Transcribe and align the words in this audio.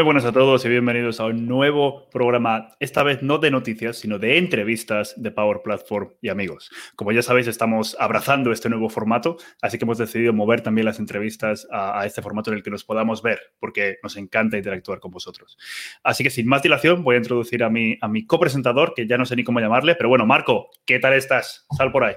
Muy 0.00 0.06
buenas 0.06 0.24
a 0.24 0.32
todos 0.32 0.64
y 0.64 0.70
bienvenidos 0.70 1.20
a 1.20 1.26
un 1.26 1.46
nuevo 1.46 2.08
programa, 2.08 2.70
esta 2.80 3.02
vez 3.02 3.22
no 3.22 3.36
de 3.36 3.50
noticias, 3.50 3.98
sino 3.98 4.18
de 4.18 4.38
entrevistas 4.38 5.12
de 5.18 5.30
Power 5.30 5.60
Platform 5.62 6.14
y 6.22 6.30
amigos. 6.30 6.70
Como 6.96 7.12
ya 7.12 7.20
sabéis, 7.20 7.48
estamos 7.48 7.98
abrazando 8.00 8.50
este 8.50 8.70
nuevo 8.70 8.88
formato, 8.88 9.36
así 9.60 9.76
que 9.76 9.84
hemos 9.84 9.98
decidido 9.98 10.32
mover 10.32 10.62
también 10.62 10.86
las 10.86 11.00
entrevistas 11.00 11.68
a, 11.70 12.06
este 12.06 12.22
formato 12.22 12.50
en 12.50 12.56
el 12.56 12.62
que 12.62 12.70
nos 12.70 12.82
podamos 12.82 13.20
ver, 13.20 13.40
porque 13.58 13.98
nos 14.02 14.16
encanta 14.16 14.56
interactuar 14.56 15.00
con 15.00 15.10
vosotros. 15.10 15.58
Así 16.02 16.24
que 16.24 16.30
sin 16.30 16.46
más 16.48 16.62
dilación, 16.62 17.04
voy 17.04 17.16
a 17.16 17.18
introducir 17.18 17.62
a 17.62 17.68
mi, 17.68 17.98
a 18.00 18.08
mi 18.08 18.24
copresentador, 18.24 18.94
que 18.96 19.06
ya 19.06 19.18
no 19.18 19.26
sé 19.26 19.36
ni 19.36 19.44
cómo 19.44 19.60
llamarle, 19.60 19.96
pero 19.96 20.08
bueno, 20.08 20.24
Marco, 20.24 20.70
¿qué 20.86 20.98
tal 20.98 21.12
estás? 21.12 21.66
Sal 21.76 21.92
por 21.92 22.04
ahí. 22.04 22.14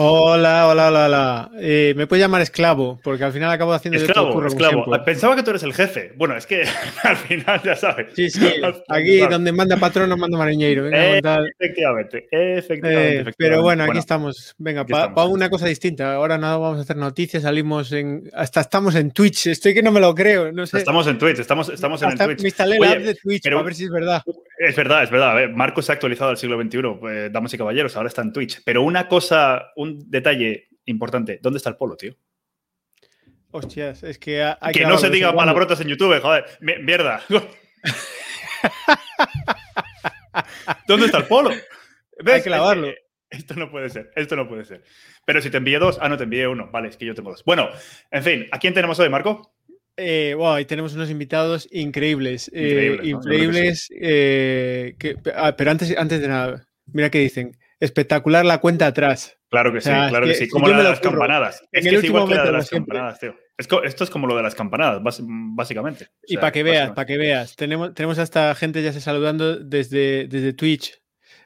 Hola, 0.00 0.68
hola, 0.68 0.86
hola, 0.86 1.06
hola. 1.06 1.50
Eh, 1.58 1.92
me 1.96 2.06
puedes 2.06 2.22
llamar 2.22 2.40
esclavo, 2.40 3.00
porque 3.02 3.24
al 3.24 3.32
final 3.32 3.50
acabo 3.50 3.72
haciendo 3.72 3.98
esclavo, 3.98 4.46
esclavo. 4.46 4.84
Pensaba 5.04 5.34
que 5.34 5.42
tú 5.42 5.50
eres 5.50 5.64
el 5.64 5.74
jefe. 5.74 6.12
Bueno, 6.14 6.36
es 6.36 6.46
que 6.46 6.62
al 7.02 7.16
final 7.16 7.60
ya 7.64 7.74
sabes. 7.74 8.06
Sí, 8.14 8.30
sí. 8.30 8.46
Aquí 8.88 9.18
donde 9.26 9.50
manda 9.50 9.76
patrón 9.76 10.08
no 10.08 10.16
manda 10.16 10.38
mariñeiro. 10.38 10.86
efectivamente, 10.86 12.28
efectivamente, 12.30 13.30
eh, 13.30 13.34
Pero 13.36 13.60
bueno, 13.60 13.82
aquí 13.82 13.98
estamos. 13.98 14.54
Venga, 14.56 14.86
para 14.86 15.24
una 15.24 15.50
cosa 15.50 15.66
distinta. 15.66 16.14
Ahora 16.14 16.38
no 16.38 16.60
vamos 16.60 16.78
a 16.78 16.82
hacer 16.82 16.96
noticias, 16.96 17.42
salimos 17.42 17.90
en. 17.90 18.30
Hasta 18.34 18.60
estamos 18.60 18.94
en 18.94 19.10
Twitch. 19.10 19.48
Estoy 19.48 19.74
que 19.74 19.82
no 19.82 19.90
me 19.90 19.98
lo 19.98 20.14
creo. 20.14 20.52
No 20.52 20.64
sé. 20.64 20.78
Estamos 20.78 21.08
en 21.08 21.18
Twitch, 21.18 21.40
estamos, 21.40 21.70
estamos 21.70 22.00
en 22.02 22.10
el 22.12 22.18
Twitch. 22.18 22.42
Me 22.42 22.48
instalé 22.50 22.78
la 22.78 22.92
app 22.92 22.98
de 22.98 23.14
Twitch 23.16 23.42
pero... 23.42 23.58
a 23.58 23.62
ver 23.64 23.74
si 23.74 23.82
es 23.82 23.90
verdad. 23.90 24.22
Es 24.58 24.76
verdad, 24.76 25.04
es 25.04 25.10
verdad. 25.10 25.48
Marco 25.50 25.82
se 25.82 25.92
ha 25.92 25.94
actualizado 25.94 26.30
al 26.30 26.36
siglo 26.36 26.60
XXI, 26.60 26.78
pues, 27.00 27.32
damas 27.32 27.54
y 27.54 27.58
caballeros, 27.58 27.96
ahora 27.96 28.08
está 28.08 28.22
en 28.22 28.32
Twitch. 28.32 28.60
Pero 28.64 28.82
una 28.82 29.06
cosa, 29.08 29.72
un 29.76 29.87
detalle 29.96 30.68
importante, 30.84 31.38
¿dónde 31.42 31.58
está 31.58 31.70
el 31.70 31.76
polo, 31.76 31.96
tío? 31.96 32.16
Hostias, 33.50 34.02
es 34.02 34.18
que... 34.18 34.42
Hay 34.60 34.74
que, 34.74 34.84
no 34.84 34.98
se 34.98 35.08
diga 35.10 35.34
palabrotas 35.34 35.80
en 35.80 35.88
YouTube, 35.88 36.20
joder. 36.20 36.44
Mierda. 36.60 37.22
¿Dónde 40.86 41.06
está 41.06 41.18
el 41.18 41.24
polo? 41.24 41.50
Hay 42.26 42.42
que 42.42 42.50
lavarlo. 42.50 42.88
Esto 43.30 43.54
no 43.54 43.70
puede 43.70 43.90
ser, 43.90 44.10
esto 44.16 44.36
no 44.36 44.48
puede 44.48 44.64
ser. 44.64 44.82
Pero 45.24 45.42
si 45.42 45.50
te 45.50 45.58
envié 45.58 45.78
dos, 45.78 45.98
ah, 46.00 46.08
no, 46.08 46.16
te 46.16 46.24
envié 46.24 46.48
uno. 46.48 46.70
Vale, 46.70 46.88
es 46.88 46.96
que 46.96 47.04
yo 47.04 47.14
tengo 47.14 47.30
dos. 47.30 47.44
Bueno, 47.44 47.68
en 48.10 48.22
fin, 48.22 48.46
¿a 48.50 48.58
quién 48.58 48.72
tenemos 48.72 48.98
hoy, 48.98 49.10
Marco? 49.10 49.52
Eh, 49.96 50.34
wow, 50.36 50.64
tenemos 50.64 50.94
unos 50.94 51.10
invitados 51.10 51.68
increíbles. 51.70 52.50
Eh, 52.54 52.98
increíbles. 53.02 53.88
Eh, 54.00 54.94
ah, 55.34 55.54
pero 55.56 55.70
antes, 55.70 55.94
antes 55.98 56.20
de 56.20 56.28
nada, 56.28 56.66
mira 56.86 57.10
qué 57.10 57.18
dicen. 57.18 57.56
Espectacular 57.80 58.44
la 58.44 58.58
cuenta 58.58 58.86
atrás. 58.86 59.38
Claro 59.50 59.72
que 59.72 59.80
sí, 59.80 59.88
claro 59.88 60.26
que, 60.26 60.34
sí. 60.34 60.48
Como 60.48 60.68
la 60.68 60.78
de 60.78 60.84
las 60.84 61.00
campanadas. 61.00 61.62
Es 61.72 61.84
que 61.84 61.96
es 61.96 62.04
igual 62.04 62.28
que 62.28 62.34
la 62.34 62.44
de 62.44 62.52
las 62.52 62.70
campanadas, 62.70 63.20
tío. 63.20 63.34
Esto 63.56 64.04
es 64.04 64.10
como 64.10 64.26
lo 64.26 64.36
de 64.36 64.42
las 64.42 64.54
campanadas, 64.54 65.00
básicamente. 65.02 66.08
y 66.26 66.36
para 66.36 66.52
que 66.52 66.62
veas, 66.62 66.90
para 66.90 67.06
que 67.06 67.16
veas. 67.16 67.56
Tenemos, 67.56 67.94
tenemos 67.94 68.18
a 68.18 68.22
esta 68.22 68.54
gente 68.54 68.82
ya 68.82 68.92
se 68.92 69.00
saludando 69.00 69.56
desde, 69.56 70.28
desde 70.28 70.52
Twitch. 70.52 71.00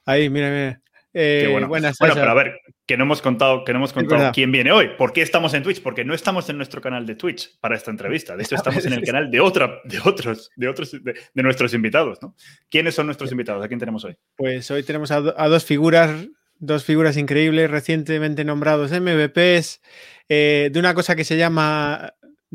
Ahí, 0.05 0.28
mira, 0.28 0.50
mira. 0.50 0.83
Eh, 1.14 1.48
bueno. 1.50 1.69
Buenas, 1.69 1.97
bueno, 1.98 2.14
pero 2.14 2.30
a 2.30 2.34
ver, 2.34 2.60
que 2.93 2.98
no 2.98 3.05
hemos 3.05 3.23
contado, 3.23 3.65
que 3.65 3.73
no 3.73 3.79
hemos 3.79 3.95
contado 3.95 4.33
quién 4.35 4.53
viene 4.53 4.71
hoy. 4.71 4.91
¿Por 4.98 5.15
qué 5.15 5.23
estamos 5.23 5.55
en 5.55 5.62
Twitch? 5.62 5.83
Porque 5.83 6.05
no 6.05 6.12
estamos 6.12 6.50
en 6.50 6.59
nuestro 6.59 6.83
canal 6.83 7.06
de 7.06 7.15
Twitch 7.15 7.59
para 7.59 7.75
esta 7.75 7.91
entrevista. 7.91 8.37
De 8.37 8.43
hecho, 8.43 8.55
estamos 8.56 8.84
en 8.84 8.93
el 8.93 9.03
canal 9.03 9.31
de 9.31 9.41
otra, 9.41 9.81
de 9.84 9.99
otros, 10.05 10.50
de 10.56 10.69
otros, 10.69 10.93
de, 11.03 11.43
nuestros 11.43 11.72
invitados, 11.72 12.21
¿no? 12.21 12.37
¿Quiénes 12.69 12.94
son 12.94 13.06
nuestros 13.06 13.33
invitados? 13.33 13.65
¿A 13.65 13.69
quién 13.69 13.81
tenemos 13.81 14.05
hoy? 14.05 14.15
Pues 14.37 14.71
hoy 14.71 14.83
tenemos 14.83 15.11
a, 15.11 15.21
dos 15.22 15.65
figuras, 15.65 16.28
dos 16.59 16.84
figuras 16.84 17.16
increíbles, 17.16 17.71
recientemente 17.71 18.44
nombrados 18.44 18.91
MVPs, 18.91 19.81
eh, 20.28 20.69
de 20.71 20.78
una 20.78 20.93
cosa 20.93 21.16
que 21.16 21.25
se 21.25 21.39
llama 21.39 22.12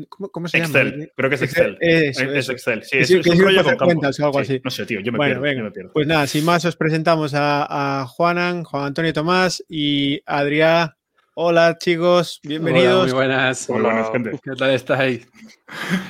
¿Cómo, 0.08 0.48
se 0.48 0.58
llama? 0.58 0.80
Excel, 0.80 1.12
creo 1.16 1.28
que 1.28 1.36
es 1.36 1.42
Excel. 1.42 1.78
es 1.80 2.48
Excel, 2.48 2.84
sí, 2.84 2.98
es, 2.98 3.10
un 3.10 3.38
rollo 3.38 3.64
con 3.64 3.76
cuentas 3.76 4.20
o 4.20 4.26
algo 4.26 4.38
así. 4.38 4.60
No 4.62 4.70
sé, 4.70 4.86
tío, 4.86 5.00
yo 5.00 5.10
me, 5.10 5.18
pierdo, 5.18 5.44
yo 5.46 5.64
me, 5.64 5.70
pierdo, 5.70 5.92
Pues 5.92 6.06
nada, 6.06 6.26
sin 6.26 6.44
más 6.44 6.64
os 6.64 6.76
presentamos 6.76 7.32
a, 7.34 8.06
Juanan, 8.08 8.64
Juan 8.64 8.84
Antonio 8.84 9.12
Tomás 9.12 9.64
y 9.68 10.20
Adrián. 10.26 10.94
Hola 11.34 11.78
chicos, 11.78 12.40
bienvenidos. 12.42 13.06
muy 13.06 13.12
buenas. 13.12 13.70
Hola, 13.70 13.90
buenas, 13.90 14.10
gente. 14.10 14.30
¿Qué 14.42 14.50
tal 14.56 14.70
estáis? 14.70 15.28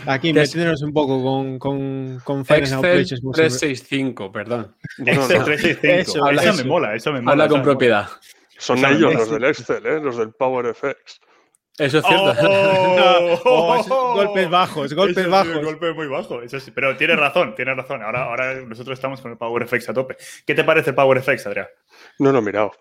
Aquí 0.07 0.33
metiéndonos 0.33 0.83
un 0.83 0.93
poco 0.93 1.23
con, 1.23 1.59
con, 1.59 2.21
con 2.25 2.41
Excel 2.41 2.81
365, 2.81 4.33
perdón. 4.33 4.75
Excel 4.99 5.45
365. 5.45 6.31
Eso, 6.31 6.55
me 6.55 6.65
mola, 6.65 6.95
eso 6.95 7.13
me 7.13 7.21
mola. 7.21 7.33
Habla 7.33 7.49
con 7.49 7.63
propiedad. 7.63 8.09
Son 8.59 8.85
ellos 8.85 9.15
los 9.15 9.31
del 9.31 9.45
Excel, 9.45 9.87
¿eh? 9.87 10.01
los 10.01 10.17
del 10.17 10.33
PowerFX. 10.33 11.21
Eso 11.79 11.99
es 11.99 12.05
cierto. 12.05 12.35
Oh, 13.45 14.15
golpes 14.15 14.51
bajos, 14.51 14.95
golpes 14.95 15.29
bajos. 15.29 15.65
golpe 15.65 15.93
muy 15.93 16.09
bajo, 16.09 16.43
eso 16.43 16.59
sí. 16.59 16.73
Pero 16.73 16.97
tienes 16.97 17.19
razón, 17.19 17.55
tienes 17.55 17.77
razón. 17.77 18.03
Ahora, 18.03 18.25
ahora 18.25 18.55
nosotros 18.63 18.99
estamos 18.99 19.21
con 19.21 19.31
el 19.31 19.39
Power 19.39 19.67
FX 19.67 19.89
a 19.89 19.95
tope. 19.95 20.17
¿Qué 20.45 20.55
te 20.55 20.65
parece 20.65 20.91
el 20.91 20.97
Power 20.97 21.23
FX, 21.23 21.47
Adrián? 21.47 21.69
No 22.19 22.33
lo 22.33 22.41
he 22.41 22.43
mirado. 22.43 22.73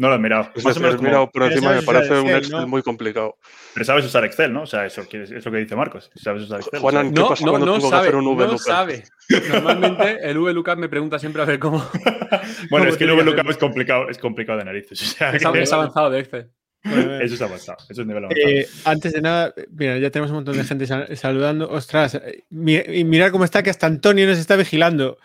No 0.00 0.08
lo 0.08 0.14
he 0.14 0.18
mirado. 0.18 0.50
Más 0.64 0.76
o 0.78 0.80
menos 0.80 0.98
he 0.98 1.04
mirado 1.04 1.30
por 1.30 1.42
encima, 1.42 1.72
me 1.72 1.82
parece 1.82 2.18
un 2.18 2.28
Excel 2.28 2.66
muy 2.66 2.82
complicado. 2.82 3.36
Pero 3.74 3.84
sabes 3.84 4.04
usar 4.06 4.24
Excel, 4.24 4.50
¿no? 4.50 4.62
O 4.62 4.66
sea, 4.66 4.86
eso, 4.86 5.02
es 5.02 5.44
lo 5.44 5.52
que 5.52 5.58
dice 5.58 5.76
Marcos. 5.76 6.10
¿Sabes 6.14 6.44
usar 6.44 6.60
Excel? 6.60 6.80
Juan, 6.80 7.12
¿qué 7.12 7.20
no, 7.20 7.28
pasa 7.28 7.44
no, 7.44 7.50
cuando 7.50 7.66
no 7.66 7.74
tengo 7.74 7.90
sabe, 7.90 8.02
que 8.02 8.08
hacer 8.08 8.16
un 8.16 8.36
VLOOKUP? 8.36 8.52
No 8.52 8.58
sabe. 8.58 9.04
Normalmente 9.52 10.30
el 10.30 10.38
VLOOKUP 10.38 10.78
me 10.78 10.88
pregunta 10.88 11.18
siempre 11.18 11.42
a 11.42 11.44
ver 11.44 11.58
cómo. 11.58 11.84
bueno, 12.70 12.88
es 12.88 12.96
que 12.96 13.04
el 13.04 13.14
VLOOKUP 13.14 13.50
es 13.50 13.58
complicado, 13.58 14.08
es 14.08 14.16
complicado 14.16 14.58
de 14.58 14.64
narices. 14.64 15.02
O 15.02 15.04
sea, 15.04 15.30
es, 15.32 15.42
es 15.44 15.72
avanzado 15.72 16.08
de 16.08 16.20
Excel. 16.20 16.50
Eso 16.82 17.34
es 17.34 17.42
avanzado, 17.42 17.78
eso 17.88 18.02
es 18.02 18.06
nivel 18.06 18.24
avanzado. 18.24 18.48
Eh, 18.48 18.66
antes 18.84 19.12
de 19.12 19.20
nada, 19.20 19.54
mira, 19.70 19.98
ya 19.98 20.10
tenemos 20.10 20.30
un 20.30 20.36
montón 20.36 20.56
de 20.56 20.64
gente 20.64 20.86
saludando. 21.16 21.68
Ostras, 21.70 22.20
y 22.50 23.04
mirar 23.04 23.30
cómo 23.30 23.44
está, 23.44 23.62
que 23.62 23.70
hasta 23.70 23.86
Antonio 23.86 24.26
nos 24.26 24.38
está 24.38 24.56
vigilando. 24.56 25.18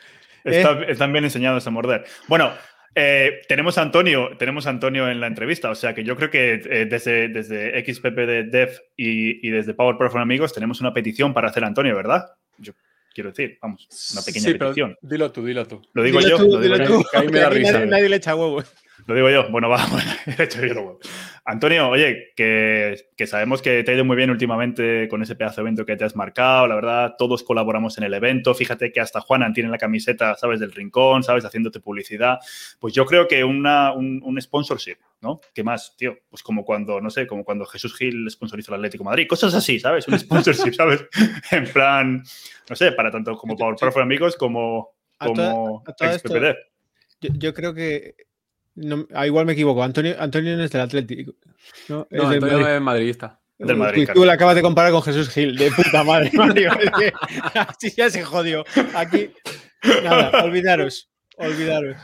Está, 0.44 0.74
¿eh? 0.74 0.86
Están 0.90 1.12
bien 1.12 1.24
enseñados 1.24 1.66
a 1.66 1.72
morder. 1.72 2.06
Bueno, 2.28 2.52
eh, 2.94 3.42
tenemos 3.48 3.78
a 3.78 3.82
Antonio, 3.82 4.32
tenemos 4.38 4.68
a 4.68 4.70
Antonio 4.70 5.10
en 5.10 5.20
la 5.20 5.28
entrevista, 5.28 5.70
o 5.70 5.76
sea 5.76 5.94
que 5.94 6.04
yo 6.04 6.16
creo 6.16 6.30
que 6.30 6.86
desde, 6.90 7.28
desde 7.28 7.84
XPP 7.84 8.16
de 8.16 8.44
Dev 8.44 8.70
y, 8.96 9.50
desde 9.50 9.74
Power 9.74 9.98
Pro 9.98 10.18
Amigos 10.20 10.54
tenemos 10.54 10.80
una 10.80 10.94
petición 10.94 11.34
para 11.34 11.50
hacer 11.50 11.64
a 11.66 11.68
Antonio, 11.68 11.96
¿verdad? 11.96 12.26
Yo 12.58 12.74
quiero 13.14 13.32
decir, 13.32 13.58
vamos, 13.62 13.88
una 14.14 14.22
pequeña 14.22 14.58
petición. 14.58 14.98
dilo 15.02 15.32
tú, 15.32 15.46
dilo 15.46 15.66
tú. 15.66 15.82
Lo 15.94 16.04
digo 16.04 16.22
yo, 16.22 16.38
lo 16.38 16.60
digo 16.60 16.78
yo. 16.78 17.04
Ahí 17.14 17.28
me 17.28 17.40
da 17.40 17.50
risa. 17.50 17.86
Nadie, 17.86 18.08
le 18.08 18.16
echa 18.18 18.36
huevos. 18.36 18.72
Lo 19.06 19.16
digo 19.16 19.30
yo. 19.30 19.50
Bueno, 19.50 19.70
va, 19.70 19.86
bueno, 19.92 20.12
he 20.26 20.44
hecho 20.44 20.66
yo 20.66 20.74
los 20.74 20.84
huevos. 20.84 21.10
Antonio, 21.48 21.90
oye, 21.90 22.34
que, 22.36 23.06
sabemos 23.28 23.62
que 23.62 23.84
te 23.84 23.92
ha 23.92 23.94
ido 23.94 24.04
muy 24.04 24.18
bien 24.18 24.32
últimamente 24.32 25.08
con 25.08 25.22
ese 25.22 25.36
pedazo 25.36 25.58
de 25.58 25.62
evento 25.62 25.86
que 25.86 25.96
te 25.96 26.04
has 26.04 26.16
marcado, 26.16 26.66
la 26.66 26.74
verdad, 26.74 27.14
todos 27.20 27.44
colaboramos 27.44 28.00
en 28.00 28.04
el 28.04 28.16
evento, 28.16 28.56
fíjate 28.56 28.92
que 28.92 29.00
hasta 29.00 29.22
Juanan 29.22 29.54
tiene 29.54 29.70
la 29.70 29.78
camiseta, 29.78 30.36
sabes, 30.38 30.60
del 30.60 30.72
rincón, 30.72 31.22
sabes, 31.22 31.46
haciéndote 31.46 31.80
publicidad, 31.80 32.40
pues 32.80 32.96
yo 32.96 33.06
creo 33.06 33.28
que 33.28 33.44
una, 33.44 33.94
un, 33.94 34.42
sponsorship, 34.42 34.98
¿no? 35.22 35.40
¿Qué 35.54 35.64
más, 35.64 35.96
tío? 35.96 36.18
Pues 36.30 36.42
como 36.42 36.66
cuando, 36.66 37.00
no 37.00 37.12
sé, 37.12 37.28
como 37.28 37.44
cuando 37.44 37.68
Jesús 37.68 37.96
Gil 37.96 38.28
sponsorizó 38.32 38.72
el 38.72 38.80
Atlético 38.80 39.04
Madrid, 39.04 39.28
cosas 39.28 39.54
así, 39.54 39.80
¿sabes? 39.80 40.08
Un 40.08 40.18
sponsorship, 40.18 40.74
¿sabes? 40.74 41.06
en 41.52 41.66
plan, 41.66 42.24
no 42.68 42.76
sé, 42.76 42.92
para 42.94 43.12
tanto 43.12 43.38
como 43.38 43.56
Power 43.56 43.78
amigos 44.02 44.36
como, 44.36 44.96
como 45.20 45.84
yo, 47.22 47.30
yo 47.38 47.54
creo 47.54 47.74
que 47.76 48.16
no, 48.76 49.08
ah, 49.14 49.26
igual 49.26 49.46
me 49.46 49.54
equivoco. 49.54 49.84
Antonio, 49.84 50.16
Antonio 50.20 50.56
no 50.58 50.64
es 50.64 50.72
del 50.72 50.82
Atlético. 50.82 51.34
No, 51.88 52.08
es 52.10 52.22
Antonio 52.22 52.68
es 52.68 52.82
madridista. 52.82 53.40
Del 53.58 53.78
Madrid, 53.78 54.10
tú, 54.14 54.26
le 54.26 54.34
acabas 54.34 54.56
de 54.56 54.62
comparar 54.62 54.92
con 54.92 55.02
Jesús 55.02 55.30
Gil, 55.30 55.56
de 55.56 55.72
puta 55.72 56.04
madre, 56.04 56.30
Mario. 56.34 56.72
así 57.54 57.90
ya 57.96 58.10
se 58.10 58.22
jodió. 58.22 58.66
Aquí, 58.94 59.32
nada, 60.04 60.44
olvidaros. 60.44 61.10
Olvidaros. 61.38 61.96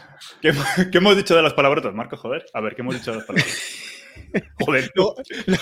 ¿Qué, 0.41 0.53
hemos 0.97 1.17
dicho 1.17 1.35
de 1.35 1.41
las 1.41 1.53
palabrotas, 1.53 1.93
Marco? 1.93 2.15
Joder. 2.15 2.45
A 2.53 2.61
ver, 2.61 2.73
¿qué 2.75 2.81
hemos 2.83 2.95
dicho 2.95 3.11
de 3.11 3.17
las 3.17 3.25
palabrotas? 3.25 3.61
Joder. 4.59 4.91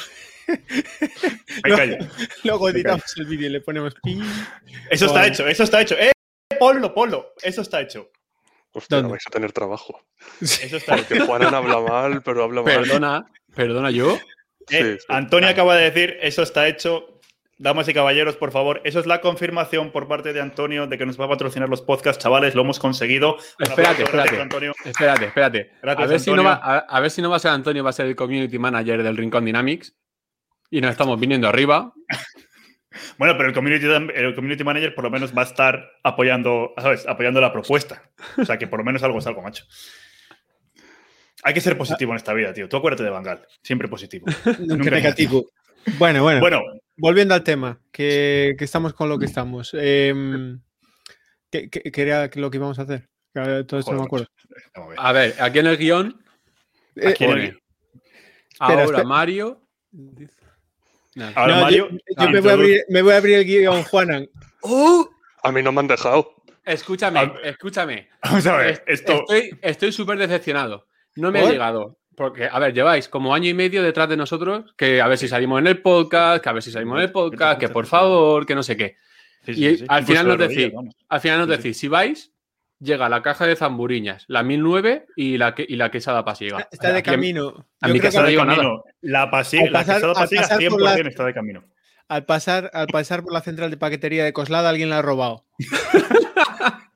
Luego, 1.63 2.07
luego 2.43 2.69
editamos 2.69 3.03
el 3.17 3.25
vídeo 3.27 3.47
y 3.47 3.51
le 3.51 3.61
ponemos 3.61 3.93
pi. 4.01 4.19
Eso 4.89 5.05
está 5.05 5.27
hecho, 5.27 5.47
eso 5.47 5.63
está 5.63 5.81
hecho. 5.81 5.95
¡Eh! 5.95 6.11
Polo, 6.57 6.91
polo. 6.91 7.33
Eso 7.43 7.61
está 7.61 7.81
hecho. 7.81 8.09
Hostia, 8.71 9.01
vais 9.01 9.23
a 9.25 9.29
tener 9.31 9.51
trabajo. 9.51 10.01
Eso 10.41 10.77
está 10.77 10.95
Porque 10.95 11.19
Juanan 11.21 11.53
habla 11.53 11.81
mal, 11.81 12.21
pero 12.23 12.43
habla 12.43 12.61
mal. 12.61 12.81
Perdona, 12.81 13.25
perdona, 13.55 13.91
¿yo? 13.91 14.17
Eh, 14.69 14.97
Antonio 15.07 15.49
acaba 15.49 15.75
de 15.75 15.89
decir, 15.89 16.17
eso 16.21 16.43
está 16.43 16.67
hecho. 16.67 17.19
Damas 17.61 17.89
y 17.89 17.93
caballeros, 17.93 18.37
por 18.37 18.51
favor, 18.51 18.79
eso 18.85 19.01
es 19.01 19.05
la 19.05 19.19
confirmación 19.19 19.91
por 19.91 20.07
parte 20.07 20.31
de 20.31 20.39
Antonio 20.39 20.87
de 20.87 20.97
que 20.97 21.05
nos 21.05 21.19
va 21.19 21.25
a 21.25 21.29
patrocinar 21.29 21.67
los 21.67 21.81
podcasts, 21.81 22.23
chavales, 22.23 22.55
lo 22.55 22.61
hemos 22.61 22.79
conseguido. 22.79 23.35
Espérate, 23.59 24.03
espérate, 24.03 24.39
Antonio. 24.39 24.73
espérate, 24.85 25.25
espérate. 25.25 25.71
a, 25.83 26.05
ver 26.05 26.21
si 26.21 26.31
no 26.31 26.41
va, 26.41 26.53
a, 26.53 26.99
ver 27.01 27.11
si 27.11 27.21
no 27.21 27.29
va 27.29 27.35
a 27.35 27.39
ser 27.39 27.51
Antonio, 27.51 27.83
va 27.83 27.89
a 27.89 27.93
ser 27.93 28.05
el 28.05 28.15
community 28.15 28.57
manager 28.57 29.03
del 29.03 29.17
Rincón 29.17 29.43
Dynamics 29.43 29.93
y 30.69 30.79
nos 30.79 30.91
estamos 30.91 31.19
viniendo 31.19 31.49
arriba. 31.49 31.93
Bueno, 33.17 33.35
pero 33.37 33.49
el 33.49 33.55
community, 33.55 33.85
el 33.85 34.35
community 34.35 34.63
manager 34.63 34.95
por 34.95 35.03
lo 35.03 35.09
menos 35.09 35.35
va 35.35 35.41
a 35.41 35.45
estar 35.45 35.91
apoyando, 36.03 36.73
¿sabes? 36.77 37.07
Apoyando 37.07 37.41
la 37.41 37.51
propuesta. 37.51 38.11
O 38.37 38.45
sea, 38.45 38.57
que 38.57 38.67
por 38.67 38.79
lo 38.79 38.85
menos 38.85 39.03
algo 39.03 39.19
es 39.19 39.27
algo, 39.27 39.41
macho. 39.41 39.65
Hay 41.43 41.53
que 41.53 41.61
ser 41.61 41.77
positivo 41.77 42.11
en 42.11 42.17
esta 42.17 42.33
vida, 42.33 42.53
tío. 42.53 42.67
Tú 42.67 42.77
acuérdate 42.77 43.03
de 43.03 43.09
Bangal. 43.09 43.45
Siempre 43.61 43.87
positivo. 43.87 44.25
Nunca 44.59 44.91
negativo. 44.91 45.49
Bueno, 45.97 46.21
bueno. 46.23 46.41
Bueno, 46.41 46.61
volviendo 46.97 47.33
al 47.33 47.43
tema, 47.43 47.79
que, 47.91 48.55
estamos 48.59 48.93
con 48.93 49.09
lo 49.09 49.17
que 49.17 49.25
estamos. 49.25 49.71
Em, 49.73 50.61
¿qué, 51.49 51.69
era 51.95 52.29
lo 52.35 52.51
que 52.51 52.57
íbamos 52.57 52.79
a 52.79 52.83
hacer? 52.83 53.09
Todo 53.33 53.79
esto 53.79 53.91
no 53.93 53.99
me 53.99 54.05
acuerdo. 54.05 54.27
A 54.97 55.11
ver, 55.13 55.35
aquí 55.39 55.59
en 55.59 55.67
el 55.67 55.77
guion. 55.77 56.21
Eh, 56.95 57.53
ahora 58.59 59.03
Mario. 59.03 59.61
Ahora 61.35 61.61
Mario. 61.61 61.89
Yo, 62.17 62.29
me, 62.29 62.39
voy 63.01 63.13
a 63.13 63.17
abrir, 63.17 63.35
el 63.35 63.45
guion, 63.45 63.83
Juanan. 63.83 64.29
¡Uh! 64.61 65.05
A 65.43 65.51
mí 65.51 65.61
no 65.61 65.71
me 65.71 65.79
han 65.79 65.87
dejado. 65.87 66.35
Escúchame, 66.65 67.33
escúchame. 67.43 68.09
Vamos 68.23 68.45
a 68.45 68.57
ver, 68.57 68.83
esto. 68.85 69.25
Estoy 69.61 69.91
súper 69.91 70.17
decepcionado. 70.17 70.87
No 71.15 71.31
me 71.31 71.39
ha 71.39 71.49
llegado. 71.49 71.97
Porque, 72.15 72.49
a 72.51 72.59
ver, 72.59 72.73
lleváis 72.73 73.07
como 73.07 73.33
año 73.33 73.49
y 73.49 73.53
medio 73.53 73.81
detrás 73.81 74.09
de 74.09 74.17
nosotros, 74.17 74.73
que 74.77 74.99
a 74.99 75.07
ver 75.07 75.17
si 75.17 75.29
salimos 75.29 75.59
en 75.59 75.67
el 75.67 75.81
podcast, 75.81 76.43
que 76.43 76.49
a 76.49 76.51
ver 76.51 76.61
si 76.61 76.69
salimos 76.69 76.97
en 76.97 77.03
el 77.05 77.11
podcast, 77.13 77.59
que 77.59 77.69
por 77.69 77.85
favor, 77.85 78.45
que 78.45 78.55
no 78.55 78.61
sé 78.61 78.75
qué. 78.75 78.97
y 79.47 79.85
al 79.87 80.05
final 80.05 80.27
nos 80.27 80.37
decís, 80.37 80.71
al 81.07 81.21
final 81.21 81.39
nos 81.39 81.47
decís, 81.47 81.77
si 81.77 81.87
vais, 81.87 82.33
llega 82.79 83.09
la 83.09 83.21
caja 83.21 83.45
de 83.45 83.55
zamburiñas, 83.55 84.25
la 84.27 84.43
1009 84.43 85.07
y 85.15 85.37
la, 85.37 85.53
y 85.57 85.75
la 85.75 85.91
quesada 85.91 86.25
pasiega. 86.25 86.67
Está 86.71 86.91
de 86.93 87.03
camino. 87.03 87.67
A, 87.81 87.87
mi 87.89 87.99
casa 87.99 88.21
no 88.21 88.29
llega 88.29 88.45
nada. 88.45 88.81
La, 89.01 89.29
pasiega, 89.29 89.69
la 89.69 89.85
quesada 89.85 90.13
pasiega 90.13 90.47
100% 90.49 91.07
está 91.07 91.25
de 91.25 91.33
camino. 91.33 91.63
Al 92.07 92.25
pasar, 92.25 92.71
al 92.73 92.87
pasar 92.87 93.21
por 93.21 93.33
la 93.33 93.41
central 93.41 93.69
de 93.69 93.77
paquetería 93.77 94.23
de 94.23 94.33
Coslada, 94.33 94.69
alguien 94.69 94.89
la 94.89 94.99
ha 94.99 95.01
robado. 95.01 95.45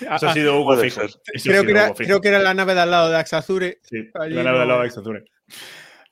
Eso 0.00 0.28
ha 0.28 0.34
sido 0.34 0.60
Hugo 0.60 0.76
Fijo. 0.76 1.00
Creo, 1.42 1.64
que 1.64 1.70
era, 1.70 1.94
creo 1.94 2.20
que 2.20 2.28
era 2.28 2.38
la 2.38 2.52
nave 2.52 2.74
de 2.74 2.80
al 2.80 2.90
lado 2.90 3.08
de 3.08 3.16
Axazure. 3.16 3.78
Sí, 3.82 4.10
la 4.12 4.42
nave 4.42 4.56
de 4.58 4.62
al 4.62 4.68
lado 4.68 4.80
de 4.80 4.86
Axazure. 4.88 5.24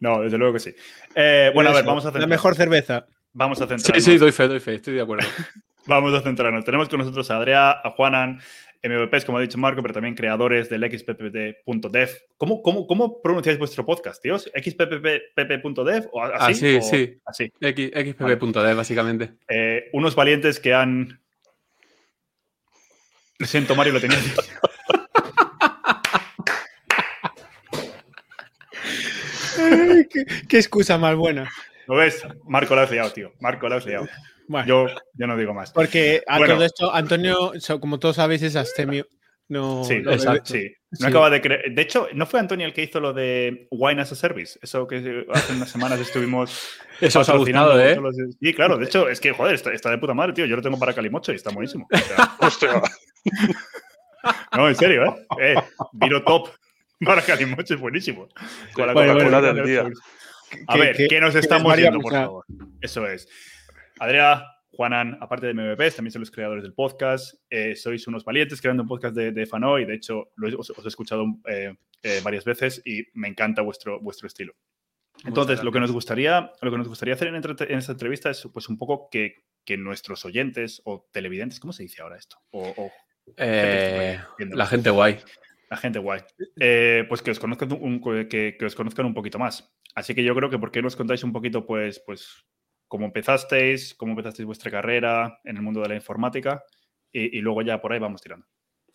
No, 0.00 0.22
desde 0.22 0.38
luego 0.38 0.54
que 0.54 0.60
sí. 0.60 0.74
Eh, 1.14 1.50
bueno, 1.54 1.70
a 1.70 1.74
ver, 1.74 1.84
vamos 1.84 2.06
a 2.06 2.08
hacer 2.08 2.20
La 2.20 2.26
mejor 2.26 2.54
cerveza. 2.54 3.06
Vamos 3.34 3.60
a 3.60 3.66
centrarnos. 3.66 4.02
Sí, 4.02 4.12
sí, 4.12 4.18
doy 4.18 4.32
fe, 4.32 4.48
doy 4.48 4.60
fe, 4.60 4.74
estoy 4.76 4.94
de 4.94 5.02
acuerdo. 5.02 5.26
vamos 5.87 6.14
a 6.14 6.20
centrarnos. 6.20 6.64
Tenemos 6.64 6.88
con 6.88 6.99
nosotros 6.99 7.31
a 7.31 7.37
Adrea, 7.37 7.70
a 7.70 7.90
Juanan, 7.90 8.40
MVPs, 8.82 9.25
como 9.25 9.38
ha 9.38 9.40
dicho 9.40 9.58
Marco, 9.58 9.82
pero 9.82 9.94
también 9.94 10.14
creadores 10.14 10.69
del 10.69 10.82
xppp.dev. 10.82 12.11
¿Cómo, 12.37 12.62
cómo, 12.62 12.87
¿Cómo 12.87 13.23
pronunciáis 13.23 13.58
vuestro 13.58 13.87
podcast, 13.87 14.23
tíos? 14.23 14.50
¿xppp.dev 14.55 16.08
o 16.12 16.23
así? 16.23 16.34
Ah, 16.38 16.55
sí, 16.55 16.82
sí. 16.82 17.20
Así. 17.25 17.52
xpp.dev, 17.61 18.76
básicamente. 18.76 19.34
Eh, 19.49 19.88
unos 19.93 20.14
valientes 20.14 20.58
que 20.58 20.75
han 20.75 21.23
lo 23.43 23.49
siento, 23.49 23.75
Mario, 23.75 23.94
lo 23.94 24.00
tenía 24.00 24.19
¿Qué, 30.49 30.58
excusa 30.58 30.96
más 30.96 31.17
buena. 31.17 31.50
¿Lo 31.88 31.96
ves? 31.96 32.25
Marco 32.44 32.76
lo 32.76 32.82
has 32.82 32.90
liado, 32.93 33.12
tío. 33.12 33.32
Marco 33.40 33.69
lo 33.69 33.75
has 33.75 33.84
liado. 33.84 34.06
Yo, 34.66 34.86
yo 35.14 35.26
no 35.26 35.36
digo 35.36 35.54
más. 35.54 35.72
Porque 35.72 36.22
a 36.26 36.38
todo 36.38 36.64
esto, 36.64 36.94
Antonio, 36.94 37.52
como 37.80 37.98
todos 37.98 38.16
sabéis, 38.16 38.42
es 38.42 38.56
astemio. 38.56 39.06
No, 39.48 39.84
sí, 39.84 39.94
exacto, 39.94 40.54
sí. 40.54 40.72
No 40.98 41.08
acaba 41.08 41.28
de 41.28 41.40
creer. 41.40 41.74
De 41.74 41.82
hecho, 41.82 42.08
¿no 42.14 42.26
fue 42.26 42.40
Antonio 42.40 42.66
el 42.66 42.72
que 42.72 42.84
hizo 42.84 43.00
lo 43.00 43.12
de 43.12 43.66
Wine 43.70 44.00
as 44.00 44.12
a 44.12 44.14
Service? 44.14 44.58
Eso 44.62 44.86
que 44.86 45.26
hace 45.30 45.52
unas 45.52 45.70
semanas 45.70 46.00
estuvimos 46.00 46.78
Eso 47.00 47.20
alucinando, 47.20 47.80
¿eh? 47.80 47.98
Sí, 48.40 48.54
claro. 48.54 48.78
De 48.78 48.86
hecho, 48.86 49.08
es 49.08 49.20
que, 49.20 49.32
joder, 49.32 49.54
está, 49.54 49.90
de 49.90 49.98
puta 49.98 50.14
madre, 50.14 50.32
tío. 50.32 50.46
Yo 50.46 50.56
lo 50.56 50.62
tengo 50.62 50.78
para 50.78 50.94
Calimocho 50.94 51.32
y 51.32 51.36
está 51.36 51.50
buenísimo. 51.50 51.86
no, 54.56 54.68
en 54.68 54.76
serio, 54.76 55.04
¿eh? 55.04 55.26
eh 55.40 55.54
vino 55.92 56.22
top 56.22 56.48
para 57.04 57.22
Calimocho, 57.22 57.74
es 57.74 57.80
buenísimo. 57.80 58.28
Con 58.72 58.86
la 58.86 58.94
Coca-Cola 58.94 59.40
del 59.40 59.66
día. 59.66 59.90
A 60.66 60.76
ver, 60.76 60.96
¿qué 61.08 61.20
nos 61.20 61.34
estamos 61.34 61.76
viendo, 61.76 62.00
por 62.00 62.12
favor? 62.12 62.44
Eso 62.80 63.06
es. 63.06 63.28
Adrián, 63.98 64.42
Juanan, 64.72 65.18
aparte 65.20 65.46
de 65.46 65.54
MVPs, 65.54 65.96
también 65.96 66.12
son 66.12 66.20
los 66.20 66.30
creadores 66.30 66.62
del 66.62 66.72
podcast. 66.72 67.34
Eh, 67.50 67.76
sois 67.76 68.06
unos 68.06 68.24
valientes 68.24 68.60
creando 68.60 68.82
un 68.82 68.88
podcast 68.88 69.14
de, 69.14 69.30
de 69.30 69.46
Fano 69.46 69.78
y 69.78 69.84
de 69.84 69.94
hecho 69.94 70.32
os, 70.58 70.72
he 70.84 70.88
escuchado 70.88 71.26
eh, 71.46 71.74
eh, 72.02 72.20
varias 72.24 72.44
veces 72.44 72.80
y 72.84 73.04
me 73.12 73.28
encanta 73.28 73.60
vuestro, 73.60 74.00
vuestro 74.00 74.26
estilo. 74.26 74.54
Entonces, 75.24 75.62
lo 75.62 75.70
que, 75.70 75.78
nos 75.78 75.92
gustaría, 75.92 76.52
lo 76.62 76.70
que 76.70 76.78
nos 76.78 76.88
gustaría 76.88 77.14
hacer 77.14 77.28
en, 77.28 77.36
esta 77.36 77.92
entrevista 77.92 78.30
es 78.30 78.48
pues, 78.52 78.68
un 78.68 78.78
poco 78.78 79.08
que, 79.10 79.44
que, 79.64 79.76
nuestros 79.76 80.24
oyentes 80.24 80.80
o 80.84 81.06
televidentes, 81.12 81.60
¿cómo 81.60 81.72
se 81.72 81.82
dice 81.82 82.02
ahora 82.02 82.16
esto? 82.16 82.38
O, 82.50 82.90
la 83.36 84.66
gente 84.66 84.90
guay. 84.90 85.18
La 85.70 85.76
gente 85.76 85.98
guay. 85.98 86.22
pues 87.08 87.22
que 87.22 87.30
os, 87.30 87.38
conozcan 87.38 87.72
un, 87.72 88.00
que, 88.28 88.56
que, 88.58 88.64
os 88.64 88.74
conozcan 88.74 89.04
un 89.04 89.14
poquito 89.14 89.38
más. 89.38 89.70
Así 89.94 90.14
que 90.14 90.24
yo 90.24 90.34
creo 90.34 90.48
que 90.48 90.58
por 90.58 90.72
qué 90.72 90.80
nos 90.80 90.96
contáis 90.96 91.22
un 91.22 91.32
poquito, 91.32 91.66
pues, 91.66 92.02
pues 92.04 92.46
cómo 92.92 93.06
empezasteis, 93.06 93.94
cómo 93.94 94.12
empezasteis 94.12 94.44
vuestra 94.44 94.70
carrera 94.70 95.40
en 95.44 95.56
el 95.56 95.62
mundo 95.62 95.80
de 95.80 95.88
la 95.88 95.94
informática 95.94 96.62
y, 97.10 97.40
luego 97.40 97.62
ya 97.62 97.80
por 97.80 97.90
ahí 97.90 97.98
vamos 97.98 98.20
tirando. 98.20 98.46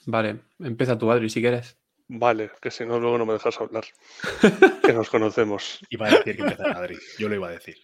Vale, 0.06 0.42
empieza 0.60 1.00
tú, 1.00 1.10
Adri, 1.10 1.32
si 1.32 1.42
quieres. 1.42 1.80
Vale, 2.08 2.52
que 2.62 2.70
si 2.70 2.86
no, 2.86 3.00
luego 3.00 3.18
no 3.18 3.26
me 3.26 3.34
dejas 3.34 3.60
hablar. 3.60 3.86
que 4.84 4.94
nos 4.94 5.10
conocemos. 5.10 5.80
Iba 5.90 6.10
a 6.10 6.12
decir 6.12 6.36
que 6.36 6.44
empezara 6.44 6.78
Adri, 6.78 6.96
yo 7.18 7.28
lo 7.28 7.34
iba 7.34 7.48
a 7.48 7.52
decir. 7.54 7.78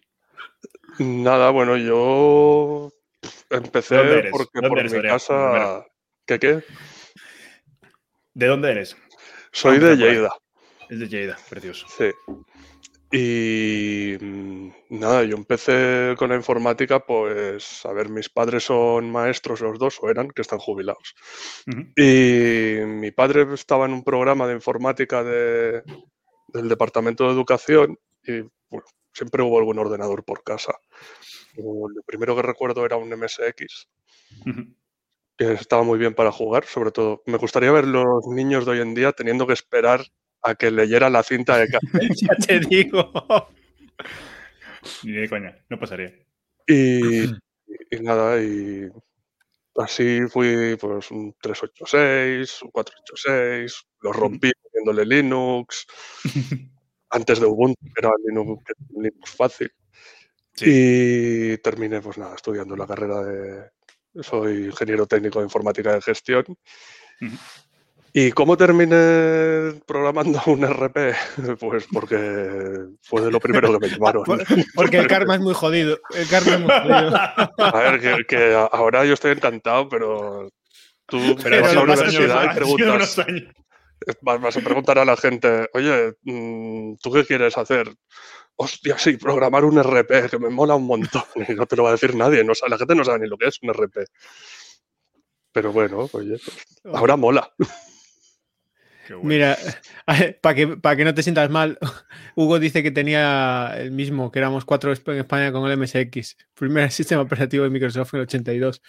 Nada, 0.99 1.49
bueno, 1.49 1.77
yo 1.77 2.91
empecé 3.49 4.29
porque 4.29 4.61
por 4.61 4.83
mi 4.83 5.01
casa. 5.01 5.83
¿Qué 6.27 6.37
qué? 6.37 6.63
¿De 8.35 8.45
dónde 8.45 8.69
eres? 8.69 8.95
Soy 9.51 9.79
de 9.79 9.97
Lleida. 9.97 10.29
Es 10.89 10.99
de 10.99 11.07
Lleida, 11.07 11.37
precioso. 11.49 11.87
Sí. 11.89 12.11
Y 13.15 14.17
mm, 14.19 14.69
nada, 14.89 15.23
yo 15.23 15.37
empecé 15.37 16.15
con 16.17 16.29
la 16.29 16.35
informática, 16.35 17.05
pues, 17.05 17.85
a 17.85 17.93
ver, 17.93 18.09
mis 18.09 18.27
padres 18.27 18.63
son 18.63 19.11
maestros 19.11 19.61
los 19.61 19.77
dos, 19.77 19.99
o 20.01 20.09
eran, 20.09 20.31
que 20.31 20.41
están 20.41 20.57
jubilados. 20.57 21.13
Y 21.95 22.83
mi 22.87 23.11
padre 23.11 23.45
estaba 23.53 23.85
en 23.85 23.93
un 23.93 24.03
programa 24.03 24.47
de 24.47 24.55
informática 24.55 25.23
de, 25.23 25.83
del 26.47 26.67
Departamento 26.67 27.25
de 27.27 27.33
Educación 27.33 27.99
y 28.23 28.49
siempre 29.13 29.43
hubo 29.43 29.59
algún 29.59 29.77
ordenador 29.77 30.23
por 30.25 30.43
casa. 30.43 30.73
Lo 31.55 32.01
primero 32.07 32.35
que 32.35 32.41
recuerdo 32.41 32.83
era 32.83 32.97
un 32.97 33.09
MSX, 33.09 33.89
que 35.37 35.53
estaba 35.53 35.83
muy 35.83 35.99
bien 35.99 36.15
para 36.15 36.31
jugar, 36.31 36.65
sobre 36.65 36.89
todo. 36.89 37.21
Me 37.27 37.37
gustaría 37.37 37.71
ver 37.71 37.85
los 37.85 38.25
niños 38.25 38.65
de 38.65 38.71
hoy 38.71 38.79
en 38.79 38.95
día 38.95 39.11
teniendo 39.11 39.45
que 39.45 39.53
esperar 39.53 40.01
a 40.43 40.55
que 40.55 40.71
leyera 40.71 41.09
la 41.09 41.23
cinta 41.23 41.57
de 41.57 41.67
ya 42.15 42.35
te 42.35 42.59
digo. 42.59 43.11
Ni 45.03 45.11
de 45.13 45.29
coña, 45.29 45.57
no 45.69 45.79
pasaría. 45.79 46.13
Y, 47.89 47.99
nada, 48.01 48.41
y 48.41 48.87
así 49.77 50.21
fui 50.27 50.75
pues 50.79 51.11
un 51.11 51.35
386, 51.39 52.63
un 52.63 52.71
486, 52.71 53.85
lo 54.01 54.13
rompí 54.13 54.51
poniéndole 54.61 55.05
Linux, 55.05 55.85
antes 57.09 57.39
de 57.39 57.45
Ubuntu, 57.45 57.85
era 57.95 58.11
Linux, 58.25 58.63
Linux 58.95 59.31
fácil. 59.35 59.71
Y 60.61 61.57
terminé, 61.57 62.01
pues 62.01 62.17
nada, 62.17 62.35
estudiando 62.35 62.75
la 62.75 62.87
carrera 62.87 63.23
de. 63.23 63.71
Soy 64.21 64.65
ingeniero 64.65 65.07
técnico 65.07 65.39
de 65.39 65.45
informática 65.45 65.93
de 65.93 66.01
gestión. 66.01 66.45
¿Y 68.15 68.31
cómo 68.31 68.55
terminé 68.55 69.81
programando 69.87 70.39
un 70.45 70.63
RP? 70.63 71.15
Pues 71.59 71.87
porque 71.91 72.85
fue 73.01 73.21
de 73.21 73.31
lo 73.31 73.39
primero 73.39 73.79
que 73.79 73.87
me 73.87 73.89
llamaron. 73.93 74.23
porque 74.75 74.97
el 74.97 75.07
karma 75.07 75.35
es 75.35 75.41
muy 75.41 75.53
jodido. 75.55 75.99
El 76.13 76.27
karma 76.27 76.53
es 76.53 76.59
muy 76.59 76.69
jodido. 76.69 77.15
A 77.57 77.79
ver, 77.79 78.25
que, 78.27 78.67
ahora 78.71 79.03
yo 79.05 79.15
estoy 79.15 79.31
encantado, 79.31 79.89
pero 79.89 80.49
tú 81.07 81.35
pero 81.41 81.61
vas 81.61 81.71
a 81.71 81.73
la 81.73 81.81
universidad 81.81 82.51
y 82.51 82.55
preguntas. 82.55 83.15
Vas 84.21 84.57
a 84.57 84.61
preguntar 84.61 84.99
a 84.99 85.05
la 85.05 85.15
gente, 85.15 85.69
oye, 85.73 86.13
mm, 86.23 86.95
¿tú 87.01 87.11
qué 87.11 87.25
quieres 87.25 87.57
hacer? 87.57 87.89
Hostia, 88.55 88.97
sí, 88.99 89.17
programar 89.17 89.65
un 89.65 89.81
RP, 89.81 90.29
que 90.29 90.37
me 90.37 90.49
mola 90.49 90.75
un 90.75 90.85
montón. 90.85 91.23
Y 91.47 91.53
no 91.53 91.65
te 91.65 91.75
lo 91.75 91.83
va 91.83 91.89
a 91.89 91.93
decir 91.93 92.13
nadie. 92.13 92.43
No, 92.43 92.53
la 92.67 92.77
gente 92.77 92.95
no 92.95 93.05
sabe 93.05 93.19
ni 93.19 93.27
lo 93.27 93.37
que 93.37 93.47
es 93.47 93.57
un 93.63 93.73
RP. 93.73 94.05
Pero 95.53 95.71
bueno, 95.71 96.09
oye, 96.11 96.37
pues, 96.43 96.95
ahora 96.95 97.15
mola. 97.15 97.49
Mira, 99.21 99.57
para 100.41 100.55
que, 100.55 100.67
para 100.67 100.95
que 100.95 101.05
no 101.05 101.13
te 101.13 101.23
sientas 101.23 101.49
mal, 101.49 101.77
Hugo 102.35 102.59
dice 102.59 102.83
que 102.83 102.91
tenía 102.91 103.73
el 103.77 103.91
mismo, 103.91 104.31
que 104.31 104.39
éramos 104.39 104.65
cuatro 104.65 104.91
en 104.93 105.17
España 105.17 105.51
con 105.51 105.69
el 105.69 105.77
MSX, 105.77 106.37
primer 106.53 106.91
sistema 106.91 107.21
operativo 107.21 107.63
de 107.63 107.69
Microsoft 107.69 108.13
en 108.13 108.19
el 108.19 108.23
82. 108.25 108.81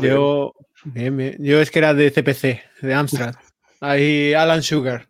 Yo, 0.00 0.54
yo 0.94 1.60
es 1.60 1.70
que 1.70 1.78
era 1.78 1.92
de 1.92 2.10
CPC, 2.10 2.62
de 2.80 2.94
Amstrad. 2.94 3.34
Ahí 3.80 4.32
Alan 4.32 4.62
Sugar. 4.62 5.06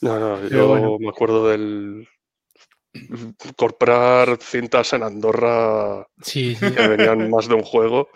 No, 0.00 0.20
no, 0.20 0.48
yo 0.48 0.98
me 1.00 1.08
acuerdo 1.08 1.48
del 1.48 2.06
comprar 3.56 4.38
cintas 4.40 4.92
en 4.92 5.02
Andorra 5.02 6.06
sí, 6.20 6.56
que 6.56 6.88
venían 6.88 7.30
más 7.30 7.48
de 7.48 7.54
un 7.54 7.62
juego 7.62 8.10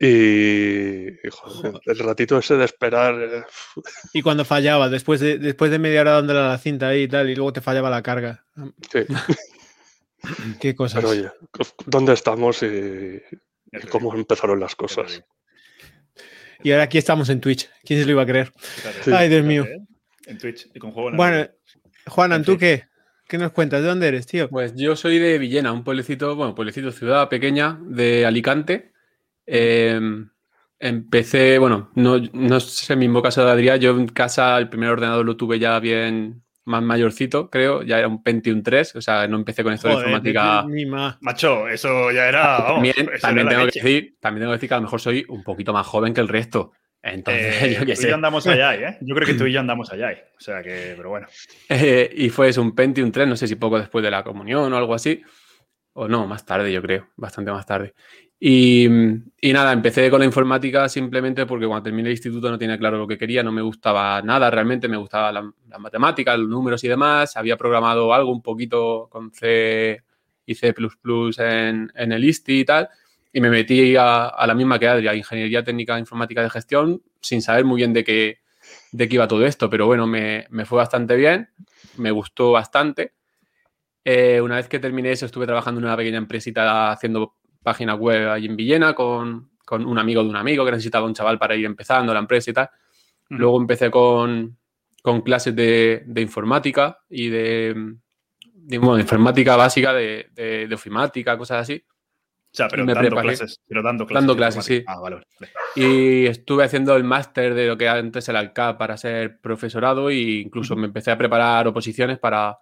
Y, 0.00 1.08
el 1.08 1.98
ratito 1.98 2.38
ese 2.38 2.56
de 2.56 2.64
esperar. 2.64 3.14
Eh, 3.20 3.42
y 4.14 4.22
cuando 4.22 4.44
fallaba, 4.44 4.88
después 4.88 5.20
de, 5.20 5.38
después 5.38 5.70
de 5.70 5.78
media 5.78 6.00
hora 6.00 6.12
dándole 6.12 6.40
a 6.40 6.48
la 6.48 6.58
cinta 6.58 6.88
ahí 6.88 7.02
y 7.02 7.08
tal, 7.08 7.28
y 7.28 7.34
luego 7.34 7.52
te 7.52 7.60
fallaba 7.60 7.90
la 7.90 8.02
carga. 8.02 8.44
Sí. 8.90 9.00
Qué 10.60 10.74
cosas. 10.74 11.02
Pero 11.02 11.10
oye, 11.10 11.30
¿dónde 11.86 12.14
estamos 12.14 12.62
y, 12.62 13.20
cómo 13.90 14.14
empezaron 14.14 14.58
las 14.58 14.74
cosas? 14.74 15.22
Y 16.62 16.72
ahora 16.72 16.84
aquí 16.84 16.96
estamos 16.96 17.28
en 17.28 17.40
Twitch. 17.40 17.68
¿Quién 17.84 18.00
se 18.00 18.06
lo 18.06 18.12
iba 18.12 18.22
a 18.22 18.26
creer? 18.26 18.52
Ay, 19.12 19.28
Dios 19.28 19.44
mío. 19.44 19.66
En 20.26 20.38
Twitch 20.38 20.70
y 20.72 20.78
con 20.78 20.92
juego 20.92 21.14
Bueno, 21.14 21.46
Juanan, 22.06 22.42
¿tú 22.42 22.56
qué? 22.56 22.84
¿Qué 23.28 23.36
nos 23.36 23.52
cuentas? 23.52 23.82
¿De 23.82 23.88
dónde 23.88 24.08
eres, 24.08 24.26
tío? 24.26 24.48
Pues 24.48 24.74
yo 24.74 24.96
soy 24.96 25.18
de 25.18 25.38
Villena, 25.38 25.72
un 25.72 25.84
pueblecito, 25.84 26.36
bueno, 26.36 26.54
pueblecito, 26.54 26.90
ciudad 26.92 27.28
pequeña 27.28 27.78
de 27.82 28.24
Alicante. 28.24 28.93
Em, 29.46 30.28
empecé, 30.78 31.58
bueno, 31.58 31.90
no, 31.94 32.18
no 32.32 32.60
sé 32.60 32.92
el 32.92 32.98
mismo 32.98 33.22
caso 33.22 33.44
de 33.44 33.50
Adrián, 33.50 33.80
yo 33.80 33.90
en 33.92 34.08
casa 34.08 34.58
el 34.58 34.68
primer 34.68 34.90
ordenador 34.90 35.24
lo 35.24 35.36
tuve 35.36 35.58
ya 35.58 35.78
bien 35.80 36.44
más 36.66 36.82
mayorcito, 36.82 37.50
creo, 37.50 37.82
ya 37.82 37.98
era 37.98 38.08
un 38.08 38.22
Pentium 38.22 38.62
3, 38.62 38.96
o 38.96 39.02
sea, 39.02 39.28
no 39.28 39.36
empecé 39.36 39.62
con 39.62 39.72
esto 39.72 39.88
de 39.88 39.94
informática. 39.94 40.66
Macho, 41.20 41.68
eso 41.68 42.10
ya 42.10 42.28
era. 42.28 42.66
también, 43.20 43.48
tengo 43.48 43.66
que 43.66 43.80
decir, 43.80 44.16
también 44.20 44.42
tengo 44.42 44.52
que 44.52 44.56
decir 44.56 44.68
que 44.68 44.74
a 44.74 44.78
lo 44.78 44.84
mejor 44.84 45.00
soy 45.00 45.24
un 45.28 45.42
poquito 45.42 45.72
más 45.72 45.86
joven 45.86 46.14
que 46.14 46.20
el 46.20 46.28
resto. 46.28 46.72
Entonces, 47.02 47.54
eh, 47.62 47.76
yo 47.78 47.84
qué 47.86 47.96
sé. 47.96 48.12
andamos 48.12 48.46
allá, 48.46 48.74
¿eh? 48.74 48.98
Yo 49.02 49.14
creo 49.14 49.26
que 49.26 49.34
tú 49.34 49.46
y 49.46 49.52
yo 49.52 49.60
andamos 49.60 49.92
allá, 49.92 50.10
o 50.36 50.40
sea 50.40 50.62
que, 50.62 50.94
pero 50.96 51.10
bueno. 51.10 51.26
Eh, 51.68 52.10
y 52.16 52.30
fue 52.30 52.48
eso, 52.48 52.62
un 52.62 52.74
Pentium 52.74 53.12
3, 53.12 53.28
no 53.28 53.36
sé 53.36 53.46
si 53.46 53.56
poco 53.56 53.78
después 53.78 54.02
de 54.02 54.10
la 54.10 54.24
comunión 54.24 54.72
o 54.72 54.76
algo 54.76 54.94
así. 54.94 55.22
O 55.94 56.08
no, 56.08 56.26
más 56.26 56.44
tarde, 56.44 56.72
yo 56.72 56.82
creo, 56.82 57.08
bastante 57.16 57.50
más 57.50 57.66
tarde. 57.66 57.94
Y, 58.38 58.86
nada, 59.42 59.72
empecé 59.72 60.10
con 60.10 60.20
la 60.20 60.26
informática 60.26 60.88
simplemente 60.88 61.46
porque 61.46 61.66
cuando 61.66 61.84
terminé 61.84 62.08
el 62.08 62.14
instituto 62.14 62.50
no 62.50 62.58
tenía 62.58 62.76
claro 62.78 62.98
lo 62.98 63.06
que 63.06 63.16
quería, 63.16 63.42
no 63.42 63.52
me 63.52 63.62
gustaba 63.62 64.20
nada 64.22 64.50
realmente, 64.50 64.86
me 64.86 64.96
gustaba 64.96 65.32
la, 65.32 65.50
matemática, 65.78 66.36
los 66.36 66.48
números 66.48 66.84
y 66.84 66.88
demás. 66.88 67.36
Había 67.36 67.56
programado 67.56 68.12
algo 68.12 68.30
un 68.30 68.42
poquito 68.42 69.08
con 69.10 69.32
C 69.32 70.02
y 70.46 70.54
C 70.54 70.74
en, 71.38 71.90
en 71.94 72.12
el 72.12 72.24
ISTI 72.24 72.60
y 72.60 72.64
tal 72.64 72.88
y 73.34 73.40
me 73.40 73.50
metí 73.50 73.96
a, 73.98 74.32
la 74.46 74.54
misma 74.54 74.78
que 74.78 74.86
Adria, 74.86 75.12
Ingeniería 75.12 75.64
Técnica 75.64 75.98
Informática 75.98 76.40
de 76.40 76.50
Gestión, 76.50 77.02
sin 77.20 77.42
saber 77.42 77.64
muy 77.64 77.78
bien 77.78 77.92
de 77.92 78.04
qué, 78.04 78.38
de 78.92 79.08
qué 79.08 79.16
iba 79.16 79.26
todo 79.26 79.44
esto, 79.44 79.68
pero 79.68 79.86
bueno, 79.86 80.06
me, 80.06 80.46
fue 80.64 80.78
bastante 80.78 81.16
bien, 81.16 81.50
me 81.96 82.12
gustó 82.12 82.52
bastante. 82.52 83.12
Eh, 84.04 84.38
una 84.40 84.56
vez 84.56 84.68
que 84.68 84.78
terminé 84.78 85.12
eso, 85.12 85.24
estuve 85.24 85.46
trabajando 85.46 85.80
en 85.80 85.86
una 85.86 85.96
pequeña 85.96 86.18
empresita 86.18 86.92
haciendo 86.92 87.36
páginas 87.62 87.98
web 87.98 88.28
allí 88.28 88.46
en 88.46 88.56
Villena 88.56 88.94
con, 88.94 89.50
un 89.70 89.98
amigo 89.98 90.22
de 90.22 90.28
un 90.28 90.36
amigo 90.36 90.64
que 90.64 90.72
necesitaba 90.72 91.06
un 91.06 91.14
chaval 91.14 91.38
para 91.38 91.56
ir 91.56 91.64
empezando 91.64 92.12
la 92.12 92.20
empresa 92.20 92.50
y 92.50 92.54
tal. 92.54 92.70
Luego 93.30 93.58
empecé 93.58 93.90
con, 93.90 94.58
clases 95.24 95.56
de, 95.56 96.04
informática 96.16 96.98
y 97.08 97.30
de, 97.30 97.94
informática 98.70 99.56
básica, 99.56 99.94
de, 99.94 100.28
de, 100.34 100.74
ofimática, 100.74 101.38
cosas 101.38 101.62
así. 101.62 101.82
O 101.86 102.56
sea, 102.56 102.68
pero 102.68 102.84
dando 102.84 103.16
clases, 103.16 103.60
pero 103.66 103.82
dando 103.82 104.06
clases. 104.06 104.22
Dando 104.22 104.36
clases, 104.36 104.64
sí. 104.64 104.84
Ah, 104.86 105.00
vale, 105.00 105.22
Y 105.74 106.26
estuve 106.26 106.62
haciendo 106.62 106.94
el 106.94 107.02
máster 107.02 107.54
de 107.54 107.66
lo 107.66 107.76
que 107.76 107.88
antes 107.88 108.28
era 108.28 108.38
el 108.38 108.52
CAP 108.52 108.78
para 108.78 108.96
ser 108.96 109.40
profesorado 109.40 110.10
e 110.10 110.40
incluso 110.42 110.76
me 110.76 110.86
empecé 110.86 111.10
a 111.10 111.18
preparar 111.18 111.66
oposiciones 111.66 112.18
para, 112.20 112.56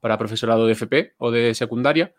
para 0.00 0.18
profesorado 0.18 0.66
de 0.66 0.72
FP 0.72 1.14
o 1.18 1.30
de 1.30 1.54
secundaria. 1.54 2.14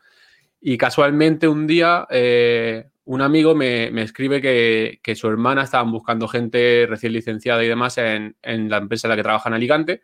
Y 0.59 0.77
casualmente 0.77 1.47
un 1.47 1.67
día 1.67 2.07
eh, 2.09 2.91
un 3.05 3.21
amigo 3.21 3.55
me, 3.55 3.91
me 3.91 4.03
escribe 4.03 4.41
que, 4.41 4.99
que, 5.03 5.15
su 5.15 5.27
hermana 5.27 5.63
estaban 5.63 5.91
buscando 5.91 6.27
gente 6.27 6.85
recién 6.87 7.13
licenciada 7.13 7.63
y 7.63 7.67
demás 7.67 7.97
en, 7.97 8.37
en 8.41 8.69
la 8.69 8.77
empresa 8.77 9.07
en 9.07 9.09
la 9.09 9.15
que 9.15 9.23
trabaja 9.23 9.49
en 9.49 9.55
Alicante. 9.55 10.03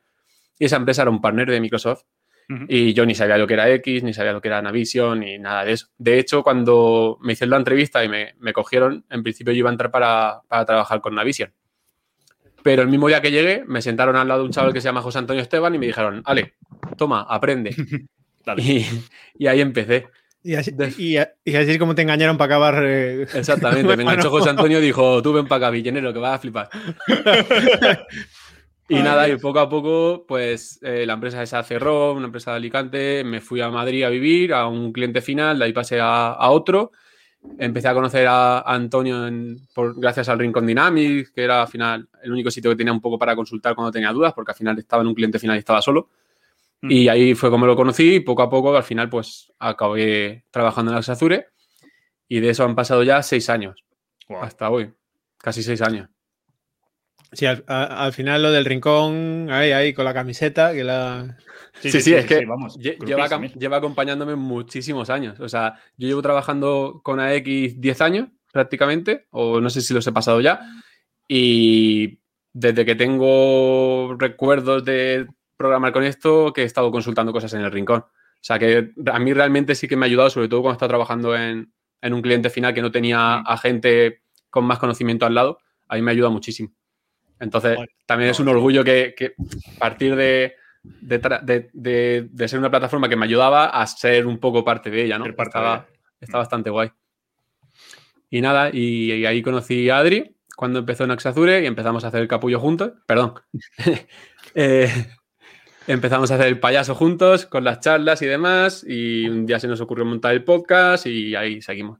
Y 0.60 0.66
esa 0.66 0.78
empresa 0.78 1.04
era 1.04 1.12
un 1.12 1.22
partner 1.22 1.50
de 1.50 1.62
Microsoft. 1.62 2.04
Y 2.70 2.94
yo 2.94 3.06
ni 3.06 3.14
sabía 3.14 3.38
lo 3.38 3.46
que 3.46 3.56
era 3.56 3.70
X, 3.70 4.04
ni 4.04 4.14
sabía 4.14 4.32
lo 4.32 4.40
que 4.40 4.48
era 4.48 4.62
Navision, 4.62 5.20
ni 5.20 5.38
nada 5.38 5.66
de 5.66 5.74
eso. 5.74 5.88
De 5.98 6.18
hecho, 6.18 6.44
cuando 6.44 7.18
me 7.22 7.34
hicieron 7.34 7.52
la 7.52 7.58
entrevista 7.58 8.06
y 8.06 8.08
me, 8.08 8.36
me 8.40 8.54
cogieron, 8.54 9.06
en 9.10 9.22
principio 9.22 9.52
yo 9.52 9.60
iba 9.60 9.70
a 9.70 9.74
entrar 9.74 9.92
para, 9.92 10.42
para, 10.48 10.64
trabajar 10.66 11.02
con 11.02 11.14
Navision. 11.14 11.52
Pero 12.64 12.82
el 12.82 12.88
mismo 12.88 13.08
día 13.08 13.22
que 13.22 13.32
llegué, 13.32 13.64
me 13.66 13.82
sentaron 13.82 14.16
al 14.16 14.28
lado 14.28 14.42
de 14.42 14.48
un 14.48 14.52
chaval 14.52 14.74
que 14.74 14.82
se 14.82 14.86
llama 14.86 15.02
José 15.02 15.20
Antonio 15.20 15.42
Esteban 15.42 15.74
y 15.76 15.80
me 15.80 15.88
dijeron, 15.88 16.22
Ale, 16.26 16.56
toma, 16.98 17.26
aprende. 17.30 17.76
y, 18.58 18.86
y, 19.38 19.48
ahí 19.48 19.62
empecé. 19.62 20.08
Y 20.44 20.56
así, 20.56 20.74
y, 20.98 21.18
así, 21.18 21.32
es 21.46 21.78
como 21.78 21.96
te 21.96 22.04
engañaron 22.04 22.38
para 22.38 22.56
acabar. 22.56 22.84
Eh, 22.86 23.24
Exactamente, 23.34 23.98
me 23.98 24.04
enganchó 24.04 24.30
José 24.32 24.50
Antonio 24.50 24.80
y 24.80 24.82
dijo: 24.82 25.22
Tú 25.22 25.34
ven 25.34 25.48
para 25.48 25.68
acá, 25.68 25.72
villenero, 25.72 26.14
que 26.14 26.20
vas 26.20 26.36
a 26.36 26.40
flipar. 26.40 26.70
Y 28.90 28.96
nada, 28.96 29.28
y 29.28 29.36
poco 29.36 29.60
a 29.60 29.68
poco, 29.68 30.26
pues 30.26 30.80
eh, 30.82 31.06
la 31.06 31.14
empresa 31.14 31.44
esa 31.44 31.62
cerró, 31.62 32.14
una 32.14 32.28
empresa 32.28 32.52
de 32.52 32.58
Alicante, 32.58 33.24
me 33.26 33.42
fui 33.42 33.60
a 33.60 33.70
Madrid 33.70 34.04
a 34.04 34.10
vivir, 34.10 34.54
a 34.54 34.68
un 34.68 34.94
cliente 34.94 35.22
final, 35.22 35.60
de 35.60 35.66
ahí 35.66 35.74
pasé 35.74 36.00
a, 36.02 36.38
otro. 36.50 36.92
Empecé 37.60 37.88
a 37.88 37.94
conocer 37.94 38.28
a, 38.28 38.62
Antonio 38.62 39.30
por, 39.74 40.00
gracias 40.00 40.30
al 40.30 40.40
Rincon 40.40 40.66
Dynamics, 40.66 41.32
que 41.32 41.44
era 41.44 41.62
al 41.62 41.68
final 41.68 42.08
el 42.22 42.32
único 42.32 42.52
sitio 42.52 42.72
que 42.72 42.76
tenía 42.76 42.94
un 42.94 43.02
poco 43.02 43.18
para 43.18 43.36
consultar 43.36 43.76
cuando 43.76 43.92
tenía 43.92 44.12
dudas, 44.12 44.34
porque 44.34 44.52
al 44.52 44.58
final 44.58 44.78
estaba 44.78 45.02
en 45.02 45.08
un 45.08 45.16
cliente 45.16 45.40
final 45.40 45.56
y 45.56 45.60
estaba 45.60 45.82
solo. 45.82 46.10
Mm. 46.82 46.92
Y 46.92 47.10
ahí 47.10 47.36
fue 47.36 47.50
como 47.50 47.66
lo 47.66 47.76
conocí 47.76 48.16
y 48.16 48.20
poco 48.20 48.44
a 48.44 48.50
poco 48.50 48.76
al 48.76 48.84
final 48.84 49.10
pues 49.10 49.52
acabé 49.60 50.44
trabajando 50.52 50.92
en 50.92 50.98
Azure 50.98 51.48
y 52.28 52.40
de 52.40 52.50
eso 52.50 52.64
han 52.64 52.76
pasado 52.76 53.04
ya 53.04 53.24
seis 53.24 53.50
años. 53.50 53.84
Hasta 54.42 54.70
hoy, 54.70 54.92
casi 55.38 55.64
seis 55.64 55.82
años. 55.82 56.10
Sí, 57.32 57.46
al, 57.46 58.14
final 58.14 58.42
lo 58.42 58.52
del 58.52 58.66
rincón, 58.66 59.50
ahí, 59.52 59.72
ahí, 59.72 59.94
con 59.94 60.06
la 60.06 60.14
camiseta, 60.14 60.74
que 60.74 60.84
la... 60.84 61.38
Sí, 61.80 61.92
sí, 62.02 62.14
es 62.14 62.26
que 62.26 62.46
vamos, 62.46 62.78
lleva, 62.78 63.28
lleva, 63.56 63.78
acompañándome 63.78 64.36
muchísimos 64.36 65.10
años. 65.10 65.40
O 65.40 65.48
sea, 65.48 65.76
yo 65.98 66.08
llevo 66.08 66.22
trabajando 66.22 67.02
con 67.04 67.20
AX 67.20 67.80
10 67.80 68.02
años 68.02 68.30
prácticamente, 68.52 69.28
o 69.30 69.62
no 69.62 69.70
sé 69.70 69.82
si 69.82 69.94
los 69.94 70.08
he 70.08 70.12
pasado 70.12 70.42
ya, 70.42 70.62
y 71.28 72.20
desde 72.54 72.86
que 72.86 72.96
tengo 72.96 74.16
recuerdos 74.18 74.84
de 74.86 75.28
programar 75.58 75.92
con 75.92 76.04
esto, 76.04 76.54
que 76.54 76.62
he 76.62 76.66
estado 76.66 76.92
consultando 76.92 77.34
cosas 77.34 77.54
en 77.54 77.62
el 77.62 77.72
rincón. 77.72 78.00
O 78.00 78.42
sea, 78.42 78.58
que 78.58 78.94
a 79.12 79.20
mí 79.20 79.34
realmente 79.34 79.76
sí 79.76 79.88
que 79.88 79.96
me 79.96 80.06
ha 80.06 80.10
ayudado, 80.10 80.30
sobre 80.30 80.48
todo 80.48 80.62
cuando 80.62 80.74
estaba 80.74 80.90
trabajando 80.90 81.36
en, 81.36 81.74
en 82.02 82.14
un 82.14 82.22
cliente 82.22 82.50
final 82.50 82.74
que 82.74 82.82
no 82.82 82.92
tenía 82.92 83.40
a 83.40 83.58
gente 83.58 84.22
con 84.50 84.66
más 84.66 84.80
conocimiento 84.80 85.26
al 85.26 85.36
lado, 85.36 85.60
a 85.88 85.96
mí 85.96 86.02
me 86.02 86.12
ayuda 86.12 86.30
muchísimo. 86.30 86.72
Entonces, 87.40 87.78
también 88.06 88.32
es 88.32 88.40
un 88.40 88.48
orgullo 88.48 88.84
que, 88.84 89.14
que 89.16 89.34
partir 89.80 90.16
de, 90.16 90.56
de, 90.84 92.48
ser 92.48 92.60
una 92.60 92.70
plataforma 92.70 93.10
que 93.10 93.16
me 93.16 93.26
ayudaba 93.26 93.68
a 93.68 93.86
ser 93.88 94.26
un 94.26 94.40
poco 94.40 94.64
parte 94.64 94.90
de 94.90 95.06
ella, 95.06 95.18
¿no? 95.18 95.26
Estaba, 95.26 95.88
está 96.20 96.38
bastante 96.38 96.70
guay. 96.70 96.92
Y 98.30 98.42
nada, 98.42 98.70
y, 98.74 99.26
ahí 99.26 99.42
conocí 99.42 99.90
a 99.90 100.00
Adri 100.00 100.36
cuando 100.56 100.80
empezó 100.80 101.04
en 101.04 101.12
Axazure 101.12 101.62
y 101.62 101.66
empezamos 101.66 102.04
a 102.04 102.08
hacer 102.08 102.22
el 102.22 102.28
capullo 102.28 102.60
juntos. 102.60 102.94
Perdón. 103.06 103.34
Eh, 104.56 104.90
empezamos 105.86 106.32
a 106.32 106.36
hacer 106.36 106.48
el 106.48 106.60
payaso 106.60 106.96
juntos 106.96 107.46
con 107.46 107.64
las 107.64 107.82
charlas 107.82 108.22
y 108.24 108.26
demás. 108.26 108.84
Y 108.88 109.28
un 109.28 109.46
día 109.46 109.60
se 109.60 109.68
nos 109.68 109.82
ocurrió 109.82 110.04
montar 110.04 110.34
el 110.34 110.44
podcast 110.44 111.06
y 111.06 111.36
ahí 111.36 111.62
seguimos. 111.62 112.00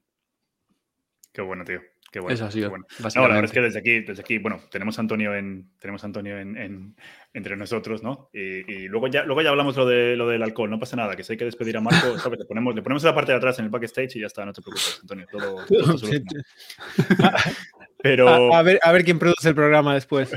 Qué 1.32 1.42
bueno, 1.42 1.64
tío. 1.66 1.82
Qué 2.12 2.20
bueno. 2.20 2.34
Eso 2.34 2.46
ha 2.46 2.52
sido. 2.52 2.70
Bueno. 2.70 2.86
No, 3.16 3.22
la 3.22 3.36
verdad 3.36 3.46
es 3.46 3.52
que 3.52 3.62
desde 3.62 3.80
aquí, 3.80 4.00
desde 4.02 4.22
aquí, 4.22 4.38
bueno, 4.38 4.62
tenemos 4.72 4.98
a 4.98 5.02
Antonio 5.02 5.36
en, 5.36 5.70
tenemos 5.80 6.04
Antonio 6.04 6.40
en, 6.40 6.96
entre 7.38 7.56
nosotros, 7.56 8.02
¿no? 8.02 8.30
Y, 8.34 8.88
luego 8.88 9.08
ya, 9.08 9.24
luego 9.24 9.44
ya 9.44 9.52
hablamos 9.52 9.78
lo 9.78 9.86
de 9.86 10.18
lo 10.18 10.28
del 10.28 10.42
alcohol, 10.42 10.72
no 10.72 10.80
pasa 10.80 10.96
nada, 10.96 11.16
que 11.16 11.24
si 11.24 11.34
hay 11.34 11.38
que 11.38 11.46
despedir 11.46 11.78
a 11.78 11.82
Marco, 11.82 12.18
¿sabes? 12.20 12.40
Le 12.40 12.46
ponemos, 12.46 12.74
le 12.74 12.82
ponemos 12.82 13.04
en 13.04 13.10
la 13.10 13.16
parte 13.16 13.32
de 13.32 13.38
atrás 13.38 13.60
en 13.60 13.66
el 13.66 13.72
backstage 13.72 14.16
y 14.16 14.22
ya 14.22 14.26
está, 14.26 14.44
no 14.44 14.54
te 14.54 14.62
preocupes, 14.62 15.00
Antonio, 15.02 15.28
todo, 15.32 15.64
todo 15.68 15.98
Pero... 18.00 18.54
A, 18.54 18.62
ver, 18.62 18.80
a 18.84 18.92
ver 18.92 19.04
quién 19.04 19.18
produce 19.18 19.50
el 19.50 19.56
programa 19.56 19.96
después. 19.96 20.32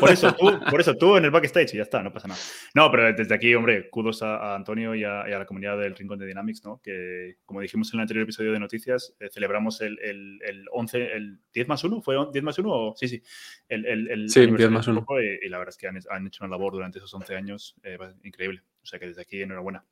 Por 0.00 0.10
eso, 0.10 0.34
tú, 0.34 0.50
por 0.68 0.80
eso 0.80 0.94
tú 0.96 1.16
en 1.16 1.24
el 1.24 1.30
backstage 1.30 1.74
y 1.74 1.76
ya 1.76 1.84
está, 1.84 2.02
no 2.02 2.12
pasa 2.12 2.28
nada. 2.28 2.40
No, 2.74 2.90
pero 2.90 3.12
desde 3.12 3.34
aquí, 3.34 3.54
hombre, 3.54 3.88
kudos 3.88 4.22
a, 4.22 4.54
Antonio 4.54 4.94
y 4.94 5.04
a, 5.04 5.24
la 5.26 5.46
comunidad 5.46 5.78
del 5.78 5.94
Rincón 5.94 6.18
de 6.18 6.26
Dynamics, 6.26 6.64
¿no? 6.64 6.80
Que, 6.82 7.36
como 7.46 7.60
dijimos 7.60 7.92
en 7.92 8.00
el 8.00 8.02
anterior 8.02 8.24
episodio 8.24 8.52
de 8.52 8.58
Noticias, 8.58 9.14
eh, 9.20 9.28
celebramos 9.32 9.80
el, 9.80 9.98
el, 10.00 10.40
el, 10.44 10.64
11, 10.72 11.12
el 11.14 11.38
10 11.52 11.68
más 11.68 11.84
1, 11.84 12.02
¿fue 12.02 12.16
10 12.32 12.44
más 12.44 12.58
1 12.58 12.68
o...? 12.70 12.94
Sí, 12.96 13.08
sí. 13.08 13.22
El, 13.68 13.86
el, 13.86 14.28
sí, 14.28 14.46
10 14.46 14.70
más 14.70 14.88
1. 14.88 15.06
Y, 15.42 15.48
la 15.48 15.58
verdad 15.58 15.70
es 15.70 15.78
que 15.78 15.86
han, 15.86 15.98
han, 16.10 16.26
hecho 16.26 16.43
una 16.44 16.56
labor 16.56 16.72
durante 16.72 16.98
esos 16.98 17.12
11 17.12 17.36
años 17.36 17.74
eh, 17.82 17.98
increíble. 18.22 18.62
O 18.82 18.86
sea 18.86 18.98
que 18.98 19.06
desde 19.06 19.22
aquí, 19.22 19.42
enhorabuena. 19.42 19.84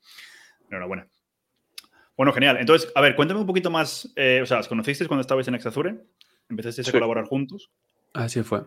Enhorabuena. 0.68 1.08
Bueno, 2.16 2.32
genial. 2.32 2.58
Entonces, 2.58 2.92
a 2.94 3.00
ver, 3.00 3.16
cuéntame 3.16 3.40
un 3.40 3.46
poquito 3.46 3.70
más. 3.70 4.12
Eh, 4.16 4.40
o 4.42 4.46
sea, 4.46 4.58
¿os 4.58 4.68
conocisteis 4.68 5.08
cuando 5.08 5.22
estabais 5.22 5.48
en 5.48 5.54
Exazure? 5.54 5.96
¿Empezasteis 6.48 6.88
a 6.88 6.92
colaborar 6.92 7.24
juntos? 7.24 7.70
Así 8.12 8.42
fue. 8.42 8.62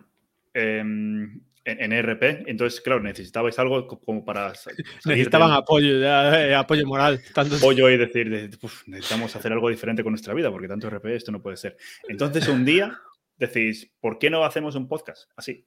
em, 0.54 1.40
en, 1.64 1.92
ERP. 1.92 2.44
Entonces, 2.46 2.80
claro, 2.80 3.00
necesitabais 3.02 3.58
algo 3.58 3.86
como 3.86 4.24
para. 4.24 4.52
Necesitaban 5.04 5.52
apoyo, 5.52 6.02
eh, 6.02 6.54
apoyo 6.54 6.86
moral. 6.86 7.20
Tanto... 7.34 7.56
Apoyo 7.56 7.88
y 7.90 7.96
decir, 7.96 8.50
necesitamos 8.86 9.34
hacer 9.36 9.52
algo 9.52 9.68
diferente 9.68 10.02
con 10.02 10.12
nuestra 10.12 10.34
vida, 10.34 10.50
porque 10.50 10.68
tanto 10.68 10.88
ERP 10.88 11.06
esto 11.06 11.32
no 11.32 11.42
puede 11.42 11.56
ser. 11.56 11.76
Entonces, 12.08 12.48
un 12.48 12.64
día 12.64 12.98
decís, 13.36 13.92
¿por 14.00 14.18
qué 14.18 14.30
no 14.30 14.44
hacemos 14.44 14.74
un 14.74 14.88
podcast 14.88 15.30
así? 15.36 15.66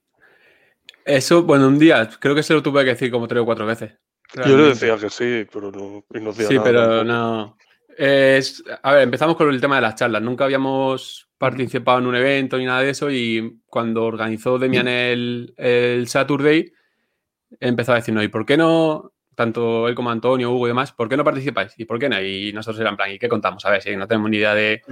Eso, 1.04 1.42
bueno, 1.42 1.68
un 1.68 1.78
día, 1.78 2.08
creo 2.20 2.34
que 2.34 2.42
se 2.42 2.54
lo 2.54 2.62
tuve 2.62 2.84
que 2.84 2.90
decir 2.90 3.10
como 3.10 3.28
tres 3.28 3.42
o 3.42 3.44
cuatro 3.44 3.66
veces. 3.66 3.92
Yo 4.46 4.56
le 4.56 4.68
decía 4.68 4.96
que 4.96 5.10
sí, 5.10 5.46
pero 5.52 5.72
no, 5.72 6.04
no 6.08 6.32
Sí, 6.32 6.56
pero 6.62 7.04
no. 7.04 7.56
a 8.82 8.92
ver, 8.92 9.02
empezamos 9.02 9.36
con 9.36 9.50
el 9.50 9.60
tema 9.60 9.76
de 9.76 9.82
las 9.82 9.96
charlas. 9.96 10.22
Nunca 10.22 10.44
habíamos 10.44 11.28
participado 11.36 11.98
en 11.98 12.06
un 12.06 12.14
evento 12.14 12.58
ni 12.58 12.66
nada 12.66 12.82
de 12.82 12.90
eso 12.90 13.10
y 13.10 13.60
cuando 13.66 14.04
organizó 14.04 14.58
Demian 14.58 14.86
el, 14.86 15.54
el 15.56 16.06
Saturday 16.06 16.70
empezó 17.58 17.92
a 17.92 17.96
decirnos, 17.96 18.22
¿y 18.22 18.28
por 18.28 18.44
qué 18.44 18.58
no, 18.58 19.12
tanto 19.34 19.88
él 19.88 19.94
como 19.94 20.10
Antonio, 20.10 20.50
Hugo 20.52 20.66
y 20.66 20.70
demás, 20.70 20.92
¿por 20.92 21.08
qué 21.08 21.16
no 21.16 21.24
participáis? 21.24 21.72
¿Y 21.78 21.86
por 21.86 21.98
qué 21.98 22.08
no? 22.08 22.20
Y 22.20 22.52
nosotros 22.52 22.80
eran 22.80 22.96
plan, 22.96 23.10
¿y 23.10 23.18
qué 23.18 23.28
contamos? 23.28 23.64
A 23.64 23.70
ver, 23.70 23.82
si 23.82 23.96
no 23.96 24.06
tenemos 24.06 24.30
ni 24.30 24.36
idea 24.36 24.54
de... 24.54 24.82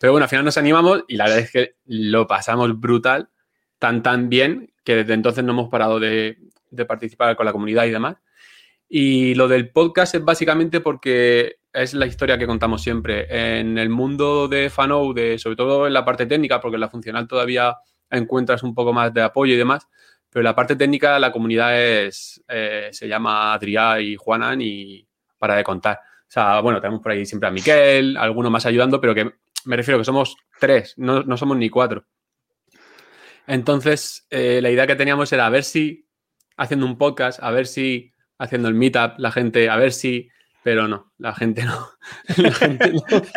Pero 0.00 0.12
bueno, 0.12 0.22
al 0.22 0.30
final 0.30 0.44
nos 0.44 0.56
animamos 0.56 1.04
y 1.08 1.16
la 1.16 1.24
verdad 1.24 1.40
es 1.40 1.50
que 1.50 1.74
lo 1.84 2.26
pasamos 2.28 2.78
brutal, 2.78 3.28
tan, 3.78 4.02
tan 4.02 4.28
bien, 4.28 4.72
que 4.88 4.96
desde 4.96 5.12
entonces 5.12 5.44
no 5.44 5.52
hemos 5.52 5.68
parado 5.68 6.00
de, 6.00 6.38
de 6.70 6.84
participar 6.86 7.36
con 7.36 7.44
la 7.44 7.52
comunidad 7.52 7.84
y 7.84 7.90
demás. 7.90 8.16
Y 8.88 9.34
lo 9.34 9.46
del 9.46 9.68
podcast 9.68 10.14
es 10.14 10.24
básicamente 10.24 10.80
porque 10.80 11.56
es 11.74 11.92
la 11.92 12.06
historia 12.06 12.38
que 12.38 12.46
contamos 12.46 12.80
siempre. 12.80 13.58
En 13.58 13.76
el 13.76 13.90
mundo 13.90 14.48
de 14.48 14.70
Fanou, 14.70 15.12
de, 15.12 15.36
sobre 15.36 15.56
todo 15.56 15.86
en 15.86 15.92
la 15.92 16.06
parte 16.06 16.24
técnica, 16.24 16.58
porque 16.58 16.76
en 16.76 16.80
la 16.80 16.88
funcional 16.88 17.28
todavía 17.28 17.76
encuentras 18.08 18.62
un 18.62 18.74
poco 18.74 18.94
más 18.94 19.12
de 19.12 19.20
apoyo 19.20 19.52
y 19.52 19.58
demás, 19.58 19.86
pero 20.30 20.40
en 20.40 20.44
la 20.44 20.54
parte 20.54 20.74
técnica 20.74 21.18
la 21.18 21.32
comunidad 21.32 21.78
es, 21.78 22.42
eh, 22.48 22.88
se 22.90 23.06
llama 23.08 23.52
Adrià 23.52 24.00
y 24.00 24.16
Juanan 24.16 24.62
y 24.62 25.06
para 25.36 25.54
de 25.54 25.64
contar. 25.64 25.98
O 25.98 26.30
sea, 26.30 26.60
bueno, 26.60 26.80
tenemos 26.80 27.02
por 27.02 27.12
ahí 27.12 27.26
siempre 27.26 27.50
a 27.50 27.52
Miquel, 27.52 28.16
alguno 28.16 28.48
más 28.48 28.64
ayudando, 28.64 29.02
pero 29.02 29.14
que 29.14 29.32
me 29.66 29.76
refiero 29.76 29.98
que 29.98 30.04
somos 30.06 30.34
tres, 30.58 30.94
no, 30.96 31.24
no 31.24 31.36
somos 31.36 31.58
ni 31.58 31.68
cuatro. 31.68 32.06
Entonces, 33.48 34.26
eh, 34.28 34.60
la 34.60 34.70
idea 34.70 34.86
que 34.86 34.94
teníamos 34.94 35.32
era 35.32 35.46
a 35.46 35.50
ver 35.50 35.64
si 35.64 36.06
haciendo 36.58 36.84
un 36.84 36.98
podcast, 36.98 37.42
a 37.42 37.50
ver 37.50 37.66
si 37.66 38.12
haciendo 38.36 38.68
el 38.68 38.74
meetup, 38.74 39.14
la 39.16 39.32
gente, 39.32 39.70
a 39.70 39.76
ver 39.76 39.92
si, 39.92 40.28
pero 40.62 40.86
no, 40.86 41.14
la 41.18 41.34
gente 41.34 41.64
no. 41.64 41.88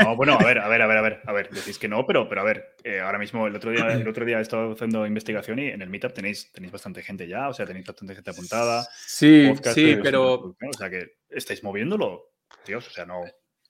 no. 0.03 0.15
bueno, 0.17 0.33
a 0.33 0.43
ver, 0.43 0.59
a 0.59 0.67
ver, 0.67 0.81
a 0.81 0.87
ver, 0.87 0.97
a 0.97 1.01
ver, 1.01 1.21
a 1.25 1.31
ver, 1.31 1.49
decís 1.49 1.79
que 1.79 1.87
no, 1.87 2.05
pero, 2.05 2.27
pero 2.27 2.41
a 2.41 2.43
ver, 2.43 2.75
eh, 2.83 2.99
ahora 2.99 3.19
mismo 3.19 3.47
el 3.47 3.55
otro 3.55 3.71
día, 3.71 3.87
el 3.87 4.05
otro 4.05 4.25
día 4.25 4.39
he 4.39 4.41
estado 4.41 4.73
haciendo 4.73 5.07
investigación 5.07 5.59
y 5.59 5.67
en 5.67 5.81
el 5.81 5.89
meetup 5.89 6.13
tenéis, 6.13 6.51
tenéis 6.51 6.73
bastante 6.73 7.01
gente 7.03 7.25
ya, 7.25 7.47
o 7.47 7.53
sea, 7.53 7.65
tenéis 7.65 7.85
bastante 7.85 8.13
gente 8.13 8.31
apuntada. 8.31 8.85
Sí, 8.93 9.53
sí, 9.73 9.97
pero. 10.03 10.33
O 10.33 10.73
sea, 10.77 10.89
que 10.89 11.19
estáis 11.29 11.63
moviéndolo, 11.63 12.33
Dios, 12.67 12.85
o 12.85 12.91
sea, 12.91 13.05
no. 13.05 13.21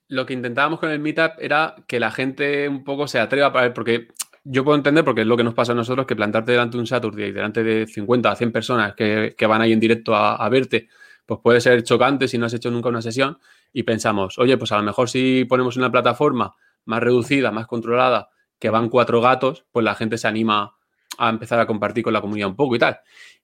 Lo 0.07 0.25
que 0.25 0.33
intentábamos 0.33 0.79
con 0.79 0.89
el 0.89 0.99
meetup 0.99 1.33
era 1.39 1.75
que 1.87 1.99
la 1.99 2.09
gente 2.09 2.67
un 2.67 2.83
poco 2.83 3.07
se 3.07 3.19
atreva 3.19 3.53
para 3.53 3.67
ver, 3.67 3.73
porque 3.73 4.07
yo 4.43 4.63
puedo 4.63 4.77
entender, 4.77 5.03
porque 5.03 5.21
es 5.21 5.27
lo 5.27 5.37
que 5.37 5.43
nos 5.43 5.53
pasa 5.53 5.71
a 5.71 5.75
nosotros, 5.75 6.05
que 6.05 6.15
plantarte 6.15 6.51
delante 6.51 6.77
de 6.77 6.81
un 6.81 6.87
Saturday, 6.87 7.31
delante 7.31 7.63
de 7.63 7.87
50 7.87 8.31
a 8.31 8.35
100 8.35 8.51
personas 8.51 8.95
que, 8.95 9.35
que 9.37 9.45
van 9.45 9.61
ahí 9.61 9.71
en 9.71 9.79
directo 9.79 10.15
a, 10.15 10.47
verte, 10.49 10.87
pues 11.25 11.39
puede 11.43 11.61
ser 11.61 11.83
chocante 11.83 12.27
si 12.27 12.37
no 12.37 12.47
has 12.47 12.53
hecho 12.53 12.71
nunca 12.71 12.89
una 12.89 13.01
sesión 13.01 13.37
y 13.71 13.83
pensamos, 13.83 14.37
oye, 14.39 14.57
pues 14.57 14.71
a 14.71 14.77
lo 14.77 14.83
mejor 14.83 15.09
si 15.09 15.45
ponemos 15.45 15.77
una 15.77 15.91
plataforma 15.91 16.55
más 16.85 17.01
reducida, 17.01 17.51
más 17.51 17.67
controlada, 17.67 18.29
que 18.59 18.69
van 18.69 18.89
cuatro 18.89 19.21
gatos, 19.21 19.65
pues 19.71 19.83
la 19.83 19.95
gente 19.95 20.17
se 20.17 20.27
anima 20.27 20.75
a 21.17 21.29
empezar 21.29 21.59
a 21.59 21.67
compartir 21.67 22.03
con 22.03 22.13
la 22.13 22.21
comunidad 22.21 22.49
un 22.49 22.55
poco 22.55 22.75
y 22.75 22.79
tal. 22.79 22.99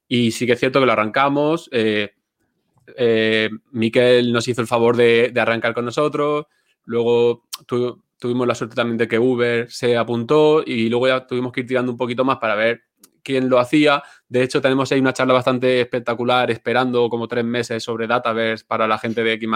Y 0.07 0.31
sí 0.31 0.45
que 0.45 0.53
es 0.53 0.59
cierto 0.59 0.79
que 0.79 0.85
lo 0.85 0.93
arrancamos. 0.93 1.69
Eh, 1.71 2.13
eh, 2.95 3.49
Miquel 3.71 4.31
nos 4.31 4.47
hizo 4.47 4.61
el 4.61 4.67
favor 4.67 4.95
de, 4.95 5.33
arrancar 5.35 5.73
con 5.73 5.85
nosotros. 5.85 6.45
Luego 6.85 7.47
tuvimos 8.17 8.47
la 8.47 8.55
suerte 8.55 8.75
también 8.75 8.97
de 8.97 9.07
que 9.07 9.19
Uber 9.19 9.69
se 9.71 9.97
apuntó 9.97 10.63
y 10.65 10.89
luego 10.89 11.07
ya 11.07 11.25
tuvimos 11.27 11.51
que 11.51 11.61
ir 11.61 11.67
tirando 11.67 11.91
un 11.91 11.97
poquito 11.97 12.25
más 12.25 12.37
para 12.37 12.55
ver 12.55 12.83
quién 13.23 13.49
lo 13.49 13.59
hacía. 13.59 14.01
De 14.29 14.41
hecho, 14.41 14.61
tenemos 14.61 14.89
ahí 14.91 15.01
una 15.01 15.11
charla 15.11 15.33
bastante 15.33 15.81
espectacular 15.81 16.49
esperando 16.49 17.09
como 17.09 17.27
tres 17.27 17.43
meses 17.43 17.83
sobre 17.83 18.07
Dataverse 18.07 18.63
para 18.65 18.87
la 18.87 18.97
gente 18.97 19.21
de 19.21 19.33
X 19.33 19.49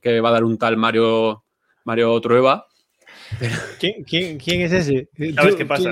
que 0.00 0.20
va 0.20 0.28
a 0.28 0.32
dar 0.32 0.44
un 0.44 0.56
tal 0.58 0.76
Mario, 0.76 1.44
Mario 1.84 2.20
Trueba. 2.20 2.67
¿Quién, 3.78 4.60
es 4.62 4.72
ese? 4.72 5.08
¿Sabes 5.34 5.54
qué 5.56 5.66
pasa? 5.66 5.90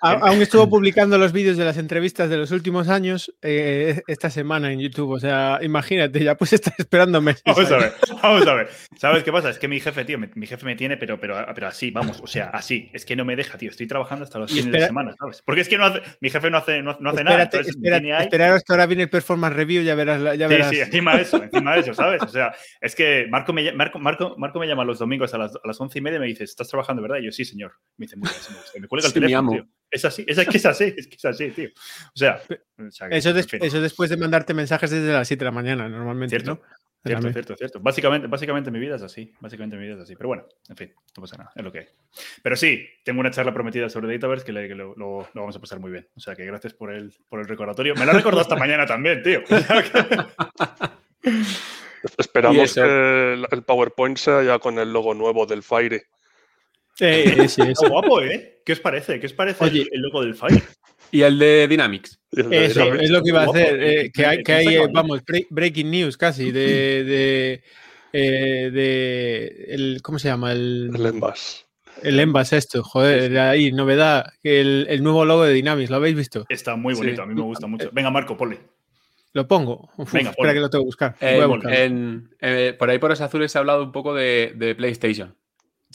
Aún 0.00 0.42
estuvo 0.42 0.68
publicando 0.68 1.18
los 1.18 1.32
vídeos 1.32 1.56
de 1.56 1.64
las 1.64 1.76
entrevistas 1.76 2.30
de 2.30 2.36
los 2.36 2.50
últimos 2.50 2.88
años 2.88 3.34
eh, 3.42 4.02
esta 4.06 4.30
semana 4.30 4.72
en 4.72 4.80
YouTube. 4.80 5.10
O 5.10 5.20
sea, 5.20 5.58
imagínate, 5.62 6.22
ya 6.22 6.34
pues 6.36 6.52
está 6.52 6.72
esperándome. 6.78 7.36
Vamos 7.44 7.70
a 7.70 7.76
ver, 7.78 7.92
vamos 8.22 8.46
a 8.46 8.54
ver. 8.54 8.68
¿Sabes 8.96 9.22
qué 9.22 9.32
pasa? 9.32 9.50
Es 9.50 9.58
que 9.58 9.68
mi 9.68 9.80
jefe, 9.80 10.04
tío, 10.04 10.18
mi, 10.18 10.46
jefe 10.46 10.64
me 10.64 10.76
tiene, 10.76 10.96
pero, 10.96 11.20
pero, 11.20 11.44
pero 11.54 11.68
así, 11.68 11.90
vamos, 11.90 12.20
o 12.22 12.26
sea, 12.26 12.46
así. 12.50 12.90
Es 12.92 13.04
que 13.04 13.16
no 13.16 13.24
me 13.24 13.36
deja, 13.36 13.58
tío. 13.58 13.70
Estoy 13.70 13.86
trabajando 13.86 14.24
hasta 14.24 14.38
los 14.38 14.50
fines 14.50 14.72
de 14.72 14.86
semana, 14.86 15.14
¿sabes? 15.18 15.42
Porque 15.44 15.60
es 15.60 15.68
que 15.68 15.78
no 15.78 15.86
hace, 15.86 16.00
mi 16.20 16.30
jefe 16.30 16.50
no 16.50 16.58
hace, 16.58 16.82
no, 16.82 16.90
hace 16.90 17.24
nada. 17.24 17.42
Entonces, 17.42 17.76
esperaros 17.76 18.62
que 18.62 18.72
ahora 18.72 18.86
viene 18.86 19.04
el 19.04 19.10
performance 19.10 19.54
review, 19.54 19.82
ya 19.82 19.94
verás. 19.94 20.38
Ya 20.38 20.48
verás. 20.48 20.70
Sí, 20.70 20.76
sí, 20.76 20.82
encima 20.82 21.16
de 21.16 21.22
eso, 21.22 21.42
encima 21.42 21.74
de 21.74 21.80
eso, 21.80 21.94
¿sabes? 21.94 22.22
O 22.22 22.28
sea, 22.28 22.54
es 22.80 22.94
que 22.94 23.26
Marco 23.30 23.52
me, 23.52 23.72
Marco, 23.72 23.98
Marco, 23.98 24.34
Marco 24.38 24.58
me 24.58 24.66
llama 24.66 24.84
los 24.84 24.98
domingos 24.98 25.34
a 25.34 25.38
las, 25.38 25.54
a 25.56 25.60
las 25.64 25.80
once 25.80 25.98
y 25.98 26.02
media 26.02 26.13
y 26.16 26.20
me 26.20 26.26
dice, 26.26 26.44
¿estás 26.44 26.68
trabajando, 26.68 27.02
verdad? 27.02 27.18
Y 27.18 27.26
yo, 27.26 27.32
sí, 27.32 27.44
señor. 27.44 27.72
Me 27.96 28.06
dice, 28.06 28.16
muy 28.16 28.28
bien, 28.28 28.40
me, 28.74 28.80
me 28.80 28.88
cuelga 28.88 29.08
el 29.08 29.14
teléfono, 29.14 29.50
tío. 29.50 29.68
Es 29.90 30.04
así, 30.04 30.24
es, 30.26 30.36
que 30.48 30.56
es 30.56 30.66
así, 30.66 30.94
es 30.96 31.06
que 31.06 31.16
es 31.16 31.24
así, 31.24 31.50
tío. 31.50 31.68
O 31.68 32.16
sea, 32.16 32.42
eso, 33.10 33.30
eso, 33.30 33.80
después 33.80 34.10
de 34.10 34.16
mandarte 34.16 34.54
mensajes 34.54 34.90
desde 34.90 35.12
las 35.12 35.28
7 35.28 35.38
de 35.38 35.44
la 35.44 35.52
mañana, 35.52 35.88
normalmente, 35.88 36.36
¿Cierto? 36.36 36.62
Cierto, 37.06 37.32
cierto, 37.32 37.56
cierto. 37.56 37.80
Básicamente, 37.80 38.26
básicamente 38.28 38.70
mi 38.70 38.78
vida 38.78 38.96
es 38.96 39.02
así. 39.02 39.30
Básicamente 39.38 39.76
mi 39.76 39.82
vida 39.82 39.94
es 39.94 40.00
así. 40.00 40.16
Pero 40.16 40.28
bueno, 40.28 40.46
en 40.70 40.76
fin, 40.76 40.94
no 41.14 41.20
pasa 41.20 41.36
nada. 41.36 41.52
Es 41.54 41.62
lo 41.62 41.70
que 41.70 41.80
hay. 41.80 41.86
Pero 42.42 42.56
sí, 42.56 42.82
tengo 43.04 43.20
una 43.20 43.30
charla 43.30 43.52
prometida 43.52 43.90
sobre 43.90 44.10
Dataverse 44.10 44.46
que, 44.46 44.52
lo, 44.52 44.94
lo, 44.96 45.28
vamos 45.34 45.54
a 45.54 45.60
pasar 45.60 45.80
muy 45.80 45.90
bien. 45.90 46.08
O 46.16 46.20
sea 46.20 46.34
que 46.34 46.46
gracias 46.46 46.72
por 46.72 46.90
el, 46.90 47.12
por 47.28 47.40
el 47.40 47.46
recordatorio. 47.46 47.94
Me 47.94 48.06
lo 48.06 48.12
he 48.12 48.14
recordado 48.14 48.40
esta 48.40 48.56
mañana 48.56 48.86
también, 48.86 49.22
tío. 49.22 49.42
Esperamos 52.18 52.74
que 52.74 53.46
el 53.50 53.62
PowerPoint 53.62 54.16
sea 54.18 54.42
ya 54.42 54.58
con 54.58 54.78
el 54.78 54.92
logo 54.92 55.14
nuevo 55.14 55.46
del 55.46 55.62
Fire. 55.62 56.02
Sí, 56.94 57.04
sí, 57.48 57.62
es 57.62 57.78
guapo, 57.88 58.20
¿eh? 58.20 58.60
¿Qué 58.64 58.72
os 58.72 58.80
parece? 58.80 59.18
¿Qué 59.20 59.26
os 59.26 59.32
parece 59.32 59.64
el, 59.64 59.88
logo 59.94 60.22
del 60.22 60.34
Fire? 60.34 60.62
Y 61.10 61.22
el 61.22 61.38
de 61.38 61.68
Dynamics. 61.68 62.18
Eso, 62.32 62.94
es 62.94 63.10
lo 63.10 63.22
que 63.22 63.28
iba 63.28 63.42
a 63.42 63.46
hacer. 63.46 63.82
Eh, 63.82 64.10
que 64.12 64.26
hay, 64.26 64.42
que 64.42 64.52
hay 64.52 64.78
vamos, 64.92 65.22
breaking 65.50 65.90
news 65.90 66.16
casi 66.16 66.50
de. 66.50 66.60
de, 67.04 67.62
eh, 68.12 68.70
de 68.70 69.66
el, 69.68 70.00
¿Cómo 70.02 70.18
se 70.18 70.28
llama? 70.28 70.52
El, 70.52 70.90
el 70.94 71.06
Envas. 71.06 71.66
El 72.02 72.20
Envas, 72.20 72.52
esto, 72.52 72.82
joder, 72.82 73.38
ahí, 73.38 73.72
novedad. 73.72 74.32
El, 74.42 74.86
el, 74.88 75.02
nuevo 75.02 75.24
logo 75.24 75.44
de 75.44 75.52
Dynamics, 75.52 75.90
¿lo 75.90 75.96
habéis 75.96 76.16
visto? 76.16 76.44
Está 76.48 76.76
muy 76.76 76.94
bonito, 76.94 77.22
a 77.22 77.26
mí 77.26 77.34
me 77.34 77.42
gusta 77.42 77.66
mucho. 77.66 77.90
Venga, 77.92 78.10
Marco, 78.10 78.36
ponle. 78.36 78.58
Lo 79.34 79.48
pongo. 79.48 79.90
Venga, 80.12 80.30
espera 80.30 80.54
que 80.54 80.60
lo 80.60 80.70
tengo 80.70 80.84
que 80.84 80.86
buscar. 80.86 81.16
En, 81.20 82.30
por 82.78 82.88
ahí 82.88 82.98
por 82.98 83.10
los 83.10 83.20
azules 83.20 83.50
se 83.52 83.58
ha 83.58 83.60
hablado 83.60 83.82
un 83.82 83.92
poco 83.92 84.14
de, 84.14 84.54
de 84.56 84.74
PlayStation. 84.74 85.36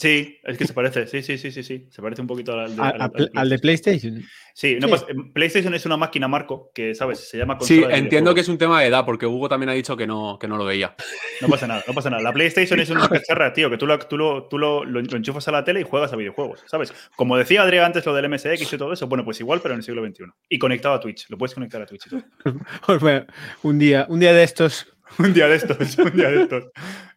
Sí, 0.00 0.38
es 0.44 0.56
que 0.56 0.66
se 0.66 0.72
parece, 0.72 1.06
sí, 1.06 1.22
sí, 1.22 1.36
sí, 1.36 1.52
sí, 1.52 1.62
sí. 1.62 1.86
Se 1.90 2.00
parece 2.00 2.22
un 2.22 2.26
poquito 2.26 2.58
al 2.58 2.74
de, 2.74 3.30
al, 3.34 3.50
de 3.50 3.58
PlayStation. 3.58 4.24
Sí, 4.54 4.78
no, 4.80 4.88
Pues, 4.88 5.04
PlayStation 5.34 5.74
es 5.74 5.84
una 5.84 5.98
máquina, 5.98 6.26
Marco, 6.26 6.70
que, 6.74 6.94
¿sabes? 6.94 7.28
Se 7.28 7.36
llama 7.36 7.58
Sí, 7.60 7.84
entiendo 7.86 8.34
que 8.34 8.40
es 8.40 8.48
un 8.48 8.56
tema 8.56 8.80
de 8.80 8.86
edad, 8.86 9.04
porque 9.04 9.26
Hugo 9.26 9.50
también 9.50 9.68
ha 9.68 9.74
dicho 9.74 9.98
que 9.98 10.06
no, 10.06 10.38
que 10.40 10.48
no 10.48 10.56
lo 10.56 10.64
veía. 10.64 10.94
No 11.42 11.48
pasa 11.48 11.66
nada, 11.66 11.84
no 11.86 11.92
pasa 11.92 12.08
nada. 12.08 12.22
La 12.22 12.32
PlayStation 12.32 12.80
es 12.80 12.88
una 12.88 13.08
cacharra, 13.10 13.52
tío, 13.52 13.68
que 13.68 13.76
tú, 13.76 13.86
lo, 13.86 13.98
tú, 13.98 14.16
lo, 14.16 14.44
tú 14.44 14.56
lo, 14.56 14.86
lo, 14.86 15.00
enchufas 15.00 15.46
a 15.48 15.52
la 15.52 15.64
tele 15.64 15.82
y 15.82 15.84
juegas 15.84 16.10
a 16.14 16.16
videojuegos, 16.16 16.64
¿sabes? 16.64 16.94
Como 17.14 17.36
decía 17.36 17.60
Adrián 17.60 17.84
antes 17.84 18.06
lo 18.06 18.14
del 18.14 18.30
MSX 18.30 18.72
y 18.72 18.78
todo 18.78 18.94
eso, 18.94 19.06
bueno, 19.06 19.22
pues 19.22 19.38
igual, 19.40 19.60
pero 19.62 19.74
en 19.74 19.80
el 19.80 19.84
siglo 19.84 20.02
XXI. 20.02 20.24
Y 20.48 20.58
conectado 20.58 20.94
a 20.94 21.00
Twitch, 21.00 21.28
lo 21.28 21.36
puedes 21.36 21.52
conectar 21.52 21.82
a 21.82 21.84
Twitch 21.84 22.06
y 22.06 22.10
todo. 22.10 23.26
un 23.64 23.78
día, 23.78 24.06
un 24.08 24.18
día 24.18 24.32
de 24.32 24.44
estos 24.44 24.86
un 25.18 25.32
día 25.32 25.48
de 25.48 25.56
estos, 25.56 25.98
un 25.98 26.16
día 26.16 26.30
de 26.30 26.42
estos, 26.42 26.64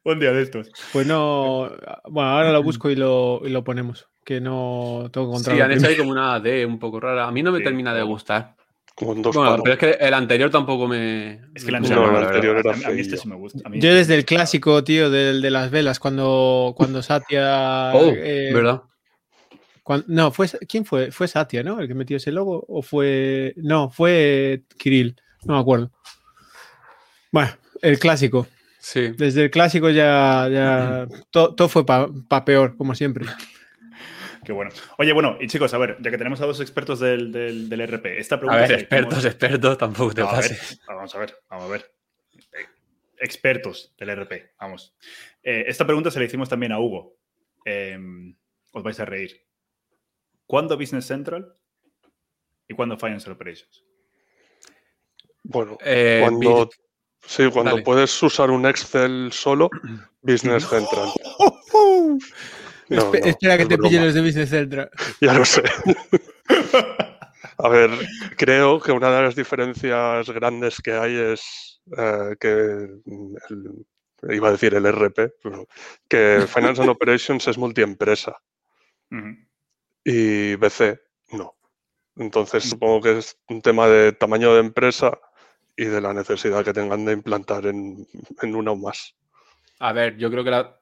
un 0.03 0.19
día 0.19 0.32
de 0.32 0.41
estos. 0.41 0.71
Pues 0.91 1.06
no, 1.06 1.71
bueno, 2.10 2.29
ahora 2.29 2.51
lo 2.51 2.63
busco 2.63 2.89
y 2.89 2.95
lo, 2.95 3.41
y 3.45 3.49
lo 3.49 3.63
ponemos, 3.63 4.08
que 4.25 4.41
no 4.41 5.10
tengo 5.12 5.27
que 5.27 5.32
encontrar. 5.32 5.56
Sí, 5.56 5.62
han 5.62 5.71
hecho 5.71 5.88
ahí 5.88 5.97
como 5.97 6.12
una 6.12 6.39
D 6.39 6.65
un 6.65 6.79
poco 6.79 6.99
rara. 6.99 7.27
A 7.27 7.32
mí 7.32 7.43
no 7.43 7.51
me 7.51 7.62
termina 7.62 7.93
de 7.93 8.03
gustar. 8.03 8.56
bueno, 8.99 9.32
pero 9.63 9.73
es 9.73 9.79
que 9.79 9.91
el 9.91 10.13
anterior 10.13 10.49
tampoco 10.49 10.88
me. 10.88 11.41
Es 11.53 11.63
que 11.63 11.69
el 11.69 11.75
anterior, 11.75 12.58
era 12.58 12.73
a 12.73 12.91
mí, 12.91 13.01
este 13.01 13.17
sí 13.17 13.27
me 13.27 13.36
gusta. 13.36 13.69
Yo 13.73 13.93
desde 13.93 14.15
el 14.15 14.25
clásico, 14.25 14.84
tío, 14.84 15.10
del 15.10 15.41
de 15.41 15.51
las 15.51 15.71
velas, 15.71 15.99
cuando, 15.99 16.73
cuando 16.75 17.01
Satya. 17.01 17.91
Oh, 17.93 18.12
eh, 18.15 18.51
¿verdad? 18.53 18.82
no, 20.08 20.32
fue, 20.32 20.47
¿quién 20.67 20.86
fue? 20.86 21.12
Fue 21.12 21.27
Satya, 21.27 21.62
¿no? 21.62 21.79
El 21.79 21.88
que 21.88 21.93
metió 21.93 22.17
ese 22.17 22.32
logo. 22.32 22.63
¿O 22.67 22.82
fue.? 22.82 23.53
No, 23.58 23.89
fue 23.89 24.63
Kirill. 24.77 25.15
No 25.43 25.56
me 25.56 25.60
acuerdo. 25.60 25.91
Bueno, 27.32 27.51
el 27.84 28.00
clásico. 28.00 28.48
Sí. 28.80 29.13
Desde 29.17 29.43
el 29.43 29.52
clásico 29.52 29.89
ya, 29.89 30.50
ya 30.52 31.08
todo, 31.30 31.69
fue 31.69 31.86
para 31.86 32.08
pa 32.28 32.43
peor, 32.43 32.76
como 32.76 32.96
siempre. 32.96 33.26
Qué 34.43 34.52
bueno. 34.52 34.72
Oye, 34.98 35.13
bueno, 35.13 35.38
y 35.39 35.48
chicos, 35.48 35.74
a 35.74 35.78
ver, 35.78 35.98
ya 36.02 36.12
que 36.12 36.17
tenemos 36.17 36.41
a 36.41 36.46
dos 36.46 36.60
expertos 36.60 37.00
del, 37.00 37.32
del, 37.32 37.88
RP, 37.88 38.17
esta 38.17 38.38
pregunta. 38.39 38.63
A 38.63 38.67
ver, 38.67 38.80
expertos, 38.80 39.24
expertos, 39.24 39.78
tampoco 39.78 40.13
te 40.13 40.24
pases. 40.24 40.82
vamos 40.86 41.15
a 41.15 41.19
ver, 41.19 41.36
vamos 41.50 41.65
a 41.65 41.72
ver. 41.72 41.91
Expertos 43.17 43.93
del 43.98 44.10
RP, 44.17 44.52
vamos. 44.60 44.96
Eh, 45.43 45.63
esta 45.67 45.86
pregunta 45.86 46.12
se 46.12 46.19
la 46.19 46.26
hicimos 46.26 46.50
también 46.50 46.74
a 46.74 46.80
Hugo. 46.80 47.15
Em, 47.63 48.36
os 48.74 48.84
vais 48.84 49.00
a 49.00 49.06
reír. 49.06 49.46
¿Cuándo 50.46 50.78
Business 50.78 51.06
Central 51.06 51.56
y 52.67 52.74
cuándo 52.74 52.98
Finance 52.98 53.30
Operations? 53.30 53.86
Bueno, 55.43 55.78
eh, 55.86 56.19
cuando, 56.22 56.69
sí, 57.25 57.49
cuando 57.51 57.83
puedes 57.83 58.21
usar 58.23 58.51
un 58.51 58.65
Excel 58.65 59.29
solo, 59.31 59.69
Business 60.21 60.67
Central. 60.67 61.09
espera 63.23 63.57
que 63.57 63.65
te 63.65 63.77
pillen 63.77 64.05
los 64.05 64.13
de 64.13 64.21
Business 64.21 64.49
Central. 64.49 64.89
Ya 65.21 65.33
lo 65.33 65.45
sé. 65.45 65.63
A 67.57 67.69
ver, 67.69 67.91
creo 68.36 68.79
que 68.79 68.91
una 68.91 69.15
de 69.15 69.21
las 69.21 69.36
diferencias 69.36 70.29
grandes 70.29 70.81
que 70.81 70.91
hay 70.93 71.15
es 71.15 71.81
eh, 71.95 72.36
que 72.39 72.89
iba 74.29 74.47
a 74.47 74.51
decir 74.51 74.73
el 74.73 74.91
RP, 74.91 75.33
que 76.09 76.45
Finance 76.47 76.81
and 76.81 76.89
Operations 76.89 77.47
es 77.47 77.57
multiempresa 77.57 78.36
y 80.03 80.55
BC 80.55 80.99
no. 81.31 81.55
Entonces 82.15 82.63
supongo 82.63 83.01
que 83.01 83.17
es 83.19 83.38
un 83.47 83.62
tema 83.62 83.88
de 83.88 84.12
tamaño 84.13 84.53
de 84.53 84.59
empresa 84.59 85.19
y 85.75 85.86
de 85.86 86.01
la 86.01 86.13
necesidad 86.13 86.63
que 86.63 86.73
tengan 86.73 87.05
de 87.05 87.13
implantar 87.13 87.65
en, 87.65 88.07
en 88.41 88.55
una 88.55 88.71
o 88.71 88.75
más. 88.75 89.15
A 89.79 89.93
ver, 89.93 90.17
yo 90.17 90.29
creo 90.29 90.43
que 90.43 90.51
la 90.51 90.79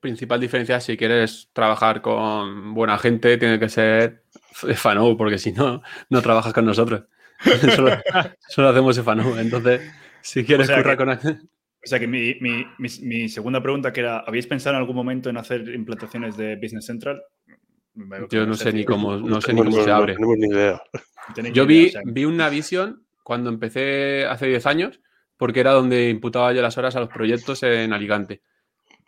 principal 0.00 0.40
diferencia 0.40 0.80
si 0.80 0.96
quieres 0.96 1.48
trabajar 1.52 2.02
con 2.02 2.74
buena 2.74 2.98
gente 2.98 3.38
tiene 3.38 3.58
que 3.58 3.68
ser 3.68 4.24
FANO, 4.52 5.16
porque 5.16 5.38
si 5.38 5.52
no, 5.52 5.82
no 6.10 6.22
trabajas 6.22 6.52
con 6.52 6.66
nosotros. 6.66 7.04
solo, 8.50 8.68
hacemos 8.68 9.00
FANO. 9.00 9.38
Entonces, 9.38 9.80
si 10.20 10.44
quieres 10.44 10.70
currar 10.70 10.96
con... 10.96 11.08
O 11.84 11.88
sea 11.88 11.98
que 11.98 12.06
mi, 12.06 12.36
mi, 12.40 12.64
mi, 12.78 13.28
segunda 13.28 13.60
pregunta 13.60 13.92
que 13.92 14.02
era, 14.02 14.18
¿habéis 14.20 14.46
pensado 14.46 14.76
en 14.76 14.80
algún 14.80 14.94
momento 14.94 15.30
en 15.30 15.36
hacer 15.36 15.68
implantaciones 15.68 16.36
de 16.36 16.54
Business 16.54 16.86
Central? 16.86 17.20
Yo 18.30 18.46
no 18.46 18.54
sé 18.54 18.72
ni 18.72 18.84
cómo, 18.84 19.16
no 19.16 19.40
sé 19.40 19.52
ni 19.52 19.64
cómo 19.64 19.82
se 19.82 19.90
abre. 19.90 20.14
No, 20.16 20.28
ni 20.36 20.46
idea. 20.46 20.80
Yo 21.52 21.66
vi, 21.66 21.92
vi 22.04 22.24
una 22.24 22.48
visión 22.50 23.01
cuando 23.22 23.50
empecé 23.50 24.26
hace 24.26 24.46
10 24.46 24.66
años, 24.66 25.00
porque 25.36 25.60
era 25.60 25.72
donde 25.72 26.08
imputaba 26.08 26.52
yo 26.52 26.62
las 26.62 26.78
horas 26.78 26.96
a 26.96 27.00
los 27.00 27.08
proyectos 27.08 27.62
en 27.62 27.92
Alicante. 27.92 28.42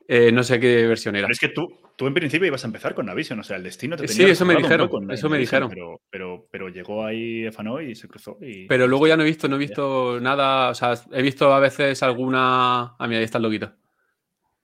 Eh, 0.07 0.33
no 0.33 0.42
sé 0.42 0.61
qué 0.61 0.87
versión 0.87 1.16
era. 1.16 1.29
es 1.31 1.38
que 1.38 1.48
tú, 1.48 1.66
tú 1.96 2.07
en 2.07 2.12
principio 2.12 2.46
ibas 2.46 2.62
a 2.64 2.66
empezar 2.66 2.94
con 2.94 3.07
Navision, 3.07 3.40
o 3.40 3.42
sea, 3.42 3.57
el 3.57 3.62
destino 3.62 3.96
te 3.96 4.07
tenía 4.07 4.27
Sí, 4.27 4.33
eso 4.33 4.44
me 4.44 4.57
dijeron. 4.57 5.11
Eso 5.11 5.31
me 5.31 5.38
dijeron. 5.38 5.70
Pero, 5.70 6.00
pero, 6.11 6.46
pero, 6.50 6.68
llegó 6.68 7.07
ahí 7.07 7.50
Fano 7.53 7.81
y 7.81 7.94
se 7.94 8.07
cruzó. 8.07 8.38
Pero 8.68 8.87
luego 8.87 9.07
ya 9.07 9.16
no 9.16 9.22
he 9.22 9.27
visto, 9.27 9.48
no 9.48 9.57
he 9.57 9.61
visto 9.61 10.18
nada. 10.20 10.70
O 10.70 10.74
sea, 10.74 10.94
he 11.12 11.22
visto 11.22 11.53
a 11.55 11.61
veces 11.61 12.03
alguna. 12.03 12.96
Ah, 12.98 13.07
mira, 13.09 13.18
ahí 13.18 13.24
está 13.24 13.38
el 13.38 13.44
loquito. 13.44 13.72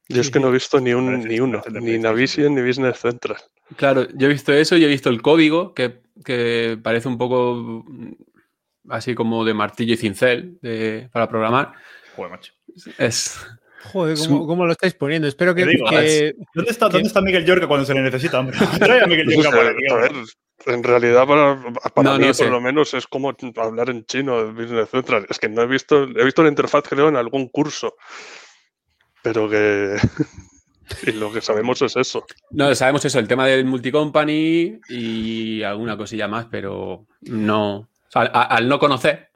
Yo 0.09 0.21
es 0.21 0.31
que 0.31 0.41
no 0.41 0.49
he 0.49 0.53
visto 0.53 0.81
ni, 0.81 0.93
un, 0.93 1.21
ni 1.21 1.39
uno, 1.39 1.63
ni 1.71 1.97
Navision 1.97 2.55
ni 2.55 2.63
Business 2.63 2.99
Central. 2.99 3.37
Claro, 3.77 4.09
yo 4.15 4.27
he 4.27 4.33
visto 4.33 4.53
eso 4.53 4.77
y 4.77 4.85
he 4.85 4.89
visto 4.89 5.09
el 5.09 5.23
código, 5.23 5.73
que, 5.73 6.01
que 6.25 6.77
parece 6.83 7.07
un 7.07 7.17
poco 7.17 7.85
así 8.91 9.15
como 9.15 9.45
de 9.45 9.55
martillo 9.55 9.95
y 9.95 9.97
cincel 9.97 10.59
para 11.13 11.29
programar. 11.29 11.73
Joder, 12.17 12.31
macho. 12.31 12.53
Es. 12.99 13.41
Joder, 13.93 14.19
¿cómo, 14.29 14.67
lo 14.67 14.73
estáis 14.73 14.95
poniendo? 14.95 15.27
Espero 15.27 15.55
que. 15.55 15.65
¿Dónde, 15.65 16.71
está, 16.71 16.89
¿Dónde 16.89 17.09
está 17.09 17.23
Miguel 17.23 17.47
Yorca 17.47 17.67
cuando 17.67 17.87
se 17.87 17.95
le 17.95 18.03
necesita, 18.03 18.41
hombre? 18.41 18.59
Trae 18.79 19.03
a 19.03 19.07
Miguel 19.07 19.31
Yorca 19.31 19.75
en 20.67 20.83
realidad, 20.83 21.27
para, 21.27 21.59
para 21.95 22.19
mí, 22.19 22.31
por 22.37 22.49
lo 22.49 22.61
menos, 22.61 22.93
es 22.95 23.07
como 23.07 23.35
hablar 23.57 23.91
en 23.91 24.05
chino 24.05 24.45
de 24.45 24.53
Business 24.53 24.91
Central. 24.91 25.27
Es 25.29 25.39
que 25.39 25.49
no 25.49 25.63
he 25.63 25.67
visto. 25.67 26.05
He 26.05 26.25
visto 26.25 26.43
la 26.43 26.51
interfaz, 26.51 26.85
creo, 26.89 27.09
en 27.09 27.17
algún 27.17 27.49
curso. 27.49 27.97
Pero 29.23 29.49
que. 29.49 29.97
y 31.07 31.13
lo 31.13 31.33
que 31.33 31.41
sabemos 31.41 31.81
es 31.83 31.97
eso. 31.97 32.25
No, 32.51 32.75
sabemos 32.75 33.05
eso, 33.05 33.19
el 33.19 33.29
tema 33.29 33.47
del 33.47 33.65
multicompany 33.65 34.81
y 34.89 35.63
alguna 35.63 35.97
cosilla 35.97 36.29
más, 36.29 36.47
pero 36.51 37.07
no 37.23 37.90
al 38.15 38.69
no 38.69 38.79
conocer. 38.79 39.31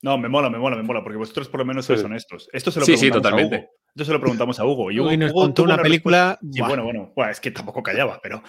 No, 0.00 0.16
me 0.16 0.28
mola, 0.28 0.48
me 0.48 0.58
mola, 0.58 0.76
me 0.76 0.82
mola, 0.82 1.02
porque 1.02 1.18
vosotros 1.18 1.48
por 1.48 1.60
lo 1.60 1.66
menos 1.66 1.86
sois 1.86 2.02
honestos. 2.04 2.48
Esto 2.52 2.70
se 2.70 2.80
lo 2.80 2.86
sí, 2.86 2.96
sí, 2.96 3.10
totalmente. 3.10 3.56
A 3.56 3.58
Hugo. 3.60 3.70
Esto 3.88 4.04
se 4.04 4.12
lo 4.12 4.20
preguntamos 4.20 4.60
a 4.60 4.64
Hugo. 4.64 4.90
Y 4.90 5.00
Hugo, 5.00 5.16
nos 5.16 5.32
contó 5.32 5.64
una, 5.64 5.78
película. 5.78 6.38
Y 6.40 6.60
bueno, 6.60 6.84
bueno, 6.84 7.12
es 7.30 7.40
que 7.40 7.50
tampoco 7.50 7.82
callaba, 7.82 8.20
pero 8.22 8.42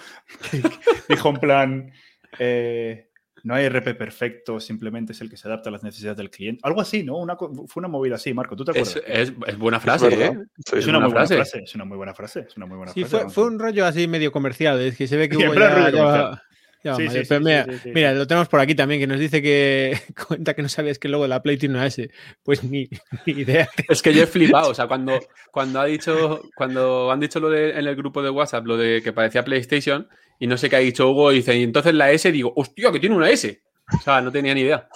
dijo 1.08 1.28
en 1.28 1.36
plan. 1.36 1.92
Eh, 2.38 3.10
no 3.42 3.54
hay 3.54 3.68
RP 3.68 3.94
perfecto, 3.96 4.60
simplemente 4.60 5.12
es 5.12 5.20
el 5.22 5.30
que 5.30 5.36
se 5.36 5.48
adapta 5.48 5.70
a 5.70 5.72
las 5.72 5.82
necesidades 5.82 6.18
del 6.18 6.30
cliente. 6.30 6.60
Algo 6.62 6.80
así, 6.80 7.02
¿no? 7.02 7.26
fue 7.66 7.80
una 7.80 7.88
movida 7.88 8.16
así, 8.16 8.34
Marco. 8.34 8.54
¿Tú 8.54 8.64
te 8.64 8.72
acuerdas? 8.72 9.00
Es, 9.06 9.32
buena 9.58 9.80
frase, 9.80 10.08
¿eh? 10.08 10.36
es, 10.72 10.86
una, 10.86 11.00
muy 11.00 11.10
buena 11.10 11.26
frase. 11.26 11.62
Es 11.64 11.74
una 11.74 11.84
muy 11.86 11.96
buena 11.96 12.14
frase. 12.14 12.40
Es 12.40 12.56
una 12.56 12.66
muy 12.66 12.76
buena 12.76 12.92
sí, 12.92 13.04
frase. 13.04 13.24
Fue, 13.24 13.32
fue, 13.32 13.46
un 13.46 13.58
rollo 13.58 13.86
así 13.86 14.06
medio 14.06 14.30
comercial. 14.30 14.78
Es 14.80 14.96
que 14.96 15.08
se 15.08 15.16
ve 15.16 15.28
que 15.28 15.38
ya, 15.38 16.42
mira, 16.82 17.66
mira, 17.86 18.12
lo 18.14 18.26
tenemos 18.26 18.48
por 18.48 18.60
aquí 18.60 18.74
también, 18.74 19.00
que 19.00 19.06
nos 19.06 19.18
dice 19.18 19.42
que 19.42 19.98
cuenta 20.28 20.54
que 20.54 20.62
no 20.62 20.68
sabías 20.68 20.98
que 20.98 21.08
luego 21.08 21.26
la 21.26 21.42
Play 21.42 21.56
tiene 21.56 21.74
una 21.74 21.86
S. 21.86 22.10
Pues 22.42 22.64
ni, 22.64 22.88
idea. 23.26 23.68
Es 23.88 24.02
que 24.02 24.14
yo 24.14 24.22
he 24.22 24.26
flipado, 24.26 24.70
o 24.70 24.74
sea, 24.74 24.86
cuando, 24.86 25.20
cuando 25.50 25.80
ha 25.80 25.84
dicho, 25.84 26.42
cuando 26.54 27.10
han 27.10 27.20
dicho 27.20 27.40
lo 27.40 27.50
de 27.50 27.70
en 27.70 27.86
el 27.86 27.96
grupo 27.96 28.22
de 28.22 28.30
WhatsApp, 28.30 28.66
lo 28.66 28.76
de 28.76 29.02
que 29.02 29.12
parecía 29.12 29.44
PlayStation, 29.44 30.08
y 30.38 30.46
no 30.46 30.56
sé 30.56 30.70
qué 30.70 30.76
ha 30.76 30.80
dicho 30.80 31.10
Hugo, 31.10 31.32
y 31.32 31.36
dice, 31.36 31.56
y 31.56 31.62
entonces 31.62 31.94
la 31.94 32.10
S, 32.10 32.30
digo, 32.32 32.52
hostia, 32.56 32.90
que 32.90 33.00
tiene 33.00 33.16
una 33.16 33.30
S. 33.30 33.60
O 33.98 34.02
sea, 34.02 34.20
no 34.20 34.32
tenía 34.32 34.54
ni 34.54 34.62
idea. 34.62 34.88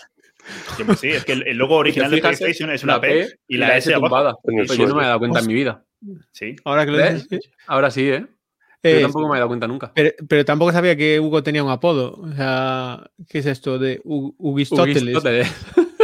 Sí, 1.00 1.08
es 1.08 1.24
que 1.24 1.32
el 1.32 1.56
logo 1.56 1.76
original 1.76 2.10
de 2.10 2.18
PlayStation 2.18 2.70
es 2.70 2.84
una 2.84 3.00
P, 3.00 3.28
y 3.48 3.56
la, 3.56 3.76
S, 3.76 3.92
tumbada. 3.92 4.34
Pues 4.42 4.76
yo 4.76 4.86
no 4.86 4.94
me 4.94 5.02
he 5.02 5.06
dado 5.06 5.18
cuenta 5.18 5.40
en 5.40 5.46
mi 5.46 5.54
vida. 5.54 5.84
Sí. 6.32 6.56
Ahora 6.64 6.84
que 6.84 6.92
lo 6.92 6.98
dices, 6.98 7.50
Ahora 7.66 7.90
sí, 7.90 8.08
¿eh? 8.08 8.26
Yo 8.84 9.00
tampoco 9.00 9.28
me 9.28 9.34
he 9.34 9.38
dado 9.38 9.48
cuenta 9.48 9.66
nunca. 9.66 9.92
Pero, 9.94 10.44
tampoco 10.44 10.72
sabía 10.72 10.96
que 10.96 11.18
Hugo 11.18 11.42
tenía 11.42 11.64
un 11.64 11.70
apodo. 11.70 12.20
O 12.20 12.32
sea, 12.32 13.10
¿qué 13.28 13.38
es 13.38 13.46
esto 13.46 13.78
de 13.78 14.00
Hugistóteles? 14.04 15.22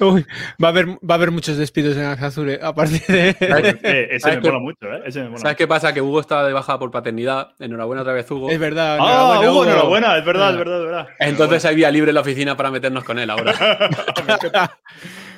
va, 0.00 0.68
a 0.68 0.70
haber, 0.70 0.86
va 0.88 0.96
a 1.10 1.14
haber 1.14 1.30
muchos 1.30 1.56
despidos 1.56 1.96
en 1.96 2.04
Azure 2.04 2.58
a 2.62 2.74
partir 2.74 3.02
de. 3.06 3.36
Eh, 3.82 4.08
ese 4.12 4.36
me 4.36 4.40
mola 4.40 4.58
mucho, 4.58 4.92
¿eh? 4.92 5.10
¿Sabes 5.10 5.56
qué 5.56 5.66
pasa? 5.66 5.92
Que 5.92 6.00
Hugo 6.00 6.20
estaba 6.20 6.46
de 6.46 6.52
baja 6.52 6.78
por 6.78 6.90
paternidad. 6.90 7.54
Enhorabuena 7.58 8.02
otra 8.02 8.12
vez, 8.12 8.30
Hugo. 8.30 8.50
Es 8.50 8.58
verdad. 8.58 8.98
Ah, 9.00 9.40
Hugo, 9.40 9.64
enhorabuena, 9.64 10.16
es 10.16 10.24
verdad, 10.24 10.52
es 10.52 10.58
verdad, 10.58 10.78
es 10.78 10.86
verdad. 10.86 11.08
Entonces 11.18 11.64
hay 11.64 11.76
vía 11.76 11.90
libre 11.90 12.10
en 12.10 12.14
la 12.14 12.20
oficina 12.20 12.56
para 12.56 12.70
meternos 12.70 13.04
con 13.04 13.18
él 13.18 13.30
ahora. 13.30 13.54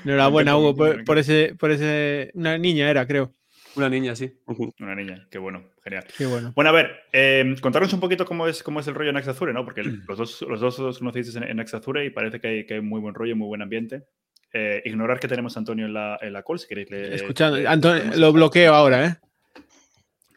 enhorabuena, 0.04 0.56
Hugo, 0.56 0.74
por, 1.04 1.18
ese, 1.18 1.54
por 1.58 1.70
ese. 1.70 2.30
Una 2.34 2.58
niña 2.58 2.90
era, 2.90 3.06
creo. 3.06 3.32
Una 3.76 3.88
niña, 3.88 4.14
sí. 4.14 4.32
Una 4.78 4.94
niña, 4.94 5.26
qué 5.30 5.38
bueno, 5.38 5.64
genial. 5.82 6.04
Qué 6.16 6.26
bueno. 6.26 6.52
Bueno, 6.54 6.70
a 6.70 6.72
ver, 6.72 7.04
eh, 7.12 7.56
contarnos 7.60 7.92
un 7.92 8.00
poquito 8.00 8.24
cómo 8.24 8.46
es, 8.46 8.62
cómo 8.62 8.80
es 8.80 8.86
el 8.86 8.94
rollo 8.94 9.10
en 9.10 9.16
Azure, 9.16 9.52
¿no? 9.52 9.64
Porque 9.64 9.82
los 9.82 10.18
dos, 10.18 10.42
los 10.42 10.60
dos 10.60 10.78
os 10.78 10.98
conocéis 10.98 11.34
en, 11.36 11.44
en 11.44 11.60
Azure 11.60 12.04
y 12.04 12.10
parece 12.10 12.40
que 12.40 12.48
hay, 12.48 12.66
que 12.66 12.74
hay 12.74 12.80
muy 12.80 13.00
buen 13.00 13.14
rollo, 13.14 13.34
muy 13.36 13.48
buen 13.48 13.62
ambiente. 13.62 14.04
Eh, 14.52 14.82
ignorar 14.84 15.18
que 15.18 15.26
tenemos 15.26 15.56
a 15.56 15.60
Antonio 15.60 15.86
en 15.86 15.94
la, 15.94 16.16
en 16.20 16.32
la 16.32 16.44
call, 16.44 16.60
si 16.60 16.68
queréis. 16.68 16.90
Le, 16.90 17.14
Escuchando, 17.16 17.68
Antonio, 17.68 18.04
lo 18.16 18.32
bloqueo 18.32 18.72
ahora, 18.72 19.06
¿eh? 19.06 19.16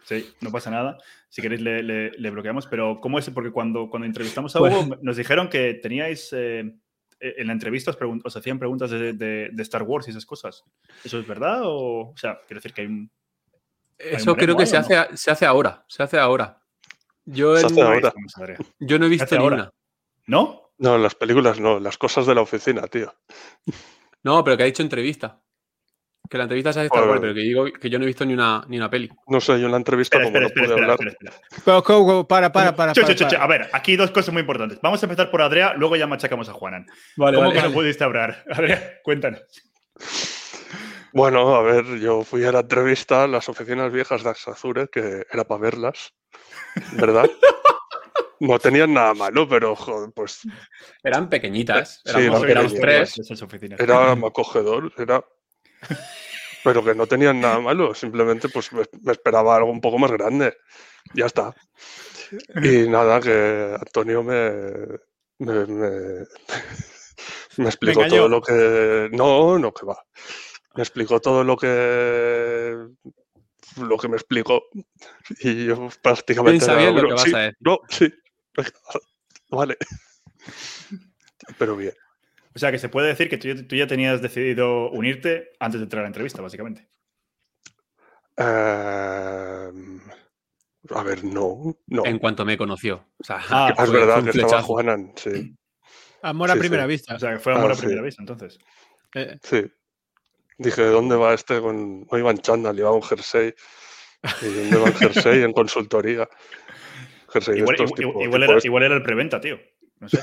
Sí, 0.05 0.33
no 0.41 0.51
pasa 0.51 0.71
nada. 0.71 0.97
Si 1.29 1.41
queréis 1.41 1.61
le, 1.61 1.83
le, 1.83 2.29
bloqueamos, 2.31 2.65
pero 2.65 2.99
¿cómo 2.99 3.19
es? 3.19 3.29
Porque 3.29 3.51
cuando, 3.51 3.89
cuando 3.89 4.07
entrevistamos 4.07 4.55
a 4.55 4.61
Hugo 4.61 4.87
pues 4.87 5.01
nos 5.03 5.17
dijeron 5.17 5.49
que 5.49 5.75
teníais... 5.75 6.33
Eh, 6.33 6.73
en 7.19 7.47
la 7.47 7.53
entrevista 7.53 7.89
os, 7.89 7.97
os 8.23 8.37
hacían 8.37 8.59
preguntas 8.59 8.91
de, 8.91 9.13
de, 9.13 9.49
de, 9.51 9.63
Star 9.63 9.81
Wars 9.81 10.07
y 10.07 10.11
esas 10.11 10.27
cosas. 10.27 10.63
¿Eso 11.03 11.19
es 11.19 11.25
verdad? 11.25 11.61
O, 11.63 12.11
o 12.11 12.13
sea, 12.15 12.39
quiero 12.45 12.59
decir 12.59 12.73
que 12.73 12.81
hay 12.81 12.87
un, 12.87 13.09
eso 13.97 14.35
creo 14.35 14.55
que 14.55 14.65
se 14.65 14.77
hace, 14.77 14.95
se 15.15 15.31
hace 15.31 15.45
ahora. 15.45 15.83
Se 15.87 16.03
hace 16.03 16.17
ahora. 16.17 16.61
Yo, 17.25 17.55
yo 18.79 18.99
no 18.99 19.05
he 19.05 19.09
visto 19.09 19.37
ni 19.37 19.45
una. 19.45 19.71
¿No? 20.27 20.71
No, 20.77 20.97
las 20.97 21.15
películas 21.15 21.59
no, 21.59 21.79
las 21.79 21.97
cosas 21.97 22.25
de 22.25 22.35
la 22.35 22.41
oficina, 22.41 22.83
tío. 22.87 23.13
No, 24.23 24.43
pero 24.43 24.57
que 24.57 24.63
ha 24.63 24.67
dicho 24.67 24.83
entrevista. 24.83 25.41
Que 26.29 26.37
la 26.37 26.43
entrevista 26.43 26.73
se 26.73 26.79
hace 26.81 26.87
Star 26.87 27.07
Wars, 27.07 27.21
pero 27.21 27.33
que 27.33 27.39
digo 27.39 27.65
que 27.65 27.89
yo 27.89 27.97
no 27.97 28.03
he 28.03 28.07
visto 28.07 28.25
ni 28.25 28.33
una, 28.33 28.63
ni 28.67 28.77
una 28.77 28.89
peli. 28.89 29.09
No 29.27 29.39
sé, 29.39 29.59
yo 29.59 29.65
en 29.65 29.71
la 29.71 29.77
entrevista 29.77 30.21
como 30.21 30.37
no 30.37 30.49
pude 30.49 30.73
hablar. 30.73 30.97
para, 32.27 32.51
para, 32.51 32.75
para, 32.75 32.91
A 32.91 33.47
ver, 33.47 33.69
aquí 33.71 33.95
dos 33.95 34.11
cosas 34.11 34.33
muy 34.33 34.41
importantes. 34.41 34.79
Vamos 34.81 35.01
a 35.01 35.05
empezar 35.05 35.31
por 35.31 35.41
Adrea, 35.41 35.73
luego 35.75 35.95
ya 35.95 36.05
machacamos 36.05 36.49
a 36.49 36.53
Juanan. 36.53 36.85
¿Cómo 37.15 37.51
que 37.51 37.61
no 37.61 37.71
pudiste 37.71 38.03
hablar? 38.03 38.43
Adrea, 38.51 38.99
cuéntanos. 39.03 39.41
Bueno, 41.13 41.55
a 41.55 41.61
ver, 41.61 41.99
yo 41.99 42.23
fui 42.23 42.43
a 42.45 42.51
la 42.51 42.59
entrevista 42.59 43.23
a 43.23 43.27
las 43.27 43.49
oficinas 43.49 43.91
viejas 43.91 44.23
de 44.23 44.29
Axazure, 44.29 44.87
que 44.89 45.25
era 45.31 45.45
para 45.45 45.61
verlas, 45.61 46.13
¿verdad? 46.93 47.29
no 48.39 48.59
tenían 48.59 48.93
nada 48.93 49.13
malo, 49.13 49.47
pero 49.47 49.75
joder, 49.75 50.11
pues. 50.13 50.41
Eran 51.03 51.29
pequeñitas. 51.29 52.01
Éramos, 52.05 52.71
sí, 52.71 52.77
tres. 52.79 53.15
Era 53.77 54.11
acogedor, 54.11 54.93
era. 54.97 55.23
pero 56.63 56.83
que 56.83 56.95
no 56.95 57.07
tenían 57.07 57.39
nada 57.39 57.59
malo, 57.59 57.93
simplemente 57.93 58.49
pues 58.49 58.71
me, 58.73 58.83
esperaba 59.11 59.55
algo 59.55 59.71
un 59.71 59.81
poco 59.81 59.97
más 59.97 60.11
grande. 60.11 60.57
Ya 61.13 61.25
está. 61.25 61.55
Y 62.61 62.89
nada, 62.89 63.21
que 63.21 63.75
Antonio 63.79 64.21
me, 64.21 64.61
me, 65.39 66.25
explicó 67.65 68.05
todo 68.07 68.27
lo 68.27 68.41
que... 68.41 69.09
No, 69.13 69.57
no, 69.57 69.73
que 69.73 69.85
va. 69.85 70.03
Me 70.77 70.83
explicó 70.83 71.19
todo 71.19 71.43
lo 71.43 71.57
que 71.57 72.87
lo 73.77 73.97
que 73.97 74.07
me 74.07 74.15
explicó 74.15 74.63
y 75.41 75.65
yo 75.65 75.89
prácticamente 76.01 76.65
lo 76.91 77.07
que 77.07 77.13
vas 77.13 77.33
a 77.33 77.39
decir. 77.39 77.57
no 77.59 77.79
sí 77.89 78.11
vale 79.51 79.77
pero 81.59 81.75
bien 81.75 81.93
o 82.57 82.59
sea, 82.59 82.71
que 82.71 82.79
se 82.79 82.89
puede 82.89 83.09
decir 83.09 83.29
que 83.29 83.37
tú, 83.37 83.75
ya 83.75 83.85
tenías 83.85 84.19
decidido 84.19 84.89
unirte 84.89 85.51
antes 85.59 85.79
de 85.79 85.83
entrar 85.83 85.99
a 85.99 86.03
la 86.05 86.07
entrevista, 86.07 86.41
básicamente. 86.41 86.89
Em, 88.35 90.01
a 90.89 91.03
ver, 91.03 91.23
no, 91.23 91.77
no. 91.85 92.03
En 92.03 92.17
cuanto 92.17 92.45
me 92.45 92.57
conoció. 92.57 93.05
O 93.19 93.23
sea, 93.23 93.39
ah, 93.51 93.75
es 93.77 93.91
verdad 93.91 94.23
que 94.23 94.31
estaba 94.31 94.63
Juanan, 94.63 95.13
sí. 95.15 95.55
Amor 96.23 96.49
a 96.49 96.55
primera 96.55 96.87
vista. 96.87 97.13
O 97.13 97.19
sea, 97.19 97.33
que 97.33 97.39
fue 97.39 97.53
amor 97.53 97.69
a 97.69 97.75
ah, 97.75 97.77
primera 97.77 98.01
vista, 98.01 98.23
entonces. 98.23 98.57
Eh. 99.13 99.37
Sí. 99.43 99.71
Dije, 100.57 100.83
¿dónde 100.83 101.15
va 101.15 101.33
este 101.33 101.59
con. 101.59 102.07
No 102.11 102.17
iba 102.17 102.31
en 102.31 102.39
chándal, 102.39 102.77
iba 102.77 102.91
un 102.91 103.03
jersey. 103.03 103.53
¿Y 104.41 104.45
dónde 104.45 104.77
va 104.77 104.87
el 104.87 104.95
jersey? 104.95 105.43
en 105.43 105.53
consultoría. 105.53 106.27
Jersey 107.29 107.59
igual, 107.59 107.75
igual, 107.97 108.43
era, 108.43 108.57
igual, 108.63 108.83
era, 108.83 108.95
el 108.95 109.03
preventa, 109.03 109.39
tío. 109.39 109.59
No 109.99 110.09
sé 110.09 110.19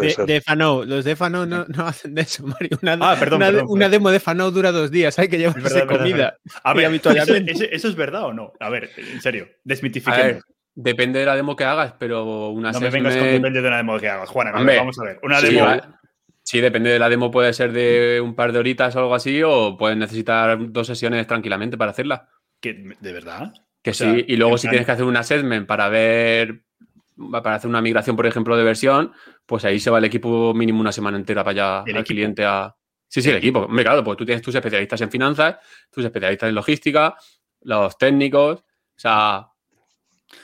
de, 0.00 0.14
de 0.26 0.40
Fano, 0.40 0.84
los 0.84 1.04
de 1.04 1.16
Fano 1.16 1.44
no, 1.44 1.64
no, 1.68 1.86
hacen 1.86 2.14
de 2.14 2.22
eso, 2.22 2.46
Mario. 2.46 2.78
Una, 2.80 2.98
ah, 3.00 3.16
perdón, 3.18 3.42
una, 3.68 3.88
demo 3.88 4.10
de 4.10 4.20
Fano 4.20 4.50
dura 4.50 4.72
dos 4.72 4.90
días, 4.90 5.18
hay 5.18 5.28
que 5.28 5.38
llevarse 5.38 5.86
comida. 5.86 6.38
A 6.62 6.74
ver, 6.74 6.92
¿eso, 6.94 7.88
es 7.88 7.94
verdad 7.94 8.24
o 8.24 8.32
no? 8.32 8.52
A 8.60 8.70
ver, 8.70 8.90
en 8.96 9.20
serio, 9.20 9.48
desmitifiquemos. 9.64 10.42
Depende 10.74 11.18
de 11.18 11.26
la 11.26 11.36
demo 11.36 11.54
que 11.54 11.64
hagas, 11.64 11.94
pero 11.98 12.48
una 12.48 12.72
No 12.72 12.80
me 12.80 12.88
vengas 12.88 13.14
con 13.14 13.26
depende 13.26 13.60
de 13.60 13.70
la 13.70 13.76
demo 13.76 13.98
que 13.98 14.08
hagas, 14.08 14.28
Juana. 14.28 14.52
vamos 14.52 14.98
a 14.98 15.04
ver. 15.04 15.20
Una 15.22 15.40
demo. 15.40 15.70
Sí, 15.70 15.80
depende 16.60 16.90
de 16.90 16.98
la 16.98 17.08
demo, 17.08 17.30
puede 17.30 17.52
ser 17.52 17.72
de 17.72 18.20
un 18.20 18.34
par 18.34 18.52
de 18.52 18.58
horitas 18.58 18.94
o 18.96 18.98
algo 18.98 19.14
así, 19.14 19.42
o 19.42 19.76
puedes 19.76 19.96
necesitar 19.96 20.58
dos 20.72 20.86
sesiones 20.86 21.26
tranquilamente 21.26 21.78
para 21.78 21.92
hacerla. 21.92 22.28
¿De 22.62 23.12
verdad? 23.12 23.52
Que 23.82 23.94
sí, 23.94 24.24
y 24.28 24.36
luego 24.36 24.58
si 24.58 24.68
tienes 24.68 24.86
que 24.86 24.92
hacer 24.92 25.04
un 25.04 25.16
assessment 25.16 25.66
para 25.66 25.88
ver 25.88 26.62
para 27.30 27.56
hacer 27.56 27.68
una 27.68 27.82
migración, 27.82 28.16
por 28.16 28.26
ejemplo, 28.26 28.56
de 28.56 28.64
versión, 28.64 29.12
pues 29.46 29.64
ahí 29.64 29.78
se 29.78 29.90
va 29.90 29.98
el 29.98 30.04
equipo 30.04 30.54
mínimo 30.54 30.80
una 30.80 30.92
semana 30.92 31.16
entera 31.16 31.44
para 31.44 31.82
allá 31.82 31.96
al 31.98 32.04
cliente 32.04 32.44
a. 32.44 32.74
Sí, 33.08 33.20
sí, 33.20 33.30
el 33.30 33.36
equipo. 33.36 33.60
Hombre, 33.60 33.84
claro, 33.84 34.02
pues 34.02 34.16
tú 34.16 34.24
tienes 34.24 34.42
tus 34.42 34.54
especialistas 34.54 35.00
en 35.02 35.10
finanzas, 35.10 35.56
tus 35.90 36.04
especialistas 36.04 36.48
en 36.48 36.54
logística, 36.54 37.14
los 37.62 37.96
técnicos, 37.98 38.60
o 38.60 38.64
sea. 38.98 39.48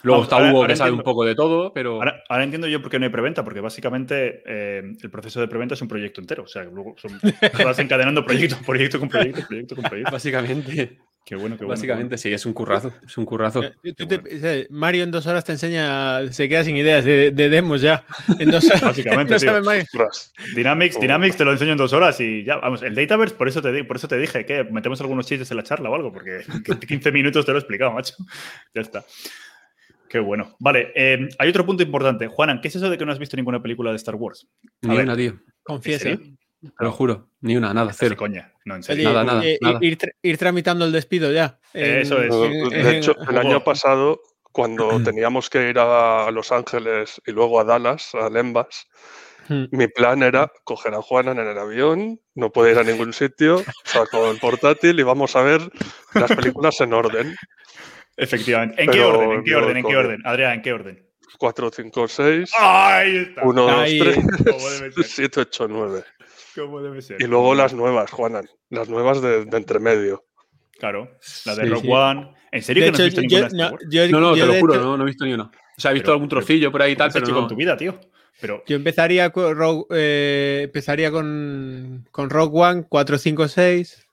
Luego 0.03 0.23
está 0.23 0.37
Hugo 0.37 0.67
que 0.67 0.77
sabe 0.77 0.93
un 0.93 1.03
poco 1.03 1.25
de 1.25 1.35
todo, 1.35 1.73
pero. 1.73 2.01
Ahora, 2.29 2.45
entiendo 2.45 2.69
yo 2.69 2.81
por 2.81 2.91
qué 2.91 2.99
no 2.99 3.07
hay 3.07 3.13
preventa, 3.13 3.45
porque 3.45 3.61
básicamente 3.61 4.43
eh, 4.47 4.83
el 5.01 5.11
proceso 5.11 5.41
de 5.41 5.49
preventa 5.49 5.75
es 5.75 5.83
un 5.83 5.89
proyecto 5.89 6.21
entero. 6.21 6.45
O 6.45 6.49
sea, 6.49 6.65
luego 6.65 6.95
son, 6.99 7.19
vas 7.65 7.79
encadenando 7.79 8.25
proyecto, 8.25 8.57
proyecto 8.65 8.99
con 8.99 9.09
proyecto, 9.09 9.47
proyecto 9.47 9.75
con 9.77 9.85
proyecto. 9.85 10.13
Básicamente. 10.13 10.99
Qué 11.29 11.37
bueno, 11.37 11.57
qué 11.57 11.65
bueno. 11.67 11.77
Básicamente 11.77 12.17
sí, 12.17 12.33
es 12.33 12.47
un 12.47 12.55
currazo. 12.55 12.91
Es 13.05 13.19
un 13.19 13.27
currazo. 13.27 13.61
Eh, 13.85 14.67
Mario 14.71 15.05
en 15.05 15.11
dos 15.11 15.27
horas 15.27 15.45
te 15.45 15.53
enseña, 15.53 16.27
se 16.33 16.49
queda 16.49 16.65
sin 16.65 16.75
ideas 16.75 17.05
de, 17.05 17.33
demos 17.33 17.83
ya. 17.83 18.07
En 18.39 18.51
dos 18.51 18.65
horas. 18.65 18.81
Básicamente. 18.81 19.37
Dynamics, 20.57 20.97
oh. 20.97 21.01
Dynamics 21.01 21.37
te 21.37 21.45
lo 21.45 21.53
enseño 21.53 21.73
en 21.73 21.77
dos 21.77 21.93
horas 21.93 22.19
y 22.21 22.45
ya, 22.45 22.57
vamos. 22.57 22.83
El 22.83 22.95
Dataverse, 22.95 23.35
por 23.35 23.47
eso 23.47 23.61
te, 23.61 23.85
por 23.85 23.97
eso 23.97 24.09
te 24.09 24.17
dije 24.17 24.47
que 24.47 24.65
metemos 24.65 25.03
algunos 25.03 25.27
chistes 25.27 25.51
en 25.51 25.59
la 25.59 25.65
charla 25.65 25.91
o 25.91 25.95
algo, 25.95 26.11
porque 26.11 26.45
15 26.89 27.13
minutos 27.13 27.45
te 27.45 27.53
lo 27.53 27.59
he 27.59 27.61
explicado, 27.61 27.93
macho. 27.93 28.15
Ya 28.75 28.81
está. 28.81 29.05
Qué 30.09 30.19
bueno. 30.19 30.57
Vale, 30.59 30.93
eh, 30.95 31.29
hay 31.39 31.49
otro 31.49 31.67
punto 31.67 31.83
importante. 31.83 32.27
Juanan, 32.29 32.61
¿qué 32.61 32.69
es 32.69 32.77
eso 32.77 32.89
de 32.89 32.97
que 32.97 33.05
no 33.05 33.13
has 33.13 33.19
visto 33.19 33.37
ninguna 33.37 33.63
película 33.63 33.91
de 33.91 33.97
Star 33.97 34.15
Wars? 34.15 34.49
Ni 34.83 34.97
una, 34.97 35.17
tío. 35.17 35.39
Confiesa. 35.63 36.19
Te 36.61 36.85
lo 36.85 36.91
juro, 36.91 37.31
ni 37.41 37.57
una, 37.57 37.73
nada, 37.73 37.93
cero. 37.93 38.17
coña, 38.19 38.53
no, 38.65 38.75
en 38.75 38.83
serio. 38.83 39.13
nada, 39.13 39.23
nada, 39.23 39.45
eh, 39.45 39.59
Ir, 40.23 40.39
tramitando 40.39 40.85
el 40.85 40.91
despido 40.91 41.31
ya. 41.31 41.61
Eso 41.73 42.21
es. 42.21 42.71
De 42.71 42.97
hecho, 42.97 43.15
el 43.29 43.39
año 43.39 43.63
pasado, 43.63 44.21
cuando 44.51 44.89
teníamos 45.05 45.49
que 45.51 45.69
ir 45.71 45.79
a 45.79 46.29
Los 46.33 46.51
Ángeles 46.51 47.23
y 47.25 47.31
luego 47.31 47.61
a 47.61 47.65
Dallas, 47.65 48.13
a 48.17 48.29
Lembas, 48.29 48.89
hmm. 49.49 49.67
mi 49.71 49.87
plan 49.87 50.25
era 50.25 50.51
coger 50.65 50.95
a 50.95 51.03
Juana 51.03 51.31
en 51.31 51.39
el 51.39 51.59
avión, 51.59 52.21
no 52.35 52.51
puede 52.51 52.73
ir 52.73 52.79
a 52.79 52.83
ningún 52.83 53.13
sitio, 53.13 53.63
saco 53.85 54.29
el 54.29 54.39
portátil 54.41 54.99
y 54.99 55.05
vamos 55.05 55.37
a 55.37 55.43
ver 55.43 55.61
las 56.15 56.33
películas 56.33 56.81
en 56.81 56.93
orden. 56.93 57.37
Efectivamente. 58.19 58.83
¿En 58.83 58.91
qué 58.91 59.01
orden? 59.01 59.33
¿En 59.33 59.45
qué 59.45 59.55
orden? 59.55 59.77
¿En 59.77 59.87
qué 59.87 59.97
orden? 59.97 60.21
Adrián, 60.25 60.53
¿en 60.55 60.63
qué 60.63 60.73
orden? 60.73 61.09
4, 61.39 61.71
5, 61.71 62.09
6. 62.09 62.53
Ahí 62.59 63.17
está. 63.17 63.43
1, 63.45 63.63
2, 63.63 63.89
3, 64.95 65.07
7, 65.07 65.41
8, 65.41 65.69
9. 65.69 66.05
Y 67.21 67.25
luego 67.25 67.55
las 67.55 67.73
nuevas, 67.73 68.11
Juanan. 68.11 68.49
Las 68.71 68.89
nuevas 68.89 69.23
de, 69.23 69.45
de 69.45 69.57
entremedio. 69.57 70.25
Claro, 70.79 71.11
la 71.45 71.55
de 71.55 71.65
Rock 71.67 71.85
One. 71.89 72.35
¿En 72.51 72.63
serio 72.63 72.85
que 72.85 72.91
no 72.91 72.97
has 72.99 73.05
visto 73.05 73.21
ninguna? 73.21 73.49
No, 73.53 73.71
no, 74.21 74.35
te 74.35 74.47
lo 74.47 74.55
juro, 74.55 74.75
no, 74.77 74.97
no, 74.97 75.03
he 75.05 75.07
visto 75.07 75.25
ni 75.25 75.33
una. 75.35 75.45
O 75.45 75.81
sea, 75.81 75.91
he 75.93 75.95
visto 75.95 76.13
algún 76.13 76.29
trocillo 76.29 76.73
por 76.73 76.83
ahí 76.83 76.93
y 76.93 76.97
tal, 76.97 77.11
pero 77.13 77.27
no. 77.27 77.35
con 77.35 77.49
tu 77.49 77.57
vida, 77.57 77.77
tío. 77.77 77.99
Pero... 78.41 78.63
Yo 78.67 78.77
empezaría 78.77 79.31
con, 79.31 79.87
eh, 79.91 80.63
empezaría 80.65 81.11
con, 81.11 82.07
con 82.11 82.31
Rock 82.31 82.55
One 82.55 82.85
4, 82.89 83.19
5, 83.19 83.49
6. 83.49 84.07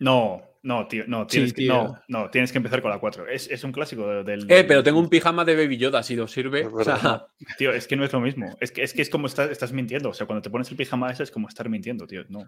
No, 0.00 0.42
no, 0.62 0.86
tío, 0.86 1.04
no, 1.06 1.26
tienes, 1.26 1.54
Que, 1.54 1.66
no, 1.66 1.98
no, 2.08 2.28
tienes 2.28 2.52
que 2.52 2.58
empezar 2.58 2.82
con 2.82 2.90
la 2.90 2.98
4. 2.98 3.28
Es, 3.28 3.50
es 3.50 3.64
un 3.64 3.72
clásico 3.72 4.22
del, 4.22 4.50
Eh, 4.50 4.64
pero 4.64 4.82
tengo 4.82 4.98
un 4.98 5.08
pijama 5.08 5.44
de 5.44 5.56
Baby 5.56 5.78
Yoda, 5.78 6.02
si 6.02 6.18
os 6.18 6.30
sirve. 6.30 6.66
O 6.66 6.84
sea... 6.84 7.26
Tío, 7.56 7.72
es 7.72 7.86
que 7.86 7.96
no 7.96 8.04
es 8.04 8.12
lo 8.12 8.20
mismo. 8.20 8.56
Es 8.60 8.70
que 8.70 8.82
es, 8.82 8.92
que 8.92 9.00
es 9.00 9.08
como 9.08 9.26
estás, 9.26 9.50
estás 9.50 9.72
mintiendo. 9.72 10.10
O 10.10 10.14
sea, 10.14 10.26
cuando 10.26 10.42
te 10.42 10.50
pones 10.50 10.70
el 10.70 10.76
pijama 10.76 11.10
ese 11.10 11.22
es 11.22 11.30
como 11.30 11.48
estar 11.48 11.68
mintiendo, 11.68 12.06
tío. 12.06 12.24
No, 12.28 12.42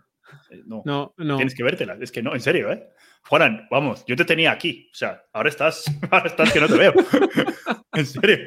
eh, 0.50 0.62
no. 0.66 0.82
no, 0.84 1.14
no. 1.16 1.36
Tienes 1.36 1.54
que 1.54 1.62
vértela. 1.62 1.96
Es 2.00 2.12
que 2.12 2.22
no, 2.22 2.34
en 2.34 2.40
serio, 2.40 2.70
¿eh? 2.70 2.86
Juan, 3.24 3.66
vamos, 3.70 4.04
yo 4.06 4.14
te 4.14 4.24
tenía 4.24 4.52
aquí. 4.52 4.90
O 4.92 4.94
sea, 4.94 5.24
ahora 5.32 5.48
estás, 5.48 5.84
ahora 6.10 6.26
estás 6.26 6.52
que 6.52 6.60
no 6.60 6.68
te 6.68 6.76
veo. 6.76 6.92
en 7.94 8.06
serio. 8.06 8.38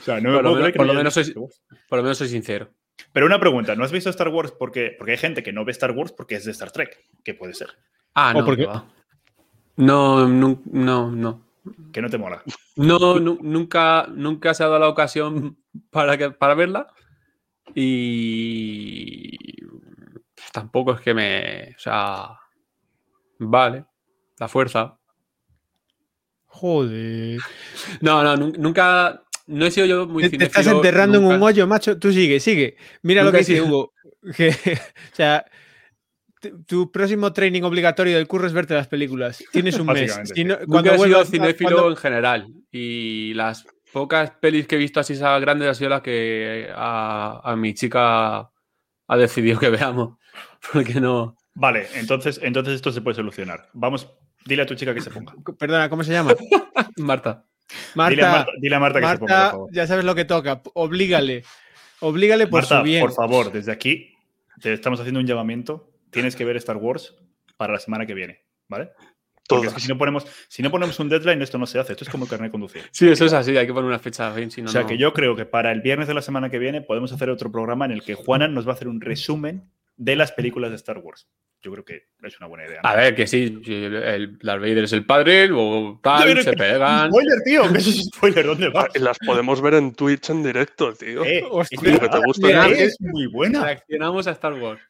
O 0.00 0.02
sea, 0.02 0.20
no 0.20 0.30
me 0.30 0.36
por, 0.36 0.44
lo, 0.44 0.72
por, 0.72 0.86
lo 0.86 0.94
menos 0.94 1.14
soy, 1.14 1.32
por 1.32 1.98
lo 1.98 2.02
menos 2.02 2.18
soy 2.18 2.28
sincero. 2.28 2.70
Pero 3.12 3.26
una 3.26 3.40
pregunta, 3.40 3.74
¿no 3.74 3.84
has 3.84 3.92
visto 3.92 4.10
Star 4.10 4.28
Wars 4.28 4.52
porque, 4.52 4.94
porque 4.96 5.12
hay 5.12 5.18
gente 5.18 5.42
que 5.42 5.52
no 5.52 5.64
ve 5.64 5.72
Star 5.72 5.90
Wars 5.92 6.12
porque 6.12 6.36
es 6.36 6.44
de 6.44 6.52
Star 6.52 6.70
Trek? 6.70 7.04
Que 7.24 7.34
puede 7.34 7.54
ser. 7.54 7.70
Ah, 8.14 8.32
no. 8.34 8.44
Porque... 8.44 8.68
No, 9.76 10.28
no, 10.28 10.60
no, 11.10 11.46
Que 11.92 12.02
no 12.02 12.10
te 12.10 12.18
mola. 12.18 12.42
No, 12.76 13.18
nunca, 13.18 14.06
nunca 14.08 14.54
se 14.54 14.62
ha 14.62 14.66
dado 14.66 14.78
la 14.78 14.88
ocasión 14.88 15.58
para, 15.90 16.18
que, 16.18 16.30
para 16.30 16.54
verla. 16.54 16.92
Y 17.74 19.36
tampoco 20.52 20.92
es 20.94 21.00
que 21.00 21.14
me. 21.14 21.74
O 21.76 21.78
sea. 21.78 22.38
Vale. 23.38 23.84
La 24.38 24.48
fuerza. 24.48 24.98
Joder. 26.46 27.40
No, 28.00 28.22
no, 28.22 28.36
nunca. 28.36 29.22
No 29.46 29.66
he 29.66 29.70
sido 29.70 29.86
yo 29.86 30.06
muy 30.06 30.28
Te, 30.28 30.36
te 30.38 30.44
estás 30.44 30.66
enterrando 30.66 31.18
en 31.18 31.24
un 31.24 31.42
hoyo, 31.42 31.66
macho. 31.66 31.98
Tú 31.98 32.12
sigue, 32.12 32.38
sigue. 32.38 32.76
Mira 33.02 33.22
lo 33.22 33.32
que 33.32 33.38
dice 33.38 33.60
Hugo. 33.60 33.92
Que, 34.36 34.50
o 34.50 35.14
sea, 35.16 35.46
tu 36.66 36.90
próximo 36.90 37.32
training 37.32 37.62
obligatorio 37.62 38.16
del 38.16 38.26
curro 38.26 38.46
es 38.46 38.52
verte 38.52 38.74
las 38.74 38.88
películas. 38.88 39.42
Tienes 39.52 39.78
un 39.78 39.86
mes. 39.92 40.18
cuando 40.66 40.92
he 40.92 40.98
sido 40.98 41.24
cinéfilo 41.24 41.90
en 41.90 41.96
general 41.96 42.48
y 42.70 43.34
las 43.34 43.66
pocas 43.92 44.30
pelis 44.32 44.66
que 44.66 44.76
he 44.76 44.78
visto 44.78 45.00
así 45.00 45.14
grandes 45.16 45.68
ha 45.68 45.74
sido 45.74 45.90
las 45.90 46.00
que 46.00 46.70
a, 46.74 47.54
mi 47.56 47.74
chica 47.74 48.50
ha 49.08 49.16
decidido 49.16 49.58
que 49.58 49.70
veamos. 49.70 50.18
Porque 50.72 51.00
no. 51.00 51.36
Vale, 51.54 51.88
entonces, 51.94 52.40
entonces 52.42 52.74
esto 52.74 52.92
se 52.92 53.00
puede 53.00 53.16
solucionar. 53.16 53.68
Vamos, 53.72 54.08
dile 54.46 54.62
a 54.62 54.66
tu 54.66 54.74
chica 54.74 54.94
que 54.94 55.00
se 55.00 55.10
ponga. 55.10 55.34
Perdona, 55.58 55.88
¿cómo 55.88 56.04
se 56.04 56.12
llama? 56.12 56.34
Marta. 56.96 57.44
Marta. 57.94 58.46
Dile 58.58 58.76
a 58.76 58.80
Marta, 58.80 59.00
que 59.00 59.06
se 59.08 59.18
ponga. 59.18 59.54
Ya 59.72 59.86
sabes 59.86 60.04
lo 60.04 60.14
que 60.14 60.24
toca. 60.24 60.62
Oblígale. 60.74 61.44
Oblígale 62.00 62.46
por 62.46 62.64
su 62.64 62.80
bien. 62.82 63.02
Por 63.02 63.12
favor, 63.12 63.52
desde 63.52 63.72
aquí 63.72 64.14
te 64.60 64.72
estamos 64.72 65.00
haciendo 65.00 65.20
un 65.20 65.26
llamamiento 65.26 65.89
tienes 66.10 66.36
que 66.36 66.44
ver 66.44 66.56
Star 66.56 66.76
Wars 66.76 67.14
para 67.56 67.72
la 67.72 67.78
semana 67.78 68.06
que 68.06 68.14
viene, 68.14 68.44
¿vale? 68.68 68.90
Porque 69.48 69.68
si 69.80 69.88
no, 69.88 69.98
ponemos, 69.98 70.26
si 70.48 70.62
no 70.62 70.70
ponemos 70.70 70.98
un 71.00 71.08
deadline, 71.08 71.42
esto 71.42 71.58
no 71.58 71.66
se 71.66 71.78
hace. 71.78 71.92
Esto 71.92 72.04
es 72.04 72.10
como 72.10 72.24
el 72.24 72.30
carnet 72.30 72.48
de 72.48 72.52
conducir. 72.52 72.82
Sí, 72.92 73.08
eso 73.08 73.24
es 73.24 73.32
así. 73.32 73.56
Hay 73.56 73.66
que 73.66 73.72
poner 73.72 73.88
una 73.88 73.98
fecha. 73.98 74.32
o 74.32 74.68
sea, 74.68 74.86
que 74.86 74.96
yo 74.96 75.12
creo 75.12 75.34
que 75.34 75.44
para 75.44 75.72
el 75.72 75.80
viernes 75.80 76.08
de 76.08 76.14
la 76.14 76.22
semana 76.22 76.50
que 76.50 76.58
viene 76.58 76.82
podemos 76.82 77.12
hacer 77.12 77.30
otro 77.30 77.50
programa 77.50 77.84
en 77.84 77.90
el 77.90 78.02
que 78.02 78.14
Juana 78.14 78.48
nos 78.48 78.66
va 78.66 78.72
a 78.72 78.74
hacer 78.74 78.88
un 78.88 79.00
resumen 79.00 79.68
de 79.96 80.16
las 80.16 80.32
películas 80.32 80.70
de 80.70 80.76
Star 80.76 80.98
Wars. 80.98 81.28
Yo 81.62 81.70
creo 81.72 81.84
que 81.84 82.06
es 82.22 82.38
una 82.38 82.46
buena 82.46 82.66
idea. 82.66 82.80
A 82.82 82.96
ver, 82.96 83.14
que 83.14 83.26
sí, 83.26 83.60
el 83.66 84.38
Darth 84.38 84.62
Vader 84.62 84.84
es 84.84 84.92
el 84.94 85.04
padre, 85.04 85.46
luego 85.46 86.00
tal, 86.02 86.42
se 86.42 86.54
pegan. 86.54 87.10
Spoiler, 87.10 87.38
tío, 87.44 87.70
¿qué 87.70 87.78
es 87.78 88.04
spoiler? 88.04 88.46
¿Dónde 88.46 88.70
va? 88.70 88.88
Las 88.94 89.18
podemos 89.18 89.60
ver 89.60 89.74
en 89.74 89.92
Twitch 89.92 90.30
en 90.30 90.42
directo, 90.42 90.94
tío. 90.94 91.22
Eh, 91.22 91.44
hostia, 91.50 91.78
que 91.78 92.08
te 92.08 92.18
gusta. 92.24 92.68
es 92.68 92.96
muy 93.00 93.26
buena. 93.26 93.62
Reaccionamos 93.62 94.26
a 94.26 94.30
Star 94.30 94.54
Wars. 94.54 94.80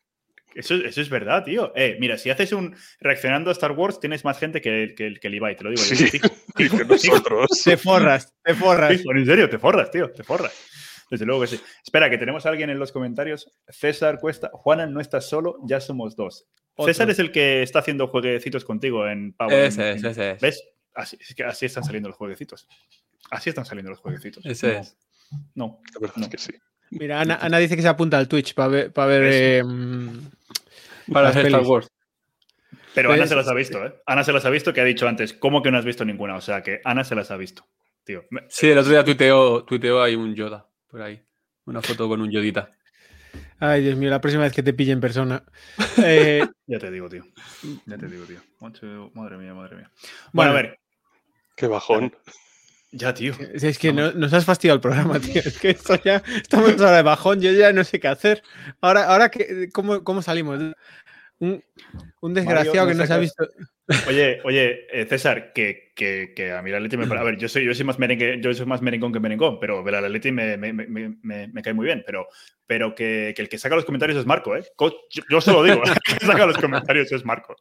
Eso, 0.55 0.75
es 0.75 1.09
verdad, 1.09 1.45
tío. 1.45 1.73
Eh, 1.77 1.97
mira, 2.01 2.19
si 2.19 2.31
haces 2.31 2.53
un 2.53 2.75
reaccionando 3.01 3.51
a 3.51 3.53
Star 3.53 3.73
Wars, 3.73 4.01
tienes 4.01 4.25
más 4.25 4.39
gente 4.39 4.61
que, 4.61 4.95
que, 4.97 5.15
que 5.15 5.29
el 5.29 5.35
Ibai, 5.35 5.57
te 5.57 5.65
lo 5.65 5.71
digo. 5.71 5.83
Sí, 5.83 6.21
que 6.57 6.85
nosotros. 6.85 7.49
te 7.65 7.77
forras, 7.77 8.35
te 8.43 8.55
forras. 8.55 8.91
en 8.93 9.27
serio, 9.27 9.49
te 9.49 9.59
forras, 9.59 9.91
tío, 9.91 10.11
te 10.11 10.25
forras. 10.25 10.53
Desde 11.11 11.27
luego 11.27 11.43
que 11.43 11.49
sí. 11.49 11.61
Espera, 11.83 12.09
que 12.09 12.19
tenemos 12.19 12.47
a 12.47 12.51
alguien 12.51 12.71
en 12.71 12.79
los 12.79 12.93
comentarios. 12.93 13.51
César 13.69 14.19
Cuesta. 14.21 14.51
Juana, 14.53 14.87
no 14.87 15.01
estás 15.01 15.29
solo, 15.29 15.57
ya 15.65 15.81
somos 15.81 16.17
dos. 16.17 16.47
César 16.79 17.11
es 17.11 17.19
el 17.19 17.33
que 17.33 17.63
está 17.63 17.81
haciendo 17.81 18.09
jueguecitos 18.09 18.65
contigo 18.65 19.07
en 19.07 19.33
Power. 19.33 19.65
Ese 19.65 19.93
es, 19.93 20.05
ese 20.05 20.31
es. 20.33 20.41
¿Ves? 20.41 20.65
Así, 20.95 21.17
que 21.37 21.45
así 21.45 21.67
están 21.67 21.85
saliendo 21.85 22.09
los 22.09 22.17
jueguecitos. 22.17 22.69
Así 23.31 23.51
están 23.51 23.65
saliendo 23.65 23.91
los 23.91 24.01
jueguecitos. 24.01 24.45
Ese 24.47 24.79
es. 24.79 24.97
No. 25.55 25.81
La 25.95 26.01
verdad 26.01 26.23
es 26.23 26.29
que 26.29 26.39
sí. 26.39 26.53
Mira, 26.91 27.21
Ana, 27.21 27.59
dice 27.59 27.77
que 27.77 27.83
se 27.83 27.89
apunta 27.89 28.19
al 28.19 28.29
Twitch 28.29 28.55
para 28.55 28.69
ver. 28.69 28.93
Para 28.93 29.09
ver 29.09 29.65
para 31.12 31.29
hacer 31.29 31.46
Star 31.46 31.62
Wars. 31.62 31.88
Pero 32.94 33.12
Ana 33.12 33.27
se 33.27 33.37
las 33.37 33.49
ha 33.49 33.55
visto, 33.55 33.85
¿eh? 33.85 33.94
Ana 34.07 34.25
se 34.25 34.33
las 34.33 34.44
ha 34.44 34.51
visto 34.51 34.73
que 34.73 34.81
ha 34.81 34.85
dicho 34.85 35.07
antes, 35.07 35.33
¿cómo 35.33 35.62
que 35.62 35.70
no 35.70 35.79
has 35.79 35.85
visto 35.85 36.05
ninguna? 36.05 36.37
O 36.37 36.40
sea, 36.40 36.62
que 36.62 36.81
Ana 36.85 37.05
se 37.05 37.14
las 37.14 37.31
ha 37.31 37.37
visto, 37.37 37.66
tío. 38.05 38.25
Sí, 38.49 38.68
el 38.68 38.79
otro 38.79 38.90
día 38.90 39.05
tuiteó, 39.05 39.64
tuiteó 39.64 40.03
ahí 40.03 40.16
un 40.16 40.35
Yoda, 40.35 40.68
por 40.88 41.03
ahí. 41.03 41.23
Una 41.66 41.83
foto 41.83 42.09
con 42.09 42.20
un 42.20 42.31
Yodita. 42.31 42.70
Ay, 43.61 43.83
Dios 43.83 43.96
mío, 43.96 44.11
la 44.11 44.20
próxima 44.20 44.44
vez 44.44 44.53
que 44.53 44.62
te 44.62 44.73
pille 44.73 44.92
en 44.92 45.01
persona. 45.01 45.44
Eh, 46.03 46.46
ya 46.66 46.79
te 46.79 46.90
digo, 46.90 47.09
tío. 47.09 47.25
Ya 47.85 47.99
te 47.99 48.07
digo, 48.07 48.25
tío. 48.25 48.40
Madre 49.14 49.37
mía, 49.37 49.55
madre 49.55 49.77
mía. 49.77 49.90
Bueno, 50.33 50.53
a 50.53 50.55
ver. 50.55 50.79
Qué 51.57 51.66
bajón. 51.66 52.14
Ya, 52.92 53.14
tío. 53.14 53.35
Es 53.55 53.79
que 53.79 53.92
nos 53.92 54.33
has 54.33 54.44
fastidiado 54.44 54.76
el 54.76 54.81
programa, 54.81 55.20
tío. 55.20 55.42
Es 55.44 55.59
que 55.59 55.70
esto 55.70 55.94
ya 56.03 56.22
estamos 56.42 56.70
ahora 56.72 56.96
de 56.96 57.03
bajón, 57.03 57.40
yo 57.40 57.53
ya 57.53 57.72
no 57.72 57.85
sé 57.85 58.00
qué 58.00 58.09
hacer. 58.09 58.42
Ahora, 58.81 59.05
ahora 59.05 59.31
¿cómo, 59.72 60.03
cómo 60.03 60.22
salimos? 60.22 60.59
Un, 61.40 62.35
desgraciado 62.35 62.87
que 62.87 62.94
no 62.94 63.07
se 63.07 63.12
ha 63.14 63.18
visto. 63.18 63.48
Oye, 64.07 64.40
oye, 64.44 64.87
eh, 64.92 65.07
César, 65.07 65.53
que, 65.55 65.92
que, 65.96 66.35
que, 66.37 66.53
a 66.53 66.61
mí 66.61 66.70
la 66.70 66.79
Leti 66.79 66.98
me 66.98 67.05
A 67.05 67.22
ver, 67.22 67.38
yo 67.38 67.48
soy, 67.48 67.64
yo 67.64 67.74
soy 67.74 67.85
más 67.85 67.98
merengue, 67.98 68.38
yo 68.42 68.53
soy 68.53 68.66
más 68.66 68.83
merengón 68.83 69.11
que 69.11 69.20
merengón, 69.20 69.59
pero 69.59 69.83
la 69.83 70.09
Leti 70.09 70.31
me, 70.33 70.59
me, 70.59 70.72
me, 70.74 71.16
me, 71.22 71.62
cae 71.62 71.72
muy 71.72 71.87
bien. 71.87 72.05
Pero, 72.05 72.29
pero 72.66 72.94
que, 72.94 73.35
el 73.37 73.48
que 73.48 73.59
saca 73.59 73.74
los 73.74 73.87
comentarios 73.87 74.18
es 74.18 74.26
Marco, 74.26 74.55
¿eh? 74.55 74.64
Yo, 75.31 75.40
se 75.40 75.50
lo 75.50 75.62
digo, 75.62 75.83
el 75.85 76.18
que 76.18 76.26
saca 76.26 76.44
los 76.44 76.59
comentarios 76.59 77.11
es 77.11 77.24
Marco. 77.24 77.57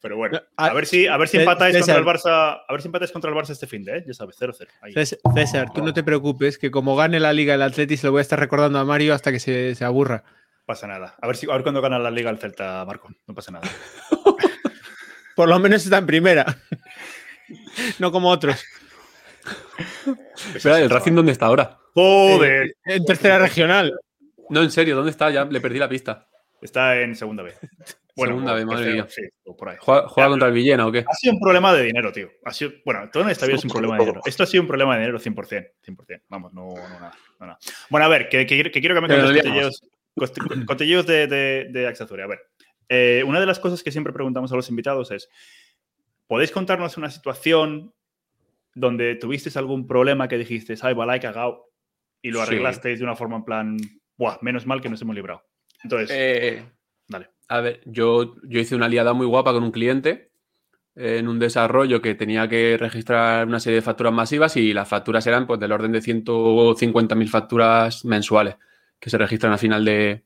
Pero 0.00 0.16
bueno, 0.16 0.40
a 0.56 0.72
ver 0.72 0.86
si, 0.86 1.06
a 1.06 1.18
ver 1.18 1.28
si 1.28 1.36
empatáis 1.36 1.76
contra 1.76 1.98
el 1.98 2.04
Barça. 2.04 2.62
A 2.66 2.72
ver 2.72 2.80
si 2.80 2.88
empatáis 2.88 3.12
contra 3.12 3.30
el 3.30 3.36
Barça 3.36 3.50
este 3.50 3.66
fin 3.66 3.84
de, 3.84 3.98
¿eh? 3.98 4.04
Ya 4.06 4.14
sabes, 4.14 4.40
0-0. 4.40 5.14
César, 5.34 5.72
tú 5.74 5.84
no 5.84 5.92
te 5.92 6.02
preocupes, 6.02 6.56
que 6.56 6.70
como 6.70 6.96
gane 6.96 7.20
la 7.20 7.34
Liga 7.34 7.54
el 7.54 7.62
Atleti 7.62 7.98
se 7.98 8.06
lo 8.06 8.12
voy 8.12 8.20
a 8.20 8.22
estar 8.22 8.40
recordando 8.40 8.78
a 8.78 8.86
Mario 8.86 9.12
hasta 9.12 9.30
que 9.30 9.38
se, 9.38 9.74
se 9.74 9.84
aburra 9.84 10.24
pasa 10.72 10.86
nada. 10.86 11.14
A 11.20 11.26
ver, 11.26 11.36
si, 11.36 11.50
a 11.50 11.52
ver 11.52 11.62
cuándo 11.62 11.82
gana 11.82 11.98
la 11.98 12.10
Liga 12.10 12.30
el 12.30 12.38
Celta, 12.38 12.82
Marco. 12.86 13.10
No 13.26 13.34
pasa 13.34 13.52
nada. 13.52 13.68
Por 15.36 15.48
lo 15.48 15.58
menos 15.58 15.84
está 15.84 15.98
en 15.98 16.06
primera. 16.06 16.46
no 17.98 18.10
como 18.10 18.30
otros. 18.30 18.64
Espera, 20.54 20.80
¿el 20.80 20.88
Racing 20.88 21.12
dónde 21.12 21.32
está 21.32 21.46
ahora? 21.46 21.78
Joder. 21.92 22.68
Eh, 22.68 22.74
en 22.86 23.04
tercera 23.04 23.38
regional. 23.38 23.92
No, 24.48 24.62
en 24.62 24.70
serio, 24.70 24.96
¿dónde 24.96 25.10
está? 25.10 25.30
Ya 25.30 25.44
le 25.44 25.60
perdí 25.60 25.78
la 25.78 25.90
pista. 25.90 26.26
Está 26.62 26.98
en 27.00 27.16
segunda 27.16 27.42
vez. 27.42 27.58
Bueno, 28.16 28.32
segunda 28.32 28.54
vez, 28.54 28.64
madre 28.64 28.92
mía. 28.92 29.06
Sí, 29.08 29.22
por 29.58 29.68
ahí. 29.68 29.76
¿Juega, 29.80 30.28
contra 30.28 30.48
el 30.48 30.54
Villena 30.54 30.86
o 30.86 30.92
qué? 30.92 31.04
Ha 31.06 31.14
sido 31.14 31.34
un 31.34 31.40
problema 31.40 31.74
de 31.74 31.82
dinero, 31.82 32.12
tío. 32.12 32.30
Ha 32.44 32.52
sido, 32.52 32.72
bueno, 32.84 33.10
todo 33.10 33.22
en 33.24 33.30
esta 33.30 33.46
vida 33.46 33.56
es 33.56 33.64
un 33.64 33.70
problema 33.70 33.96
de 33.96 34.04
dinero. 34.04 34.20
Esto 34.24 34.42
ha 34.42 34.46
sido 34.46 34.62
un 34.62 34.68
problema 34.68 34.94
de 34.94 35.00
dinero 35.00 35.18
100%. 35.18 35.70
100%. 35.86 36.22
Vamos, 36.28 36.52
no, 36.52 36.68
no, 36.68 36.88
nada, 36.88 37.12
no 37.40 37.46
nada. 37.46 37.58
Bueno, 37.90 38.06
a 38.06 38.08
ver, 38.08 38.28
que, 38.28 38.46
que, 38.46 38.70
que 38.70 38.80
quiero 38.80 38.94
cambiar 38.94 39.22
los 39.22 39.32
cotilleos, 39.32 39.82
cotilleos 40.66 41.06
de, 41.06 41.26
de, 41.26 41.68
de 41.70 41.86
A 41.86 42.26
ver, 42.26 42.40
eh, 42.88 43.24
una 43.26 43.40
de 43.40 43.46
las 43.46 43.58
cosas 43.58 43.82
que 43.82 43.90
siempre 43.90 44.12
preguntamos 44.12 44.52
a 44.52 44.56
los 44.56 44.68
invitados 44.68 45.10
es, 45.10 45.28
¿podéis 46.26 46.50
contarnos 46.50 46.96
una 46.96 47.10
situación 47.10 47.94
donde 48.74 49.14
tuvisteis 49.16 49.56
algún 49.56 49.86
problema 49.86 50.28
que 50.28 50.38
dijiste, 50.38 50.74
ay, 50.82 50.94
vale, 50.94 51.16
he 51.16 51.20
cagado, 51.20 51.70
y 52.20 52.30
lo 52.30 52.40
arreglasteis 52.40 52.98
de 52.98 53.04
una 53.04 53.16
forma 53.16 53.36
en 53.36 53.44
plan, 53.44 53.76
Buah, 54.16 54.38
menos 54.42 54.66
mal 54.66 54.80
que 54.80 54.88
nos 54.88 55.00
hemos 55.02 55.14
librado? 55.14 55.42
Entonces, 55.82 56.10
eh, 56.12 56.64
dale. 57.08 57.30
A 57.48 57.60
ver, 57.60 57.80
yo, 57.84 58.36
yo 58.44 58.60
hice 58.60 58.76
una 58.76 58.88
liada 58.88 59.12
muy 59.12 59.26
guapa 59.26 59.52
con 59.52 59.62
un 59.62 59.72
cliente 59.72 60.30
en 60.94 61.26
un 61.26 61.38
desarrollo 61.38 62.02
que 62.02 62.14
tenía 62.14 62.48
que 62.48 62.76
registrar 62.78 63.46
una 63.46 63.60
serie 63.60 63.76
de 63.76 63.82
facturas 63.82 64.12
masivas 64.12 64.56
y 64.56 64.74
las 64.74 64.88
facturas 64.88 65.26
eran 65.26 65.46
pues 65.46 65.58
del 65.58 65.72
orden 65.72 65.92
de 65.92 66.00
150.000 66.00 67.28
facturas 67.28 68.04
mensuales 68.04 68.56
que 69.02 69.10
se 69.10 69.18
registran 69.18 69.52
al 69.52 69.58
final 69.58 69.84
de, 69.84 70.22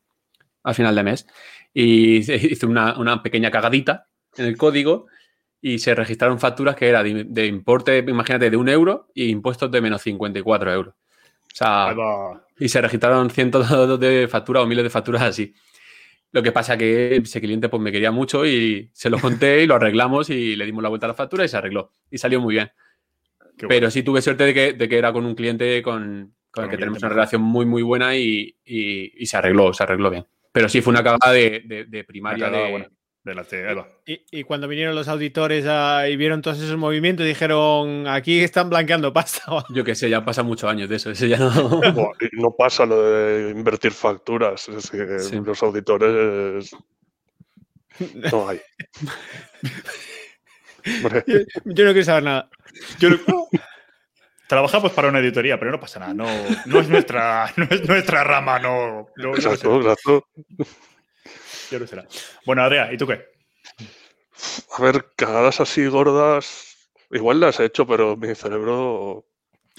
al 0.63 0.75
final 0.75 0.95
de 0.95 1.03
mes 1.03 1.27
y 1.73 2.17
hice 2.33 2.67
una, 2.67 3.23
pequeña 3.23 3.51
cagadita 3.51 4.09
en 4.37 4.45
el 4.45 4.59
código 4.59 5.07
y 5.63 5.79
se 5.79 5.95
registraron 5.95 6.39
facturas 6.39 6.77
que 6.77 6.87
era 6.87 7.03
de, 7.03 7.47
importe, 7.47 8.05
imagínate, 8.07 8.51
de 8.51 8.57
un 8.59 8.69
euro 8.69 9.09
y 9.15 9.31
impuestos 9.31 9.71
de 9.71 9.81
menos 9.81 10.03
54 10.03 10.73
euros. 10.73 10.95
O 10.95 11.57
sea, 11.57 11.97
y 12.59 12.69
se 12.69 12.83
registraron 12.83 13.31
cientos 13.31 13.67
de 14.01 14.29
facturas 14.29 14.63
o 14.63 14.67
miles 14.67 14.85
de 14.85 14.91
facturas 14.91 15.23
así. 15.23 15.55
Lo 16.33 16.43
que 16.43 16.53
pasa 16.53 16.77
que 16.77 17.17
ese 17.17 17.41
cliente 17.41 17.71
pues 17.71 17.81
me 17.81 17.91
quería 17.91 18.11
mucho 18.11 18.45
y 18.45 18.91
se 18.93 19.09
lo 19.09 19.19
conté 19.19 19.63
y 19.63 19.67
lo 19.67 19.77
arreglamos 19.77 20.29
y 20.29 20.55
le 20.55 20.67
dimos 20.67 20.83
la 20.83 20.91
vuelta 20.91 21.07
a 21.07 21.09
la 21.09 21.15
factura 21.15 21.47
y 21.47 21.49
se 21.49 21.57
arregló. 21.57 21.93
Y 22.11 22.19
salió 22.19 22.43
muy 22.43 22.55
bien. 22.55 22.71
Pero 23.57 23.91
sí 23.91 24.03
tuve 24.03 24.21
suerte 24.21 24.45
de 24.45 24.53
que, 24.53 24.73
de 24.75 24.87
que, 24.87 24.99
era 24.99 25.15
con 25.15 25.25
un 25.25 25.35
cliente 25.35 25.83
con, 25.83 26.36
el 26.65 26.71
que 26.71 26.79
tenemos 26.79 26.99
una 27.03 27.11
relación 27.11 27.43
muy, 27.43 27.67
muy 27.67 27.83
buena 27.83 28.17
y, 28.17 28.57
y 28.65 29.27
se 29.27 29.37
arregló, 29.37 29.73
se 29.73 29.83
arregló 29.83 30.11
bien. 30.11 30.27
Pero 30.57 30.71
sí 30.71 30.81
fue 30.81 30.91
una 30.93 31.05
cagada 31.05 31.33
de, 31.33 32.05
primaria. 32.09 32.49
de, 32.49 33.35
la 33.35 33.45
y, 34.07 34.43
cuando 34.45 34.67
vinieron 34.67 34.95
los 34.95 35.07
auditores 35.07 35.67
y 36.09 36.17
vieron 36.17 36.41
todos 36.41 36.59
esos 36.59 36.79
movimientos, 36.79 37.27
dijeron, 37.27 38.09
aquí 38.09 38.41
están 38.41 38.71
blanqueando 38.71 39.13
pasta. 39.13 39.43
Yo 39.75 39.85
qué 39.85 39.95
sé, 39.95 40.09
ya 40.09 40.25
pasa 40.25 40.43
muchos 40.43 40.71
años 40.71 40.89
de 40.89 40.97
eso. 40.97 41.13
ya 41.13 41.37
no... 41.37 41.83
no 42.33 42.55
pasa 42.57 42.87
lo 42.87 43.03
de 43.03 43.51
invertir 43.51 43.93
facturas. 43.93 44.67
Es 44.71 44.91
que 44.91 45.19
los 45.45 45.63
auditores 45.63 46.75
no 48.33 48.49
hay. 48.49 48.59
yo, 51.67 51.85
no 51.85 51.93
quiero 51.93 52.03
saber 52.03 52.23
nada. 52.23 52.49
Yo 52.99 53.11
no... 53.11 53.49
Trabajamos 54.47 54.93
para 54.93 55.09
una 55.09 55.19
editoría, 55.19 55.59
pero 55.59 55.73
no 55.73 55.81
pasa 55.81 55.99
nada. 55.99 56.15
No, 56.15 56.27
no, 56.67 56.81
es, 56.81 56.89
nuestra, 56.89 57.53
no 57.57 57.67
es 57.71 57.87
nuestra 57.89 58.23
rama, 58.23 58.59
no. 58.59 59.09
no 59.17 59.35
exacto, 59.35 59.81
exacto. 59.81 60.29
Ya 61.71 61.79
no 61.81 61.87
será. 61.87 62.07
Bueno, 62.45 62.63
Adrián, 62.63 62.95
¿y 62.95 62.97
tú 62.97 63.07
qué? 63.07 63.25
A 64.79 64.83
ver, 64.83 65.07
cagadas 65.17 65.61
así 65.61 65.87
gordas. 65.87 66.91
Igual 67.11 67.41
las 67.41 67.59
he 67.61 67.65
hecho, 67.65 67.87
pero 67.87 68.17
mi 68.17 68.35
cerebro 68.35 69.27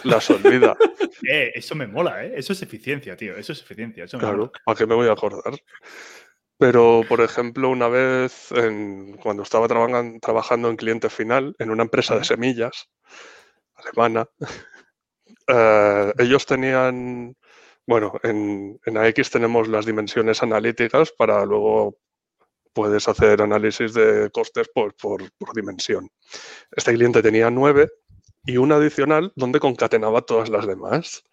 las 0.04 0.30
olvida. 0.30 0.76
eh, 1.30 1.52
eso 1.56 1.76
me 1.76 1.88
mola, 1.88 2.26
¿eh? 2.26 2.34
Eso 2.36 2.54
es 2.54 2.62
eficiencia, 2.62 3.16
tío. 3.16 3.38
Eso 3.38 3.54
es 3.54 3.62
eficiencia. 3.62 4.04
Eso 4.04 4.18
claro, 4.18 4.52
¿a 4.66 4.76
qué 4.76 4.86
me 4.86 4.96
voy 4.96 5.08
a 5.08 5.14
acordar? 5.14 5.54
Pero, 6.58 7.04
por 7.08 7.22
ejemplo, 7.22 7.70
una 7.70 7.88
vez 7.88 8.50
cuando 9.22 9.44
estaba 9.44 9.68
trabajando 9.68 10.70
en 10.70 10.76
cliente 10.76 11.10
final 11.10 11.56
en 11.60 11.70
una 11.70 11.84
empresa 11.84 12.18
de 12.18 12.24
semillas, 12.24 12.90
alemana, 13.88 14.30
eh, 15.48 16.14
ellos 16.20 16.46
tenían, 16.46 17.36
bueno, 17.86 18.14
en, 18.24 18.80
en, 18.86 18.98
AX 18.98 19.30
tenemos 19.32 19.68
las 19.68 19.86
dimensiones 19.86 20.44
analíticas 20.44 21.12
para 21.12 21.46
luego 21.46 21.98
puedes 22.78 23.08
hacer 23.08 23.42
análisis 23.42 23.92
de 23.96 24.30
costes 24.30 24.70
por, 24.72 24.96
por, 24.96 25.24
dimensión. 25.56 26.12
Este 26.70 26.94
cliente 26.94 27.24
tenía 27.24 27.50
nueve 27.50 27.90
y 28.46 28.58
una 28.58 28.76
adicional 28.76 29.34
donde 29.36 29.60
concatenaba 29.60 30.22
todas 30.22 30.50
las 30.50 30.68
demás. 30.68 31.24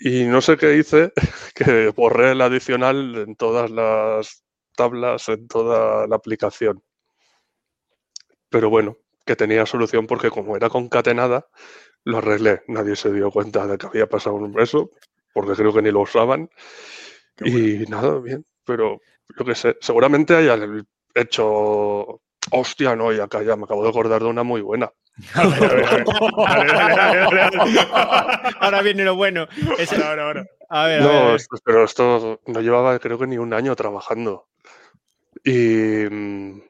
Y 0.00 0.24
no 0.24 0.40
sé 0.40 0.56
qué 0.56 0.76
hice, 0.76 1.12
que 1.54 1.90
borré 1.90 2.32
el 2.32 2.40
adicional 2.40 3.14
en 3.14 3.36
todas 3.36 3.70
las 3.70 4.44
tablas, 4.76 5.28
en 5.28 5.46
toda 5.46 6.08
la 6.08 6.16
aplicación. 6.16 6.82
Pero 8.48 8.68
bueno, 8.68 8.96
que 9.26 9.36
tenía 9.36 9.66
solución 9.66 10.06
porque 10.06 10.30
como 10.30 10.56
era 10.56 10.70
concatenada, 10.70 11.48
lo 12.04 12.18
arreglé. 12.18 12.62
Nadie 12.68 12.96
se 12.96 13.12
dio 13.12 13.30
cuenta 13.30 13.66
de 13.66 13.76
que 13.76 13.86
había 13.88 14.08
pasado 14.08 14.36
un 14.36 14.52
beso, 14.52 14.92
porque 15.34 15.54
creo 15.54 15.74
que 15.74 15.82
ni 15.82 15.90
lo 15.90 16.00
usaban. 16.00 16.48
y 17.44 17.84
nada, 17.88 18.20
bien. 18.20 18.46
Pero 18.64 19.00
yo 19.36 19.44
qué 19.44 19.54
sé, 19.54 19.76
seguramente 19.80 20.34
haya 20.34 20.56
hecho. 21.14 22.22
Hostia, 22.52 22.94
no, 22.94 23.12
y 23.12 23.18
acá 23.18 23.42
ya 23.42 23.56
me 23.56 23.64
acabo 23.64 23.82
de 23.82 23.88
acordar 23.88 24.22
de 24.22 24.28
una 24.28 24.44
muy 24.44 24.60
buena. 24.60 24.92
ahora 28.60 28.82
viene 28.82 29.04
lo 29.04 29.16
bueno. 29.16 29.48
ahora, 30.04 30.26
ahora. 30.26 30.46
A 30.68 30.86
ver, 30.86 31.02
no, 31.02 31.36
pero 31.64 31.82
esto 31.84 32.40
no 32.46 32.60
llevaba 32.60 32.96
creo 33.00 33.18
que 33.18 33.26
ni 33.26 33.36
un 33.36 33.52
año 33.52 33.74
trabajando. 33.74 34.46
Y 35.42 36.06
mm, 36.08 36.60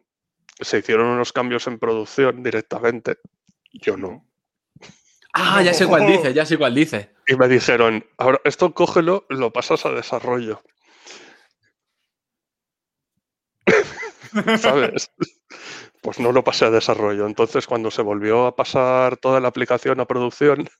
se 0.60 0.78
hicieron 0.78 1.06
unos 1.06 1.32
cambios 1.32 1.66
en 1.66 1.78
producción 1.78 2.42
directamente. 2.42 3.18
Yo 3.72 3.96
no. 3.96 4.26
Ah, 5.32 5.62
ya 5.62 5.74
sé 5.74 5.86
cuál 5.86 6.06
dice, 6.06 6.32
ya 6.32 6.46
sé 6.46 6.56
cuál 6.56 6.74
dice. 6.74 7.14
Y 7.26 7.36
me 7.36 7.46
dijeron, 7.46 8.06
ahora 8.16 8.40
esto 8.44 8.72
cógelo, 8.72 9.26
lo 9.28 9.52
pasas 9.52 9.84
a 9.84 9.90
desarrollo. 9.90 10.62
¿Sabes? 14.58 15.10
Pues 16.00 16.18
no 16.20 16.32
lo 16.32 16.42
pasé 16.42 16.64
a 16.64 16.70
desarrollo. 16.70 17.26
Entonces, 17.26 17.66
cuando 17.66 17.90
se 17.90 18.00
volvió 18.00 18.46
a 18.46 18.56
pasar 18.56 19.18
toda 19.18 19.40
la 19.40 19.48
aplicación 19.48 20.00
a 20.00 20.06
producción, 20.06 20.70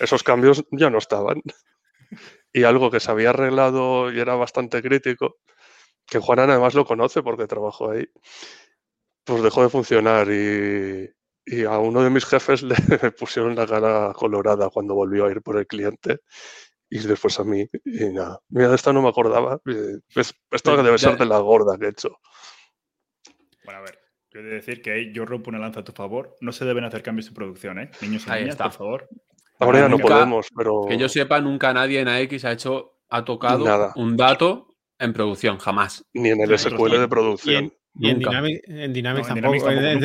esos 0.00 0.24
cambios 0.24 0.64
ya 0.72 0.90
no 0.90 0.98
estaban. 0.98 1.42
Y 2.52 2.64
algo 2.64 2.90
que 2.90 2.98
se 3.00 3.10
había 3.10 3.30
arreglado 3.30 4.12
y 4.12 4.18
era 4.18 4.34
bastante 4.34 4.82
crítico, 4.82 5.38
que 6.06 6.18
Juan 6.18 6.40
además 6.40 6.74
lo 6.74 6.84
conoce 6.84 7.22
porque 7.22 7.46
trabajó 7.46 7.92
ahí, 7.92 8.08
pues 9.24 9.42
dejó 9.42 9.62
de 9.62 9.68
funcionar 9.68 10.28
y, 10.30 11.10
y 11.44 11.64
a 11.64 11.78
uno 11.78 12.02
de 12.02 12.10
mis 12.10 12.24
jefes 12.24 12.62
le 12.62 13.10
pusieron 13.12 13.54
la 13.54 13.66
cara 13.66 14.12
colorada 14.14 14.70
cuando 14.70 14.94
volvió 14.94 15.26
a 15.26 15.30
ir 15.30 15.42
por 15.42 15.58
el 15.58 15.66
cliente 15.66 16.20
y 16.92 16.98
después 16.98 17.40
a 17.40 17.44
mí 17.44 17.66
y 17.86 18.04
nada. 18.10 18.38
Mira, 18.50 18.68
de 18.68 18.76
esta 18.76 18.92
no 18.92 19.00
me 19.00 19.08
acordaba. 19.08 19.60
Esto 20.50 20.82
debe 20.82 20.98
ser 20.98 21.16
de 21.16 21.24
la 21.24 21.38
gorda 21.38 21.78
que 21.78 21.86
he 21.86 21.88
hecho. 21.88 22.18
Bueno, 23.64 23.80
a 23.80 23.82
ver, 23.82 23.98
yo 24.30 24.40
he 24.40 24.42
de 24.42 24.50
decir 24.50 24.82
que 24.82 25.10
yo 25.10 25.24
rompo 25.24 25.48
una 25.48 25.58
lanza 25.58 25.80
a 25.80 25.84
tu 25.84 25.92
favor. 25.92 26.36
No 26.42 26.52
se 26.52 26.66
deben 26.66 26.84
hacer 26.84 27.02
cambios 27.02 27.28
en 27.28 27.34
producción, 27.34 27.78
¿eh? 27.78 27.90
Niños 28.02 28.26
y 28.26 28.30
niñas, 28.30 28.56
por 28.56 28.72
favor. 28.72 29.08
Ahora 29.58 29.80
ya 29.80 29.88
no 29.88 29.98
podemos, 29.98 30.48
pero... 30.54 30.84
Que 30.86 30.98
yo 30.98 31.08
sepa, 31.08 31.40
nunca 31.40 31.72
nadie 31.72 32.00
en 32.00 32.08
AX 32.08 32.44
ha 32.44 32.52
hecho, 32.52 32.98
ha 33.08 33.24
tocado 33.24 33.92
un 33.96 34.16
dato 34.18 34.68
en 34.98 35.14
producción, 35.14 35.56
jamás. 35.58 36.04
Ni 36.12 36.28
en 36.28 36.42
el 36.42 36.58
SQL 36.58 36.98
de 36.98 37.08
producción. 37.08 37.72
Y 37.94 38.08
en 38.08 38.18
Dynamics, 38.18 38.60
en 38.68 38.92
Dynamics 38.92 39.28
tampoco. 39.28 39.70
En, 39.70 40.00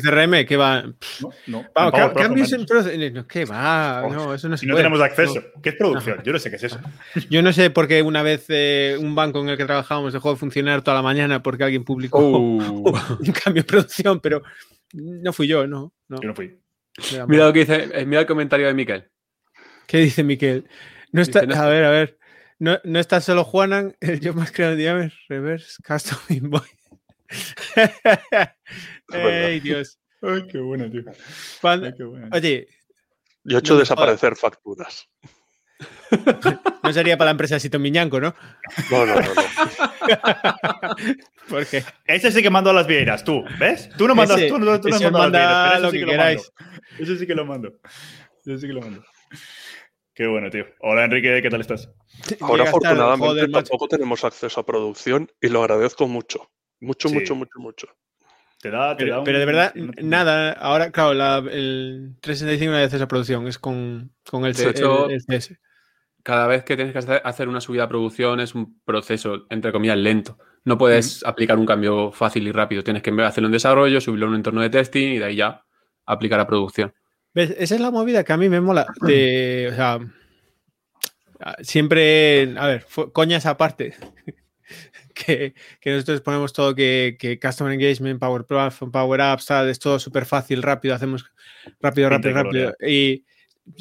CRM, 0.00 0.44
¿qué 0.46 0.56
va? 0.56 0.82
No, 1.46 1.64
no. 1.74 2.12
cambios 2.12 2.52
en 2.52 3.24
¿Qué 3.26 3.44
va? 3.44 4.04
No, 4.10 4.34
eso 4.34 4.48
no 4.48 4.56
se 4.56 4.62
Si 4.62 4.66
no 4.66 4.74
tenemos 4.74 5.00
acceso. 5.00 5.40
¿Qué 5.62 5.70
es 5.70 5.76
producción? 5.76 6.20
Yo 6.24 6.32
no 6.32 6.38
sé 6.40 6.50
qué 6.50 6.56
es 6.56 6.64
eso. 6.64 6.80
Yo 7.30 7.40
no 7.40 7.52
sé 7.52 7.70
por 7.70 7.86
qué 7.86 8.02
una 8.02 8.22
vez 8.22 8.46
eh, 8.48 8.96
un 8.98 9.14
banco 9.14 9.40
en 9.40 9.50
el 9.50 9.56
que 9.56 9.64
trabajábamos 9.64 10.12
dejó 10.12 10.32
de 10.32 10.36
funcionar 10.36 10.82
toda 10.82 10.96
la 10.96 11.02
mañana 11.02 11.40
porque 11.40 11.64
alguien 11.64 11.84
publicó 11.84 12.18
uh. 12.18 12.88
un 13.20 13.32
cambio 13.44 13.62
de 13.62 13.68
producción, 13.68 14.18
pero 14.18 14.42
no 14.92 15.32
fui 15.32 15.46
yo, 15.46 15.68
no. 15.68 15.92
Yo 16.08 16.18
no 16.26 16.34
fui. 16.34 16.58
Mira 17.28 17.46
lo 17.46 17.52
que 17.52 17.60
dice, 17.60 17.90
eh, 17.92 18.06
mira 18.06 18.22
el 18.22 18.26
comentario 18.26 18.66
de 18.66 18.74
Miquel. 18.74 19.08
¿Qué 19.86 19.98
dice 19.98 20.24
Miquel? 20.24 20.68
No 21.12 21.22
está, 21.22 21.40
a 21.40 21.68
ver, 21.68 21.84
a 21.84 21.90
ver. 21.90 22.18
No, 22.58 22.78
no 22.82 22.98
está 22.98 23.20
solo 23.20 23.44
Juanan, 23.44 23.96
el 24.00 24.20
yo 24.20 24.34
más 24.34 24.50
creo 24.50 24.74
de 24.74 25.12
Reverse 25.28 25.80
Custom 25.86 26.18
Invoice. 26.28 26.77
Ay, 29.12 29.60
Dios. 29.60 29.98
Ay, 30.22 30.46
qué 30.50 30.58
bueno, 30.58 30.90
tío. 30.90 31.04
Oye. 32.32 32.66
Yo 33.44 33.56
he 33.56 33.60
hecho 33.60 33.78
desaparecer 33.78 34.36
facturas. 34.36 35.08
No 36.82 36.92
sería 36.92 37.18
para 37.18 37.26
la 37.26 37.32
empresa 37.32 37.60
Sito 37.60 37.78
Miñanco, 37.78 38.18
¿no? 38.18 38.34
No, 38.90 39.04
no, 39.04 39.14
no. 39.14 39.20
no. 39.20 39.28
¿Por 41.48 41.66
qué? 41.66 41.84
Ese 42.06 42.32
sí 42.32 42.42
que 42.42 42.48
mando 42.48 42.70
a 42.70 42.72
las 42.72 42.86
vieiras, 42.86 43.24
tú, 43.24 43.44
¿ves? 43.58 43.90
Tú 43.98 44.08
no 44.08 44.14
mandas, 44.14 44.40
tú, 44.48 44.58
no, 44.58 44.80
tú 44.80 44.88
no 44.88 44.98
mandas 44.98 45.12
manda 45.12 45.78
lo 45.80 45.90
que, 45.90 46.06
queráis. 46.06 46.50
Eso 46.98 47.14
sí 47.16 47.26
que 47.26 47.34
lo 47.34 47.44
mando. 47.44 47.74
Eso 48.44 48.58
sí 48.58 48.66
que 48.66 48.72
lo 48.72 48.80
mando. 48.80 49.04
Qué 50.14 50.26
bueno, 50.26 50.50
tío. 50.50 50.64
Hola, 50.80 51.04
Enrique, 51.04 51.40
¿qué 51.42 51.50
tal 51.50 51.60
estás? 51.60 51.90
Ahora, 52.40 52.64
afortunadamente, 52.64 53.48
tampoco 53.48 53.86
tenemos 53.86 54.24
acceso 54.24 54.60
a 54.60 54.66
producción 54.66 55.30
y 55.40 55.48
lo 55.48 55.60
agradezco 55.60 56.08
mucho. 56.08 56.50
Mucho, 56.80 57.08
mucho, 57.08 57.34
mucho, 57.34 57.58
mucho. 57.58 57.88
Te 58.60 58.70
da, 58.70 58.96
te 58.96 59.04
pero, 59.04 59.14
da 59.14 59.18
un... 59.20 59.24
pero, 59.24 59.38
de 59.38 59.44
verdad, 59.44 59.74
nada. 59.74 60.52
Ahora, 60.52 60.90
claro, 60.90 61.14
la, 61.14 61.38
el 61.38 62.16
365 62.20 62.70
no 62.70 62.76
hay 62.76 62.84
acceso 62.84 63.04
a 63.04 63.08
producción, 63.08 63.46
es 63.46 63.58
con, 63.58 64.12
con 64.28 64.44
el, 64.44 64.52
de 64.52 64.70
hecho, 64.70 65.08
el, 65.08 65.22
CS. 65.22 65.54
Cada 66.24 66.46
vez 66.48 66.64
que 66.64 66.76
tienes 66.76 66.92
que 66.92 67.20
hacer 67.22 67.48
una 67.48 67.60
subida 67.60 67.84
a 67.84 67.88
producción 67.88 68.40
es 68.40 68.54
un 68.54 68.80
proceso, 68.84 69.46
entre 69.50 69.72
comillas, 69.72 69.96
lento. 69.96 70.38
No 70.64 70.76
puedes 70.76 71.24
aplicar 71.24 71.58
un 71.58 71.66
cambio 71.66 72.10
fácil 72.10 72.46
y 72.46 72.52
rápido. 72.52 72.82
Tienes 72.82 73.02
que 73.02 73.10
hacerlo 73.22 73.46
en 73.46 73.52
desarrollo, 73.52 74.00
subirlo 74.00 74.26
en 74.26 74.30
un 74.30 74.36
entorno 74.36 74.60
de 74.60 74.70
testing 74.70 75.12
y 75.12 75.18
de 75.18 75.24
ahí 75.24 75.36
ya 75.36 75.64
aplicar 76.04 76.40
a 76.40 76.46
producción. 76.46 76.92
¿Ves? 77.32 77.54
Esa 77.56 77.76
es 77.76 77.80
la 77.80 77.90
movida 77.90 78.24
que 78.24 78.32
a 78.32 78.36
mí 78.36 78.48
me 78.48 78.60
mola. 78.60 78.86
De, 79.00 79.68
o 79.70 79.74
sea, 79.74 80.00
siempre, 81.60 82.54
a 82.58 82.66
ver, 82.66 82.86
coñas 83.12 83.46
aparte 83.46 83.94
que, 85.18 85.54
nosotros 85.84 86.20
ponemos 86.20 86.52
todo 86.52 86.74
que, 86.74 87.16
que 87.18 87.38
Customer 87.38 87.72
Engagement, 87.72 88.20
Power 88.20 88.44
Platform, 88.44 88.90
Power 88.90 89.20
Apps, 89.20 89.46
tal, 89.46 89.68
es 89.68 89.78
todo 89.78 89.98
súper 89.98 90.24
fácil, 90.24 90.62
rápido, 90.62 90.94
hacemos 90.94 91.30
rápido, 91.80 92.08
rápido, 92.08 92.34
rápido. 92.34 92.74
Y 92.86 93.24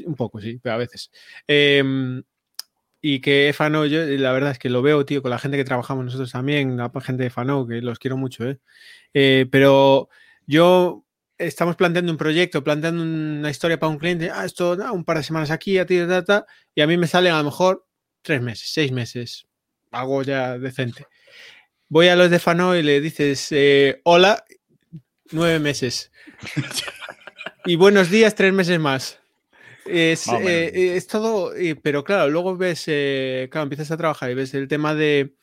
un 0.06 0.16
poco, 0.16 0.42
sí, 0.42 0.60
pero 0.62 0.76
a 0.76 0.78
veces. 0.78 1.12
Em, 1.48 2.24
y 3.02 3.22
que 3.22 3.54
Fano, 3.56 3.86
yo 3.86 4.06
la 4.06 4.32
verdad 4.32 4.52
es 4.52 4.60
que 4.60 4.70
lo 4.70 4.82
veo, 4.82 5.06
tío, 5.06 5.22
con 5.22 5.32
la 5.32 5.40
gente 5.40 5.58
que 5.58 5.64
trabajamos 5.64 6.06
nosotros 6.06 6.32
también, 6.32 6.78
la 6.78 6.92
gente 7.02 7.24
de 7.24 7.30
Fano, 7.30 7.68
que 7.68 7.82
los 7.82 8.00
quiero 8.00 8.18
mucho, 8.18 8.46
¿eh? 8.50 8.60
eh 9.14 9.46
pero 9.52 10.10
yo 10.48 11.06
estamos 11.38 11.76
planteando 11.76 12.12
un 12.12 12.18
proyecto, 12.18 12.64
planteando 12.64 13.04
una 13.04 13.50
historia 13.50 13.80
para 13.80 13.92
un 13.92 14.00
cliente, 14.00 14.32
ah, 14.32 14.46
esto, 14.46 14.76
un 14.92 15.06
par 15.06 15.18
de 15.18 15.24
semanas 15.24 15.52
aquí, 15.52 15.78
a 15.78 15.86
ti, 15.86 15.98
data, 16.00 16.46
y 16.74 16.82
a 16.82 16.88
mí 16.88 16.98
me 16.98 17.08
salen 17.08 17.34
a 17.34 17.38
lo 17.38 17.46
mejor 17.46 17.86
tres 18.24 18.42
meses, 18.42 18.72
seis 18.74 18.92
meses, 18.92 19.48
algo 19.92 20.24
ya 20.24 20.58
decente 20.58 21.06
voy 21.90 22.08
a 22.08 22.16
los 22.16 22.30
de 22.30 22.40
Fano 22.40 22.76
y 22.76 22.84
le 22.84 23.02
dices, 23.02 23.48
eh, 23.52 24.02
hola, 24.04 24.44
nueve 25.32 25.60
meses. 25.60 26.12
y 27.66 27.76
buenos 27.76 28.10
días, 28.10 28.36
tres 28.36 28.54
meses 28.54 28.80
más. 28.80 29.20
Es, 29.86 30.28
eh, 30.28 31.02
todo, 31.10 31.54
pero 31.82 32.04
claro, 32.04 32.30
luego 32.30 32.58
ves, 32.58 32.84
eh, 32.88 33.48
claro, 33.50 33.64
empiezas 33.64 33.92
a 33.92 33.98
trabajar 33.98 34.30
y 34.30 34.34
ves 34.34 34.54
el 34.54 34.68
tema 34.68 34.94
de 34.94 35.34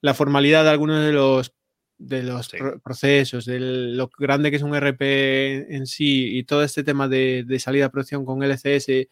la 0.00 0.14
formalidad 0.14 0.64
de 0.64 0.70
algunos 0.70 1.04
de 1.04 1.12
los, 1.12 1.54
de 1.98 2.22
los 2.22 2.50
procesos, 2.82 3.44
de 3.44 3.60
lo 3.60 4.10
grande 4.18 4.50
que 4.50 4.56
es 4.56 4.62
un 4.62 4.74
RP 4.74 5.74
en 5.74 5.86
sí 5.86 6.38
y 6.38 6.44
todo 6.44 6.64
este 6.64 6.82
tema 6.82 7.08
de, 7.08 7.44
salida 7.60 7.86
a 7.86 7.90
producción 7.90 8.24
con 8.24 8.42
LCS. 8.42 9.08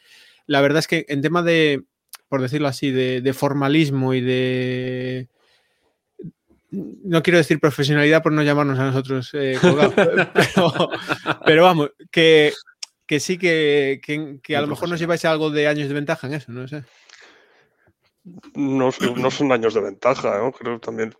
La 0.46 0.62
verdad 0.62 0.78
es 0.78 0.86
que 0.86 1.04
en 1.08 1.20
tema 1.20 1.42
de, 1.42 1.84
por 2.28 2.40
decirlo 2.40 2.68
así, 2.68 2.90
de 2.90 3.32
formalismo 3.34 4.14
y 4.14 4.22
de 4.22 5.28
no 6.70 7.22
quiero 7.22 7.38
decir 7.38 7.60
profesionalidad 7.60 8.22
por 8.22 8.32
no 8.32 8.42
llamarnos 8.42 8.78
a 8.78 8.86
nosotros 8.86 9.30
eh, 9.32 9.58
pero, 11.46 11.62
vamos, 11.62 11.92
que, 12.10 12.52
sí 13.18 13.38
que, 13.38 14.00
a 14.54 14.60
lo 14.60 14.66
mejor 14.66 14.88
nos 14.88 15.00
lleváis 15.00 15.24
algo 15.24 15.50
de 15.50 15.66
años 15.66 15.88
de 15.88 15.94
ventaja 15.94 16.26
en 16.26 16.34
eso, 16.34 16.52
no 16.52 16.68
sé. 16.68 16.84
No, 18.54 18.92
son 18.92 19.52
años 19.52 19.72
de 19.72 19.80
ventaja, 19.80 20.38
¿no? 20.38 20.52
creo 20.52 20.78
también. 20.78 21.14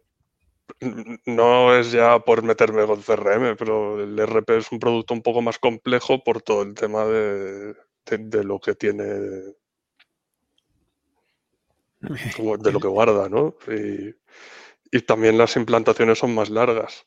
No 1.25 1.75
es 1.75 1.93
ya 1.93 2.19
por 2.19 2.43
meterme 2.43 2.85
con 2.87 3.01
CRM, 3.01 3.57
pero 3.57 4.03
el 4.03 4.19
RP 4.19 4.59
es 4.59 4.71
un 4.71 4.79
producto 4.79 5.15
un 5.15 5.23
poco 5.23 5.41
más 5.41 5.59
complejo 5.59 6.23
por 6.23 6.43
todo 6.43 6.63
el 6.63 6.75
tema 6.75 7.07
de, 7.07 7.75
lo 8.45 8.61
que 8.61 8.75
tiene 8.75 9.05
de 12.01 12.73
lo 12.73 12.81
que 12.81 12.87
guarda, 12.87 13.31
¿no? 13.31 13.57
Y, 13.67 14.15
y 14.91 15.01
también 15.03 15.39
las 15.39 15.57
implantaciones 15.57 16.19
son 16.19 16.35
más 16.35 16.51
largas. 16.51 17.07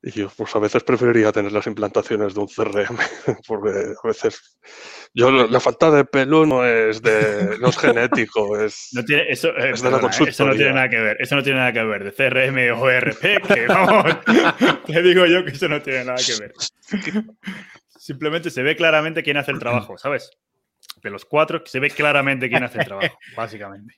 Y 0.00 0.12
yo, 0.12 0.30
pues 0.36 0.54
a 0.54 0.60
veces 0.60 0.84
preferiría 0.84 1.32
tener 1.32 1.50
las 1.50 1.66
implantaciones 1.66 2.32
de 2.32 2.40
un 2.40 2.46
CRM, 2.46 2.96
porque 3.48 3.94
a 4.02 4.06
veces 4.06 4.56
yo 5.12 5.30
la 5.30 5.58
falta 5.58 5.90
de 5.90 6.04
pelo 6.04 6.46
no 6.46 6.64
es 6.64 7.02
de 7.02 7.58
no 7.58 7.68
es 7.68 7.78
genético, 7.80 8.60
es, 8.60 8.90
no 8.92 9.04
tiene, 9.04 9.28
eso, 9.28 9.48
eh, 9.48 9.72
de 9.72 9.90
la 9.90 9.98
Eso 10.08 10.46
no 10.46 10.54
tiene 10.54 10.72
nada 10.72 10.88
que 10.88 11.00
ver, 11.00 11.16
eso 11.18 11.34
no 11.34 11.42
tiene 11.42 11.58
nada 11.58 11.72
que 11.72 11.82
ver 11.82 12.04
de 12.04 12.12
CRM 12.12 12.80
o 12.80 12.88
ERP, 12.88 13.42
que 13.42 13.66
vamos, 13.66 14.04
te 14.86 15.02
digo 15.02 15.26
yo 15.26 15.44
que 15.44 15.50
eso 15.50 15.68
no 15.68 15.82
tiene 15.82 16.04
nada 16.04 16.18
que 16.24 16.36
ver. 16.40 16.52
Simplemente 17.88 18.50
se 18.50 18.62
ve 18.62 18.76
claramente 18.76 19.24
quién 19.24 19.36
hace 19.36 19.50
el 19.50 19.58
trabajo, 19.58 19.98
¿sabes? 19.98 20.30
De 21.02 21.10
los 21.10 21.24
cuatro 21.24 21.62
se 21.66 21.80
ve 21.80 21.90
claramente 21.90 22.48
quién 22.48 22.62
hace 22.62 22.78
el 22.78 22.84
trabajo, 22.84 23.18
básicamente. 23.36 23.94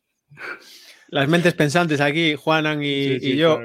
Las 1.11 1.29
mentes 1.29 1.55
pensantes 1.55 2.01
aquí, 2.01 2.37
Juanan 2.37 2.81
y, 2.83 3.37
yo. 3.37 3.61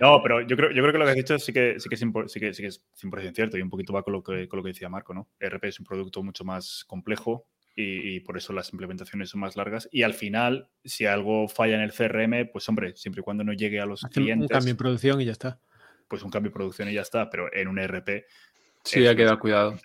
No, 0.00 0.22
pero 0.22 0.42
yo 0.42 0.56
creo, 0.56 0.70
yo 0.70 0.82
creo 0.82 0.92
que 0.92 0.98
lo 0.98 1.04
que 1.06 1.10
has 1.10 1.16
dicho 1.16 1.38
sí 1.38 1.52
que, 1.52 1.80
sí 1.80 1.88
que, 1.88 1.94
es, 1.94 2.00
sí 2.00 2.40
que, 2.40 2.52
sí 2.52 2.62
que 2.62 2.68
es 2.68 2.82
100% 3.02 3.34
cierto 3.34 3.56
y 3.56 3.62
un 3.62 3.70
poquito 3.70 3.94
va 3.94 4.02
con 4.02 4.12
lo, 4.12 4.22
que, 4.22 4.46
con 4.48 4.58
lo 4.58 4.62
que 4.62 4.68
decía 4.70 4.90
Marco, 4.90 5.14
¿no? 5.14 5.28
ERP 5.40 5.64
es 5.64 5.80
un 5.80 5.86
producto 5.86 6.22
mucho 6.22 6.44
más 6.44 6.84
complejo 6.86 7.46
y, 7.74 8.20
por 8.20 8.36
eso 8.36 8.52
las 8.52 8.72
implementaciones 8.72 9.30
son 9.30 9.40
más 9.40 9.56
largas. 9.56 9.88
Y 9.92 10.02
al 10.02 10.14
final, 10.14 10.68
si 10.84 11.06
algo 11.06 11.46
falla 11.48 11.76
en 11.76 11.82
el 11.82 11.92
CRM, 11.92 12.50
pues 12.50 12.68
hombre, 12.68 12.96
siempre 12.96 13.20
y 13.20 13.22
cuando 13.22 13.44
no 13.44 13.52
llegue 13.52 13.80
a 13.80 13.86
los 13.86 14.00
clientes. 14.02 14.50
Un 14.50 14.54
cambio 14.54 14.72
de 14.72 14.78
producción 14.78 15.20
y 15.20 15.26
ya 15.26 15.32
está. 15.32 15.58
Pues 16.08 16.22
un 16.22 16.30
cambio 16.30 16.50
de 16.50 16.54
producción 16.54 16.88
y 16.88 16.94
ya 16.94 17.02
está, 17.02 17.28
pero 17.28 17.52
en 17.52 17.68
un 17.68 17.78
ERP. 17.78 18.24
Sí, 18.82 19.06
hay 19.06 19.16
que 19.16 19.24
dar 19.24 19.38
cuidado. 19.38 19.78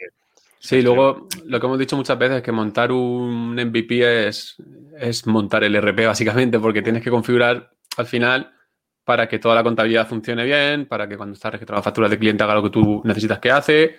Sí, 0.64 0.84
luego 0.84 1.28
lo 1.46 1.60
que 1.60 1.66
hemos 1.66 1.80
dicho 1.80 1.98
muchas 1.98 2.20
veces 2.20 2.38
es 2.38 2.44
que 2.44 2.52
montar 2.52 2.92
un 2.92 3.56
MVP 3.56 4.28
es, 4.28 4.56
es 4.96 5.26
montar 5.26 5.64
el 5.64 5.76
RP 5.76 6.06
básicamente, 6.06 6.60
porque 6.60 6.84
tienes 6.84 7.02
que 7.02 7.10
configurar 7.10 7.72
al 7.98 8.06
final 8.06 8.54
para 9.04 9.28
que 9.28 9.40
toda 9.40 9.56
la 9.56 9.64
contabilidad 9.64 10.08
funcione 10.08 10.46
bien, 10.46 10.86
para 10.86 11.10
que 11.10 11.18
cuando 11.18 11.34
estás 11.34 11.54
registrando 11.54 11.82
facturas 11.82 12.12
de 12.12 12.20
cliente 12.20 12.44
haga 12.44 12.54
lo 12.54 12.62
que 12.62 12.70
tú 12.70 13.02
necesitas 13.04 13.40
que 13.40 13.50
hace. 13.50 13.96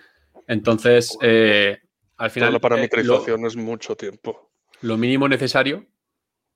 Entonces, 0.46 1.18
eh, 1.20 1.80
al 2.16 2.30
final. 2.30 2.52
la 2.52 2.60
parametrización 2.60 3.42
eh, 3.42 3.48
es 3.48 3.56
mucho 3.56 3.96
tiempo. 3.96 4.52
Lo 4.82 4.96
mínimo 4.96 5.28
necesario 5.28 5.84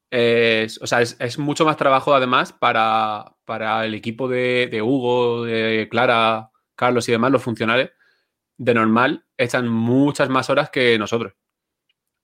es, 0.09 0.81
o 0.81 0.87
sea, 0.87 1.03
es, 1.03 1.39
mucho 1.41 1.65
más 1.65 1.77
trabajo 1.77 2.15
además 2.15 2.53
para, 2.53 3.35
para 3.45 3.85
el 3.85 3.95
equipo 3.95 4.29
de, 4.29 4.69
de, 4.71 4.83
Hugo, 4.83 5.45
de 5.45 5.89
Clara, 5.91 6.53
Carlos 6.77 7.09
y 7.09 7.13
demás, 7.13 7.33
los 7.33 7.43
funcionales, 7.43 7.91
de 8.59 8.75
normal, 8.75 9.27
echan 9.37 9.69
muchas 9.69 10.29
más 10.29 10.51
horas 10.51 10.71
que 10.71 10.99
nosotros. 10.99 11.35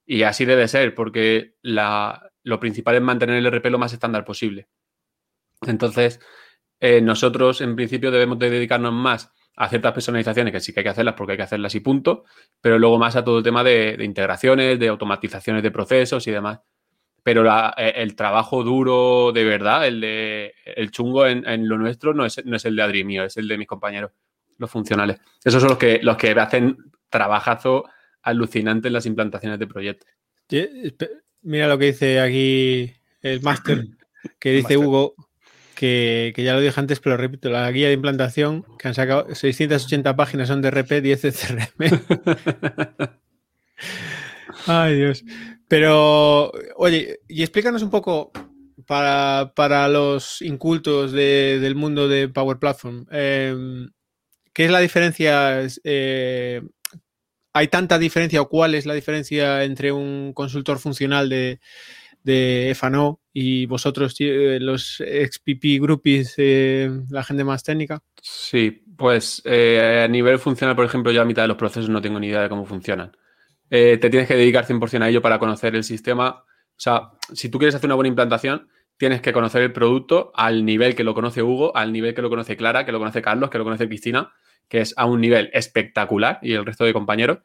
Y 0.06 0.22
así 0.24 0.44
debe 0.44 0.68
ser, 0.68 0.94
porque 0.94 1.56
la, 1.62 2.30
lo 2.42 2.60
principal 2.60 2.96
es 2.96 3.02
mantener 3.02 3.36
el 3.36 3.46
RP 3.46 3.70
lo 3.70 3.78
más 3.78 3.92
estándar 3.92 4.24
posible. 4.24 4.68
Entonces, 5.62 6.20
eh, 6.80 7.00
nosotros 7.00 7.60
en 7.60 7.76
principio 7.76 8.10
debemos 8.10 8.38
de 8.38 8.50
dedicarnos 8.50 8.92
más 8.92 9.32
a 9.56 9.68
ciertas 9.68 9.92
personalizaciones, 9.92 10.52
que 10.52 10.60
sí 10.60 10.72
que 10.72 10.80
hay 10.80 10.84
que 10.84 10.90
hacerlas 10.90 11.14
porque 11.14 11.32
hay 11.32 11.36
que 11.36 11.44
hacerlas 11.44 11.74
y 11.74 11.80
punto, 11.80 12.24
pero 12.60 12.78
luego 12.78 12.98
más 12.98 13.16
a 13.16 13.24
todo 13.24 13.38
el 13.38 13.44
tema 13.44 13.62
de, 13.62 13.96
integraciones, 14.00 14.78
de 14.78 14.88
automatizaciones 14.88 15.62
de 15.62 15.70
procesos 15.70 16.26
y 16.26 16.30
demás. 16.30 16.60
Pero 17.22 17.44
e, 17.76 17.90
el 18.02 18.16
trabajo 18.16 18.64
duro 18.64 19.30
de 19.32 19.44
verdad, 19.44 19.86
el 19.86 20.00
de 20.00 20.54
el 20.64 20.90
chungo 20.90 21.26
en, 21.26 21.68
lo 21.68 21.78
nuestro, 21.78 22.14
no 22.14 22.24
es, 22.24 22.44
no 22.44 22.56
es 22.56 22.64
el 22.64 22.74
de 22.74 22.82
Adri 22.82 23.04
mío, 23.04 23.24
es 23.24 23.36
el 23.36 23.46
de 23.46 23.58
mis 23.58 23.68
compañeros, 23.68 24.10
los 24.62 24.70
funcionales. 24.70 25.18
Esos 25.44 25.60
son 25.60 25.70
los 25.70 25.78
que, 25.78 26.00
los 26.02 26.16
que 26.16 26.30
hacen 26.30 26.78
trabajazo 27.10 27.84
alucinante 28.22 28.88
en 28.88 28.94
las 28.94 29.06
implantaciones 29.06 29.58
de 29.58 29.66
proyectos. 29.66 30.08
Mira 31.42 31.68
lo 31.68 31.78
que 31.78 31.86
dice 31.86 32.20
aquí 32.20 32.92
el 33.20 33.42
máster, 33.42 33.88
que 34.38 34.52
dice 34.52 34.76
Hugo, 34.76 35.14
que, 35.74 36.32
ya 36.36 36.54
lo 36.54 36.60
dije 36.60 36.78
antes, 36.78 37.00
pero 37.00 37.16
repito, 37.16 37.50
la 37.50 37.70
guía 37.70 37.88
de 37.88 37.94
implantación 37.94 38.64
que 38.78 38.88
han 38.88 38.94
sacado 38.94 39.34
680 39.34 40.14
páginas 40.14 40.48
son 40.48 40.62
de 40.62 40.70
RP, 40.70 41.00
10 41.00 41.22
de 41.22 41.32
CRM. 41.32 42.00
Ay, 44.66 44.96
Dios. 44.96 45.24
Pero, 45.66 46.52
oye, 46.76 47.20
y 47.28 47.42
explícanos 47.42 47.82
un 47.82 47.90
poco 47.90 48.30
para, 48.86 49.88
los 49.88 50.42
incultos 50.42 51.12
del 51.12 51.74
mundo 51.74 52.08
de 52.08 52.28
Power 52.28 52.58
Platform. 52.58 53.06
Em, 53.10 53.90
¿Qué 54.52 54.66
es 54.66 54.70
la 54.70 54.80
diferencia? 54.80 55.66
Eh, 55.84 56.62
¿Hay 57.54 57.68
tanta 57.68 57.98
diferencia 57.98 58.40
o 58.40 58.48
cuál 58.48 58.74
es 58.74 58.86
la 58.86 58.94
diferencia 58.94 59.64
entre 59.64 59.92
un 59.92 60.32
consultor 60.32 60.78
funcional 60.78 61.28
de, 61.28 61.60
de 62.22 62.74
FANO 62.76 63.20
y 63.32 63.66
vosotros, 63.66 64.14
eh, 64.20 64.58
los 64.60 65.02
XPP 65.02 65.80
groupies, 65.80 66.34
eh, 66.36 66.90
la 67.10 67.24
gente 67.24 67.44
más 67.44 67.62
técnica? 67.62 68.02
Sí, 68.20 68.84
pues 68.96 69.42
a 69.46 70.08
nivel 70.08 70.38
funcional, 70.38 70.76
por 70.76 70.84
ejemplo, 70.84 71.12
yo 71.12 71.22
a 71.22 71.26
mitad 71.26 71.42
de 71.42 71.48
los 71.48 71.56
procesos 71.56 71.88
no 71.88 72.00
tengo 72.00 72.20
ni 72.20 72.28
idea 72.28 72.42
de 72.42 72.48
cómo 72.48 72.64
funcionan. 72.64 73.16
te 73.68 73.98
tienes 73.98 74.28
que 74.28 74.36
dedicar 74.36 74.66
100% 74.66 75.02
a 75.02 75.08
ello 75.08 75.22
para 75.22 75.38
conocer 75.38 75.74
el 75.74 75.84
sistema. 75.84 76.28
O 76.28 76.80
sea, 76.82 77.10
si 77.32 77.48
tú 77.48 77.58
quieres 77.58 77.74
hacer 77.74 77.88
una 77.88 77.94
buena 77.96 78.08
implantación, 78.08 78.68
tienes 79.02 79.20
que 79.20 79.32
conocer 79.32 79.62
el 79.62 79.72
producto 79.72 80.30
al 80.32 80.64
nivel 80.64 80.94
que 80.94 81.02
lo 81.02 81.12
conoce 81.12 81.42
Hugo, 81.42 81.76
al 81.76 81.92
nivel 81.92 82.14
que 82.14 82.22
lo 82.22 82.30
conoce 82.30 82.56
Clara, 82.56 82.86
que 82.86 82.92
lo 82.92 83.00
conoce 83.00 83.20
Carlos, 83.20 83.50
que 83.50 83.58
lo 83.58 83.64
conoce 83.64 83.88
Cristina 83.88 84.32
que 84.68 84.80
es 84.80 84.94
a 84.96 85.06
un 85.06 85.20
nivel 85.20 85.50
espectacular 85.54 86.38
y 86.40 86.52
el 86.52 86.64
resto 86.64 86.84
de 86.84 86.92
compañeros, 86.92 87.40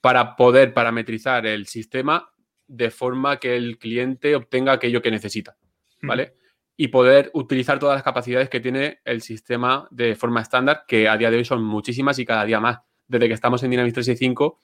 para 0.00 0.34
poder 0.34 0.74
parametrizar 0.74 1.46
el 1.46 1.68
sistema 1.68 2.32
de 2.66 2.90
forma 2.90 3.36
que 3.36 3.54
el 3.54 3.78
cliente 3.78 4.34
obtenga 4.34 4.72
aquello 4.72 5.00
que 5.00 5.12
necesita, 5.12 5.56
¿vale? 6.02 6.34
Y 6.76 6.88
poder 6.88 7.30
utilizar 7.34 7.78
todas 7.78 7.94
las 7.94 8.02
capacidades 8.02 8.48
que 8.48 8.58
tiene 8.58 8.98
el 9.04 9.22
sistema 9.22 9.86
de 9.92 10.16
forma 10.16 10.42
estándar, 10.42 10.86
que 10.88 11.08
a 11.08 11.16
día 11.16 11.30
de 11.30 11.36
hoy 11.36 11.44
son 11.44 11.62
muchísimas 11.62 12.18
y 12.18 12.26
cada 12.26 12.44
día 12.44 12.58
más. 12.58 12.80
Desde 13.06 13.28
que 13.28 13.34
estamos 13.34 13.62
en 13.62 13.70
Dynamics 13.70 13.94
365, 13.94 14.60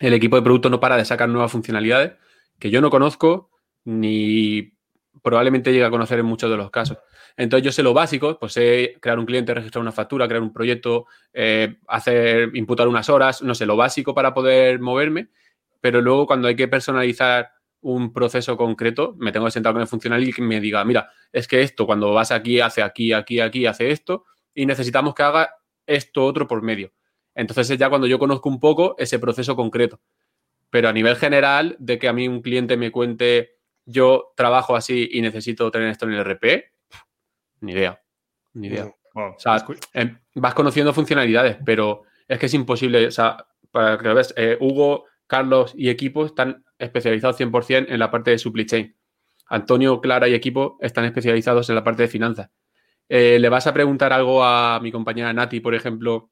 el 0.00 0.12
equipo 0.12 0.36
de 0.36 0.42
producto 0.42 0.68
no 0.68 0.78
para 0.78 0.98
de 0.98 1.06
sacar 1.06 1.30
nuevas 1.30 1.50
funcionalidades 1.50 2.12
que 2.58 2.68
yo 2.68 2.82
no 2.82 2.90
conozco 2.90 3.50
ni 3.86 4.75
probablemente 5.26 5.72
llegue 5.72 5.84
a 5.84 5.90
conocer 5.90 6.20
en 6.20 6.26
muchos 6.26 6.48
de 6.48 6.56
los 6.56 6.70
casos. 6.70 6.98
Entonces 7.36 7.64
yo 7.64 7.72
sé 7.72 7.82
lo 7.82 7.92
básico, 7.92 8.38
pues 8.38 8.52
sé 8.52 8.96
crear 9.00 9.18
un 9.18 9.26
cliente, 9.26 9.52
registrar 9.52 9.82
una 9.82 9.90
factura, 9.90 10.28
crear 10.28 10.40
un 10.40 10.52
proyecto, 10.52 11.06
eh, 11.32 11.78
hacer, 11.88 12.54
imputar 12.54 12.86
unas 12.86 13.08
horas, 13.08 13.42
no 13.42 13.52
sé, 13.52 13.66
lo 13.66 13.76
básico 13.76 14.14
para 14.14 14.32
poder 14.32 14.78
moverme, 14.78 15.30
pero 15.80 16.00
luego 16.00 16.28
cuando 16.28 16.46
hay 16.46 16.54
que 16.54 16.68
personalizar 16.68 17.50
un 17.80 18.12
proceso 18.12 18.56
concreto, 18.56 19.16
me 19.18 19.32
tengo 19.32 19.46
que 19.46 19.50
sentar 19.50 19.72
con 19.72 19.82
el 19.82 19.88
funcional 19.88 20.22
y 20.22 20.32
que 20.32 20.42
me 20.42 20.60
diga, 20.60 20.84
mira, 20.84 21.10
es 21.32 21.48
que 21.48 21.60
esto 21.60 21.86
cuando 21.86 22.12
vas 22.12 22.30
aquí, 22.30 22.60
hace 22.60 22.84
aquí, 22.84 23.12
aquí, 23.12 23.40
aquí, 23.40 23.66
hace 23.66 23.90
esto, 23.90 24.26
y 24.54 24.64
necesitamos 24.64 25.12
que 25.12 25.24
haga 25.24 25.50
esto 25.88 26.24
otro 26.24 26.46
por 26.46 26.62
medio. 26.62 26.92
Entonces 27.34 27.68
es 27.68 27.78
ya 27.78 27.88
cuando 27.88 28.06
yo 28.06 28.20
conozco 28.20 28.48
un 28.48 28.60
poco 28.60 28.94
ese 28.96 29.18
proceso 29.18 29.56
concreto. 29.56 30.00
Pero 30.70 30.88
a 30.88 30.92
nivel 30.92 31.16
general, 31.16 31.74
de 31.80 31.98
que 31.98 32.06
a 32.06 32.12
mí 32.12 32.28
un 32.28 32.42
cliente 32.42 32.76
me 32.76 32.92
cuente, 32.92 33.55
yo 33.86 34.32
trabajo 34.36 34.76
así 34.76 35.08
y 35.12 35.22
necesito 35.22 35.70
tener 35.70 35.88
esto 35.88 36.06
en 36.06 36.12
el 36.12 36.20
RP, 36.20 36.72
ni 37.60 37.72
idea. 37.72 38.02
Ni 38.52 38.66
idea. 38.66 38.92
O 39.14 39.36
sea, 39.38 39.64
em, 39.94 40.18
vas 40.34 40.54
conociendo 40.54 40.92
funcionalidades, 40.92 41.56
pero 41.64 42.02
es 42.28 42.38
que 42.38 42.46
es 42.46 42.54
imposible. 42.54 43.06
O 43.06 43.10
sea, 43.10 43.46
para 43.70 43.96
que 43.96 44.08
lo 44.08 44.14
veas, 44.14 44.34
eh, 44.36 44.58
Hugo, 44.60 45.06
Carlos 45.26 45.72
y 45.74 45.88
equipo 45.88 46.26
están 46.26 46.64
especializados 46.78 47.36
100% 47.36 47.86
en 47.88 47.98
la 47.98 48.10
parte 48.10 48.32
de 48.32 48.38
supply 48.38 48.66
chain. 48.66 48.96
Antonio, 49.48 50.00
Clara 50.00 50.28
y 50.28 50.34
equipo 50.34 50.76
están 50.80 51.04
especializados 51.04 51.68
en 51.70 51.76
la 51.76 51.84
parte 51.84 52.02
de 52.02 52.08
finanzas. 52.08 52.50
Eh, 53.08 53.38
le 53.38 53.48
vas 53.48 53.66
a 53.66 53.72
preguntar 53.72 54.12
algo 54.12 54.44
a 54.44 54.80
mi 54.80 54.90
compañera 54.90 55.32
Nati, 55.32 55.60
por 55.60 55.74
ejemplo, 55.74 56.30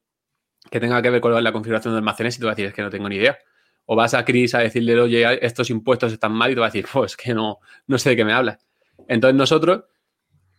que 0.69 0.79
tenga 0.79 1.01
que 1.01 1.09
ver 1.09 1.21
con 1.21 1.43
la 1.43 1.51
configuración 1.51 1.93
de 1.93 1.99
almacenes 1.99 2.35
y 2.35 2.39
te 2.39 2.45
va 2.45 2.51
a 2.51 2.55
decir, 2.55 2.67
es 2.67 2.73
que 2.73 2.81
no 2.81 2.89
tengo 2.89 3.07
ni 3.07 3.15
idea. 3.15 3.37
O 3.85 3.95
vas 3.95 4.13
a 4.13 4.25
Cris 4.25 4.55
a 4.55 4.59
decirle, 4.59 4.99
oye, 4.99 5.45
estos 5.45 5.69
impuestos 5.69 6.11
están 6.11 6.31
mal 6.31 6.51
y 6.51 6.55
te 6.55 6.59
va 6.59 6.67
a 6.67 6.69
decir, 6.69 6.87
pues 6.91 7.15
que 7.15 7.33
no, 7.33 7.59
no 7.87 7.97
sé 7.97 8.11
de 8.11 8.15
qué 8.15 8.25
me 8.25 8.33
hablas. 8.33 8.65
Entonces 9.07 9.35
nosotros 9.35 9.83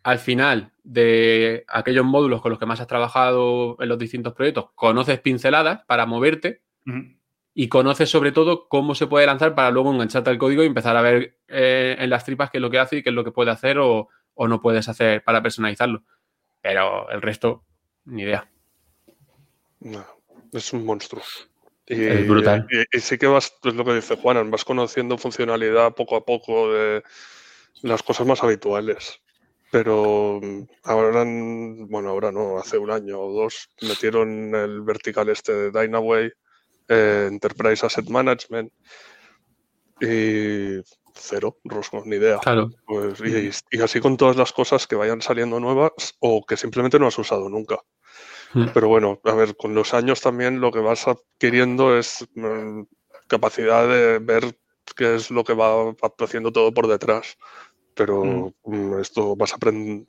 al 0.06 0.20
final 0.20 0.70
de 0.84 1.64
aquellos 1.66 2.04
módulos 2.04 2.40
con 2.40 2.50
los 2.50 2.60
que 2.60 2.66
más 2.66 2.78
has 2.78 2.86
trabajado 2.86 3.76
en 3.80 3.88
los 3.88 3.98
distintos 3.98 4.34
proyectos, 4.34 4.70
conoces 4.76 5.18
pinceladas 5.18 5.84
para 5.84 6.06
moverte 6.06 6.62
y 7.52 7.66
conoces 7.66 8.08
sobre 8.08 8.30
todo 8.30 8.68
cómo 8.68 8.94
se 8.94 9.08
puede 9.08 9.26
lanzar 9.26 9.56
para 9.56 9.72
luego 9.72 9.92
engancharte 9.92 10.30
al 10.30 10.38
código 10.38 10.62
y 10.62 10.66
empezar 10.66 10.96
a 10.96 11.02
ver 11.02 11.38
eh, 11.48 11.96
en 11.98 12.08
las 12.08 12.24
tripas 12.24 12.52
qué 12.52 12.58
es 12.58 12.62
lo 12.62 12.70
que 12.70 12.78
hace 12.78 12.98
y 12.98 13.02
qué 13.02 13.08
es 13.08 13.16
lo 13.16 13.24
que 13.24 13.32
puede 13.32 13.50
hacer 13.50 13.78
o, 13.80 14.08
no 14.36 14.60
puedes 14.60 14.88
hacer 14.88 15.24
para 15.24 15.42
personalizarlo. 15.42 16.04
Pero 16.62 17.10
el 17.10 17.20
resto, 17.20 17.64
ni 18.04 18.22
idea. 18.22 18.48
es 20.52 20.72
un 20.72 20.84
monstruo. 20.84 21.24
Y, 21.86 22.04
es 22.04 22.28
brutal. 22.28 22.66
Y, 22.92 23.00
sí 23.00 23.16
que 23.16 23.26
vas, 23.26 23.54
es 23.62 23.74
lo 23.74 23.84
que 23.84 23.94
dice 23.94 24.16
Juan, 24.16 24.50
vas 24.50 24.64
conociendo 24.64 25.18
funcionalidad 25.18 25.94
poco 25.94 26.16
a 26.16 26.24
poco 26.24 26.72
de 26.72 27.02
las 27.82 28.02
cosas 28.02 28.26
más 28.26 28.42
habituales. 28.42 29.20
Pero 29.70 30.40
mm, 30.42 30.62
ahora, 30.84 31.24
bueno, 31.24 32.10
ahora 32.10 32.32
no, 32.32 32.58
hace 32.58 32.78
un 32.78 32.90
año 32.90 33.20
o 33.20 33.32
dos 33.32 33.68
metieron 33.82 34.54
el 34.54 34.82
vertical 34.82 35.28
este 35.28 35.52
de 35.52 35.70
Dynaway, 35.70 36.30
eh, 36.88 37.28
Enterprise 37.30 37.84
Asset 37.84 38.08
Management 38.08 38.72
y 40.00 40.80
cero, 41.14 41.58
rosco, 41.64 42.02
ni 42.04 42.16
idea. 42.16 42.38
Claro. 42.38 42.70
Pues, 42.86 43.20
y, 43.70 43.80
así 43.80 44.00
con 44.00 44.16
todas 44.16 44.36
las 44.36 44.52
cosas 44.52 44.86
que 44.86 44.96
vayan 44.96 45.22
saliendo 45.22 45.58
nuevas 45.58 45.92
o 46.20 46.44
que 46.44 46.56
simplemente 46.56 46.98
no 46.98 47.06
has 47.06 47.18
usado 47.18 47.48
nunca. 47.48 47.78
Hmm. 48.52 48.66
Pero 48.72 48.88
bueno, 48.88 49.20
a 49.24 49.34
ver, 49.34 49.56
con 49.56 49.74
los 49.74 49.94
años 49.94 50.20
también 50.20 50.60
lo 50.60 50.72
que 50.72 50.80
vas 50.80 51.08
adquiriendo 51.08 51.96
es 51.96 52.26
mm, 52.34 52.82
capacidad 53.26 53.88
de 53.88 54.18
ver 54.18 54.58
qué 54.94 55.16
es 55.16 55.30
lo 55.30 55.44
que 55.44 55.54
va 55.54 55.94
haciendo 56.18 56.52
todo 56.52 56.72
por 56.72 56.86
detrás 56.86 57.36
pero 57.96 58.24
mm. 58.24 58.52
Mm, 58.64 59.00
esto 59.00 59.34
vas 59.34 59.52
a 59.52 59.56
aprender, 59.56 60.04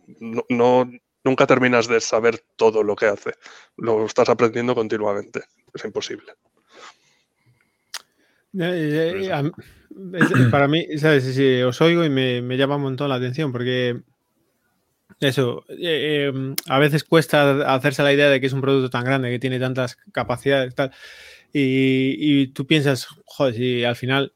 no, 0.50 0.92
nunca 1.24 1.48
terminas 1.48 1.88
de 1.88 2.00
saber 2.02 2.44
todo 2.56 2.84
lo 2.84 2.96
que 2.96 3.08
hace, 3.08 3.34
lo 3.78 4.06
estás 4.06 4.30
aprendiendo 4.30 4.76
continuamente, 4.76 5.42
es 5.74 5.86
imposible. 5.86 6.34
Para 10.52 10.68
mí, 10.68 10.86
¿sabes? 10.98 11.24
Si 11.36 11.62
os 11.62 11.80
oigo 11.82 12.04
y 12.04 12.10
me, 12.10 12.58
llama 12.58 12.76
un 12.76 12.84
montón 12.84 13.10
la 13.10 13.16
atención 13.16 13.52
porque 13.52 14.02
eso, 15.20 15.66
eh, 15.70 16.30
em, 16.34 16.56
a 16.68 16.80
veces 16.80 17.04
cuesta 17.04 17.74
hacerse 17.74 18.04
la 18.04 18.14
idea 18.14 18.30
de 18.30 18.40
que 18.40 18.48
es 18.48 18.54
un 18.54 18.62
producto 18.62 18.90
tan 18.90 19.04
grande, 19.06 19.32
que 19.32 19.40
tiene 19.40 19.60
tantas 19.60 19.98
capacidades 20.12 20.76
tal, 20.76 20.92
y, 21.54 22.42
y 22.42 22.48
tú 22.48 22.68
piensas, 22.68 23.08
joder, 23.26 23.56
si 23.56 23.84
al 23.84 23.96
final 23.96 24.34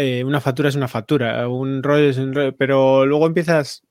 eh, 0.00 0.22
una 0.22 0.40
factura 0.40 0.68
es 0.68 0.76
una 0.76 0.86
factura, 0.86 1.48
un 1.48 1.82
rollo 1.82 2.08
es 2.10 2.18
un 2.18 2.32
rollo, 2.32 2.56
pero 2.56 3.04
luego 3.04 3.26
empiezas 3.26 3.82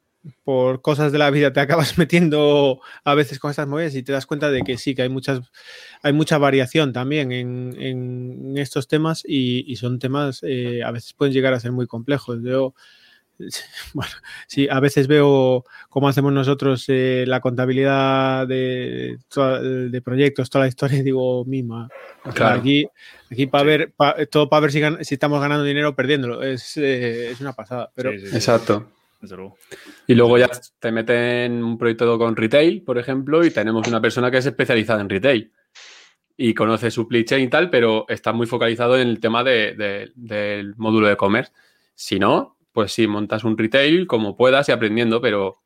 por 0.45 0.81
cosas 0.81 1.11
de 1.11 1.17
la 1.17 1.29
vida, 1.31 1.51
te 1.51 1.59
acabas 1.59 1.97
metiendo 1.97 2.79
a 3.03 3.13
veces 3.13 3.39
con 3.39 3.51
estas 3.51 3.67
movidas 3.67 3.93
y 3.93 4.03
te 4.03 4.13
das 4.13 4.25
cuenta 4.25 4.49
de 4.49 4.61
que 4.61 4.77
sí, 4.77 4.95
que 4.95 5.01
hay 5.01 5.09
muchas, 5.09 5.41
hay 6.03 6.13
mucha 6.13 6.37
variación 6.37 6.93
también 6.93 7.33
en, 7.33 8.53
estos 8.57 8.87
temas 8.87 9.23
y, 9.27 9.75
son 9.75 9.99
temas, 9.99 10.41
eh, 10.43 10.81
a 10.81 10.91
veces 10.91 11.13
pueden 11.13 11.33
llegar 11.33 11.53
a 11.53 11.59
ser 11.59 11.73
muy 11.73 11.87
complejos. 11.87 12.39
Yo, 12.41 12.73
bueno, 13.93 14.11
sí, 14.47 14.67
a 14.69 14.79
veces 14.79 15.07
veo 15.07 15.63
cómo 15.89 16.07
hacemos 16.07 16.33
nosotros 16.33 16.85
eh, 16.87 17.25
la 17.27 17.39
contabilidad 17.39 18.47
de, 18.47 19.17
de, 19.29 20.01
proyectos, 20.01 20.49
toda 20.49 20.65
la 20.65 20.69
historia, 20.69 20.99
y 20.99 21.03
digo, 21.03 21.45
mima. 21.45 21.89
Aquí, 22.23 22.87
aquí 23.31 23.47
para 23.47 23.63
ver, 23.63 23.93
todo 24.29 24.49
para 24.49 24.61
ver 24.61 24.71
si, 24.71 24.81
si, 25.01 25.15
estamos 25.15 25.39
ganando 25.41 25.63
dinero 25.63 25.89
o 25.89 25.95
perdiéndolo. 25.95 26.43
Es, 26.43 26.77
eh, 26.77 27.31
es 27.31 27.41
una 27.41 27.53
pasada. 27.53 27.91
Pero... 27.95 28.11
Exacto. 28.11 28.91
Y 30.05 30.13
luego 30.13 30.37
ya 30.37 30.49
te 30.79 30.91
meten 30.91 31.63
un 31.63 31.77
proyecto 31.77 32.17
con 32.17 32.35
retail, 32.35 32.83
por 32.83 32.97
ejemplo, 32.97 33.43
y 33.43 33.51
tenemos 33.51 33.87
una 33.87 33.99
persona 33.99 34.29
que 34.29 34.37
es 34.37 34.45
especializada 34.45 35.01
en 35.01 35.09
retail 35.09 35.51
y 36.37 36.53
conoce 36.53 36.91
supply 36.91 37.25
chain 37.25 37.45
y 37.45 37.49
tal, 37.49 37.69
pero 37.69 38.05
está 38.07 38.31
muy 38.31 38.45
focalizado 38.45 38.97
en 38.97 39.07
el 39.07 39.19
tema 39.19 39.43
de, 39.43 40.11
del 40.15 40.75
módulo 40.75 41.07
de 41.07 41.13
e-commerce. 41.13 41.51
Si 41.95 42.19
no, 42.19 42.56
pues 42.77 42.93
sí, 42.93 43.07
montas 43.07 43.43
un 43.43 43.57
retail 43.57 44.05
como 44.05 44.35
puedas 44.35 44.69
y 44.69 44.71
aprendiendo, 44.71 45.19
pero 45.19 45.63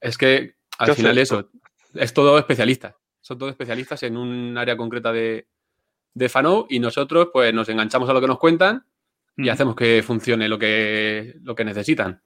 es 0.00 0.18
que 0.18 0.56
al 0.76 0.92
final 0.92 1.16
eso 1.16 1.52
es 1.94 2.12
todo 2.12 2.36
especialista. 2.36 2.96
Son 3.20 3.38
todos 3.38 3.52
especialistas 3.52 4.02
en 4.02 4.16
un 4.16 4.58
área 4.58 4.76
concreta 4.76 5.12
de, 5.12 5.46
de 6.14 6.28
Fano 6.28 6.66
y 6.68 6.80
nosotros 6.80 7.28
pues 7.32 7.54
nos 7.54 7.68
enganchamos 7.68 8.10
a 8.10 8.12
lo 8.12 8.20
que 8.20 8.26
nos 8.26 8.40
cuentan 8.40 8.84
y 9.36 9.50
hacemos 9.50 9.76
que 9.76 10.02
funcione 10.04 10.48
lo 10.48 10.58
que, 10.58 11.36
lo 11.44 11.54
que 11.54 11.64
necesitan. 11.64 12.20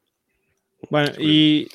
Bueno, 0.89 1.13
y, 1.19 1.69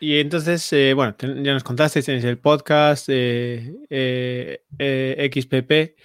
entonces, 0.00 0.72
eh, 0.72 0.94
bueno, 0.94 1.14
ya 1.20 1.52
nos 1.52 1.62
contaste, 1.62 2.02
tenéis 2.02 2.24
el 2.24 2.38
podcast 2.38 3.04
eh, 3.10 3.82
eh, 3.90 5.30
XPP. 5.30 6.00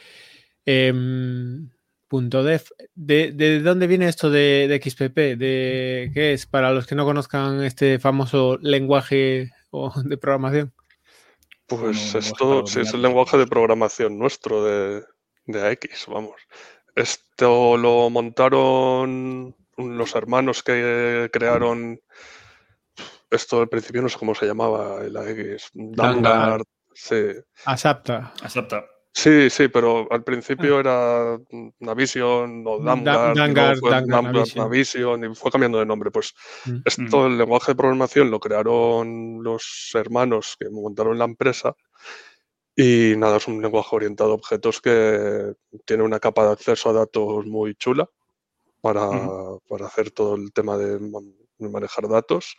.def. 2.22 2.72
¿De, 2.96 3.32
¿De, 3.32 3.60
dónde 3.60 3.88
viene 3.88 4.08
esto 4.08 4.30
de, 4.30 4.80
XPP? 4.84 5.38
¿De 5.38 6.12
qué 6.14 6.34
es? 6.34 6.46
Para 6.46 6.72
los 6.72 6.86
que 6.86 6.96
no 6.96 7.06
conozcan 7.06 7.64
este 7.64 8.00
famoso 8.00 8.58
lenguaje 8.62 9.52
de 10.04 10.18
programación. 10.18 10.74
Pues 11.68 12.14
esto 12.14 12.66
sí, 12.68 12.82
es 12.82 12.94
el 12.94 13.02
lenguaje 13.02 13.38
de 13.38 13.48
programación 13.48 14.20
nuestro 14.20 14.64
de, 14.64 15.04
de 15.46 15.68
AX, 15.68 16.08
vamos. 16.08 16.36
Esto 16.96 17.78
lo 17.78 18.10
montaron 18.10 19.56
los 19.78 20.16
hermanos 20.16 20.62
que 20.62 21.30
crearon 21.34 22.00
esto 23.34 23.62
al 23.62 23.70
principio 23.70 24.02
no 24.02 24.10
sé 24.10 24.20
cómo 24.20 24.36
se 24.36 24.46
llamaba 24.46 25.04
el 25.04 25.18
AX. 25.18 25.72
Dangar. 25.74 26.62
Sí. 26.94 27.16
Asapta. 27.66 28.32
Asapta. 28.44 28.86
Sí, 29.16 29.52
sí, 29.52 29.68
pero 29.68 30.08
al 30.12 30.24
principio 30.24 30.78
ah. 30.78 30.80
era 30.80 31.40
Navision 31.80 32.64
o 32.66 32.80
Dangar, 32.80 33.36
Dangar, 33.36 33.78
Navision. 34.08 35.32
y 35.32 35.36
fue 35.36 35.52
cambiando 35.52 35.78
de 35.78 35.86
nombre. 35.86 36.10
Pues 36.10 36.34
mm. 36.66 36.78
esto, 36.84 37.20
mm. 37.20 37.26
el 37.28 37.38
lenguaje 37.38 37.72
de 37.72 37.76
programación 37.76 38.32
lo 38.32 38.40
crearon 38.40 39.44
los 39.44 39.92
hermanos 39.94 40.56
que 40.60 40.68
montaron 40.70 41.20
la 41.20 41.26
empresa 41.26 41.76
y 42.76 43.14
nada, 43.18 43.38
es 43.38 43.48
un 43.48 43.62
lenguaje 43.62 43.96
orientado 43.96 44.32
a 44.32 44.36
objetos 44.36 44.82
que 44.82 45.54
tiene 45.86 46.02
una 46.02 46.20
capa 46.20 46.48
de 46.48 46.54
acceso 46.54 46.90
a 46.90 46.94
datos 46.94 47.46
muy 47.46 47.76
chula 47.76 48.10
para, 48.82 49.10
para 49.70 49.86
hacer 49.86 50.10
todo 50.10 50.36
el 50.36 50.52
tema 50.52 50.76
de 50.76 51.00
manejar 51.60 52.08
datos 52.10 52.58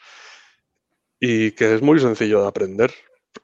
y 1.18 1.50
que 1.50 1.74
es 1.74 1.82
muy 1.82 1.98
sencillo 1.98 2.42
de 2.42 2.48
aprender 2.48 2.94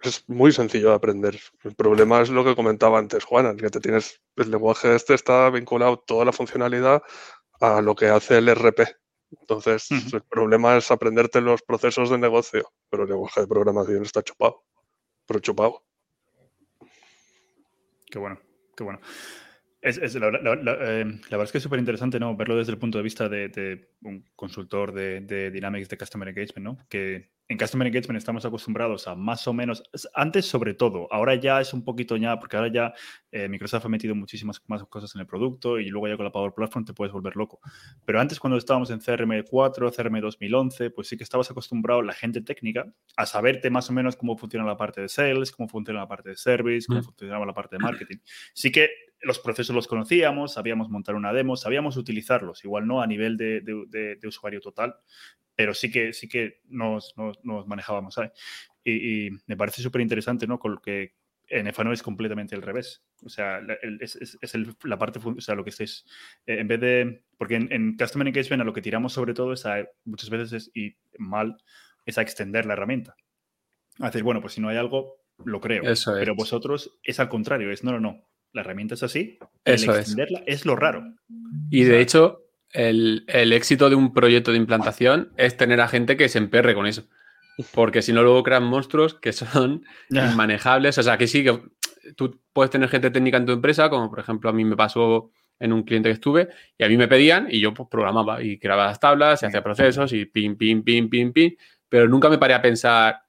es 0.03 0.29
muy 0.29 0.53
sencillo 0.53 0.91
de 0.91 0.95
aprender. 0.95 1.39
El 1.65 1.75
problema 1.75 2.21
es 2.21 2.31
lo 2.31 2.45
que 2.45 2.55
comentaba 2.55 2.99
antes 2.99 3.25
Juana, 3.25 3.55
que 3.57 3.71
te 3.71 3.81
tienes, 3.81 4.21
el 4.37 4.51
lenguaje 4.51 4.95
este 4.95 5.15
está 5.15 5.51
vinculado 5.51 5.99
toda 5.99 6.25
la 6.25 6.33
funcionalidad 6.33 7.03
a 7.61 7.81
lo 7.83 7.95
que 7.95 8.07
hace 8.07 8.39
el 8.39 8.49
RP. 8.55 8.81
Entonces, 9.41 9.89
el 10.13 10.23
problema 10.23 10.77
es 10.77 10.91
aprenderte 10.91 11.41
los 11.41 11.63
procesos 11.63 12.11
de 12.11 12.19
negocio, 12.19 12.73
pero 12.89 13.05
el 13.05 13.11
lenguaje 13.11 13.43
de 13.43 13.47
programación 13.47 14.03
está 14.03 14.23
chupado, 14.23 14.65
pero 15.27 15.41
chupado. 15.41 15.85
Qué 18.11 18.19
bueno, 18.19 18.41
qué 18.77 18.85
bueno. 18.85 19.01
Es, 19.81 19.97
eh, 19.99 20.21
la, 20.21 20.31
verdad 20.31 21.45
es 21.45 21.53
que 21.53 21.59
es 21.59 21.65
súper 21.65 21.79
interesante 21.79 22.21
¿no? 22.21 22.37
verlo 22.37 22.57
desde 22.57 22.73
el 22.73 22.79
punto 22.79 22.99
de 22.99 23.05
vista 23.05 23.29
de, 23.29 23.89
un 24.03 24.29
consultor 24.37 24.93
de, 24.93 25.21
de, 25.21 25.51
Dynamics 25.51 25.89
de 25.89 25.97
Customer 25.97 26.29
Engagement, 26.29 26.65
¿no? 26.65 26.87
que 26.89 27.31
en 27.51 27.59
Customer 27.59 27.85
Engagement 27.85 28.17
estamos 28.17 28.45
acostumbrados 28.45 29.09
a 29.09 29.17
más 29.17 29.49
o 29.49 29.53
menos, 29.53 29.83
antes 30.15 30.47
sobre 30.47 30.73
todo, 30.73 31.09
ahora 31.11 31.35
ya 31.35 31.61
es 31.61 31.75
un 31.75 31.83
poquito 31.83 32.17
ya, 32.17 32.39
porque 32.39 32.57
ahora 32.57 32.73
ya 32.73 32.95
eh, 33.33 33.49
Microsoft 33.49 33.87
ha 33.87 33.89
metido 33.89 34.15
muchísimas 34.15 34.63
más 34.69 34.85
cosas 34.85 35.13
en 35.17 35.23
el 35.23 35.27
producto 35.27 35.81
y 35.81 35.89
luego 35.89 36.07
ya 36.07 36.17
con 36.17 36.27
la 36.27 36.31
Power 36.31 36.53
Platform 36.55 36.85
te 36.85 36.95
puedes 36.95 37.13
volver 37.13 37.35
loco. 37.35 37.59
Pero 38.05 38.21
antes 38.21 38.39
cuando 38.39 38.57
estábamos 38.57 38.91
en 38.91 39.01
CRM 39.01 39.43
4, 39.43 39.91
CRM 39.91 40.21
2011, 40.21 40.91
pues 40.91 41.09
sí 41.09 41.17
que 41.17 41.25
estabas 41.25 41.51
acostumbrado, 41.51 42.03
la 42.03 42.13
gente 42.13 42.41
técnica, 42.41 42.87
a 43.17 43.27
saberte 43.27 43.69
más 43.69 43.91
o 43.91 43.93
menos 43.95 44.15
cómo 44.15 44.37
funciona 44.37 44.65
la 44.65 44.77
parte 44.77 45.01
de 45.01 45.09
sales, 45.09 45.51
cómo 45.51 45.69
funciona 45.69 45.99
la 45.99 46.09
parte 46.09 46.29
de 46.29 46.37
service, 46.37 46.87
cómo 46.87 47.03
funcionaba 47.03 47.45
la 47.45 47.53
parte 47.53 47.75
de 47.75 47.83
marketing. 47.83 48.19
Sí 48.55 48.71
que 48.71 48.91
los 49.23 49.41
procesos 49.41 49.75
los 49.75 49.89
conocíamos, 49.89 50.55
sabíamos 50.55 50.89
montar 50.89 51.17
una 51.17 51.33
demo, 51.33 51.57
sabíamos 51.57 51.97
utilizarlos, 51.97 52.65
igual 52.65 52.87
no 52.87 53.03
a 53.03 53.09
nivel 53.09 53.37
de, 53.37 53.61
de 53.61 54.29
usuario 54.29 54.61
total, 54.61 54.95
pero 55.61 55.75
sí 55.75 55.91
que, 55.91 56.15
sí 56.15 56.27
que 56.27 56.63
nos, 56.71 57.15
nos, 57.43 57.67
manejábamos 57.67 58.17
ahí. 58.17 58.31
Y, 58.83 59.29
me 59.47 59.59
parece 59.59 59.83
súper 59.83 60.01
interesante, 60.01 60.47
¿no? 60.47 60.59
Con 60.59 60.73
lo 60.73 60.81
que 60.81 61.17
en 61.49 61.67
Efano 61.67 61.93
es 61.93 62.03
completamente 62.03 62.55
al 62.55 62.63
revés. 62.63 63.03
O 63.27 63.29
sea, 63.29 63.61
es, 64.01 64.17
es, 64.17 64.57
la 64.85 64.97
parte, 64.97 65.21
o 65.23 65.39
sea, 65.39 65.55
lo 65.55 65.63
que 65.63 65.69
estés, 65.69 66.07
eh, 66.47 66.61
en 66.61 66.67
vez 66.67 66.81
de, 66.81 67.25
porque 67.37 67.57
en, 67.57 67.71
en, 67.71 67.99
Customer 67.99 68.27
Engagement 68.27 68.63
a 68.63 68.65
lo 68.65 68.73
que 68.73 68.81
tiramos 68.81 69.13
sobre 69.13 69.35
todo 69.35 69.53
es 69.53 69.67
a, 69.67 69.87
muchas 70.07 70.31
veces, 70.31 70.71
y 70.75 70.97
mal, 71.19 71.59
es 72.07 72.17
a 72.17 72.23
extender 72.23 72.65
la 72.65 72.73
herramienta. 72.73 73.15
A 73.99 74.07
decir, 74.07 74.23
bueno, 74.23 74.41
pues 74.41 74.55
si 74.55 74.63
no 74.63 74.71
hay 74.71 74.79
algo, 74.79 75.21
lo 75.45 75.61
creo. 75.61 75.83
Eso 75.83 76.15
Pero 76.15 76.35
vosotros 76.35 76.99
es 77.03 77.21
al 77.21 77.29
contrario, 77.29 77.71
es 77.71 77.85
no, 77.85 77.93
no, 77.93 78.01
no. 78.01 78.27
La 78.55 78.63
herramienta 78.63 78.95
es 78.95 79.03
así. 79.03 79.39
Eso 79.67 79.95
extenderla 79.95 80.43
es. 80.47 80.65
lo 80.65 80.75
raro. 80.75 81.05
Y 81.71 81.85
de 81.85 82.01
hecho, 82.01 82.47
el, 82.73 83.25
éxito 83.53 83.91
de 83.91 83.97
un 83.97 84.13
proyecto 84.13 84.53
de 84.53 84.59
implantación 84.59 85.33
es 85.37 85.57
tener 85.57 85.81
a 85.81 85.89
gente 85.89 86.17
que 86.17 86.29
se 86.29 86.39
emperre 86.39 86.75
con 86.75 86.87
eso. 86.87 87.05
Porque 87.73 88.03
si 88.03 88.13
no, 88.13 88.23
luego 88.23 88.43
crean 88.43 88.65
monstruos 88.65 89.15
que 89.15 89.33
son 89.33 89.85
inmanejables. 90.09 90.99
O 90.99 91.03
sea, 91.03 91.19
que 91.19 91.27
sí, 91.27 91.45
que 91.45 91.61
tú 92.17 92.41
puedes 92.53 92.71
tener 92.71 92.89
gente 92.89 93.11
técnica 93.11 93.37
en 93.37 93.47
tu 93.47 93.53
empresa, 93.53 93.91
como 93.91 94.11
por 94.11 94.21
ejemplo 94.21 94.51
a 94.51 94.53
mí 94.53 94.65
me 94.65 94.77
pasó 94.77 95.31
en 95.59 95.73
un 95.75 95.83
cliente 95.83 96.09
que 96.09 96.15
estuve, 96.15 96.49
y 96.79 96.85
a 96.85 96.89
mí 96.89 96.97
me 96.97 97.07
pedían 97.07 97.47
y 97.51 97.61
yo 97.61 97.75
pues, 97.75 97.87
programaba 97.91 98.43
y 98.43 98.59
creaba 98.59 98.87
las 98.87 98.99
tablas 98.99 99.43
y 99.43 99.47
hacía 99.47 99.63
procesos 99.63 100.11
y 100.15 100.25
pin, 100.25 100.57
pin, 100.57 100.83
pin, 100.83 101.11
pin, 101.11 101.33
pin. 101.33 101.57
Pero 101.89 102.09
nunca 102.09 102.31
me 102.31 102.39
paré 102.39 102.55
a 102.55 102.63
pensar, 102.63 103.21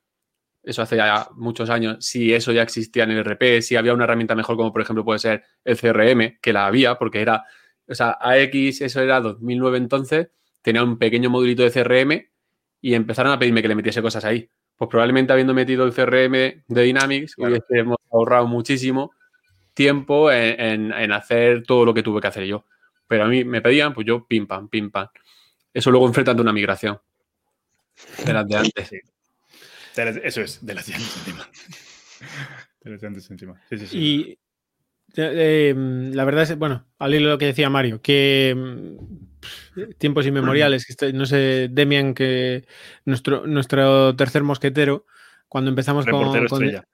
eso 0.63 0.81
hace 0.81 0.95
ya 0.95 1.27
muchos 1.35 1.69
años, 1.69 1.97
si 1.99 2.33
eso 2.33 2.53
ya 2.53 2.61
existía 2.61 3.03
en 3.03 3.11
el 3.11 3.25
RP, 3.25 3.61
si 3.61 3.75
había 3.75 3.93
una 3.93 4.05
herramienta 4.05 4.33
mejor 4.33 4.55
como 4.55 4.71
por 4.71 4.81
ejemplo 4.81 5.03
puede 5.03 5.19
ser 5.19 5.43
el 5.65 5.77
CRM, 5.77 6.39
que 6.41 6.53
la 6.53 6.67
había, 6.67 6.95
porque 6.95 7.21
era 7.21 7.43
o 7.91 7.95
sea, 7.95 8.17
AX, 8.21 8.81
eso 8.81 9.01
era 9.01 9.19
2009 9.19 9.77
entonces, 9.77 10.29
tenía 10.61 10.83
un 10.83 10.97
pequeño 10.97 11.29
modulito 11.29 11.63
de 11.63 11.71
CRM 11.71 12.25
y 12.81 12.93
empezaron 12.93 13.31
a 13.31 13.39
pedirme 13.39 13.61
que 13.61 13.67
le 13.67 13.75
metiese 13.75 14.01
cosas 14.01 14.23
ahí. 14.25 14.49
Pues 14.77 14.89
probablemente 14.89 15.31
habiendo 15.33 15.53
metido 15.53 15.85
el 15.85 15.93
CRM 15.93 16.63
de 16.67 16.81
Dynamics, 16.81 17.35
hubiésemos 17.37 17.97
ahorrado 18.11 18.47
muchísimo 18.47 19.11
tiempo 19.73 20.31
en, 20.31 20.91
hacer 21.11 21.63
todo 21.63 21.85
lo 21.85 21.93
que 21.93 22.01
tuve 22.01 22.21
que 22.21 22.27
hacer 22.27 22.45
yo. 22.45 22.65
Pero 23.07 23.25
a 23.25 23.27
mí 23.27 23.43
me 23.43 23.61
pedían, 23.61 23.93
pues 23.93 24.07
yo 24.07 24.25
pim 24.25 24.47
pam, 24.47 24.69
pim 24.69 24.89
pam. 24.89 25.07
Eso 25.73 25.91
luego 25.91 26.07
enfrentando 26.07 26.41
una 26.41 26.53
migración. 26.53 26.99
De 28.25 28.33
las 28.33 28.47
de 28.47 28.57
antes. 28.57 28.91
eso 30.23 30.41
es, 30.41 30.65
de 30.65 30.73
las 30.73 30.87
de 30.87 30.93
antes 30.95 31.17
encima. 31.17 31.49
De 32.81 32.89
las 32.89 33.01
de 33.01 33.07
antes 33.07 33.29
encima. 33.29 33.61
Sí, 33.69 33.77
sí, 33.77 33.87
sí. 33.87 33.97
Y 33.99 34.39
Em, 35.16 36.14
la 36.14 36.24
verdad 36.24 36.43
es, 36.43 36.57
bueno, 36.57 36.86
al 36.97 37.14
hilo 37.14 37.28
de 37.28 37.34
lo 37.34 37.38
que 37.38 37.45
decía 37.45 37.70
Mario, 37.70 38.01
que 38.01 38.49
em, 38.49 38.97
tiempos 39.97 40.26
inmemoriales, 40.26 40.86
que 40.86 41.14
no 41.14 41.26
sé, 41.26 41.70
Demian, 41.72 42.14
que 42.14 42.66
nuestro, 43.05 43.45
nuestro 43.45 44.16
tercer 44.16 44.43
mosquetero, 44.43 45.05
cuando 45.47 45.70
empezamos 45.70 46.05
con, 46.05 46.36
estrella. 46.38 46.88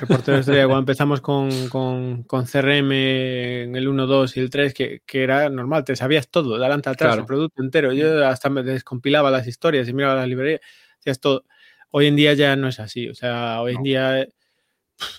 Reportero 0.00 0.38
estrella, 0.38 0.66
cuando 0.66 0.78
empezamos 0.90 1.20
con, 1.20 1.68
con, 1.68 2.24
con, 2.24 2.46
CRM 2.46 2.92
en 2.92 3.76
el 3.76 3.88
1, 3.88 4.06
2 4.06 4.36
y 4.36 4.40
el 4.40 4.50
3, 4.50 4.74
que, 4.74 5.02
que 5.06 5.22
era 5.22 5.48
normal, 5.48 5.84
te 5.84 5.94
sabías 5.94 6.28
todo, 6.28 6.58
de 6.58 6.64
adelante 6.64 6.90
atrás, 6.90 7.16
el 7.16 7.26
producto 7.26 7.62
entero. 7.62 7.92
Yo 7.92 8.26
hasta 8.26 8.50
me 8.50 8.62
descompilaba 8.62 9.30
las 9.30 9.46
historias 9.46 9.88
y 9.88 9.92
miraba 9.92 10.16
las 10.16 10.28
librerías, 10.28 10.60
hacías 10.98 11.20
todo. 11.20 11.44
Hoy 11.90 12.06
en 12.06 12.16
día 12.16 12.32
ya 12.32 12.56
no 12.56 12.68
es 12.68 12.80
así, 12.80 13.08
o 13.08 13.14
sea, 13.14 13.60
hoy 13.60 13.74
en 13.74 13.82
día 13.82 14.26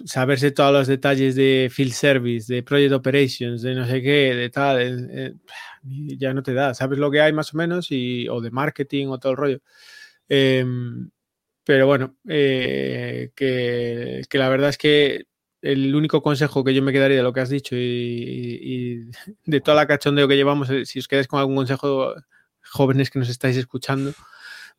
saberse 0.06 0.52
todos 0.52 0.74
los 0.74 0.88
detalles 0.88 1.36
de 1.36 1.70
field 1.72 1.94
service, 1.94 2.54
de 2.54 2.64
project 2.64 2.94
operations, 2.94 3.62
de 3.62 3.76
no 3.76 3.86
sé 3.86 4.02
qué, 4.02 4.36
de 4.36 4.50
tal, 4.50 4.78
eh, 5.12 5.34
ya 5.84 6.34
no 6.34 6.44
te 6.44 6.54
da. 6.54 6.74
Sabes 6.74 7.00
lo 7.00 7.12
que 7.12 7.22
hay 7.22 7.34
más 7.34 7.54
o 7.54 7.58
menos 7.58 7.88
y, 7.92 8.28
o 8.30 8.42
de 8.42 8.52
marketing 8.52 9.08
o 9.08 9.20
todo 9.20 9.32
el 9.32 9.38
rollo. 9.38 9.62
Em, 10.30 11.10
pero 11.64 11.88
bueno, 11.88 12.16
eh, 12.28 13.32
que, 13.36 14.26
la 14.34 14.50
verdad 14.50 14.70
es 14.70 14.78
que 14.78 15.26
el 15.62 15.96
único 15.96 16.22
consejo 16.22 16.64
que 16.64 16.74
yo 16.74 16.84
me 16.84 16.92
quedaría 16.92 17.18
de 17.18 17.24
lo 17.24 17.34
que 17.34 17.40
has 17.42 17.50
dicho 17.50 17.76
y, 17.78 19.10
de 19.46 19.62
toda 19.62 19.76
la 19.78 19.88
cachondeo 19.88 20.28
que 20.28 20.36
llevamos, 20.36 20.70
eh, 20.70 20.86
si 20.86 21.00
os 21.00 21.08
quedáis 21.08 21.28
con 21.28 21.40
algún 21.40 21.56
consejo, 21.56 22.14
jóvenes 22.62 23.10
que 23.10 23.20
nos 23.20 23.30
estáis 23.30 23.58
escuchando, 23.58 24.14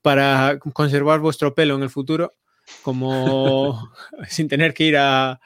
para 0.02 0.58
conservar 0.58 1.20
vuestro 1.20 1.54
pelo 1.54 1.76
en 1.76 1.82
el 1.82 1.90
futuro, 1.90 2.32
como 2.82 3.90
sin 4.28 4.48
tener 4.48 4.74
que 4.74 4.84
ir 4.84 4.96
a, 4.98 5.40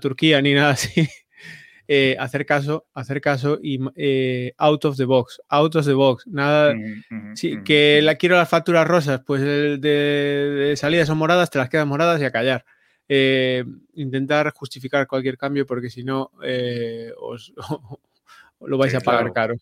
Turquía 0.00 0.40
ni 0.42 0.54
nada 0.54 0.70
así. 0.70 1.08
Eh, 1.88 2.16
hacer 2.18 2.46
caso, 2.46 2.86
hacer 2.94 3.20
caso 3.20 3.58
y 3.62 3.78
eh, 3.96 4.54
out 4.56 4.84
of 4.84 4.96
the 4.96 5.04
box, 5.04 5.42
out 5.48 5.74
of 5.74 5.84
the 5.84 5.92
box, 5.92 6.26
nada, 6.26 6.74
sí, 7.34 7.58
que 7.64 8.00
la 8.02 8.14
quiero 8.14 8.36
las 8.36 8.48
facturas 8.48 8.86
rosas, 8.86 9.20
pues 9.26 9.42
de, 9.42 9.76
de, 9.78 10.76
salida 10.76 11.04
son 11.04 11.18
moradas, 11.18 11.50
te 11.50 11.58
las 11.58 11.68
quedas 11.68 11.86
moradas 11.86 12.20
y 12.20 12.24
a 12.24 12.30
callar. 12.30 12.64
Eh, 13.08 13.64
intentar 13.94 14.52
justificar 14.54 15.06
cualquier 15.06 15.36
cambio 15.36 15.66
porque 15.66 15.90
si 15.90 16.02
no 16.02 16.30
os 17.18 17.52
lo 18.60 18.78
vais 18.78 18.94
a 18.94 19.00
pagar 19.00 19.32
caro. 19.32 19.56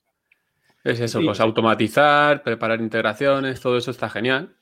Es 0.85 1.01
eso, 1.01 1.21
pues 1.23 1.41
automatizar, 1.41 2.43
preparar 2.43 2.81
integraciones, 2.81 3.61
todo 3.61 3.77
eso 3.77 3.91
está 3.91 4.09
genial. 4.09 4.55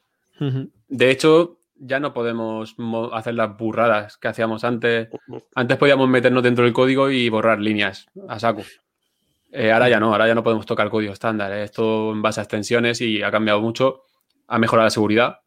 De 0.88 1.10
hecho, 1.10 1.57
ya 1.78 2.00
no 2.00 2.12
podemos 2.12 2.76
hacer 3.12 3.34
las 3.34 3.56
burradas 3.56 4.16
que 4.16 4.28
hacíamos 4.28 4.64
antes. 4.64 5.08
Antes 5.54 5.76
podíamos 5.76 6.08
meternos 6.08 6.42
dentro 6.42 6.64
del 6.64 6.72
código 6.72 7.10
y 7.10 7.28
borrar 7.28 7.60
líneas 7.60 8.06
a 8.28 8.38
saco. 8.38 8.62
Eh, 9.50 9.72
ahora 9.72 9.88
ya 9.88 9.98
no, 9.98 10.12
ahora 10.12 10.26
ya 10.26 10.34
no 10.34 10.42
podemos 10.42 10.66
tocar 10.66 10.90
código 10.90 11.12
estándar. 11.12 11.52
¿eh? 11.52 11.64
Esto 11.64 12.12
en 12.12 12.22
base 12.22 12.40
a 12.40 12.44
extensiones 12.44 13.00
y 13.00 13.22
ha 13.22 13.30
cambiado 13.30 13.60
mucho. 13.60 14.02
Ha 14.46 14.58
mejorado 14.58 14.86
la 14.86 14.90
seguridad 14.90 15.40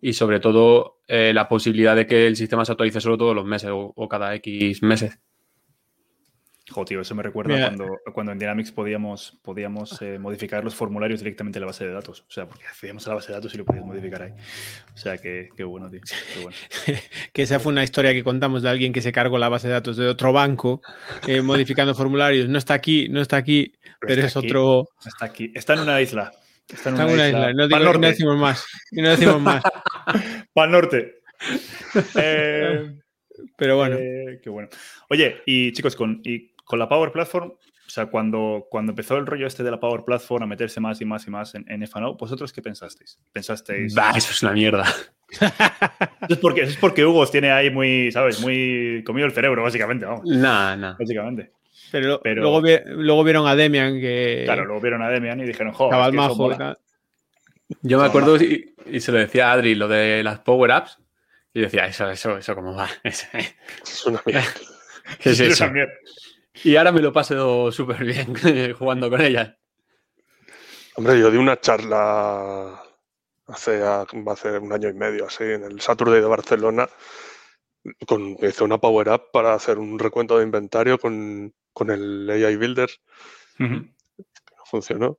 y 0.00 0.12
sobre 0.12 0.40
todo 0.40 1.00
eh, 1.08 1.32
la 1.34 1.48
posibilidad 1.48 1.96
de 1.96 2.06
que 2.06 2.26
el 2.26 2.36
sistema 2.36 2.64
se 2.64 2.72
actualice 2.72 3.00
solo 3.00 3.18
todos 3.18 3.34
los 3.34 3.44
meses 3.44 3.70
o 3.72 4.08
cada 4.08 4.34
X 4.34 4.82
meses. 4.82 5.18
Joder, 6.68 6.98
eso 6.98 7.14
me 7.14 7.22
recuerda 7.22 7.60
cuando, 7.60 8.00
cuando 8.12 8.32
en 8.32 8.40
Dynamics 8.40 8.72
podíamos, 8.72 9.38
podíamos 9.42 10.02
eh, 10.02 10.18
modificar 10.18 10.64
los 10.64 10.74
formularios 10.74 11.20
directamente 11.20 11.58
en 11.58 11.60
la 11.60 11.66
base 11.66 11.86
de 11.86 11.92
datos. 11.92 12.24
O 12.28 12.32
sea, 12.32 12.48
porque 12.48 12.66
accedíamos 12.66 13.06
a 13.06 13.10
la 13.10 13.14
base 13.16 13.28
de 13.28 13.34
datos 13.34 13.54
y 13.54 13.58
lo 13.58 13.64
podíamos 13.64 13.90
modificar 13.90 14.22
ahí. 14.22 14.32
O 14.92 14.96
sea, 14.96 15.16
que, 15.16 15.50
bueno, 15.64 15.88
tío. 15.88 16.00
que 17.32 17.42
esa 17.42 17.60
fue 17.60 17.70
una 17.70 17.84
historia 17.84 18.12
que 18.12 18.24
contamos 18.24 18.62
de 18.62 18.70
alguien 18.70 18.92
que 18.92 19.00
se 19.00 19.12
cargó 19.12 19.38
la 19.38 19.48
base 19.48 19.68
de 19.68 19.74
datos 19.74 19.96
de 19.96 20.08
otro 20.08 20.32
banco 20.32 20.82
eh, 21.28 21.40
modificando 21.40 21.94
formularios. 21.94 22.48
No 22.48 22.58
está 22.58 22.74
aquí, 22.74 23.08
no 23.10 23.20
está 23.20 23.36
aquí, 23.36 23.72
pero, 24.00 24.22
es 24.22 24.36
otro. 24.36 24.88
Está 25.06 25.26
aquí. 25.26 25.52
Está 25.54 25.74
en 25.74 25.80
una 25.80 26.00
isla. 26.00 26.32
Está 26.68 26.88
en 26.88 26.94
una, 26.96 27.28
isla. 27.28 27.52
No, 27.52 27.68
no, 27.68 27.98
decimos 28.00 28.36
más. 28.38 28.66
No 28.90 29.10
decimos 29.10 29.40
más. 29.40 29.62
Para 30.52 30.70
norte. 30.70 31.20
Eh, 32.16 32.96
pero 33.56 33.76
bueno. 33.76 33.96
qué 34.42 34.48
bueno. 34.48 34.68
Oye, 35.10 35.42
y 35.44 35.72
chicos, 35.72 35.94
con, 35.94 36.20
y 36.24 36.55
con 36.66 36.80
la 36.80 36.88
Power 36.88 37.12
Platform, 37.12 37.52
o 37.86 37.90
sea, 37.90 38.06
cuando, 38.06 38.66
cuando 38.68 38.90
empezó 38.90 39.16
el 39.16 39.24
rollo 39.24 39.46
este 39.46 39.62
de 39.62 39.70
la 39.70 39.78
Power 39.78 40.02
Platform 40.04 40.42
a 40.42 40.46
meterse 40.46 40.80
más 40.80 41.00
y 41.00 41.04
más 41.04 41.26
y 41.26 41.30
más 41.30 41.54
en, 41.54 41.64
en 41.70 41.82
FNO, 41.84 42.16
¿vosotros 42.16 42.52
qué 42.52 42.60
pensasteis? 42.60 43.18
¿Pensasteis? 43.32 43.94
Bah, 43.94 44.12
eso 44.16 44.32
es 44.32 44.42
una 44.42 44.52
mierda. 44.52 44.84
eso, 45.30 45.46
es 46.28 46.38
porque, 46.38 46.62
es 46.62 46.76
porque 46.76 47.06
Hugo 47.06 47.24
tiene 47.28 47.52
ahí 47.52 47.70
muy, 47.70 48.10
¿sabes? 48.10 48.40
Muy 48.40 49.04
comido 49.06 49.26
el 49.26 49.32
cerebro, 49.32 49.62
básicamente, 49.62 50.04
vamos. 50.04 50.24
No, 50.26 50.76
no. 50.76 50.96
Básicamente. 50.98 51.52
Pero, 51.92 52.20
Luego, 52.24 52.60
luego, 52.86 53.24
vieron 53.24 53.46
a 53.46 53.54
Demian 53.54 54.00
que... 54.00 54.42
Claro, 54.44 54.64
luego 54.64 54.80
vieron 54.80 55.02
a 55.02 55.08
Demian 55.08 55.40
y 55.40 55.44
dijeron, 55.44 55.72
joder, 55.72 56.12
majo, 56.12 56.50
Yo 57.82 58.00
me 58.00 58.06
acuerdo 58.06 58.36
y, 58.36 58.74
y, 58.86 58.98
se 58.98 59.12
lo 59.12 59.18
decía 59.18 59.50
a 59.50 59.52
Adri, 59.52 59.76
lo 59.76 59.86
de 59.86 60.24
las 60.24 60.40
Power 60.40 60.72
Apps, 60.72 60.98
y 61.54 61.60
decía, 61.60 61.86
eso, 61.86 62.10
eso, 62.10 62.36
eso, 62.36 62.54
¿cómo 62.56 62.74
va? 62.74 62.88
es 63.04 63.28
una 64.04 64.20
mierda. 64.26 64.44
¿Qué 65.20 65.30
es 65.30 65.40
eso? 65.40 65.70
Y 66.64 66.76
ahora 66.76 66.92
me 66.92 67.00
lo 67.00 67.12
paso 67.12 67.70
súper 67.70 68.04
bien 68.04 68.34
jugando 68.78 69.10
con 69.10 69.20
ella. 69.20 69.56
Hombre, 70.96 71.18
yo 71.18 71.30
di 71.30 71.36
una 71.36 71.60
charla 71.60 72.82
hace, 73.46 73.82
hace 73.82 74.58
un 74.58 74.72
año 74.72 74.88
y 74.88 74.94
medio, 74.94 75.26
así, 75.26 75.44
en 75.44 75.64
el 75.64 75.80
Saturday 75.80 76.20
de 76.20 76.26
Barcelona. 76.26 76.88
Con, 78.06 78.36
hice 78.42 78.64
una 78.64 78.78
Power 78.78 79.08
Up 79.10 79.30
para 79.32 79.54
hacer 79.54 79.78
un 79.78 79.98
recuento 79.98 80.38
de 80.38 80.44
inventario 80.44 80.98
con, 80.98 81.52
el 81.88 82.30
AI 82.30 82.56
Builder. 82.56 82.90
No 83.58 83.84
funcionó. 84.64 85.18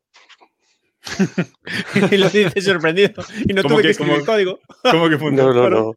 y 2.12 2.18
lo 2.18 2.30
dices 2.30 2.66
sorprendido. 2.66 3.24
Y 3.46 3.54
no 3.54 3.64
tuve 3.64 3.84
que, 3.84 3.92
escribir 3.92 4.16
el 4.16 4.26
código. 4.26 4.60
¿Cómo 4.92 5.10
que 5.10 5.18
funcionó? 5.18 5.54
No, 5.54 5.70
no, 5.70 5.70
no. 5.70 5.94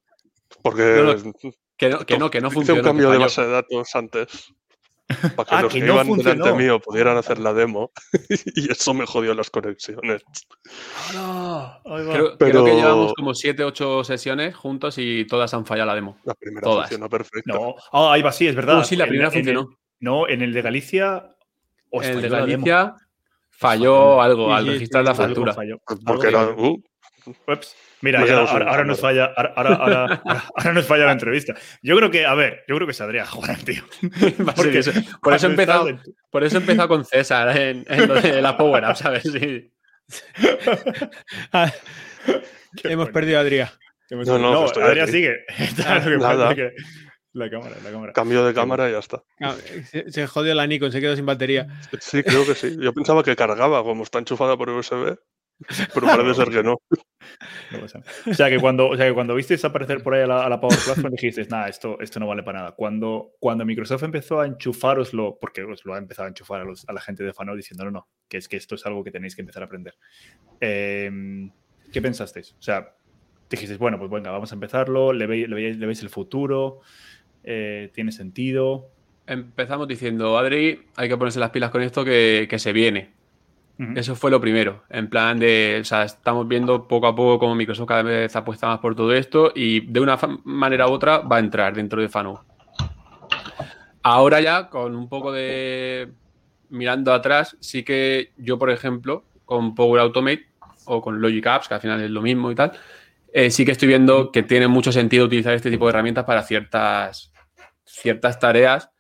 Porque. 0.63 1.17
que 1.77 1.89
no, 1.89 2.05
que 2.05 2.19
no, 2.19 2.31
que 2.31 2.41
no 2.41 2.51
funcionó. 2.51 2.81
Hice 2.81 2.89
un 2.89 2.97
cambio 2.97 3.11
de 3.11 3.19
base 3.19 3.41
de 3.41 3.51
datos 3.51 3.97
antes 3.97 4.53
para 5.37 5.49
que 5.49 5.55
ah, 5.55 5.63
los 5.63 5.73
que, 5.73 5.79
iban 5.79 6.07
delante 6.17 6.53
mío 6.53 6.81
pudieran 6.81 7.17
hacer 7.17 7.39
la 7.39 7.53
demo 7.53 7.93
y 8.55 8.71
eso 8.71 8.95
me 8.95 9.07
jodió 9.07 9.35
las 9.35 9.51
conexiones. 9.51 10.23
creo, 12.39 12.65
que 12.65 12.75
llevamos 12.75 13.15
como 13.15 13.35
7, 13.35 13.65
8 13.65 14.05
sesiones 14.05 14.55
juntos 14.55 14.97
y 14.99 15.27
todas 15.27 15.53
han 15.55 15.67
fallado 15.67 15.89
la 15.89 15.95
demo. 15.95 16.19
La 16.25 16.35
primera 16.35 16.67
funcionó 16.67 17.09
perfecta. 17.09 17.53
No, 17.53 17.75
ah, 17.93 18.13
ahí 18.13 18.23
va, 18.23 18.33
sí, 18.33 18.47
es 18.47 18.55
verdad. 18.55 18.81
Uh, 18.81 18.85
sí, 18.85 18.97
la 18.97 19.07
primera 19.07 19.31
funcionó. 19.31 19.69
no, 20.01 20.29
en 20.29 20.43
el 20.43 20.53
de 20.53 20.63
Galicia. 20.63 21.37
En 21.93 22.05
el 22.05 22.23
de 22.23 22.29
Galicia 22.29 22.95
falló 23.51 24.23
algo 24.23 24.55
al 24.55 24.67
registrar 24.67 25.05
la 25.05 25.15
factura. 25.15 25.55
Porque 26.07 26.29
era. 26.29 26.49
Uh, 26.51 26.83
Mira, 28.03 28.21
ahora, 28.21 28.85
nos 28.85 29.01
falla, 29.01 29.27
ahora, 29.57 30.73
nos 30.73 30.87
falla 30.87 31.07
la 31.07 31.13
entrevista. 31.13 31.55
Yo 31.83 31.97
creo 31.97 32.11
que, 32.11 32.25
a 32.25 32.35
ver, 32.35 32.65
yo 32.67 32.77
creo 32.77 32.87
que 32.87 32.95
saldría 32.95 33.27
Juan, 33.27 33.57
tío. 33.65 33.83
Porque 34.57 34.83
por, 35.21 35.35
eso 35.35 35.47
he 35.47 35.51
empezado, 35.51 35.89
por 36.31 36.45
eso 36.45 36.57
he 36.57 36.61
empezado 36.61 36.89
con 36.89 37.05
César 37.05 37.57
en, 37.57 37.85
lo 38.09 38.15
de 38.21 38.41
la 38.41 38.57
Power 38.57 38.85
Up, 38.85 38.97
¿sabes? 38.97 39.23
Sí. 39.23 39.73
Ah, 41.53 41.73
hemos 42.85 43.11
perdido 43.11 43.39
a 43.39 43.43
Adrián. 43.43 43.69
No, 44.11 44.39
no, 44.39 44.67
Adrián 44.67 45.09
sigue. 45.09 45.37
La 47.33 47.49
cámara, 47.49 47.77
la 47.85 47.91
cámara. 47.93 48.13
Cambio 48.13 48.45
de 48.45 48.53
cámara 48.53 48.89
y 48.89 48.93
ya 48.93 48.99
está. 48.99 49.23
Ah, 49.41 49.55
se, 50.09 50.27
jodió 50.27 50.53
la 50.55 50.67
Nikon, 50.67 50.91
se 50.91 51.01
quedó 51.01 51.15
sin 51.15 51.27
batería. 51.27 51.69
Sí, 52.01 52.25
creo 52.25 52.45
que 52.45 52.57
sí. 52.57 52.77
Yo 52.81 52.93
pensaba 52.93 53.23
que 53.23 53.37
cargaba, 53.37 53.85
como 53.85 54.03
está 54.03 54.19
enchufada 54.19 54.57
por 54.57 54.69
USB. 54.71 55.17
Pero 55.95 56.07
parece 56.07 56.35
ser 56.35 56.51
que 56.51 56.63
no. 56.63 56.81
o, 58.27 58.35
sea, 58.35 58.49
que 58.49 58.59
cuando, 58.59 58.89
o 58.89 58.97
sea, 58.97 59.07
que 59.07 59.15
cuando 59.15 59.35
visteis 59.35 59.65
aparecer 59.65 60.03
por 60.03 60.15
ahí 60.15 60.23
a 60.23 60.27
la, 60.27 60.61
Power 60.61 60.79
Platform 60.85 61.13
dijiste, 61.13 61.47
nada, 61.51 61.69
esto, 61.69 61.99
esto 62.01 62.19
no 62.19 62.27
vale 62.27 62.43
para 62.43 62.61
nada. 62.61 62.73
Cuando, 62.73 63.33
cuando 63.39 63.65
Microsoft 63.65 64.03
empezó 64.03 64.41
a 64.41 64.47
enchufaroslo, 64.47 65.39
porque 65.41 65.63
os 65.63 65.85
lo 65.85 65.95
ha 65.95 65.99
empezado 65.99 66.27
a 66.27 66.29
enchufar 66.29 66.63
a, 66.63 66.93
la 66.93 67.01
gente 67.01 67.25
de 67.25 67.33
Fano 67.33 67.55
diciendo, 67.55 67.85
no, 67.85 67.91
no, 67.91 68.09
que 68.29 68.39
es 68.39 68.49
que 68.49 68.57
esto 68.57 68.75
es 68.75 68.87
algo 68.87 69.05
que 69.05 69.11
tenéis 69.11 69.35
que 69.35 69.43
empezar 69.43 69.63
a 69.63 69.67
aprender. 69.67 69.95
Em, 70.61 71.51
¿Qué 71.93 72.01
pensasteis? 72.01 72.55
O 72.59 72.63
sea, 72.63 72.95
dijisteis, 73.49 73.79
bueno, 73.79 73.99
pues 73.99 74.11
venga, 74.11 74.31
vamos 74.31 74.53
a 74.53 74.55
empezarlo, 74.55 75.13
le, 75.13 75.27
veis, 75.27 75.49
le 75.49 75.87
veis, 75.87 76.03
el 76.03 76.09
futuro, 76.09 76.81
eh, 77.45 77.91
tiene 77.93 78.13
sentido. 78.13 78.93
Empezamos 79.27 79.87
diciendo, 79.87 80.39
Adri, 80.39 80.87
hay 80.97 81.09
que 81.09 81.17
ponerse 81.17 81.39
las 81.39 81.51
pilas 81.51 81.71
con 81.71 81.83
esto 81.83 82.05
que, 82.05 82.47
que 82.49 82.59
se 82.59 82.73
viene. 82.73 83.20
Eso 83.97 84.15
fue 84.15 84.31
lo 84.31 84.41
primero. 84.41 84.83
En 84.91 85.09
plan 85.09 85.39
de, 85.39 85.79
o 85.81 85.85
sea, 85.85 86.03
estamos 86.03 86.47
viendo 86.47 86.87
poco 86.87 87.07
a 87.07 87.15
poco 87.15 87.39
cómo 87.39 87.55
Microsoft 87.55 87.89
cada 87.89 88.03
vez 88.03 88.37
apuesta 88.37 88.67
más 88.67 88.79
por 88.79 88.95
todo 88.95 89.15
esto 89.15 89.53
y 89.55 89.81
de 89.81 90.01
una 90.01 90.19
manera 90.45 90.87
u 90.87 90.93
otra 90.93 91.19
va 91.19 91.37
a 91.37 91.41
entrar 91.41 91.75
dentro 91.75 92.03
de 92.03 92.11
Fano. 92.11 92.45
Ahora 94.03 94.41
ya, 94.41 94.69
con 94.69 94.95
un 94.95 95.09
poco 95.09 95.33
de 95.33 96.13
mirando 96.69 97.15
atrás, 97.15 97.57
sí 97.61 97.83
que 97.83 98.33
yo, 98.37 98.59
por 98.59 98.71
ejemplo, 98.71 99.25
con 99.47 99.75
Power 99.75 100.03
Automate 100.03 100.47
o 100.85 101.01
con 101.01 101.21
Logic 101.21 101.47
Apps, 101.47 101.69
que 101.69 101.75
al 101.75 101.81
final 101.81 102.03
es 102.03 102.11
lo 102.11 102.21
mismo 102.21 102.51
y 102.51 102.55
tal, 102.55 102.73
eh, 103.33 103.51
sí 103.51 103.65
que 103.65 103.73
estoy 103.73 103.89
viendo 103.89 104.31
que 104.31 104.43
tiene 104.43 104.69
mucho 104.69 104.93
sentido 104.93 105.25
utilizar 105.25 105.55
este 105.55 105.71
tipo 105.71 105.87
de 105.87 105.91
herramientas 105.91 106.25
para 106.25 106.43
ciertas, 106.43 107.33
ciertas 107.85 108.39
tareas 108.39 108.91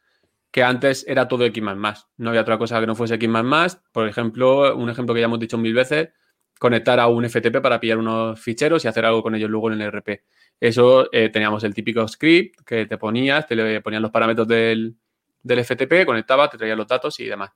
que 0.51 0.63
antes 0.63 1.05
era 1.07 1.29
todo 1.29 1.45
X++. 1.45 1.61
No 1.61 2.29
había 2.31 2.41
otra 2.41 2.59
cosa 2.59 2.81
que 2.81 2.87
no 2.87 2.95
fuese 2.95 3.15
X++. 3.15 3.29
Por 3.93 4.09
ejemplo, 4.09 4.77
un 4.77 4.91
ejemplo 4.91 5.15
que 5.15 5.21
ya 5.21 5.27
hemos 5.27 5.39
dicho 5.39 5.59
mil 5.59 5.75
veces, 5.75 6.11
conectar 6.59 7.01
a 7.01 7.07
un 7.07 7.25
FTP 7.25 7.61
para 7.63 7.81
pillar 7.81 7.99
unos 7.99 8.39
ficheros 8.39 8.85
y 8.85 8.89
hacer 8.89 9.07
algo 9.07 9.23
con 9.23 9.35
ellos 9.35 9.49
luego 9.49 9.73
en 9.73 9.81
el 9.81 9.91
RP. 9.91 10.25
Eso 10.61 11.09
eh, 11.13 11.31
teníamos 11.31 11.65
el 11.65 11.73
típico 11.73 12.07
script 12.07 12.61
que 12.67 12.85
te 12.85 12.99
ponías, 12.99 13.47
te 13.47 13.57
le 13.57 13.81
ponían 13.81 14.03
los 14.03 14.11
parámetros 14.11 14.47
del, 14.47 14.97
FTP, 15.43 16.05
conectaba, 16.05 16.51
te 16.51 16.59
traía 16.59 16.77
los 16.77 16.87
datos 16.87 17.19
y 17.21 17.25
demás. 17.25 17.51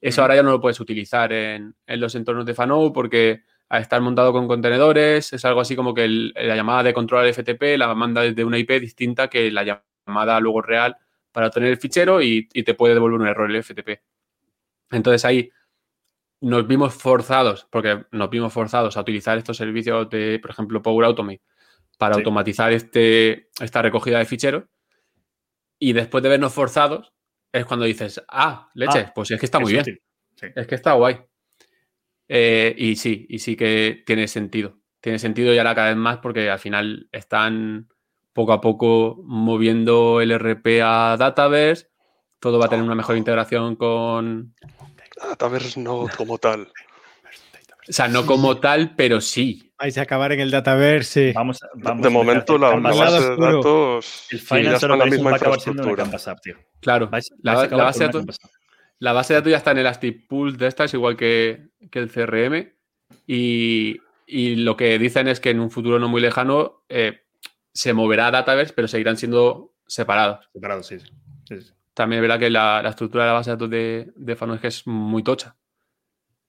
Eso 0.00 0.22
ahora 0.22 0.34
ya 0.34 0.42
no 0.42 0.50
lo 0.50 0.60
puedes 0.60 0.80
utilizar 0.80 1.32
en, 1.32 1.76
los 1.86 2.14
entornos 2.14 2.46
de 2.46 2.54
Fanou 2.54 2.92
porque 2.92 3.44
al 3.68 3.82
estar 3.82 4.00
montado 4.00 4.32
con 4.32 4.48
contenedores 4.48 5.32
es 5.32 5.44
algo 5.44 5.60
así 5.60 5.76
como 5.76 5.94
que 5.94 6.08
la 6.08 6.56
llamada 6.56 6.82
de 6.82 6.94
control 6.94 7.26
al 7.26 7.32
FTP 7.32 7.76
la 7.76 7.94
manda 7.94 8.22
desde 8.22 8.44
una 8.44 8.58
IP 8.58 8.80
distinta 8.80 9.28
que 9.28 9.52
la 9.52 9.82
llamada 10.06 10.40
luego 10.40 10.62
real 10.62 10.96
para 11.32 11.48
obtener 11.48 11.70
el 11.70 11.78
fichero 11.78 12.22
y, 12.22 12.48
te 12.48 12.74
puede 12.74 12.94
devolver 12.94 13.20
un 13.20 13.26
error 13.26 13.50
el 13.50 13.62
FTP. 13.62 14.00
Entonces 14.90 15.24
ahí 15.24 15.50
nos 16.40 16.66
vimos 16.66 16.94
forzados, 16.94 17.66
porque 17.70 18.04
nos 18.12 18.30
vimos 18.30 18.52
forzados 18.52 18.96
a 18.96 19.00
utilizar 19.00 19.36
estos 19.38 19.56
servicios 19.56 20.08
de, 20.10 20.38
por 20.40 20.50
ejemplo, 20.50 20.82
Power 20.82 21.06
Automate 21.06 21.42
para 21.98 22.16
automatizar 22.16 22.72
este, 22.72 23.50
esta 23.60 23.82
recogida 23.82 24.18
de 24.18 24.24
ficheros. 24.24 24.64
Y 25.78 25.92
después 25.92 26.22
de 26.22 26.30
vernos 26.30 26.52
forzados, 26.52 27.12
es 27.52 27.64
cuando 27.66 27.84
dices, 27.84 28.22
ah, 28.28 28.70
leche, 28.74 29.00
ah, 29.00 29.12
pues 29.14 29.30
es 29.30 29.40
que 29.40 29.46
está 29.46 29.58
muy 29.58 29.72
bien. 29.72 30.00
Es 30.54 30.66
que 30.66 30.74
está 30.74 30.92
guay. 30.92 31.20
Eh, 32.28 32.74
y 32.78 32.96
sí, 32.96 33.26
y 33.28 33.40
sí 33.40 33.56
que 33.56 34.02
tiene 34.06 34.28
sentido. 34.28 34.78
tiene 35.00 35.18
sentido 35.18 35.52
y 35.52 35.58
ahora 35.58 35.74
cada 35.74 35.88
vez 35.88 35.96
más 35.96 36.18
porque 36.18 36.48
al 36.48 36.58
final 36.58 37.08
están 37.12 37.88
poco 38.32 38.52
a 38.52 38.60
poco 38.60 39.20
moviendo 39.24 40.20
el 40.20 40.32
RP 40.38 40.82
a 40.82 41.16
Dataverse. 41.18 41.88
Todo 42.38 42.58
va 42.58 42.66
a 42.66 42.68
tener 42.68 42.84
una 42.84 42.94
mejor 42.94 43.16
integración 43.16 43.76
con. 43.76 44.54
Dataverse 45.16 45.80
no 45.80 46.06
como 46.16 46.38
tal. 46.38 46.68
O 47.88 47.92
sea, 47.92 48.08
no 48.08 48.24
como 48.24 48.58
tal, 48.58 48.94
pero 48.94 49.20
sí. 49.20 49.72
Vais 49.78 49.98
a 49.98 50.02
acabar 50.02 50.32
en 50.32 50.40
el 50.40 50.50
Dataverse. 50.50 51.32
Vamos, 51.34 51.58
vamos 51.74 52.02
de 52.02 52.10
momento, 52.10 52.56
la, 52.56 52.76
la 52.76 52.94
base 52.94 53.30
de 53.30 53.36
datos. 53.36 54.28
El 54.30 54.64
en 54.64 54.98
la 54.98 55.06
misma 55.06 55.32
infraestructura. 55.32 56.06
Claro, 56.80 57.10
la, 57.42 57.54
base 57.66 58.00
de 58.00 58.06
datos, 58.06 58.38
la 58.98 59.12
base 59.12 59.32
de 59.32 59.40
datos 59.40 59.50
ya 59.50 59.56
está 59.56 59.72
en 59.72 59.78
el 59.78 59.86
Elastic 59.86 60.28
Pool 60.28 60.56
de 60.56 60.68
estas, 60.68 60.94
igual 60.94 61.16
que, 61.16 61.70
que 61.90 61.98
el 61.98 62.10
CRM. 62.10 62.72
Y, 63.26 63.98
y, 64.26 64.56
lo 64.56 64.76
que 64.76 64.98
dicen 64.98 65.26
es 65.26 65.40
que 65.40 65.50
en 65.50 65.60
un 65.60 65.70
futuro 65.70 65.98
no 65.98 66.08
muy 66.08 66.20
lejano 66.20 66.84
eh, 66.88 67.22
se 67.72 67.92
moverá 67.92 68.28
a 68.28 68.30
Dataverse, 68.30 68.72
pero 68.74 68.88
seguirán 68.88 69.16
siendo 69.16 69.74
separados. 69.86 70.48
Separados, 70.52 70.86
sí. 70.86 70.98
También 71.94 72.18
es 72.18 72.28
verdad 72.28 72.38
que 72.38 72.50
la, 72.50 72.82
estructura 72.88 73.24
de 73.24 73.28
la 73.28 73.34
base 73.34 73.50
de 73.50 73.54
datos 73.54 73.70
de, 73.70 74.12
de 74.16 74.32
es 74.32 74.60
que 74.60 74.68
es 74.68 74.86
muy 74.86 75.22
tocha. 75.22 75.56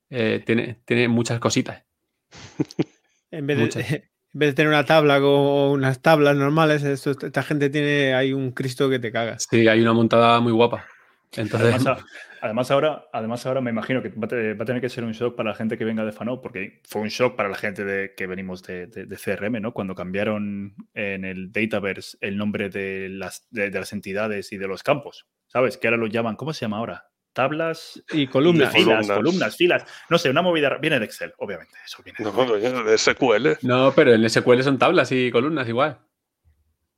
Eh, 0.10 0.44
tiene, 0.46 0.82
tiene 0.86 1.08
muchas 1.08 1.40
cositas. 1.40 1.84
en, 3.32 3.48
vez 3.48 3.58
de, 3.58 3.82
en 4.34 4.40
vez 4.40 4.50
de 4.50 4.54
tener 4.54 4.70
una 4.70 4.86
tabla 4.86 5.20
con 5.20 5.72
unas 5.72 6.02
tablas 6.02 6.36
normales, 6.36 6.84
esta 6.84 7.44
gente 7.44 7.70
tiene 7.70 8.14
hay 8.14 8.34
un 8.34 8.52
Cristo 8.52 8.90
que 8.90 9.00
te 9.00 9.12
cagas. 9.12 9.48
Sí, 9.50 9.68
hay 9.68 9.82
una 9.82 9.94
montada 9.94 10.40
muy 10.40 10.52
guapa. 10.52 10.86
Entonces... 11.34 11.86
Además, 12.44 12.72
ahora, 12.72 13.08
además 13.14 13.46
ahora 13.46 13.62
me 13.62 13.70
imagino 13.70 14.02
que 14.02 14.10
va 14.10 14.26
a, 14.26 14.66
tener 14.66 14.82
que 14.82 14.90
ser 14.90 15.04
un 15.04 15.12
shock 15.12 15.36
para 15.36 15.52
la 15.52 15.56
gente 15.56 15.78
que 15.78 15.86
venga 15.86 16.04
de 16.04 16.12
Fano, 16.12 16.42
porque 16.42 16.82
fue 16.86 17.04
un 17.04 17.10
shock 17.10 17.36
para 17.36 17.50
la 17.50 17.56
gente 17.56 17.86
de, 17.86 18.16
que 18.16 18.26
venimos 18.26 18.64
de, 18.64 18.90
CRM, 18.90 19.62
¿no? 19.62 19.74
Cuando 19.74 19.94
cambiaron 19.94 20.76
en 20.96 21.24
el 21.24 21.52
Dataverse 21.52 22.18
el 22.20 22.38
nombre 22.38 22.70
de 22.70 23.10
las, 23.10 23.48
de, 23.52 23.70
las 23.70 23.94
entidades 23.94 24.52
y 24.54 24.58
de 24.58 24.68
los 24.68 24.82
campos, 24.82 25.28
¿sabes? 25.46 25.78
Que 25.78 25.88
ahora 25.88 25.98
lo 25.98 26.08
llaman, 26.08 26.36
¿cómo 26.36 26.52
se 26.52 26.62
llama 26.62 26.78
ahora? 26.78 27.12
tablas 27.32 28.04
y 28.12 28.28
columnas. 28.28 28.74
filas, 28.74 29.08
columnas. 29.08 29.56
filas. 29.56 29.86
No 30.10 30.18
sé, 30.18 30.30
una 30.30 30.42
movida. 30.42 30.78
Viene 30.80 31.00
de 31.00 31.06
Excel, 31.06 31.34
obviamente. 31.38 31.78
Eso 31.86 32.04
viene 32.04 32.18
no, 32.20 32.84
de 32.84 32.98
SQL. 32.98 33.66
No, 33.66 33.94
pero 33.96 34.14
en 34.14 34.30
SQL 34.30 34.64
son 34.64 34.78
tablas 34.78 35.12
y 35.12 35.32
columnas 35.32 35.70
igual. 35.70 36.00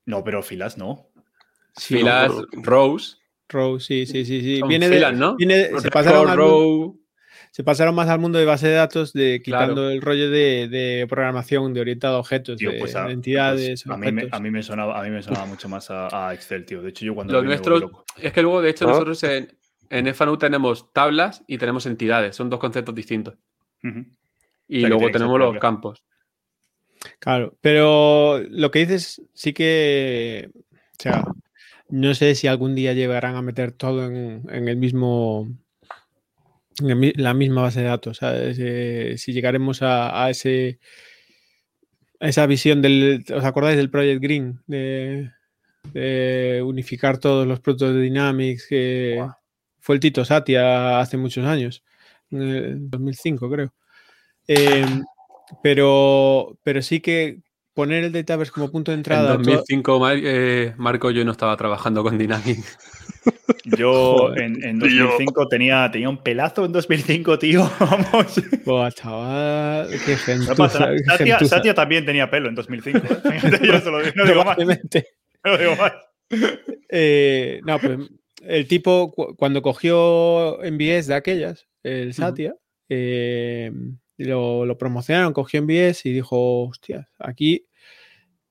No, 0.05 0.23
pero 0.23 0.41
filas 0.41 0.77
no. 0.77 1.11
Filas, 1.77 2.31
rows. 2.53 3.22
Rows, 3.49 3.85
sí, 3.85 4.05
sí, 4.05 4.25
sí. 4.25 4.41
sí. 4.41 4.61
viene 4.67 4.89
filas, 4.89 5.13
de, 5.13 5.17
¿no? 5.19 5.35
se, 5.79 5.91
pasaron 5.91 6.29
al 6.29 6.37
mundo, 6.37 6.95
se 7.51 7.63
pasaron 7.63 7.93
más 7.93 8.09
al 8.09 8.19
mundo 8.19 8.39
de 8.39 8.45
base 8.45 8.67
de 8.67 8.73
datos, 8.73 9.13
de 9.13 9.41
quitando 9.43 9.91
el 9.91 10.01
rollo 10.01 10.29
de, 10.31 11.05
programación, 11.07 11.73
de 11.73 11.81
orientado 11.81 12.15
a 12.15 12.19
objetos, 12.19 12.57
de, 12.57 12.79
pues 12.79 12.95
entidades. 12.95 13.83
Pues 13.83 13.95
a, 13.95 14.39
mí 14.39 14.49
me, 14.49 14.63
sonaba, 14.63 14.99
a 14.99 15.03
mí 15.03 15.09
me 15.11 15.21
sonaba 15.21 15.45
mucho 15.45 15.69
más 15.69 15.87
a, 15.91 16.33
Excel, 16.33 16.65
tío. 16.65 16.81
De 16.81 16.89
hecho, 16.89 17.05
yo 17.05 17.13
cuando. 17.13 17.33
Lo 17.33 17.43
nuestro. 17.43 18.05
Es 18.17 18.33
que 18.33 18.41
luego, 18.41 18.61
de 18.61 18.71
hecho, 18.71 18.85
¿Ah? 18.85 18.91
nosotros 18.91 19.23
en, 19.23 19.55
en 19.89 20.15
FANU 20.15 20.37
tenemos 20.37 20.91
tablas 20.93 21.43
y 21.47 21.59
tenemos 21.59 21.85
entidades, 21.85 22.35
son 22.35 22.49
dos 22.49 22.59
conceptos 22.59 22.95
distintos. 22.95 23.35
Y 24.67 24.85
luego 24.85 25.11
tenemos 25.11 25.37
los 25.37 25.59
campos. 25.59 26.03
Claro, 27.19 27.55
pero 27.61 28.39
lo 28.49 28.71
que 28.71 28.79
dices 28.79 29.21
sí 29.33 29.53
que, 29.53 30.49
o 30.55 30.95
sea, 30.97 31.23
no 31.93 32.15
sé 32.15 32.33
si 32.33 32.47
algún 32.47 32.73
día 32.73 32.93
llegarán 32.93 33.35
a 33.35 33.43
meter 33.43 33.71
todo 33.71 34.07
en, 34.07 34.49
el 34.49 34.77
mismo, 34.77 35.47
en 36.79 37.13
la 37.17 37.35
misma 37.35 37.61
base 37.61 37.81
de 37.81 37.85
datos. 37.85 38.17
Eh, 38.23 39.13
si 39.19 39.31
llegaremos 39.31 39.83
a, 39.83 40.27
ese, 40.31 40.79
esa 42.19 42.47
visión 42.47 42.81
del, 42.81 43.23
¿os 43.31 43.43
acordáis 43.43 43.77
del 43.77 43.91
Project 43.91 44.23
Green? 44.23 44.59
De, 44.65 45.29
unificar 46.63 47.19
todos 47.19 47.45
los 47.45 47.59
productos 47.59 47.93
de 47.93 48.01
Dynamics 48.01 48.65
que, 48.67 49.23
fue 49.79 49.93
el 49.93 50.01
Tito 50.01 50.25
Satia 50.25 50.99
hace 50.99 51.17
muchos 51.17 51.45
años, 51.45 51.83
en 52.31 52.89
2005 52.89 53.51
creo. 53.51 53.73
Em, 54.47 55.03
pero, 55.61 56.57
pero 56.63 56.81
sí 56.81 57.01
que 57.01 57.37
poner 57.74 58.03
el 58.03 58.11
Dataverse 58.11 58.51
como 58.51 58.71
punto 58.71 58.91
de 58.91 58.97
entrada. 58.97 59.36
En 59.36 59.43
2005, 59.43 60.09
eh, 60.11 60.74
Marco, 60.78 61.11
yo 61.11 61.26
no 61.26 61.32
estaba 61.32 61.57
trabajando 61.57 62.03
con 62.03 62.17
Dynamics. 62.17 62.78
Yo 63.78 64.34
en, 64.36 64.80
2005 64.80 65.47
tenía, 65.47 65.89
tenía 65.91 66.09
un 66.09 66.21
pelazo 66.21 66.65
en 66.65 66.74
2005, 66.74 67.39
tío. 67.39 67.69
Vamos. 67.80 68.41
Buah, 68.65 68.91
chaval, 68.91 69.88
qué 70.05 70.17
gente. 70.17 71.47
Satia, 71.47 71.74
también 71.74 72.05
tenía 72.05 72.30
pelo 72.30 72.49
en 72.49 72.55
2005. 72.55 72.99
¿eh? 72.99 73.59
Yo 73.63 73.80
se 73.80 73.91
lo 73.91 73.99
digo, 73.99 74.11
no 74.15 74.26
digo 74.26 74.43
más. 74.43 74.57
No 74.57 75.57
digo 75.57 75.76
más. 75.76 75.93
Eh, 76.95 77.59
no, 77.65 77.80
pues 77.80 77.97
el 78.43 78.67
tipo, 78.67 79.11
cuando 79.36 79.63
cogió 79.63 80.59
MBS 80.59 81.07
de 81.07 81.15
aquellas, 81.15 81.67
el 81.82 82.13
Satya, 82.13 82.53
eh, 82.88 83.71
lo, 84.26 84.78
promocionaron, 84.78 85.34
cogió 85.34 85.61
MBS 85.61 86.05
y 86.05 86.13
dijo, 86.13 86.63
hostia, 86.63 87.09
aquí, 87.19 87.67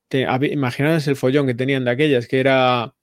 te, 0.07 0.27
imaginaros 0.51 1.07
el 1.07 1.15
follón 1.15 1.47
que 1.47 1.55
tenían 1.55 1.85
de 1.85 1.91
aquellas, 1.91 2.27
que 2.27 2.39
era, 2.39 2.85
o 2.85 2.93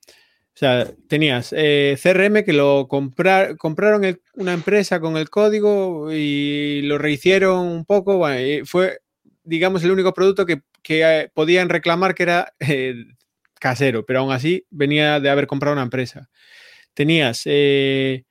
sea, 0.54 0.86
tenías 1.08 1.54
eh, 1.56 1.98
CRM 2.00 2.44
que 2.44 2.52
lo 2.52 2.88
comprar, 2.88 3.56
compraron 3.56 4.18
una 4.34 4.52
empresa 4.52 5.00
con 5.00 5.16
el 5.16 5.30
código 5.30 6.12
y 6.12 6.82
lo 6.82 6.98
rehicieron 6.98 7.66
un 7.66 7.84
poco, 7.84 8.18
bueno, 8.18 8.64
fue, 8.66 9.00
digamos, 9.44 9.82
el 9.84 9.90
único 9.90 10.14
producto 10.14 10.46
que, 10.46 10.62
eh, 10.88 11.28
podían 11.34 11.68
reclamar 11.68 12.14
que 12.14 12.22
era 12.24 12.54
casero, 13.60 14.04
pero 14.04 14.20
aún 14.20 14.32
así 14.32 14.66
venía 14.70 15.20
de 15.20 15.30
haber 15.30 15.46
comprado 15.46 15.74
una 15.74 15.82
empresa. 15.82 16.28
Tenías 16.94 17.42
eh, 17.44 18.24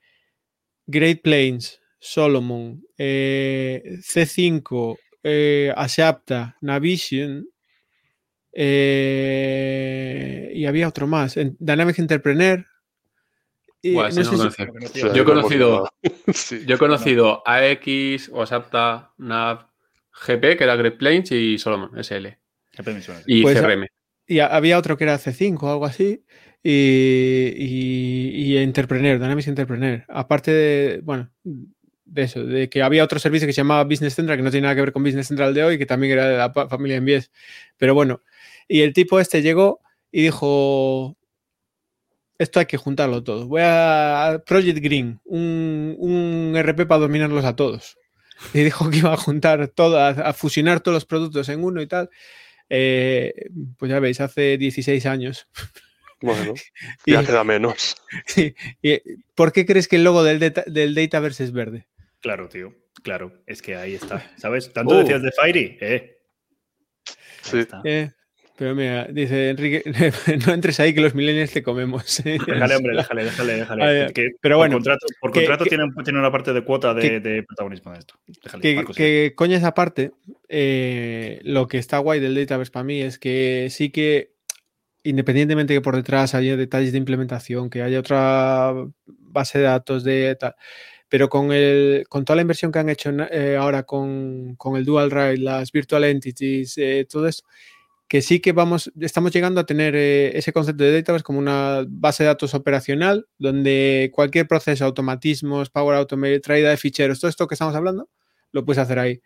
Great 0.88 1.22
Plains, 1.22 1.79
Solomon, 2.00 2.84
eh, 2.97 3.97
C5, 4.02 4.97
eh, 5.24 5.74
Asapta, 5.76 6.56
Navision 6.62 7.47
y 8.52 8.66
había 10.66 10.88
otro 10.88 11.08
más, 11.08 11.38
Dynamics 11.60 12.00
Entrepreneur. 12.00 12.66
yo 13.84 14.04
he 14.04 15.24
conocido, 15.24 15.89
yo 16.66 16.76
he 16.76 16.78
conocido 16.78 17.43
AX, 17.45 18.30
Asapta, 18.36 19.14
Nav, 19.18 19.68
GP, 20.12 20.58
que 20.58 20.64
era 20.64 20.76
Great 20.76 20.97
Plains, 20.97 21.32
y 21.32 21.58
Solomon, 21.58 21.91
SL. 22.04 22.28
Y 23.26 23.41
pues, 23.41 23.60
CRM. 23.60 23.88
Y 24.28 24.39
había 24.39 24.78
otro 24.78 24.97
que 24.97 25.06
era 25.06 25.18
C5 25.18 25.64
o 25.64 25.72
algo 25.72 25.86
así 25.86 26.24
y, 26.64 28.32
y, 28.36 28.58
Entrepreneur, 28.58 29.20
Dynamics 29.20 29.47
Entrepreneur. 29.47 30.06
Aparte 30.08 30.52
de, 30.52 31.02
bueno, 31.02 31.32
de 32.12 32.24
eso, 32.24 32.43
de 32.43 32.70
que 32.70 32.82
había 32.82 33.03
otro 33.03 33.20
servicio 33.20 33.47
que 33.47 33.53
se 33.53 33.62
llamaba 33.62 33.84
Business 33.84 34.16
Central, 34.16 34.38
que 34.38 34.43
no 34.43 34.51
tiene 34.51 34.64
nada 34.64 34.76
que 34.76 34.82
ver 34.82 34.91
con 34.91 35.03
Business 35.03 35.28
Central 35.28 35.53
de 35.53 35.64
hoy, 35.64 35.78
que 35.78 35.86
también 35.86 36.14
era 36.14 36.28
de 36.28 36.38
la 36.38 36.51
familia 36.68 36.99
MBS. 37.01 37.32
Pero 37.78 37.93
bueno, 37.93 38.22
y 38.68 38.82
el 38.82 38.93
tipo 38.93 39.20
este 39.20 39.41
llegó 39.41 39.82
y 40.12 40.24
dijo, 40.24 41.18
esto 42.38 42.60
hay 42.60 42.66
que 42.66 42.78
juntarlo 42.78 43.24
todo. 43.24 43.47
Voy 43.47 43.62
a 43.64 44.41
Project 44.45 44.80
Green, 44.80 45.20
un, 45.26 45.95
un 45.99 46.55
RP 46.57 46.88
para 46.88 47.01
dominarlos 47.01 47.45
a 47.45 47.55
todos. 47.55 47.97
Y 48.53 48.64
dijo 48.64 48.89
que 48.89 48.97
iba 48.97 49.14
a 49.14 49.18
juntar 49.18 49.68
todo, 49.68 49.99
a, 49.99 50.32
fusionar 50.34 50.80
todos 50.80 50.95
los 50.95 51.05
productos 51.05 51.49
en 51.49 51.62
uno 51.62 51.82
y 51.82 51.88
tal. 51.88 52.10
Eh, 52.70 53.34
pues 53.78 53.91
ya 53.91 53.99
veis, 53.99 54.22
hace 54.22 54.57
16 54.57 55.05
años. 55.05 55.47
Bueno, 56.22 56.53
ya 57.05 57.24
queda 57.24 57.45
menos. 57.45 57.95
¿Por 59.36 59.53
qué 59.53 59.66
crees 59.66 59.88
que 59.88 59.95
el 59.95 60.03
logo 60.03 60.22
del, 60.22 60.53
del 60.68 60.93
Dataverse 60.93 61.45
es 61.45 61.53
verde? 61.53 61.88
Claro, 62.22 62.50
tío. 62.50 62.74
Claro, 63.04 63.32
es 63.46 63.62
que 63.62 63.76
ahí 63.76 63.96
está. 63.96 64.22
¿Sabes? 64.38 64.72
Tanto 64.74 64.96
uh. 64.96 65.00
decías 65.00 65.22
de 65.22 65.32
Fairy, 65.32 65.78
eh. 65.82 66.18
Sí. 67.42 67.66
Eh, 67.86 68.12
pero 68.58 68.76
mira, 68.76 69.06
dice 69.06 69.52
Enrique, 69.52 69.84
no 70.46 70.54
entres 70.54 70.82
ahí 70.82 70.94
que 70.94 71.00
los 71.00 71.16
millennials 71.16 71.52
te 71.52 71.64
comemos. 71.64 72.22
Déjale, 72.22 72.76
hombre, 72.76 72.98
déjale, 72.98 73.24
déjale, 73.24 73.54
déjale. 73.54 74.14
pero 74.42 74.58
bueno, 74.58 74.74
por 74.76 74.84
contrato, 74.84 75.08
por 75.22 75.32
contrato 75.32 75.64
tiene, 75.64 76.20
una 76.20 76.30
parte 76.30 76.52
de 76.52 76.62
cuota 76.64 76.94
de, 76.94 77.44
protagonismo 77.48 77.94
en 77.94 78.00
esto. 78.00 78.16
Déjale, 78.44 78.86
que, 78.94 79.34
coña 79.34 79.56
esa 79.56 79.74
parte, 79.74 80.12
eh, 80.50 81.40
lo 81.44 81.70
que 81.70 81.78
está 81.78 82.00
guay 82.00 82.20
del 82.20 82.36
Dataverse 82.36 82.74
para 82.74 82.84
mí 82.84 83.02
es 83.02 83.18
que 83.18 83.70
sí 83.72 83.92
que 83.92 84.34
independientemente 85.04 85.74
que 85.74 85.82
por 85.82 85.96
detrás 85.96 86.36
haya 86.36 86.58
detalles 86.58 86.92
de 86.92 86.98
implementación, 86.98 87.70
que 87.70 87.82
haya 87.82 88.00
otra 88.00 88.74
base 89.06 89.60
de 89.60 89.64
datos 89.64 90.04
de 90.04 90.36
tal, 90.36 90.56
pero 91.10 91.30
con, 91.30 91.51
el, 91.51 92.05
con 92.07 92.24
toda 92.24 92.36
la 92.38 92.43
inversión 92.43 92.72
que 92.72 92.80
han 92.80 92.89
hecho 92.89 93.12
eh, 93.32 93.57
ahora 93.57 93.84
con, 93.84 94.57
el 94.76 94.86
Dual 94.86 95.12
Ride, 95.12 95.39
las 95.39 95.72
Virtual 95.72 96.03
Entities, 96.03 96.78
eh, 96.78 97.07
todo 97.10 97.28
esto, 97.28 97.47
que 98.07 98.22
sí 98.22 98.39
que 98.39 98.53
vamos, 98.53 98.91
estamos 98.99 99.32
llegando 99.32 99.62
a 99.62 99.66
tener 99.66 99.95
eh, 99.95 100.38
ese 100.38 100.53
concepto 100.53 100.84
de 100.84 100.93
Database 100.93 101.24
como 101.24 101.39
una 101.39 101.86
base 101.88 102.24
de 102.24 102.28
datos 102.28 102.53
operacional, 102.53 103.28
donde 103.38 104.12
cualquier 104.14 104.47
proceso, 104.47 104.86
automatismos, 104.86 105.70
Power 105.70 105.97
Automate, 105.97 106.39
traída 106.39 106.70
de 106.70 106.78
ficheros, 106.78 107.20
todo 107.20 107.30
esto 107.30 107.47
que 107.47 107.55
estamos 107.55 107.76
hablando, 107.76 108.10
lo 108.51 108.66
puedes 108.66 108.80
hacer 108.80 108.99
ahí. 108.99 109.22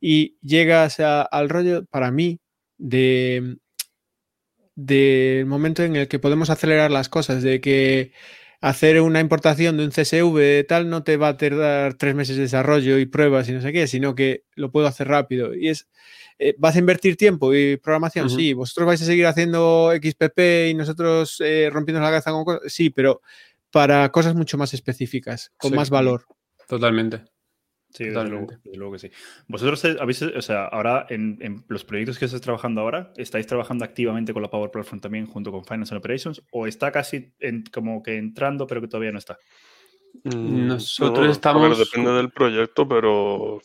y 0.00 0.38
llegas 0.42 1.00
al 1.00 1.48
rollo, 1.48 1.84
para 1.86 2.10
mí, 2.10 2.40
de 2.78 3.58
del 4.86 5.46
momento 5.46 5.82
en 5.82 5.96
el 5.96 6.08
que 6.08 6.18
podemos 6.18 6.50
acelerar 6.50 6.90
las 6.90 7.08
cosas, 7.08 7.42
de 7.42 7.60
que 7.60 8.12
hacer 8.60 9.00
una 9.00 9.20
importación 9.20 9.76
de 9.76 9.84
un 9.84 9.90
CSV 9.90 10.66
tal 10.68 10.90
no 10.90 11.02
te 11.02 11.16
va 11.16 11.28
a 11.28 11.36
tardar 11.36 11.94
tres 11.94 12.14
meses 12.14 12.36
de 12.36 12.42
desarrollo 12.42 12.98
y 12.98 13.06
pruebas 13.06 13.48
y 13.48 13.52
no 13.52 13.62
sé 13.62 13.72
qué, 13.72 13.86
sino 13.86 14.14
que 14.14 14.44
lo 14.54 14.70
puedo 14.70 14.86
hacer 14.86 15.08
rápido. 15.08 15.54
Y 15.54 15.68
es, 15.68 15.88
eh, 16.38 16.54
¿vas 16.58 16.76
a 16.76 16.78
invertir 16.78 17.16
tiempo 17.16 17.54
y 17.54 17.78
programación? 17.78 18.28
Sí. 18.28 18.52
¿Vosotros 18.52 18.86
vais 18.86 19.02
a 19.02 19.06
seguir 19.06 19.26
haciendo 19.26 19.92
XPP 19.92 20.68
y 20.70 20.74
nosotros 20.74 21.40
eh, 21.40 21.70
rompiendo 21.72 22.00
la 22.00 22.08
cabeza 22.08 22.32
con 22.32 22.44
cosas? 22.44 22.72
Sí, 22.72 22.90
pero 22.90 23.22
para 23.70 24.10
cosas 24.10 24.34
mucho 24.34 24.58
más 24.58 24.74
específicas, 24.74 25.52
con 25.56 25.74
más 25.74 25.88
valor. 25.88 26.26
Totalmente. 26.68 27.24
Sí, 27.92 28.04
desde 28.04 28.28
luego, 28.28 28.92
que 28.92 28.98
sí. 29.00 29.10
Vosotros 29.48 29.84
eh, 29.84 29.96
habéis, 30.00 30.22
o 30.22 30.42
sea, 30.42 30.66
ahora 30.66 31.06
en, 31.08 31.64
los 31.68 31.84
proyectos 31.84 32.18
que 32.18 32.26
estáis 32.26 32.42
trabajando 32.42 32.80
ahora, 32.80 33.12
¿estáis 33.16 33.46
trabajando 33.46 33.84
activamente 33.84 34.32
con 34.32 34.42
la 34.42 34.50
Power 34.50 34.70
Platform 34.70 35.00
también 35.00 35.26
junto 35.26 35.50
con 35.50 35.64
Finance 35.64 35.92
and 35.92 35.98
Operations? 35.98 36.42
¿O 36.52 36.66
está 36.66 36.92
casi 36.92 37.32
como 37.72 38.02
que 38.02 38.16
entrando, 38.16 38.66
pero 38.66 38.80
que 38.80 38.88
todavía 38.88 39.10
no 39.10 39.18
está? 39.18 39.38
Mm, 40.24 40.68
nosotros 40.68 41.30
estamos. 41.30 41.64
A 41.64 41.68
ver, 41.68 41.76
depende 41.78 42.12
del 42.12 42.30
proyecto, 42.30 42.86
pero 42.86 43.60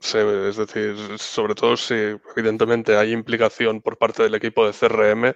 es 0.00 0.56
decir, 0.56 0.96
sobre 1.18 1.54
todo 1.54 1.76
si 1.76 1.94
evidentemente 2.36 2.96
hay 2.96 3.12
implicación 3.12 3.80
por 3.80 3.98
parte 3.98 4.22
del 4.22 4.36
equipo 4.36 4.64
de 4.64 4.72
CRM, 4.72 5.34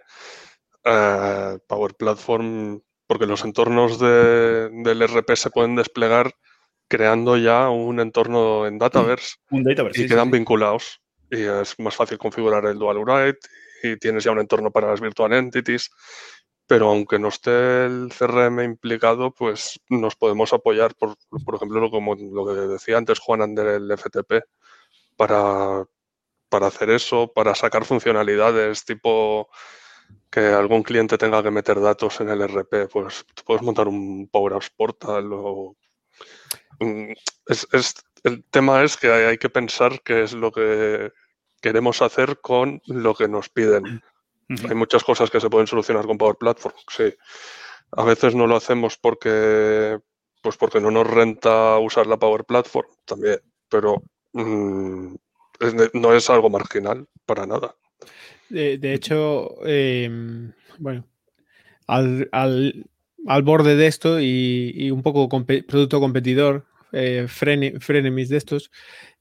eh, 0.84 1.58
Power 1.66 1.94
Platform, 1.94 2.80
porque 3.06 3.26
los 3.26 3.44
entornos 3.44 3.98
del 3.98 5.02
RP 5.02 5.36
se 5.36 5.50
pueden 5.50 5.74
desplegar 5.74 6.32
creando 6.92 7.38
ya 7.38 7.70
un 7.70 8.00
entorno 8.00 8.66
en 8.66 8.76
Dataverse, 8.76 9.36
y 9.94 10.06
quedan 10.06 10.30
vinculados. 10.30 11.00
Y 11.30 11.40
es 11.40 11.78
más 11.78 11.96
fácil 11.96 12.18
configurar 12.18 12.66
el 12.66 12.78
Dual 12.78 12.98
Write 12.98 13.38
y 13.82 13.96
tienes 13.96 14.24
ya 14.24 14.32
un 14.32 14.40
entorno 14.40 14.70
para 14.70 14.90
las 14.90 15.00
Virtual 15.00 15.32
Entities. 15.32 15.90
Pero 16.66 16.90
aunque 16.90 17.18
no 17.18 17.28
esté 17.28 17.86
el 17.86 18.10
CRM 18.10 18.62
implicado, 18.62 19.32
pues 19.32 19.80
nos 19.88 20.16
podemos 20.16 20.52
apoyar, 20.52 20.94
por, 20.94 21.16
por 21.46 21.54
ejemplo, 21.54 21.90
como 21.90 22.14
lo 22.14 22.44
que 22.44 22.60
decía 22.72 22.98
antes 22.98 23.20
Juan 23.20 23.54
del 23.54 23.90
FTP, 23.90 24.44
para, 25.16 25.86
para 26.50 26.66
hacer 26.66 26.90
eso, 26.90 27.32
para 27.32 27.54
sacar 27.54 27.86
funcionalidades 27.86 28.84
tipo 28.84 29.48
que 30.30 30.40
algún 30.40 30.82
cliente 30.82 31.16
tenga 31.16 31.42
que 31.42 31.50
meter 31.50 31.80
datos 31.80 32.20
en 32.20 32.28
el 32.28 32.42
RP, 32.42 32.90
pues 32.92 33.24
puedes 33.46 33.62
montar 33.62 33.88
un 33.88 34.28
Power 34.30 34.52
Apps 34.54 34.68
Portal 34.68 35.30
o 35.32 35.74
Mm, 36.82 37.12
es, 37.46 37.66
el 38.24 38.44
tema 38.50 38.82
es 38.82 38.96
que 38.96 39.10
hay, 39.10 39.38
que 39.38 39.48
pensar 39.48 40.00
qué 40.02 40.22
es 40.22 40.32
lo 40.32 40.52
que 40.52 41.12
queremos 41.60 42.02
hacer 42.02 42.40
con 42.40 42.80
lo 42.86 43.14
que 43.14 43.28
nos 43.28 43.48
piden. 43.48 44.02
Hay 44.68 44.74
muchas 44.74 45.02
cosas 45.02 45.30
que 45.30 45.40
se 45.40 45.48
pueden 45.48 45.66
solucionar 45.66 46.06
con 46.06 46.18
Power 46.18 46.36
Platform, 46.36 46.74
sí. 46.88 47.14
A 47.92 48.04
veces 48.04 48.34
no 48.34 48.46
lo 48.46 48.56
hacemos 48.56 48.98
porque, 48.98 49.98
pues 50.42 50.56
porque 50.56 50.80
no 50.80 50.90
nos 50.90 51.06
renta 51.06 51.78
usar 51.78 52.06
la 52.06 52.18
Power 52.18 52.44
Platform 52.44 52.88
también, 53.06 53.40
pero 53.68 54.02
mm, 54.32 55.14
no 55.94 56.14
es 56.14 56.28
algo 56.28 56.50
marginal 56.50 57.06
para 57.24 57.46
nada. 57.46 57.74
De, 58.48 58.92
hecho, 58.92 59.56
em, 59.64 60.52
bueno, 60.78 61.06
al, 61.86 62.30
borde 63.42 63.76
de 63.76 63.86
esto 63.86 64.20
y, 64.20 64.90
un 64.90 65.02
poco 65.02 65.28
producto 65.28 66.00
competidor, 66.00 66.66
eh, 66.92 67.26
frenemies 67.28 68.28
de 68.28 68.36
estos, 68.36 68.70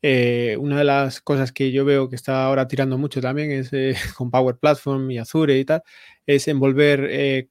eh, 0.01 0.57
una 0.59 0.77
de 0.79 0.83
las 0.83 1.21
cosas 1.21 1.51
que 1.51 1.71
yo 1.71 1.85
veo 1.85 2.09
que 2.09 2.15
está 2.15 2.45
ahora 2.45 2.67
tirando 2.67 2.97
mucho 2.97 3.21
también 3.21 3.51
es 3.51 3.71
eh, 3.73 3.95
con 4.17 4.31
Power 4.31 4.57
Platform 4.57 5.09
y 5.11 5.17
Azure 5.19 5.57
y 5.57 5.65
tal, 5.65 5.83
es 6.25 6.47
envolver 6.47 7.07
eh, 7.09 7.49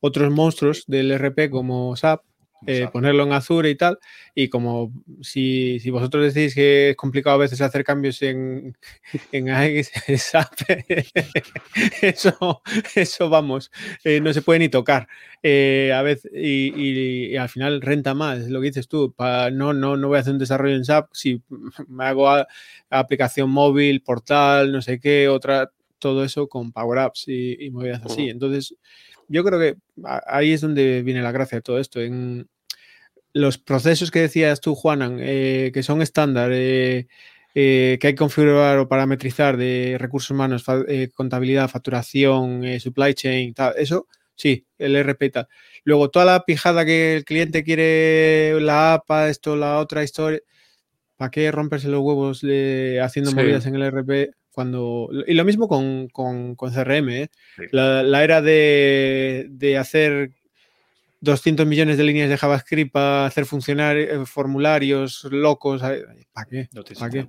otros 0.00 0.30
monstruos 0.32 0.84
del 0.86 1.12
RP 1.12 1.50
como 1.50 1.96
SAP 1.96 2.22
eh, 2.66 2.88
ponerlo 2.92 3.24
en 3.24 3.32
Azure 3.32 3.68
y 3.70 3.74
tal. 3.76 3.98
Y 4.34 4.48
como 4.48 4.92
si, 5.20 5.78
vosotros 5.90 6.32
decís 6.32 6.54
que 6.54 6.90
es 6.90 6.96
complicado 6.96 7.34
a 7.34 7.38
veces 7.38 7.60
hacer 7.60 7.84
cambios 7.84 8.22
en, 8.22 8.76
en 9.32 9.50
AX, 9.50 9.90
eso, 12.02 12.62
eso 12.94 13.28
vamos, 13.28 13.70
eh, 14.04 14.20
no 14.20 14.32
se 14.32 14.42
puede 14.42 14.60
ni 14.60 14.68
tocar. 14.68 15.08
Eh, 15.42 15.92
a 15.94 16.02
veces, 16.02 16.30
y, 16.34 17.36
al 17.36 17.48
final 17.48 17.80
renta 17.80 18.14
más, 18.14 18.48
lo 18.48 18.60
que 18.60 18.68
dices 18.68 18.88
tú. 18.88 19.14
no, 19.18 19.72
no, 19.72 19.96
no 19.96 20.08
voy 20.08 20.18
a 20.18 20.20
hacer 20.20 20.32
un 20.32 20.38
desarrollo 20.38 20.76
en 20.76 20.84
SAP 20.84 21.08
si 21.12 21.42
me 21.88 22.04
hago 22.04 22.28
aplicación 22.90 23.50
móvil, 23.50 24.02
portal, 24.02 24.70
no 24.70 24.82
sé 24.82 25.00
qué, 25.00 25.28
otra, 25.28 25.72
todo 25.98 26.24
eso 26.24 26.48
con 26.48 26.72
Power 26.72 26.98
Apps 26.98 27.28
y, 27.28 27.56
y 27.64 27.70
movidas 27.70 28.02
así. 28.04 28.28
Entonces, 28.28 28.74
yo 29.32 29.42
creo 29.44 29.58
que 29.58 29.76
ahí 30.26 30.52
es 30.52 30.60
donde 30.60 31.02
viene 31.02 31.22
la 31.22 31.32
gracia 31.32 31.58
de 31.58 31.62
todo 31.62 31.78
esto, 31.78 32.00
en, 32.00 32.48
los 33.32 33.58
procesos 33.58 34.10
que 34.10 34.20
decías 34.20 34.60
tú, 34.60 34.74
Juanan, 34.74 35.18
eh, 35.20 35.70
que 35.72 35.82
son 35.82 36.02
estándar, 36.02 36.50
eh, 36.52 37.06
eh, 37.54 37.98
que 38.00 38.08
hay 38.08 38.12
que 38.12 38.16
configurar 38.16 38.78
o 38.78 38.88
parametrizar 38.88 39.56
de 39.56 39.96
recursos 39.98 40.30
humanos, 40.30 40.64
contabilidad, 41.14 41.68
facturación, 41.68 42.62
supply 42.80 43.14
chain, 43.14 43.54
tal, 43.54 43.74
eso, 43.76 44.06
sí, 44.34 44.66
el 44.78 44.96
RP 44.96 45.22
y 45.26 45.30
tal. 45.30 45.48
Luego, 45.84 46.10
toda 46.10 46.24
la 46.26 46.44
pijada 46.44 46.84
que 46.84 47.16
el 47.16 47.24
cliente 47.24 47.64
quiere, 47.64 48.60
la 48.60 48.94
APA, 48.94 49.28
esto, 49.28 49.56
la 49.56 49.78
otra 49.78 50.02
historia, 50.04 50.40
¿para 51.16 51.30
qué 51.30 51.50
romperse 51.50 51.88
los 51.88 52.00
huevos 52.00 52.42
haciendo 53.02 53.32
movidas 53.32 53.66
en 53.66 53.76
el 53.76 53.82
RP? 53.82 54.34
Cuando, 54.52 55.08
y 55.26 55.32
lo 55.34 55.44
mismo 55.44 55.66
con, 55.66 56.08
con, 56.08 56.54
CRM, 56.56 57.28
la, 57.70 58.22
era 58.22 58.42
de, 58.42 59.46
de 59.48 59.78
hacer 59.78 60.30
200 61.22 61.66
millones 61.66 61.96
de 61.96 62.04
líneas 62.04 62.28
de 62.28 62.36
JavaScript 62.36 62.92
para 62.92 63.26
hacer 63.26 63.46
funcionar 63.46 63.96
eh, 63.96 64.26
formularios 64.26 65.24
locos. 65.30 65.80
¿Para 65.80 66.46
qué? 66.46 66.68
¿Para 66.98 67.10
qué? 67.10 67.28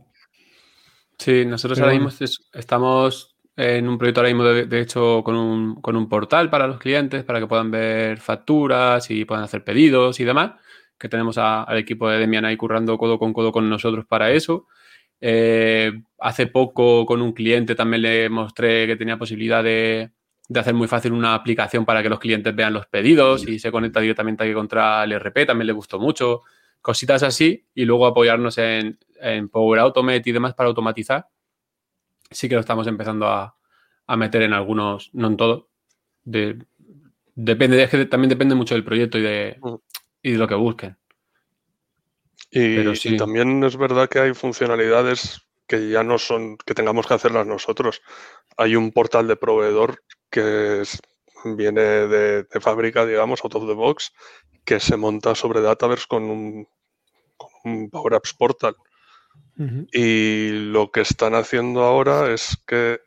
Sí, 1.17 1.45
nosotros 1.45 1.79
ahora 1.79 1.93
mismo 1.93 2.09
estamos 2.53 3.35
en 3.55 3.87
un 3.87 3.97
proyecto 3.99 4.21
ahora 4.21 4.33
mismo, 4.33 4.43
de, 4.43 4.81
hecho, 4.81 5.21
con 5.23 5.35
un, 5.35 5.75
con 5.75 5.95
un, 5.95 6.09
portal 6.09 6.49
para 6.49 6.67
los 6.67 6.79
clientes, 6.79 7.23
para 7.23 7.39
que 7.39 7.45
puedan 7.45 7.69
ver 7.69 8.17
facturas 8.19 9.11
y 9.11 9.25
puedan 9.25 9.43
hacer 9.43 9.63
pedidos 9.63 10.19
y 10.19 10.23
demás, 10.23 10.53
que 10.97 11.07
tenemos 11.07 11.37
al 11.37 11.77
equipo 11.77 12.09
de 12.09 12.17
Demian 12.17 12.45
ahí 12.45 12.57
currando 12.57 12.97
codo 12.97 13.19
con 13.19 13.31
codo 13.31 13.51
con 13.51 13.69
nosotros 13.69 14.05
para 14.07 14.31
eso. 14.31 14.67
Eh, 15.25 16.01
hace 16.19 16.47
poco 16.47 17.05
con 17.05 17.21
un 17.21 17.31
cliente 17.31 17.75
también 17.75 18.01
le 18.01 18.29
mostré 18.29 18.85
que 18.85 18.97
tenía 18.97 19.17
posibilidad 19.17 19.63
de, 19.63 20.11
de 20.49 20.59
hacer 20.59 20.73
muy 20.73 20.89
fácil 20.89 21.13
una 21.13 21.33
aplicación 21.33 21.85
para 21.85 22.03
que 22.03 22.09
los 22.09 22.19
clientes 22.19 22.53
vean 22.53 22.73
los 22.73 22.87
pedidos 22.87 23.47
y 23.47 23.57
se 23.57 23.71
conecta 23.71 24.01
directamente 24.01 24.43
aquí 24.43 24.53
contra 24.53 25.05
el 25.05 25.13
RP, 25.13 25.45
también 25.45 25.67
le 25.67 25.71
gustó 25.71 25.97
mucho. 25.97 26.41
Cositas 26.81 27.23
así 27.23 27.65
y 27.73 27.85
luego 27.85 28.05
apoyarnos 28.05 28.57
en, 28.57 28.99
Power 29.49 29.79
Automate 29.79 30.29
y 30.29 30.33
demás 30.33 30.53
para 30.55 30.67
automatizar. 30.67 31.29
Sí 32.29 32.49
que 32.49 32.55
lo 32.55 32.59
estamos 32.59 32.85
empezando 32.87 33.27
a, 33.27 33.55
meter 34.17 34.41
en 34.41 34.51
algunos, 34.51 35.09
no 35.13 35.27
en 35.27 35.37
todo. 35.37 35.69
depende, 36.25 37.87
que 37.87 38.05
también 38.07 38.29
depende 38.29 38.55
mucho 38.55 38.75
del 38.75 38.83
proyecto 38.83 39.17
y 39.17 39.21
de, 39.21 39.57
mm. 39.61 39.75
y 40.23 40.31
de 40.33 40.37
lo 40.37 40.49
que 40.49 40.55
busquen. 40.55 40.97
Y, 42.55 43.17
también 43.17 43.63
es 43.63 43.77
verdad 43.77 44.07
que 44.07 44.19
hay 44.19 44.33
funcionalidades 44.33 45.41
que 45.67 45.89
ya 45.89 46.03
no 46.03 46.19
son 46.19 46.57
que 46.57 46.75
tengamos 46.75 47.07
que 47.07 47.15
hacerlas 47.15 47.47
nosotros. 47.47 48.01
Hay 48.57 48.75
un 48.75 48.91
portal 48.91 49.27
de 49.27 49.35
proveedor 49.35 50.03
que 50.29 50.83
viene 51.45 51.81
de, 51.81 52.45
fábrica, 52.61 53.05
digamos, 53.05 53.43
out 53.43 53.55
of 53.55 53.67
the 53.67 53.73
box, 53.73 54.13
que 54.63 54.79
se 54.79 54.97
monta 54.97 55.33
sobre 55.33 55.61
Dataverse 55.61 56.05
con 56.07 56.23
un, 56.23 56.67
Power 57.91 58.15
Apps 58.15 58.33
Portal. 58.33 58.75
Y 59.91 60.49
lo 60.49 60.91
que 60.91 61.01
están 61.01 61.35
haciendo 61.35 61.83
ahora 61.83 62.31
es 62.33 62.57
que 62.67 62.99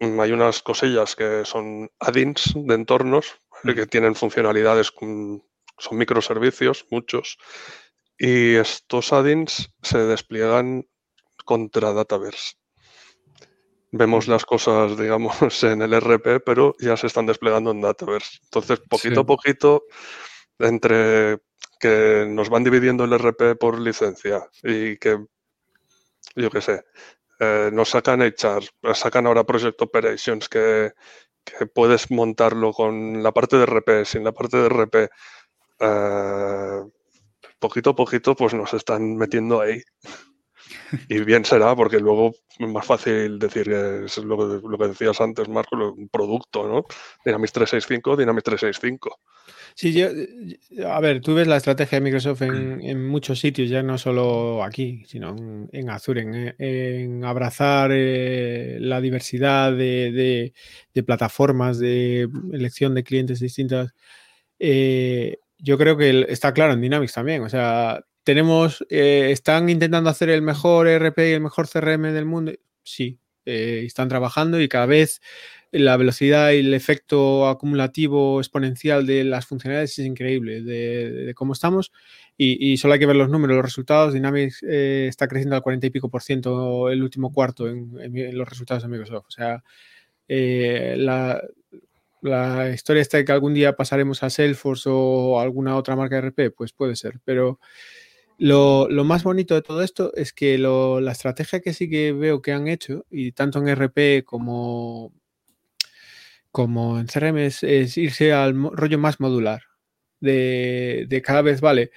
hay 0.00 0.32
unas 0.32 0.62
cosillas 0.62 1.16
que 1.16 1.44
son 1.44 1.90
add-ins 1.98 2.54
de 2.54 2.74
entornos 2.74 3.36
que 3.62 3.86
tienen 3.86 4.14
funcionalidades, 4.14 4.92
son 4.98 5.98
microservicios, 5.98 6.86
muchos, 6.90 7.38
y 8.18 8.56
estos 8.56 9.12
add-ins 9.12 9.70
se 9.82 9.98
despliegan 9.98 10.86
contra 11.44 11.92
Dataverse 11.92 12.58
vemos 13.90 14.28
las 14.28 14.44
cosas, 14.44 14.98
digamos, 14.98 15.34
en 15.62 15.82
el 15.82 15.94
RP, 15.94 16.40
pero 16.44 16.74
ya 16.78 16.96
se 16.96 17.06
están 17.06 17.26
desplegando 17.26 17.70
en 17.70 17.80
Dataverse. 17.80 18.38
Entonces, 18.44 18.80
poquito 18.88 19.20
a 19.20 19.26
poquito, 19.26 19.84
entre 20.58 21.38
que 21.80 22.26
nos 22.28 22.48
van 22.50 22.64
dividiendo 22.64 23.04
el 23.04 23.12
RP 23.16 23.56
por 23.58 23.80
licencia 23.80 24.48
y 24.62 24.96
que, 24.96 25.16
yo 26.34 26.50
qué 26.50 26.60
sé, 26.60 26.84
eh, 27.38 27.70
nos 27.72 27.90
sacan 27.90 28.20
HR, 28.20 28.64
sacan 28.94 29.26
ahora 29.26 29.44
Project 29.44 29.80
Operations, 29.82 30.48
que, 30.48 30.92
puedes 31.74 32.10
montarlo 32.10 32.74
con 32.74 33.22
la 33.22 33.32
parte 33.32 33.56
de 33.56 33.64
RP, 33.64 34.04
sin 34.04 34.22
la 34.22 34.32
parte 34.32 34.58
de 34.58 34.68
RP. 34.68 35.08
Eh, 35.80 36.82
poquito 37.58 37.90
a 37.90 37.96
poquito, 37.96 38.34
pues 38.34 38.54
nos 38.54 38.72
están 38.74 39.16
metiendo 39.16 39.60
ahí. 39.60 39.82
Y 41.08 41.20
bien 41.20 41.44
será, 41.44 41.74
porque 41.76 41.98
luego 41.98 42.34
es 42.58 42.68
más 42.68 42.86
fácil 42.86 43.38
decir 43.38 43.64
que 43.64 44.04
es 44.06 44.18
lo 44.18 44.36
que, 44.36 44.68
lo 44.68 44.78
que 44.78 44.88
decías 44.88 45.20
antes, 45.20 45.48
Marco, 45.48 45.76
un 45.76 46.08
producto, 46.08 46.66
¿no? 46.66 46.84
Dynamics 47.24 47.52
365, 47.52 48.16
Dynamics 48.16 48.44
365. 48.44 49.18
Sí, 49.74 49.92
yo, 49.92 50.08
a 50.88 51.00
ver, 51.00 51.20
tú 51.20 51.34
ves 51.34 51.46
la 51.46 51.56
estrategia 51.56 51.98
de 51.98 52.04
Microsoft 52.04 52.42
en, 52.42 53.06
muchos 53.06 53.38
sitios, 53.38 53.70
ya 53.70 53.82
no 53.82 53.96
solo 53.96 54.64
aquí, 54.64 55.04
sino 55.06 55.36
en, 55.70 55.90
Azure, 55.90 56.54
en, 56.58 57.24
abrazar 57.24 57.90
eh, 57.92 58.78
la 58.80 59.00
diversidad 59.00 59.72
de, 59.72 60.52
plataformas, 61.06 61.78
de 61.78 62.28
elección 62.52 62.94
de 62.94 63.04
clientes 63.04 63.40
distintas. 63.40 63.94
Eh, 64.58 65.38
yo 65.58 65.78
creo 65.78 65.96
que 65.96 66.26
está 66.28 66.52
claro 66.52 66.72
en 66.72 66.80
Dynamics 66.80 67.12
también. 67.12 67.42
O 67.42 67.48
sea, 67.48 68.04
tenemos, 68.24 68.84
eh, 68.90 69.30
están 69.32 69.68
intentando 69.68 70.10
hacer 70.10 70.30
el 70.30 70.42
mejor 70.42 70.88
ERP 70.88 71.18
y 71.18 71.32
el 71.32 71.40
mejor 71.40 71.68
CRM 71.68 72.12
del 72.12 72.24
mundo. 72.24 72.52
Sí, 72.82 73.18
están 73.44 74.08
trabajando 74.08 74.60
y 74.60 74.68
cada 74.68 74.84
vez 74.86 75.20
la 75.70 75.96
velocidad 75.96 76.52
y 76.52 76.58
el 76.58 76.74
efecto 76.74 77.48
acumulativo 77.48 78.40
exponencial 78.40 79.06
de 79.06 79.24
las 79.24 79.46
funcionalidades 79.46 79.98
es 79.98 80.06
increíble 80.06 80.62
de, 80.62 81.32
cómo 81.34 81.52
estamos 81.52 81.92
y, 82.40 82.76
solo 82.76 82.94
hay 82.94 83.00
que 83.00 83.06
ver 83.06 83.16
los 83.16 83.28
números, 83.28 83.56
los 83.56 83.64
resultados. 83.64 84.14
Dynamics 84.14 84.62
eh, 84.62 85.06
está 85.08 85.26
creciendo 85.26 85.56
al 85.56 85.62
40 85.62 85.88
y 85.88 85.90
pico 85.90 86.08
por 86.08 86.22
ciento 86.22 86.88
el 86.88 87.02
último 87.02 87.32
cuarto 87.32 87.68
en, 87.68 88.38
los 88.38 88.48
resultados 88.48 88.84
de 88.84 88.88
Microsoft. 88.88 89.26
O 89.26 89.30
sea, 89.30 89.64
eh, 90.28 90.94
la, 90.96 91.42
historia 92.74 93.02
está 93.02 93.18
de 93.18 93.24
que 93.24 93.32
algún 93.32 93.54
día 93.54 93.76
pasaremos 93.76 94.22
a 94.22 94.30
Salesforce 94.30 94.88
o 94.92 95.40
alguna 95.40 95.76
otra 95.76 95.96
marca 95.96 96.16
de 96.16 96.28
RP, 96.28 96.50
pues 96.56 96.72
puede 96.72 96.96
ser, 96.96 97.20
pero... 97.24 97.60
Lo, 98.40 98.88
más 99.04 99.24
bonito 99.24 99.56
de 99.56 99.62
todo 99.62 99.82
esto 99.82 100.12
es 100.14 100.32
que 100.32 100.58
la 100.58 101.10
estrategia 101.10 101.60
que 101.60 101.74
sí 101.74 101.90
que 101.90 102.12
veo 102.12 102.40
que 102.40 102.52
han 102.52 102.68
hecho, 102.68 103.04
y 103.10 103.32
tanto 103.32 103.58
en 103.58 103.68
RP 103.74 104.24
como 104.24 105.12
como 106.50 106.98
en 106.98 107.06
CRM 107.06 107.38
es, 107.38 107.62
irse 107.62 108.32
al 108.32 108.54
rollo 108.72 108.98
más 108.98 109.20
modular, 109.20 109.62
de, 110.20 111.22
cada 111.24 111.42
vez, 111.42 111.60
vale, 111.60 111.90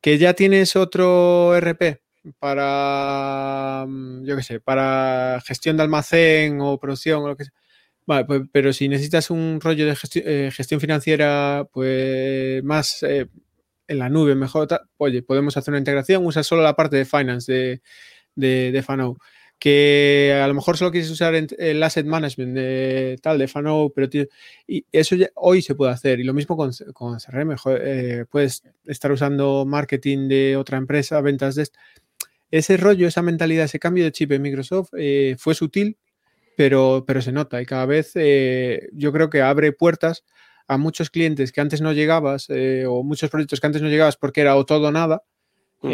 que 0.00 0.18
ya 0.18 0.34
tienes 0.34 0.76
otro 0.76 1.58
RP 1.60 2.00
para, 2.38 3.86
yo 4.22 4.36
qué 4.36 4.42
sé, 4.42 4.60
para 4.60 5.42
gestión 5.46 5.76
de 5.76 5.82
almacén 5.82 6.60
o 6.60 6.78
producción 6.78 7.22
o 7.22 7.28
lo 7.28 7.36
que 7.36 7.44
sea. 7.44 7.54
Vale, 8.08 8.24
pues, 8.24 8.40
pero 8.50 8.72
si 8.72 8.88
necesitas 8.88 9.30
un 9.30 9.60
rollo 9.60 9.84
de 9.84 9.94
eh, 10.14 10.50
gestión, 10.50 10.80
financiera, 10.80 11.68
pues 11.70 12.64
más 12.64 13.02
eh, 13.02 13.26
en 13.86 13.98
la 13.98 14.08
nube, 14.08 14.34
mejor, 14.34 14.66
oye, 14.96 15.22
podemos 15.22 15.58
hacer 15.58 15.72
una 15.72 15.78
integración, 15.78 16.24
usa 16.24 16.42
solo 16.42 16.62
la 16.62 16.74
parte 16.74 16.96
de 16.96 17.04
finance 17.04 17.52
de, 17.52 17.82
de, 18.34 18.72
de 18.72 18.82
Fanou 18.82 19.18
que 19.58 20.40
a 20.42 20.46
lo 20.46 20.54
mejor 20.54 20.78
solo 20.78 20.90
quieres 20.90 21.10
usar 21.10 21.34
el 21.34 21.82
asset 21.82 22.06
management 22.06 22.54
de 22.54 23.18
tal, 23.20 23.36
de 23.38 23.48
Fano, 23.48 23.92
pero 23.94 24.08
y 24.66 24.86
eso 24.90 25.16
hoy 25.34 25.62
se 25.62 25.74
puede 25.74 25.92
hacer. 25.92 26.20
Y 26.20 26.24
lo 26.24 26.32
mismo 26.32 26.56
con, 26.56 26.70
con 26.94 27.18
CRM. 27.18 27.56
Eh, 27.80 28.24
puedes 28.30 28.62
estar 28.86 29.10
usando 29.10 29.66
marketing 29.66 30.28
de 30.28 30.56
otra 30.56 30.78
empresa, 30.78 31.20
ventas 31.20 31.56
de 31.56 31.68
ese 32.50 32.76
rollo, 32.76 33.08
esa 33.08 33.20
mentalidad, 33.20 33.64
ese 33.64 33.80
cambio 33.80 34.04
de 34.04 34.12
chip 34.12 34.32
en 34.32 34.42
Microsoft 34.42 34.90
eh, 34.96 35.34
fue 35.38 35.54
sutil, 35.54 35.98
pero, 36.58 37.04
pero 37.06 37.22
se 37.22 37.32
nota 37.32 37.62
y 37.62 37.66
cada 37.66 37.86
vez 37.86 38.12
eh, 38.16 38.90
yo 38.92 39.12
creo 39.12 39.30
que 39.30 39.40
abre 39.40 39.72
puertas 39.72 40.24
a 40.66 40.76
muchos 40.76 41.08
clientes 41.08 41.52
que 41.52 41.60
antes 41.62 41.80
no 41.80 41.92
llegabas 41.92 42.48
o 42.86 43.02
muchos 43.02 43.30
proyectos 43.30 43.60
que 43.60 43.66
antes 43.66 43.80
no 43.80 43.88
llegabas 43.88 44.16
porque 44.16 44.42
era 44.42 44.56
o 44.56 44.66
todo 44.66 44.88
o 44.88 44.92
nada, 44.92 45.22
mm. 45.82 45.88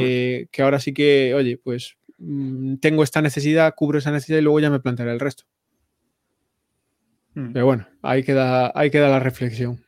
que 0.51 0.63
ahora 0.63 0.81
sí 0.81 0.93
que, 0.93 1.35
oye, 1.35 1.59
pues 1.63 1.97
Mm, 2.19 2.77
tengo 2.77 3.03
esta 3.03 3.21
necesidad, 3.21 3.75
cubro 3.75 3.99
esa 3.99 4.11
necesidad 4.11 4.39
y 4.39 4.43
luego 4.43 4.61
ya 4.61 4.71
me 4.71 4.81
plantearé 4.81 5.13
el 5.13 5.21
resto. 5.21 5.45
Hmm. 7.35 7.53
Pero 7.53 7.67
bueno, 7.67 7.87
ahí 8.03 8.23
queda, 8.23 8.73
ahí 8.75 8.91
queda 8.91 9.09
la 9.09 9.19
reflexión. 9.19 9.85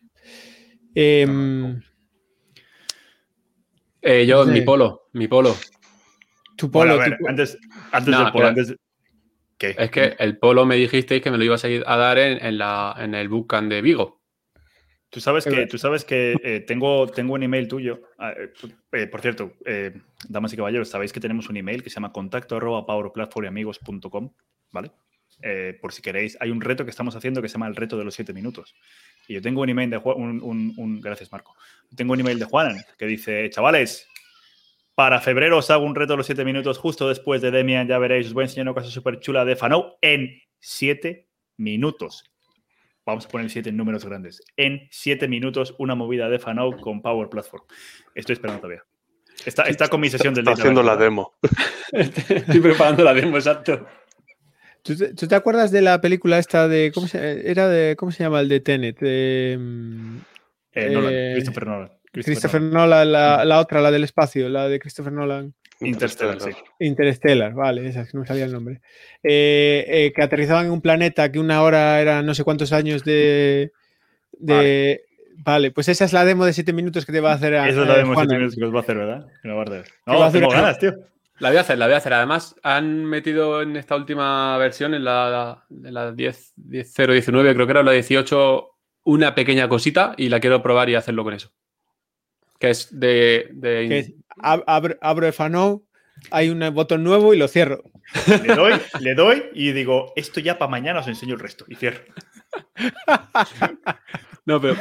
Em, 0.94 1.80
eh, 4.02 4.26
yo, 4.26 4.44
mi 4.46 4.62
polo, 4.62 5.08
mi 5.12 5.28
polo. 5.28 5.54
Tu 6.56 6.70
polo. 6.70 6.98
antes, 7.28 7.58
antes 7.92 8.18
del 8.18 8.32
polo, 8.32 8.52
Es 9.58 9.90
que 9.90 10.16
el 10.18 10.38
polo 10.38 10.66
me 10.66 10.76
dijisteis 10.76 11.22
que 11.22 11.30
me 11.30 11.38
lo 11.38 11.44
ibas 11.44 11.64
a, 11.64 11.68
a 11.68 11.96
dar 11.96 12.18
en, 12.18 12.58
la, 12.58 12.94
en 12.98 13.14
el 13.14 13.28
bootcamp 13.28 13.70
de 13.70 13.82
Vigo. 13.82 14.22
Tú 15.08 15.20
sabes 15.20 15.44
que, 15.44 15.66
tú 15.66 15.78
sabes 15.78 16.04
que 16.04 16.36
eh, 16.42 16.60
tengo, 16.60 17.06
tengo 17.06 17.34
un 17.34 17.42
email 17.42 17.68
tuyo. 17.68 18.02
Ah, 18.18 18.34
eh, 18.36 18.52
eh, 18.92 19.06
por 19.06 19.20
cierto, 19.22 19.54
damas 20.28 20.52
y 20.52 20.56
caballeros, 20.56 20.90
sabéis 20.90 21.12
que 21.12 21.20
tenemos 21.20 21.48
un 21.48 21.56
email 21.56 21.82
que 21.82 21.90
se 21.90 21.94
llama 21.94 22.12
contacto 22.12 22.56
arroba 22.56 22.84
¿vale? 24.72 24.90
por 25.80 25.92
si 25.92 26.02
queréis, 26.02 26.36
hay 26.40 26.50
un 26.50 26.60
reto 26.60 26.84
que 26.84 26.90
estamos 26.90 27.14
haciendo 27.14 27.42
que 27.42 27.48
se 27.48 27.54
llama 27.54 27.68
el 27.68 27.76
reto 27.76 27.96
de 27.96 28.04
los 28.04 28.14
siete 28.14 28.32
minutos. 28.32 28.74
Y 29.28 29.34
yo 29.34 29.42
tengo 29.42 29.62
un 29.62 29.68
email 29.68 29.90
de 29.90 29.98
un, 29.98 30.72
un, 30.76 31.00
gracias 31.00 31.30
Marco. 31.30 31.54
Tengo 31.94 32.12
un 32.12 32.20
email 32.20 32.38
de 32.38 32.44
Juanan 32.44 32.76
que 32.98 33.06
dice, 33.06 33.48
chavales, 33.50 34.08
para 34.96 35.20
febrero 35.20 35.58
os 35.58 35.70
hago 35.70 35.84
un 35.84 35.94
reto 35.94 36.14
de 36.14 36.16
los 36.16 36.26
siete 36.26 36.44
minutos 36.44 36.78
justo 36.78 37.08
después 37.08 37.40
de 37.40 37.52
Demian, 37.52 37.86
ya 37.86 37.98
veréis, 37.98 38.26
os 38.26 38.32
voy 38.32 38.42
a 38.42 38.46
enseñar 38.46 38.66
una 38.66 38.74
cosa 38.74 38.90
súper 38.90 39.20
chula 39.20 39.44
de 39.44 39.54
Fanou 39.54 39.96
en 40.00 40.42
siete 40.58 41.28
minutos 41.56 42.24
vamos 43.06 43.24
a 43.24 43.28
poner 43.28 43.48
siete 43.48 43.72
números 43.72 44.04
grandes. 44.04 44.42
En 44.56 44.88
siete 44.90 45.28
minutos, 45.28 45.74
una 45.78 45.94
movida 45.94 46.28
de 46.28 46.38
Fanou 46.38 46.78
con 46.78 47.00
Power 47.00 47.28
Platform. 47.28 47.64
Estoy 48.14 48.34
esperando 48.34 48.60
todavía. 48.60 48.82
Está, 49.44 49.62
está 49.64 49.88
con 49.88 50.00
mi 50.00 50.10
sesión 50.10 50.34
del 50.34 50.44
día. 50.44 50.52
Está 50.52 50.64
haciendo 50.64 50.82
la 50.82 50.96
demo. 50.96 51.34
Estoy 51.92 52.60
preparando 52.60 53.04
la 53.04 53.14
demo, 53.14 53.36
exacto. 53.36 53.86
¿Tú 54.82 54.94
te, 54.94 55.34
acuerdas 55.34 55.72
de 55.72 55.82
la 55.82 56.00
película 56.00 56.38
esta 56.38 56.68
de. 56.68 56.92
¿Cómo 56.94 57.08
se, 57.08 57.50
era 57.50 57.68
de, 57.68 57.96
¿cómo 57.96 58.12
se 58.12 58.22
llama 58.22 58.40
el 58.40 58.48
de 58.48 58.60
Tenet? 58.60 58.96
Mm, 59.00 60.18
eh, 60.72 60.90
Nolan, 60.90 61.12
eh, 61.12 61.32
Christopher 61.34 61.66
Nolan. 61.66 61.92
Christopher, 62.24 62.62
Nolan, 62.62 63.12
la, 63.12 63.44
la, 63.44 63.60
otra, 63.60 63.80
la 63.80 63.90
del 63.90 64.04
espacio, 64.04 64.48
la 64.48 64.68
de 64.68 64.78
Christopher 64.78 65.12
Nolan. 65.12 65.54
Interstellar, 65.80 66.40
sí. 66.40 66.50
Interstellar, 66.80 67.52
vale, 67.52 67.86
esa, 67.86 68.06
no 68.14 68.20
me 68.20 68.26
salía 68.26 68.46
el 68.46 68.52
nombre. 68.52 68.80
Eh, 69.22 69.84
eh, 69.88 70.12
que 70.14 70.22
aterrizaban 70.22 70.66
en 70.66 70.72
un 70.72 70.80
planeta 70.80 71.30
que 71.30 71.38
una 71.38 71.62
hora 71.62 72.00
era 72.00 72.22
no 72.22 72.34
sé 72.34 72.44
cuántos 72.44 72.72
años 72.72 73.04
de. 73.04 73.72
vale. 75.44 75.70
pues 75.72 75.88
esa 75.88 76.06
es 76.06 76.12
la 76.12 76.24
demo 76.24 76.46
de 76.46 76.54
7 76.54 76.72
minutos 76.72 77.04
que 77.04 77.12
te 77.12 77.20
va 77.20 77.32
a 77.32 77.34
hacer. 77.34 77.54
esa 77.54 77.68
es 77.68 77.76
la 77.76 77.98
demo 77.98 78.12
de 78.12 78.16
7 78.20 78.34
minutos 78.34 78.56
que 78.56 78.64
os 78.64 78.74
va 78.74 78.78
a 78.78 78.82
hacer, 78.82 78.96
¿verdad? 78.96 79.26
No, 79.44 79.56
va 79.56 80.24
a 80.24 80.28
hacer. 80.28 80.46
ganas, 80.48 80.78
tío. 80.78 80.94
La 81.38 81.50
voy 81.50 81.58
a 81.58 81.60
hacer, 81.60 81.76
la 81.76 81.84
voy 81.84 81.94
a 81.94 81.98
hacer. 81.98 82.14
Además, 82.14 82.56
han 82.62 83.04
metido 83.04 83.60
en 83.60 83.76
esta 83.76 83.94
última 83.94 84.56
versión, 84.56 84.94
en 84.94 85.04
la, 85.04 85.66
la 85.68 86.12
10, 86.12 86.54
019, 86.56 87.54
creo 87.54 87.66
que 87.66 87.70
era 87.70 87.82
la 87.82 87.92
18, 87.92 88.70
una 89.04 89.34
pequeña 89.34 89.68
cosita 89.68 90.14
y 90.16 90.30
la 90.30 90.40
quiero 90.40 90.62
probar 90.62 90.88
y 90.88 90.94
hacerlo 90.94 91.22
con 91.22 91.34
eso 91.34 91.52
que 92.58 92.70
es 92.70 92.88
de... 92.98 93.48
de... 93.52 94.14
abro, 94.36 94.96
abro 95.00 95.32
Fanou, 95.32 95.86
hay 96.30 96.48
un 96.48 96.60
botón 96.74 97.04
nuevo 97.04 97.34
y 97.34 97.38
lo 97.38 97.48
cierro. 97.48 97.82
Le 98.42 98.54
doy, 98.54 98.74
le 99.00 99.14
doy 99.14 99.44
y 99.52 99.72
digo, 99.72 100.12
esto 100.16 100.40
ya 100.40 100.58
para 100.58 100.70
mañana 100.70 101.00
os 101.00 101.08
enseño 101.08 101.34
el 101.34 101.40
resto 101.40 101.64
y 101.68 101.74
cierro. 101.74 102.04
No, 104.46 104.60
pero 104.60 104.76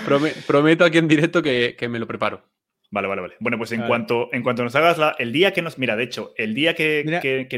prometo 0.45 0.86
aquí 0.86 0.99
en 0.99 1.08
directo 1.08 1.41
que, 1.41 1.76
me 1.90 1.98
lo 1.98 2.06
preparo. 2.06 2.45
Vale, 2.91 3.08
vale, 3.08 3.22
vale. 3.24 3.34
Bueno, 3.40 3.58
pues 3.58 3.72
en 3.72 3.82
cuanto, 3.82 4.30
en 4.32 4.44
cuanto 4.44 4.64
nos 4.64 4.76
hagas 4.76 4.99
la. 4.99 5.16
El 5.18 5.34
día 5.34 5.54
que 5.54 5.64
nos. 5.64 5.80
Mira, 5.80 5.95
de 5.95 6.04
hecho, 6.04 6.34
el 6.38 6.54
día 6.54 6.76
que, 6.76 7.04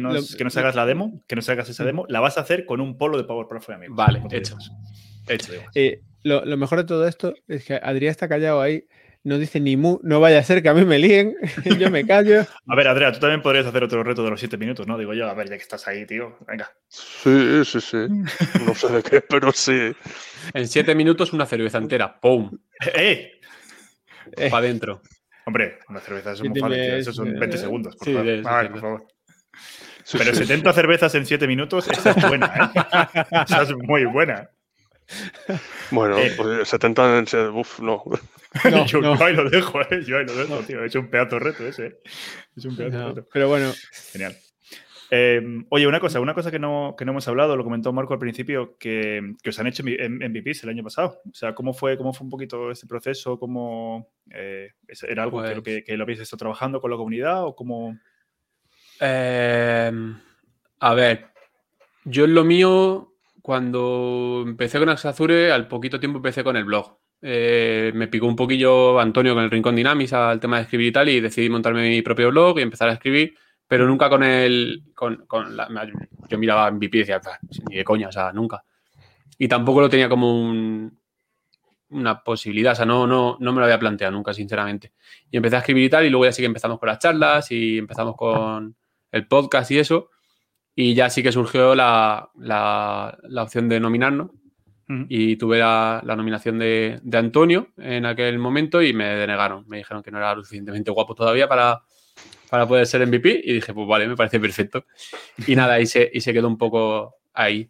nos, 0.02 0.58
hagas 0.58 0.76
la 0.76 0.86
demo, 0.86 1.22
que 1.28 1.36
nos 1.36 1.50
hagas 1.50 1.68
esa 1.68 1.84
demo, 1.84 2.06
la 2.08 2.22
vas 2.22 2.38
a 2.38 2.42
hacer 2.42 2.66
con 2.66 2.80
un 2.80 2.98
polo 2.98 3.18
de 3.18 3.26
Power 3.26 3.48
Pro 3.48 3.60
amigos. 3.76 3.98
Vale, 3.98 4.24
hecho. 4.32 4.56
hecho. 5.28 5.54
Eh, 5.76 6.00
lo, 6.24 6.46
lo, 6.46 6.56
mejor 6.56 6.78
de 6.78 6.86
todo 6.86 7.06
esto 7.06 7.36
es 7.50 7.66
que 7.66 7.74
Adrián 7.76 8.12
está 8.12 8.30
callado 8.30 8.62
ahí 8.62 8.86
no 9.28 9.38
dice 9.38 9.60
ni 9.60 9.76
mu, 9.76 10.00
no 10.04 10.22
vaya 10.22 10.40
a 10.40 10.44
ser 10.44 10.64
que 10.64 10.70
a 10.70 10.74
mí 10.74 10.86
me 10.86 10.98
líen, 10.98 11.36
yo 11.78 11.92
me 11.92 12.08
callo. 12.08 12.46
A 12.66 12.76
ver, 12.76 12.88
Andrea, 12.88 13.12
tú 13.12 13.20
también 13.20 13.42
podrías 13.42 13.66
hacer 13.66 13.84
otro 13.84 14.02
reto 14.02 14.24
de 14.24 14.30
los 14.30 14.40
siete 14.40 14.58
minutos, 14.58 14.88
¿no? 14.88 14.98
Digo 14.98 15.14
yo, 15.14 15.30
a 15.30 15.34
ver, 15.34 15.50
ya 15.50 15.58
que 15.58 15.64
estás 15.64 15.86
ahí, 15.88 16.06
tío, 16.06 16.38
venga. 16.48 16.72
Sí, 16.88 17.66
sí, 17.66 17.82
sí. 17.82 18.08
No 18.66 18.74
sé 18.74 18.88
de 18.88 19.04
qué, 19.04 19.22
pero 19.30 19.52
sí. 19.52 19.92
En 20.54 20.68
siete 20.68 20.96
minutos 20.96 21.34
una 21.34 21.46
cerveza 21.46 21.78
entera, 21.78 22.20
¡pum! 22.22 22.58
¡Eh! 22.96 23.34
eh. 24.38 24.50
Para 24.50 24.66
adentro. 24.66 25.02
Hombre, 25.46 25.80
una 25.90 26.00
cerveza 26.00 26.32
es 26.32 26.42
muy 26.42 26.58
fácil, 26.58 26.80
eso 26.80 27.12
son 27.12 27.38
20 27.38 27.58
segundos, 27.58 27.96
por 27.98 28.14
favor. 28.14 28.72
por 28.72 28.82
favor. 28.82 29.08
Pero 30.14 30.34
70 30.34 30.72
cervezas 30.72 31.16
en 31.16 31.26
7 31.26 31.48
minutos, 31.48 31.90
esa 31.90 32.12
es 32.12 32.28
buena, 32.30 32.48
¿eh? 32.48 33.26
esa 33.46 33.64
es 33.64 33.76
muy 33.76 34.06
buena. 34.06 34.50
Bueno, 35.92 36.18
eh. 36.18 36.34
pues 36.36 36.70
70 36.70 37.18
en... 37.18 37.26
Uf, 37.54 37.80
no. 37.80 38.04
yo, 38.88 39.24
ahí 39.24 39.34
lo 39.34 39.50
dejo, 39.50 39.82
¿eh? 39.82 40.04
Yo 40.06 40.18
ahí 40.18 40.26
lo 40.26 40.36
dejo, 40.36 40.58
tío. 40.60 40.84
Es 40.84 40.96
un 40.96 41.10
pedazo 41.10 41.40
reto 41.40 41.66
ese. 41.66 41.88
¿eh? 41.88 42.00
Es 42.56 42.66
un 42.66 42.76
pedazo 42.76 43.10
reto. 43.14 43.28
Pero 43.32 43.48
bueno. 43.48 43.72
Genial. 44.12 44.36
Em, 45.10 45.66
oye, 45.70 45.88
una 45.88 46.02
cosa, 46.02 46.20
una 46.20 46.34
cosa 46.34 46.52
que 46.52 46.60
no, 46.60 46.96
que 46.98 47.06
no 47.06 47.12
hemos 47.12 47.28
hablado, 47.28 47.56
lo 47.56 47.64
comentó 47.64 47.94
Marco 47.94 48.14
al 48.14 48.20
principio, 48.20 48.78
que, 48.78 49.36
que 49.42 49.50
os 49.50 49.60
han 49.60 49.68
hecho 49.68 49.84
MVPs 49.84 50.64
el 50.64 50.70
año 50.70 50.84
pasado. 50.84 51.22
O 51.30 51.34
sea, 51.34 51.56
¿cómo 51.56 51.74
fue, 51.74 51.98
cómo 51.98 52.14
fue 52.14 52.26
un 52.26 52.32
poquito 52.32 52.72
este 52.72 52.88
proceso? 52.88 53.40
¿Cómo, 53.40 54.10
eh, 54.32 54.72
¿Era 55.08 55.24
algo 55.24 55.42
que, 55.42 55.62
pues 55.62 55.84
que, 55.86 55.98
lo 55.98 56.04
habéis 56.04 56.20
estado 56.20 56.40
trabajando 56.40 56.82
con 56.82 56.92
la 56.92 56.98
comunidad 56.98 57.46
o 57.46 57.56
cómo...? 57.56 57.98
Eh, 59.00 59.92
a 60.80 60.94
ver, 60.94 61.28
yo 62.04 62.26
en 62.26 62.34
lo 62.36 62.44
mío, 62.44 63.14
cuando 63.42 64.44
empecé 64.46 64.80
con 64.80 64.90
Axazure, 64.90 65.52
al 65.52 65.68
poquito 65.68 66.00
tiempo 66.00 66.18
empecé 66.18 66.44
con 66.44 66.58
el 66.58 66.66
blog. 66.66 66.98
Eh, 67.22 67.92
me 67.96 68.08
picó 68.08 68.28
un 68.28 68.36
poquillo 68.36 69.00
Antonio 69.00 69.34
con 69.34 69.44
el 69.44 69.52
Rincón 69.52 69.76
Dynamics 69.76 70.14
al 70.14 70.40
tema 70.40 70.58
de 70.58 70.64
escribir 70.64 70.88
y 70.88 70.92
tal, 70.92 71.10
y 71.10 71.20
decidí 71.20 71.50
montarme 71.50 71.90
mi 71.90 72.02
propio 72.02 72.30
blog 72.30 72.60
y 72.60 72.62
empezar 72.62 72.90
a 72.90 72.94
escribir, 72.94 73.36
pero 73.68 73.88
nunca 73.88 74.10
con 74.10 74.24
el. 74.24 74.84
Con, 74.94 75.26
la, 75.56 75.68
yo 76.30 76.38
miraba 76.38 76.72
MVP 76.72 76.98
y 76.98 77.00
decía, 77.02 77.22
ni 77.70 77.78
de 77.78 77.84
coña, 77.84 78.10
o 78.10 78.12
sea, 78.12 78.32
nunca. 78.32 78.64
Y 79.38 79.48
tampoco 79.48 79.82
lo 79.82 79.90
tenía 79.90 80.10
como 80.10 80.40
un, 80.40 80.98
una 81.90 82.24
posibilidad, 82.24 82.74
o 82.74 82.76
sea, 82.76 82.86
no, 82.86 83.08
no, 83.08 83.38
no 83.40 83.54
me 83.54 83.60
lo 83.60 83.66
había 83.66 83.80
planteado 83.80 84.12
nunca, 84.14 84.34
sinceramente. 84.34 84.94
Y 85.32 85.38
empecé 85.38 85.56
a 85.56 85.60
escribir 85.60 85.86
y 85.86 85.90
tal, 85.90 86.06
y 86.06 86.10
luego 86.10 86.26
ya 86.26 86.32
sí 86.32 86.42
que 86.42 86.48
empezamos 86.48 86.80
con 86.80 86.88
las 86.88 87.00
charlas 87.00 87.52
y 87.52 87.78
empezamos 87.78 88.16
con 88.16 88.76
el 89.12 89.28
podcast 89.28 89.72
y 89.72 89.80
eso, 89.80 90.10
y 90.76 90.94
ya 90.94 91.10
sí 91.10 91.24
que 91.24 91.32
surgió 91.32 91.76
la, 91.76 92.30
la, 92.36 93.18
opción 93.42 93.70
de 93.70 93.80
nominarnos. 93.80 94.32
Y 95.10 95.36
tuve 95.36 95.60
la, 95.60 96.02
nominación 96.06 96.60
de, 96.60 97.00
de, 97.04 97.18
Antonio 97.18 97.68
en 97.76 98.06
aquel 98.06 98.40
momento 98.40 98.82
y 98.82 98.94
me 98.94 99.04
denegaron. 99.04 99.66
Me 99.68 99.78
dijeron 99.78 100.02
que 100.02 100.12
no 100.12 100.18
era 100.18 100.34
lo 100.34 100.44
suficientemente 100.44 100.92
guapo 100.92 101.14
todavía 101.14 101.50
para, 101.50 101.82
para 102.50 102.66
poder 102.66 102.88
ser 102.88 103.06
MVP. 103.06 103.42
Y 103.44 103.54
dije, 103.54 103.74
pues 103.74 103.86
vale, 103.86 104.08
me 104.08 104.16
parece 104.16 104.40
perfecto. 104.40 104.86
Y 105.46 105.56
nada, 105.58 105.80
y 105.82 105.88
se, 105.88 106.10
y 106.14 106.22
se 106.22 106.32
quedó 106.32 106.48
un 106.48 106.58
poco 106.58 107.16
ahí. 107.34 107.70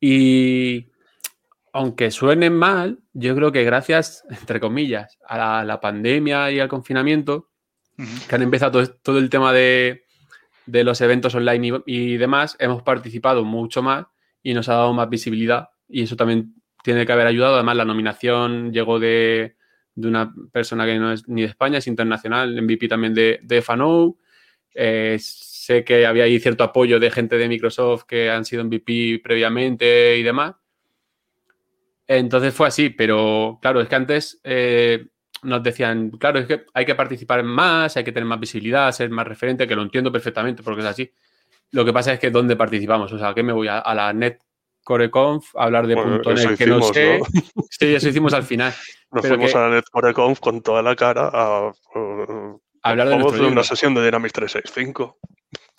Y, 0.00 0.90
aunque 1.72 2.10
suene 2.10 2.50
mal, 2.50 2.98
yo 3.12 3.34
creo 3.34 3.52
que 3.52 3.64
gracias, 3.64 4.24
entre 4.28 4.60
comillas, 4.60 5.18
a 5.26 5.64
la, 5.64 5.80
pandemia 5.80 6.50
y 6.50 6.60
al 6.60 6.68
confinamiento, 6.68 7.48
que 8.28 8.34
han 8.34 8.42
empezado 8.42 8.86
todo, 8.86 9.18
el 9.18 9.30
tema 9.30 9.52
de, 9.52 10.04
los 10.66 11.00
eventos 11.00 11.34
online 11.34 11.82
y, 11.86 12.16
demás, 12.16 12.56
hemos 12.58 12.82
participado 12.82 13.44
mucho 13.44 13.82
más 13.82 14.06
y 14.42 14.54
nos 14.54 14.68
ha 14.68 14.74
dado 14.74 14.92
más 14.92 15.08
visibilidad 15.08 15.68
y 15.90 16.02
eso 16.02 16.16
también 16.16 16.54
tiene 16.82 17.04
que 17.04 17.12
haber 17.12 17.26
ayudado. 17.26 17.54
Además, 17.54 17.76
la 17.76 17.84
nominación 17.84 18.72
llegó 18.72 18.98
de, 18.98 19.56
una 19.96 20.32
persona 20.52 20.86
que 20.86 20.98
no 20.98 21.12
es 21.12 21.28
ni 21.28 21.42
de 21.42 21.48
España, 21.48 21.78
es 21.78 21.86
internacional, 21.86 22.60
MVP 22.62 22.88
también 22.88 23.14
de, 23.14 23.40
de 23.42 23.62
FANO. 23.62 24.16
Eh, 24.74 25.18
sé 25.20 25.84
que 25.84 26.06
había 26.06 26.24
ahí 26.24 26.38
cierto 26.40 26.64
apoyo 26.64 26.98
de 27.00 27.10
gente 27.10 27.36
de 27.36 27.48
Microsoft 27.48 28.04
que 28.04 28.30
han 28.30 28.44
sido 28.44 28.64
MVP 28.64 29.20
previamente 29.22 30.16
y 30.16 30.22
demás. 30.22 30.54
Entonces 32.06 32.52
fue 32.52 32.66
así, 32.66 32.90
pero 32.90 33.58
claro, 33.62 33.80
es 33.80 33.88
que 33.88 33.94
antes 33.94 34.40
eh, 34.42 35.06
nos 35.42 35.62
decían, 35.62 36.10
claro, 36.10 36.40
es 36.40 36.46
que 36.46 36.66
hay 36.74 36.84
que 36.84 36.96
participar 36.96 37.44
más, 37.44 37.96
hay 37.96 38.04
que 38.04 38.12
tener 38.12 38.26
más 38.26 38.40
visibilidad, 38.40 38.90
ser 38.90 39.10
más 39.10 39.26
referente, 39.26 39.66
que 39.66 39.76
lo 39.76 39.82
entiendo 39.82 40.10
perfectamente 40.10 40.62
porque 40.62 40.80
es 40.80 40.86
así. 40.86 41.12
Lo 41.70 41.84
que 41.84 41.92
pasa 41.92 42.12
es 42.12 42.18
que 42.18 42.30
¿dónde 42.30 42.56
participamos? 42.56 43.12
O 43.12 43.18
sea, 43.18 43.32
¿qué 43.32 43.44
me 43.44 43.52
voy 43.52 43.68
a, 43.68 43.82
la 43.94 44.12
NetCoreConf 44.12 44.49
a 44.86 45.64
hablar 45.64 45.86
de 45.86 45.96
punto 45.96 46.32
.NET 46.32 46.56
que 46.56 46.66
no 46.66 46.82
sé? 46.82 47.20
Sí, 47.70 47.94
eso 47.94 48.08
hicimos 48.08 48.34
al 48.34 48.42
final. 48.42 48.74
Nos 49.12 49.26
fuimos 49.26 49.54
a 49.54 49.68
la 49.68 49.76
NetCoreConf 49.76 50.40
con 50.40 50.62
toda 50.62 50.82
la 50.82 50.94
cara 50.96 51.30
a, 51.32 51.72
hablar 52.82 53.08
de, 53.08 53.46
una 53.46 53.62
sesión 53.62 53.94
de 53.94 54.04
Dynamics 54.04 54.32
365. 54.32 55.18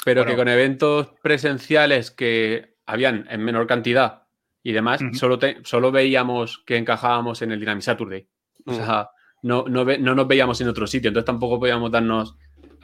Pero 0.03 0.25
que 0.25 0.35
con 0.35 0.47
eventos 0.47 1.09
presenciales 1.21 2.11
que 2.11 2.75
habían 2.85 3.27
en 3.29 3.43
menor 3.43 3.67
cantidad 3.67 4.23
y 4.63 4.71
demás, 4.71 5.01
solo, 5.13 5.39
solo 5.63 5.91
veíamos 5.91 6.63
que 6.65 6.77
encajábamos 6.77 7.41
en 7.41 7.51
el 7.51 7.59
Dynamic 7.59 7.83
Saturday. 7.83 8.27
O 8.65 8.73
sea, 8.73 9.09
no, 9.43 9.65
no, 9.67 9.85
no, 9.85 10.15
nos 10.15 10.27
veíamos 10.27 10.59
en 10.61 10.67
otro 10.67 10.87
sitio, 10.87 11.09
entonces 11.09 11.25
tampoco 11.25 11.59
podíamos 11.59 11.91
darnos 11.91 12.37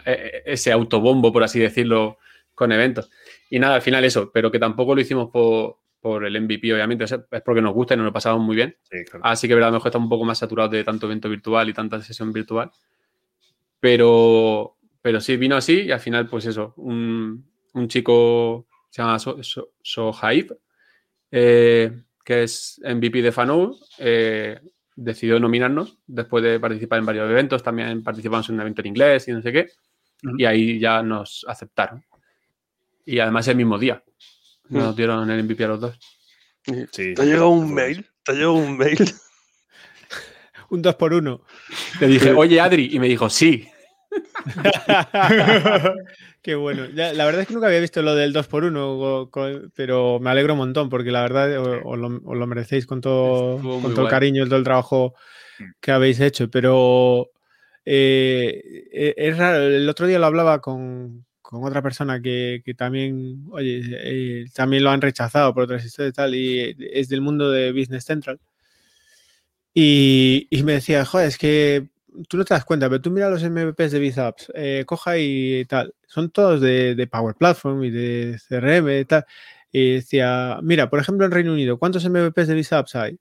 eh, 0.05 0.31
eh, 0.33 0.43
ese 0.45 0.71
autobombo, 0.71 1.31
por 1.31 1.43
así 1.43 1.59
decirlo, 1.59 2.17
con 2.53 2.71
eventos. 2.71 3.09
Y 3.49 3.59
nada, 3.59 3.75
al 3.75 3.81
final 3.81 4.03
eso, 4.03 4.31
pero 4.31 4.51
que 4.51 4.59
tampoco 4.59 4.95
lo 4.95 5.01
hicimos 5.01 5.29
por, 5.31 5.77
por 5.99 6.25
el 6.25 6.39
MVP, 6.41 6.73
obviamente, 6.73 7.05
es 7.05 7.41
porque 7.43 7.61
nos 7.61 7.73
gusta 7.73 7.93
y 7.93 7.97
nos 7.97 8.05
lo 8.05 8.13
pasamos 8.13 8.41
muy 8.41 8.55
bien. 8.55 8.77
Así 9.21 9.47
que, 9.47 9.53
verdad, 9.53 9.69
a 9.69 9.71
lo 9.71 9.77
mejor 9.77 9.89
estamos 9.89 10.05
un 10.05 10.09
poco 10.09 10.25
más 10.25 10.37
saturados 10.37 10.71
de 10.71 10.83
tanto 10.83 11.07
evento 11.07 11.29
virtual 11.29 11.69
y 11.69 11.73
tanta 11.73 12.01
sesión 12.01 12.31
virtual. 12.31 12.71
Pero, 13.79 14.77
pero 15.01 15.19
sí, 15.21 15.37
vino 15.37 15.55
así 15.55 15.81
y 15.83 15.91
al 15.91 15.99
final, 15.99 16.27
pues 16.27 16.45
eso, 16.45 16.73
un, 16.77 17.49
un 17.73 17.87
chico 17.87 18.67
se 18.89 19.01
llama 19.01 19.19
So, 19.19 20.11
eh, 21.31 22.03
que 22.23 22.43
es 22.43 22.81
MVP 22.83 23.21
de 23.21 23.31
Fanou, 23.31 23.77
eh, 23.99 24.59
decidió 24.95 25.39
nominarnos 25.39 25.99
después 26.07 26.43
de 26.43 26.59
participar 26.59 26.99
en 26.99 27.05
varios 27.05 27.29
eventos. 27.29 27.63
También 27.63 28.03
participamos 28.03 28.47
en 28.49 28.55
un 28.55 28.61
evento 28.61 28.81
en 28.81 28.87
inglés 28.87 29.27
y 29.27 29.31
no 29.31 29.41
sé 29.41 29.51
qué. 29.51 29.67
Y 30.37 30.45
ahí 30.45 30.79
ya 30.79 31.03
nos 31.03 31.45
aceptaron. 31.47 32.03
Y 33.05 33.19
además 33.19 33.47
el 33.47 33.55
mismo 33.55 33.77
día 33.77 34.03
nos 34.69 34.95
dieron 34.95 35.29
el 35.29 35.43
MVP 35.43 35.63
a 35.63 35.67
los 35.67 35.81
dos. 35.81 35.99
¿Te 36.91 37.15
ha 37.17 37.23
llegado 37.23 37.49
un 37.49 37.73
mail? 37.73 38.05
¿Te 38.23 38.31
ha 38.31 38.35
llegado 38.35 38.53
un 38.53 38.77
mail? 38.77 38.97
un 40.69 40.81
2 40.81 40.95
por 40.95 41.13
1 41.13 41.41
Le 42.01 42.07
dije, 42.07 42.31
oye 42.33 42.59
Adri, 42.59 42.89
y 42.91 42.99
me 42.99 43.07
dijo, 43.07 43.29
sí. 43.29 43.67
Qué 46.41 46.55
bueno. 46.55 46.87
la 46.93 47.25
verdad 47.25 47.41
es 47.41 47.47
que 47.47 47.53
nunca 47.53 47.67
había 47.67 47.81
visto 47.81 48.01
lo 48.01 48.15
del 48.15 48.33
2x1, 48.33 49.71
pero 49.75 50.19
me 50.19 50.29
alegro 50.29 50.53
un 50.53 50.59
montón 50.59 50.89
porque 50.89 51.11
la 51.11 51.21
verdad 51.21 51.57
os, 51.85 51.97
lo, 51.97 52.47
merecéis 52.47 52.85
con 52.85 53.01
todo, 53.01 53.61
con 53.81 53.93
todo 53.93 54.05
el 54.05 54.09
cariño 54.09 54.45
y 54.45 54.47
todo 54.47 54.57
el 54.57 54.63
trabajo 54.63 55.13
mm. 55.59 55.63
que 55.81 55.91
habéis 55.91 56.21
hecho. 56.21 56.49
Pero 56.49 57.31
eh, 57.83 58.87
e, 58.91 59.13
es 59.17 59.37
raro. 59.37 59.61
El 59.61 59.89
otro 59.89 60.07
día 60.07 60.19
lo 60.19 60.25
hablaba 60.25 60.61
con, 60.61 61.26
otra 61.51 61.81
persona 61.81 62.21
que, 62.21 62.61
también, 62.77 63.45
oye, 63.51 63.81
eh, 63.83 64.45
también 64.53 64.83
lo 64.83 64.89
han 64.89 65.01
rechazado 65.01 65.53
por 65.53 65.63
otras 65.63 65.85
historias 65.85 66.11
y 66.11 66.15
tal, 66.15 66.35
y 66.35 66.75
es 66.91 67.09
del 67.09 67.21
mundo 67.21 67.51
de 67.51 67.71
Business 67.71 68.05
Central. 68.05 68.39
Y, 69.73 70.47
y 70.49 70.63
me 70.63 70.73
decía, 70.73 71.05
joder, 71.05 71.27
es 71.27 71.37
que 71.37 71.87
tú 72.27 72.37
no 72.37 72.45
te 72.45 72.53
das 72.53 72.65
cuenta, 72.65 72.89
pero 72.89 73.01
tú 73.01 73.11
mira 73.11 73.29
los 73.29 73.43
MVPs 73.43 73.91
de 73.91 73.99
BizApps, 73.99 74.51
eh, 74.55 74.83
coja 74.85 75.17
y 75.17 75.65
tal, 75.65 75.93
son 76.07 76.29
todos 76.31 76.61
de, 76.61 77.07
Power 77.11 77.35
Platform 77.35 77.83
y 77.83 77.91
de 77.91 78.39
CRM 78.47 78.99
y 79.01 79.05
tal. 79.05 79.25
Y 79.71 79.95
decía, 79.95 80.59
mira, 80.63 80.89
por 80.89 80.99
ejemplo, 80.99 81.25
en 81.25 81.31
Reino 81.31 81.53
Unido, 81.53 81.77
¿cuántos 81.77 82.07
MVPs 82.09 82.47
de 82.47 82.53
BizApps 82.55 82.95
hay? 82.95 83.17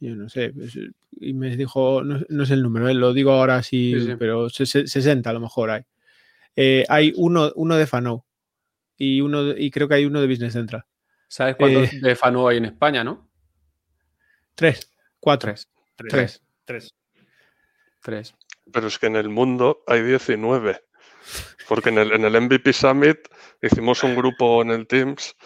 Yo 0.00 0.14
no 0.14 0.28
sé, 0.28 0.50
pues, 0.50 0.78
y 1.20 1.34
me 1.34 1.56
dijo, 1.56 2.02
no, 2.04 2.20
no 2.28 2.42
es 2.44 2.50
el 2.50 2.62
número, 2.62 2.88
eh, 2.88 2.94
lo 2.94 3.12
digo 3.12 3.32
ahora 3.32 3.62
sí, 3.62 3.94
pero 4.18 4.48
60 4.48 5.28
a 5.28 5.32
lo 5.32 5.40
mejor 5.40 5.70
hay. 5.70 5.82
Eh, 6.60 6.84
hay 6.88 7.12
uno, 7.14 7.52
uno 7.54 7.76
de 7.76 7.86
Fano 7.86 8.26
y, 8.96 9.20
uno, 9.20 9.56
y 9.56 9.70
creo 9.70 9.86
que 9.86 9.94
hay 9.94 10.06
uno 10.06 10.20
de 10.20 10.26
Business 10.26 10.54
Central. 10.54 10.84
¿Sabes 11.28 11.54
cuántos 11.54 12.00
de 12.00 12.16
Fano 12.16 12.48
hay 12.48 12.56
en 12.56 12.64
España, 12.64 13.04
no? 13.04 13.30
Tres, 14.56 14.90
cuatro. 15.20 15.54
Tres. 15.94 16.42
Tres. 16.64 16.94
Tres. 18.02 18.34
Pero 18.72 18.88
es 18.88 18.98
que 18.98 19.06
en 19.06 19.14
el 19.14 19.28
mundo 19.28 19.84
hay 19.86 20.02
19. 20.02 20.84
Porque 21.68 21.90
en 21.90 21.98
el, 21.98 22.10
en 22.10 22.24
el 22.24 22.40
MVP 22.40 22.72
Summit 22.72 23.18
hicimos 23.62 24.02
un 24.02 24.16
grupo 24.16 24.60
en 24.60 24.72
el 24.72 24.88
Teams 24.88 25.36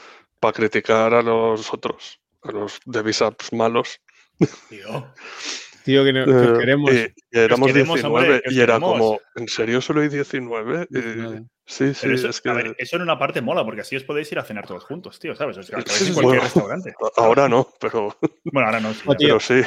para 0.40 0.54
criticar 0.54 1.12
a 1.12 1.20
los 1.20 1.74
otros, 1.74 2.22
a 2.40 2.52
los 2.52 2.80
Devisaps 2.86 3.52
malos. 3.52 4.00
Tío. 4.70 5.12
Tío, 5.84 6.04
que, 6.04 6.10
eh, 6.10 6.52
queremos. 6.58 6.92
Y, 6.92 7.12
éramos 7.32 7.72
19 7.72 8.42
y 8.50 8.60
era 8.60 8.78
como, 8.78 9.20
¿en 9.34 9.48
serio 9.48 9.80
solo 9.80 10.00
hay 10.00 10.08
19? 10.08 10.86
sí, 11.66 11.94
sí, 11.94 12.08
eso, 12.12 12.28
es 12.28 12.40
que... 12.40 12.50
a 12.50 12.52
ver, 12.54 12.76
eso 12.78 12.96
en 12.96 13.02
una 13.02 13.18
parte 13.18 13.40
mola, 13.40 13.64
porque 13.64 13.80
así 13.80 13.96
os 13.96 14.04
podéis 14.04 14.30
ir 14.32 14.38
a 14.38 14.44
cenar 14.44 14.66
todos 14.66 14.84
juntos, 14.84 15.18
tío, 15.18 15.34
¿sabes? 15.34 15.58
O 15.58 15.62
sea, 15.62 15.78
en 15.78 15.84
cualquier 16.14 16.42
restaurante. 16.42 16.92
Ahora 17.16 17.48
no, 17.48 17.68
pero. 17.80 18.16
Bueno, 18.44 18.68
ahora 18.68 18.80
no. 18.80 18.92
pero 19.18 19.40
sí 19.40 19.62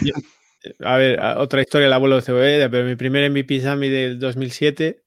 a 0.84 0.98
ver, 0.98 1.20
otra 1.38 1.62
historia, 1.62 1.88
el 1.88 1.94
abuelo 1.94 2.16
de 2.16 2.22
CBD, 2.22 2.70
pero 2.70 2.86
mi 2.86 2.96
primer 2.96 3.30
MVP 3.30 3.62
Sammy 3.62 3.90
del 3.90 4.20
2007 4.20 5.04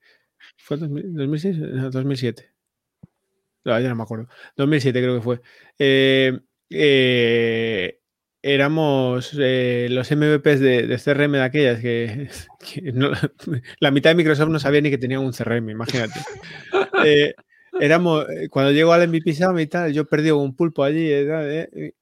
fue 0.57 0.77
2006, 0.77 1.57
2007. 1.91 2.53
No, 3.65 3.81
ya 3.81 3.89
no 3.89 3.97
me 3.97 4.03
acuerdo. 4.03 4.29
2007 4.57 5.03
creo 5.03 5.17
que 5.17 5.23
fue. 5.23 5.41
Eh, 5.79 6.39
eh, 6.71 7.98
éramos 8.55 9.37
eh, 9.39 9.89
los 9.91 10.11
MVPs 10.11 10.61
de, 10.61 11.01
CRM 11.03 11.33
de 11.33 11.43
aquellas 11.43 11.81
que, 11.81 12.29
la 13.81 13.91
mitad 13.91 14.11
de 14.11 14.17
Microsoft 14.17 14.49
no 14.49 14.59
sabía 14.59 14.81
ni 14.81 14.91
que 14.91 14.99
tenían 14.99 15.21
un 15.21 15.33
CRM, 15.33 15.71
imagínate. 15.71 16.21
éramos, 17.81 18.27
cuando 18.51 18.73
llegó 18.73 18.93
al 18.93 19.09
MVP 19.09 19.35
Summit 19.35 19.67
y 19.67 19.67
tal, 19.69 19.93
yo 19.93 20.07
perdí 20.07 20.31
un 20.31 20.55
pulpo 20.55 20.83
allí, 20.83 21.11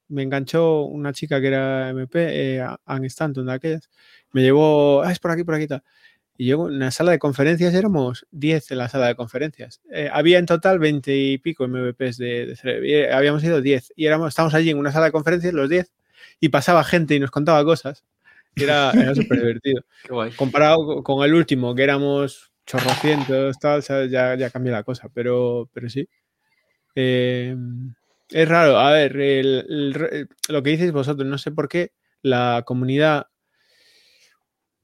me 0.09 0.23
enganchó 0.23 0.83
una 0.83 1.13
chica 1.13 1.41
que 1.41 1.49
era 1.49 1.91
MP, 1.91 2.57
eh, 2.59 2.67
Anne 2.85 3.07
Stanton 3.09 3.47
de 3.47 3.53
aquellas, 3.53 3.91
me 4.33 4.43
llevó, 4.43 5.03
ah, 5.03 5.13
es 5.13 5.19
por 5.19 5.31
aquí, 5.31 5.45
por 5.45 5.55
aquí, 5.55 5.67
tal. 5.67 5.83
Y 6.39 6.47
yo 6.47 6.69
en 6.69 6.79
la 6.79 6.91
sala 6.91 7.13
de 7.13 7.19
conferencias 7.19 7.73
éramos 7.73 8.27
10 8.31 8.71
en 8.73 8.79
la 8.79 8.89
sala 8.91 9.07
de 9.07 9.15
conferencias. 9.15 9.81
Eh, 9.91 10.11
había 10.13 10.39
en 10.39 10.45
total 10.45 10.79
20 10.79 11.17
y 11.17 11.39
pico 11.39 11.67
MVPs 11.67 12.19
de, 12.19 12.55
de 12.63 13.11
habíamos 13.11 13.43
ido 13.43 13.63
10. 13.63 13.95
Y 13.97 14.05
éramos, 14.05 14.29
estábamos 14.29 14.55
allí 14.55 14.71
en 14.71 14.79
una 14.79 14.93
sala 14.93 15.07
de 15.07 15.13
conferencias, 15.13 15.55
los 15.55 15.71
10, 15.71 15.91
y 16.41 16.49
pasaba 16.49 16.85
gente 16.85 17.15
y 17.15 17.21
nos 17.21 17.31
contaba 17.31 17.65
cosas. 17.65 18.05
era, 18.55 18.91
era 18.93 19.15
súper 19.15 19.39
divertido. 19.41 19.85
Comparado 20.37 21.03
con 21.03 21.25
el 21.25 21.35
último, 21.35 21.75
que 21.75 21.83
éramos 21.83 22.53
chorrocientos, 22.67 23.59
tal, 23.59 23.83
Ya, 24.11 24.35
ya 24.35 24.51
cambia 24.51 24.73
la 24.73 24.83
cosa, 24.83 25.09
pero, 25.13 25.69
pero 25.73 25.89
sí. 25.89 26.09
Eh, 26.95 27.57
es 28.31 28.49
raro, 28.49 28.79
a 28.79 28.91
ver, 28.93 29.15
lo 29.15 30.63
que 30.63 30.71
dices 30.71 30.93
vosotros, 30.93 31.29
no 31.29 31.39
sé 31.39 31.53
por 31.53 31.69
qué 31.69 31.93
la 32.23 32.65
comunidad, 32.67 33.29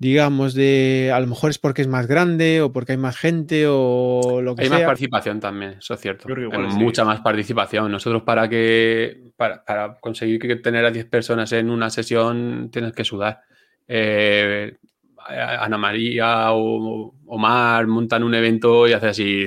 digamos, 0.03 0.55
de 0.55 1.13
a 1.15 1.21
lo 1.21 1.29
mejor 1.29 1.51
es 1.51 1.59
porque 1.59 1.81
es 1.81 1.87
más 1.87 2.09
grande 2.09 2.61
o 2.61 2.73
porque 2.73 2.93
hay 2.93 2.99
más 2.99 3.17
gente 3.17 3.67
o 3.69 4.41
lo 4.43 4.57
que 4.57 4.63
hay 4.63 4.69
sea. 4.69 4.79
Hay 4.79 4.83
más 4.83 4.89
participación 4.89 5.39
también, 5.39 5.77
eso 5.79 5.95
es 5.95 6.01
cierto. 6.01 6.29
Mucha 6.77 7.05
más 7.05 7.21
participación. 7.21 7.91
Nosotros 7.93 8.25
para 8.25 8.49
que 8.49 9.31
para, 9.37 9.99
conseguir 10.01 10.41
que 10.41 10.57
tener 10.57 10.85
a 10.85 10.91
10 10.91 11.07
personas 11.07 11.53
en 11.53 11.71
una 11.71 11.89
sesión 11.89 12.69
tienes 12.73 12.93
que 12.93 13.05
sudar. 13.05 13.43
Eh, 13.87 14.77
Ana 15.17 15.79
María 15.79 16.53
o 16.53 17.15
Omar 17.27 17.87
montan 17.87 18.25
un 18.25 18.35
evento 18.35 18.89
y 18.89 18.95
hace 18.95 19.07
así 19.07 19.47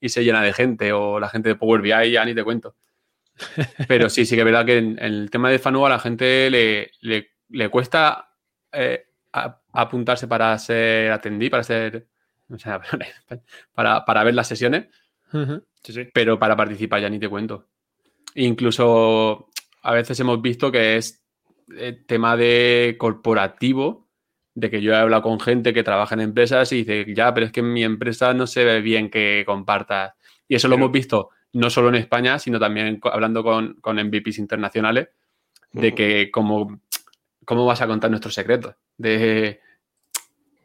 y 0.00 0.08
se 0.08 0.24
llena 0.24 0.42
de 0.42 0.52
gente 0.52 0.92
o 0.92 1.20
la 1.20 1.28
gente 1.28 1.50
de 1.50 1.54
Power 1.54 1.80
BI 1.80 2.10
ya 2.10 2.24
ni 2.24 2.34
te 2.34 2.42
cuento. 2.42 2.74
Pero 3.86 4.10
sí, 4.10 4.26
sí 4.26 4.34
que 4.34 4.40
es 4.40 4.44
verdad 4.44 4.66
que 4.66 4.78
en, 4.78 4.98
el 4.98 5.30
tema 5.30 5.48
de 5.48 5.60
FANU 5.60 5.86
a 5.86 5.90
la 5.90 6.00
gente 6.00 6.50
le, 6.50 6.90
le, 7.00 7.68
cuesta 7.68 8.30
eh, 8.72 9.07
apuntarse 9.72 10.26
para 10.26 10.58
ser 10.58 11.12
atendido, 11.12 11.50
para 11.50 11.62
ser. 11.62 12.06
para, 13.74 14.04
para, 14.04 14.24
ver 14.24 14.34
las 14.34 14.48
sesiones. 14.48 14.86
Pero 16.12 16.38
para 16.38 16.56
participar 16.56 17.00
ya 17.00 17.10
ni 17.10 17.18
te 17.18 17.28
cuento. 17.28 17.66
Incluso 18.34 19.50
a 19.82 19.92
veces 19.92 20.18
hemos 20.20 20.40
visto 20.40 20.72
que 20.72 20.96
es 20.96 21.22
eh, 21.76 22.04
tema 22.06 22.36
de 22.36 22.96
corporativo, 22.98 24.08
de 24.54 24.70
que 24.70 24.80
yo 24.80 24.92
he 24.92 24.96
hablado 24.96 25.22
con 25.22 25.38
gente 25.38 25.74
que 25.74 25.82
trabaja 25.82 26.14
en 26.14 26.22
empresas 26.22 26.72
y 26.72 26.84
dice, 26.84 27.14
ya, 27.14 27.32
pero 27.34 27.46
es 27.46 27.52
que 27.52 27.60
en 27.60 27.72
mi 27.72 27.84
empresa 27.84 28.34
no 28.34 28.46
se 28.46 28.64
ve 28.64 28.80
bien 28.80 29.10
que 29.10 29.44
compartas. 29.46 30.14
Y 30.48 30.54
eso 30.54 30.68
lo 30.68 30.76
hemos 30.76 30.90
visto 30.90 31.30
no 31.52 31.70
solo 31.70 31.88
en 31.88 31.96
España, 31.96 32.38
sino 32.38 32.58
también 32.58 33.00
hablando 33.04 33.42
con, 33.42 33.74
con 33.80 33.96
MVPs 33.96 34.38
internacionales, 34.38 35.08
de 35.72 35.94
que 35.94 36.30
cómo, 36.30 36.80
cómo 37.44 37.66
vas 37.66 37.80
a 37.82 37.86
contar 37.86 38.10
nuestros 38.10 38.34
secretos. 38.34 38.74
De 38.98 39.60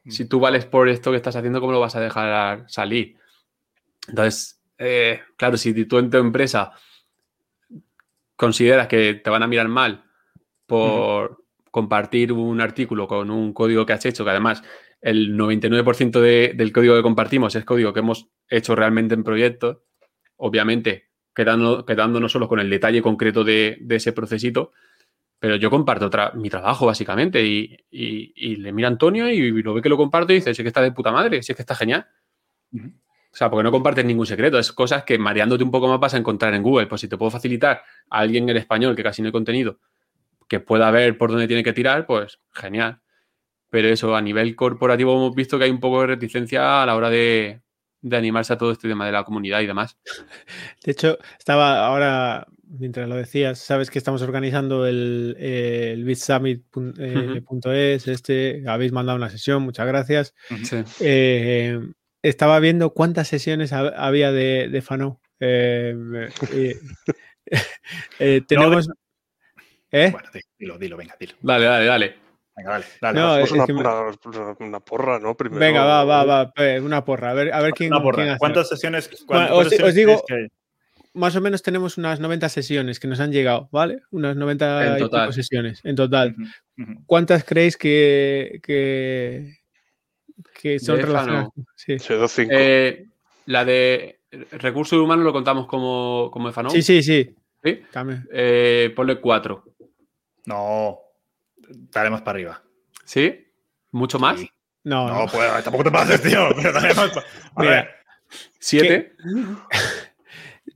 si 0.07 0.26
tú 0.26 0.39
vales 0.39 0.65
por 0.65 0.89
esto 0.89 1.11
que 1.11 1.18
estás 1.18 1.35
haciendo, 1.35 1.61
¿cómo 1.61 1.72
lo 1.72 1.80
vas 1.80 1.95
a 1.95 2.01
dejar 2.01 2.65
salir? 2.68 3.15
Entonces, 4.07 4.61
eh, 4.77 5.22
claro, 5.38 5.55
si 5.55 5.85
tú 5.85 5.97
en 5.97 6.10
tu 6.10 6.18
empresa 6.18 6.73
consideras 8.35 8.88
que 8.88 9.15
te 9.15 9.30
van 9.30 9.43
a 9.43 9.47
mirar 9.47 9.69
mal 9.69 10.03
por 10.65 11.45
compartir 11.72 12.34
un 12.34 12.60
artículo 12.60 13.07
con 13.07 13.31
un 13.31 13.53
código 13.53 13.85
que 13.85 13.93
has 13.93 14.05
hecho, 14.05 14.23
que 14.23 14.31
además 14.31 14.61
el 15.01 15.38
99% 15.38 16.19
del 16.19 16.73
código 16.73 16.95
que 16.95 17.01
compartimos 17.01 17.55
es 17.55 17.65
código 17.65 17.93
que 17.93 17.99
hemos 17.99 18.27
hecho 18.49 18.76
realmente 18.76 19.14
en 19.15 19.23
proyectos, 19.23 19.77
obviamente 20.38 21.10
quedando, 21.34 21.85
quedándonos 21.85 22.31
solos 22.31 22.47
con 22.47 22.60
el 22.60 22.69
detalle 22.69 23.01
concreto 23.01 23.43
de, 23.43 23.84
ese 23.89 24.14
procesito, 24.14 24.72
pero 25.44 25.57
yo 25.57 25.70
comparto 25.70 26.10
mi 26.36 26.49
trabajo 26.49 26.86
básicamente 26.86 27.44
y, 27.44 28.56
le 28.56 28.72
mira 28.72 28.88
a 28.88 28.91
Antonio 28.91 29.28
y 29.28 29.61
lo 29.61 29.74
ve 29.74 29.82
que 29.82 29.90
lo 29.90 29.98
comparto 29.98 30.32
y 30.32 30.38
dice, 30.38 30.53
sí 30.53 30.61
que 30.61 30.70
está 30.70 30.82
de 30.82 30.94
puta 30.94 31.11
madre, 31.11 31.44
sí 31.44 31.53
que 31.53 31.64
está 31.64 31.76
genial. 31.76 32.07
O 32.72 33.36
sea, 33.36 33.49
porque 33.49 33.65
no 33.65 33.70
compartes 33.70 34.06
ningún 34.06 34.26
secreto, 34.26 34.57
es 34.57 34.72
cosas 34.72 35.03
que 35.03 35.18
mareándote 35.18 35.65
un 35.65 35.70
poco 35.70 35.90
más 35.90 35.99
vas 35.99 36.14
a 36.14 36.18
encontrar 36.18 36.53
en 36.53 36.64
Google. 36.64 36.88
Pues 36.88 37.02
si 37.02 37.10
te 37.10 37.18
puedo 37.18 37.30
facilitar 37.30 37.84
a 38.10 38.20
alguien 38.20 38.48
en 38.48 38.56
español 38.56 38.95
que 38.95 39.03
casi 39.03 39.22
no 39.22 39.26
hay 39.26 39.32
contenido, 39.34 39.80
que 40.48 40.61
pueda 40.61 40.90
ver 40.91 41.18
por 41.18 41.30
dónde 41.30 41.45
tiene 41.45 41.61
que 41.61 41.74
tirar, 41.74 42.06
pues 42.06 42.40
genial. 42.53 43.02
Pero 43.70 43.90
eso, 43.90 44.15
a 44.15 44.22
nivel 44.22 44.56
corporativo 44.56 45.14
hemos 45.14 45.36
visto 45.36 45.57
que 45.57 45.65
hay 45.65 45.72
un 45.72 45.82
poco 45.82 45.99
de 45.99 46.07
reticencia 46.07 46.84
a 46.84 46.86
la 46.86 46.95
hora 46.95 47.10
de, 47.10 47.64
de 48.03 48.17
animarse 48.17 48.53
a 48.53 48.57
todo 48.57 48.71
este 48.71 48.88
tema 48.88 49.07
de 49.07 49.13
la 49.13 49.23
comunidad 49.23 49.61
y 49.61 49.65
demás. 49.65 49.97
De 50.85 50.91
hecho, 50.91 51.17
estaba 51.39 51.88
ahora, 51.88 52.45
mientras 52.67 53.09
lo 53.09 53.15
decías, 53.15 53.57
sabes 53.57 53.89
que 53.89 53.97
estamos 53.97 54.21
organizando 54.21 54.85
el, 54.85 55.35
el 55.39 56.03
bitsummit.es, 56.03 58.07
este, 58.07 58.63
habéis 58.67 58.91
mandado 58.91 59.17
una 59.17 59.30
sesión, 59.30 59.63
muchas 59.63 59.88
gracias. 59.88 60.35
Eh, 60.99 61.80
estaba 62.21 62.59
viendo 62.59 62.93
cuántas 62.93 63.30
sesiones 63.30 63.73
había 63.73 64.31
de, 64.31 64.69
de 64.69 64.81
Fano. 64.81 65.19
Eh, 65.39 66.30
eh, 68.19 68.41
tenemos... 68.47 68.88
Bueno, 69.91 70.19
dilo, 70.59 70.77
dilo, 70.77 70.97
venga, 70.97 71.15
dilo. 71.19 71.34
Dale, 71.41 71.65
dale, 71.65 71.85
dale. 71.85 72.22
Venga, 72.55 72.69
vale, 72.69 72.85
dale. 73.01 73.19
No, 73.19 73.38
es 73.38 73.51
una, 73.51 73.65
una, 74.59 74.80
porra, 74.80 75.19
¿no? 75.19 75.35
Primero... 75.35 75.59
Venga, 75.59 75.85
va, 75.85 76.03
va, 76.03 76.23
va, 76.23 76.53
una 76.81 77.03
porra. 77.03 77.31
A 77.31 77.34
ver, 77.34 77.51
a 77.53 77.61
ver 77.61 77.73
quién, 77.73 77.91
quién 78.13 78.38
¿Cuántas 78.38 78.69
sesiones? 78.69 79.09
os, 79.27 79.95
digo, 79.95 80.23
más 81.13 81.35
o 81.35 81.41
menos 81.41 81.61
tenemos 81.63 81.97
unas 81.97 82.19
90 82.19 82.49
sesiones 82.49 82.99
que 82.99 83.07
nos 83.07 83.19
han 83.19 83.31
llegado, 83.31 83.69
¿vale? 83.71 84.01
Unas 84.11 84.35
90 84.35 85.31
sesiones 85.31 85.80
en 85.84 85.95
total. 85.95 86.35
¿Cuántas 87.05 87.43
creéis 87.43 87.77
que, 87.77 88.59
que, 88.63 89.59
que 90.59 90.80
son 90.80 90.99
relacionadas? 90.99 91.49
Sí. 91.75 91.97
cinco. 91.99 92.51
Eh, 92.51 93.07
la 93.45 93.65
de 93.65 94.19
recursos 94.51 94.99
humanos 94.99 95.25
lo 95.25 95.34
contamos 95.34 95.67
como, 95.67 96.30
como 96.31 96.51
FANO. 96.51 96.69
Sí, 96.69 96.81
sí, 96.81 97.03
sí. 97.03 97.35
¿Sí? 97.63 97.81
Eh, 98.31 98.91
ponle 98.95 99.19
cuatro. 99.19 99.63
No, 100.45 101.02
Daremos 101.91 102.21
para 102.21 102.35
arriba. 102.35 102.63
¿Sí? 103.05 103.47
¿Mucho 103.91 104.19
más? 104.19 104.41
No, 104.83 105.07
no, 105.07 105.31
pues, 105.31 105.63
tampoco 105.63 105.85
te 105.85 105.91
pases, 105.91 106.21
tío. 106.21 106.47
A 107.55 107.63
ver. 107.63 107.89
¿Siete? 108.59 109.15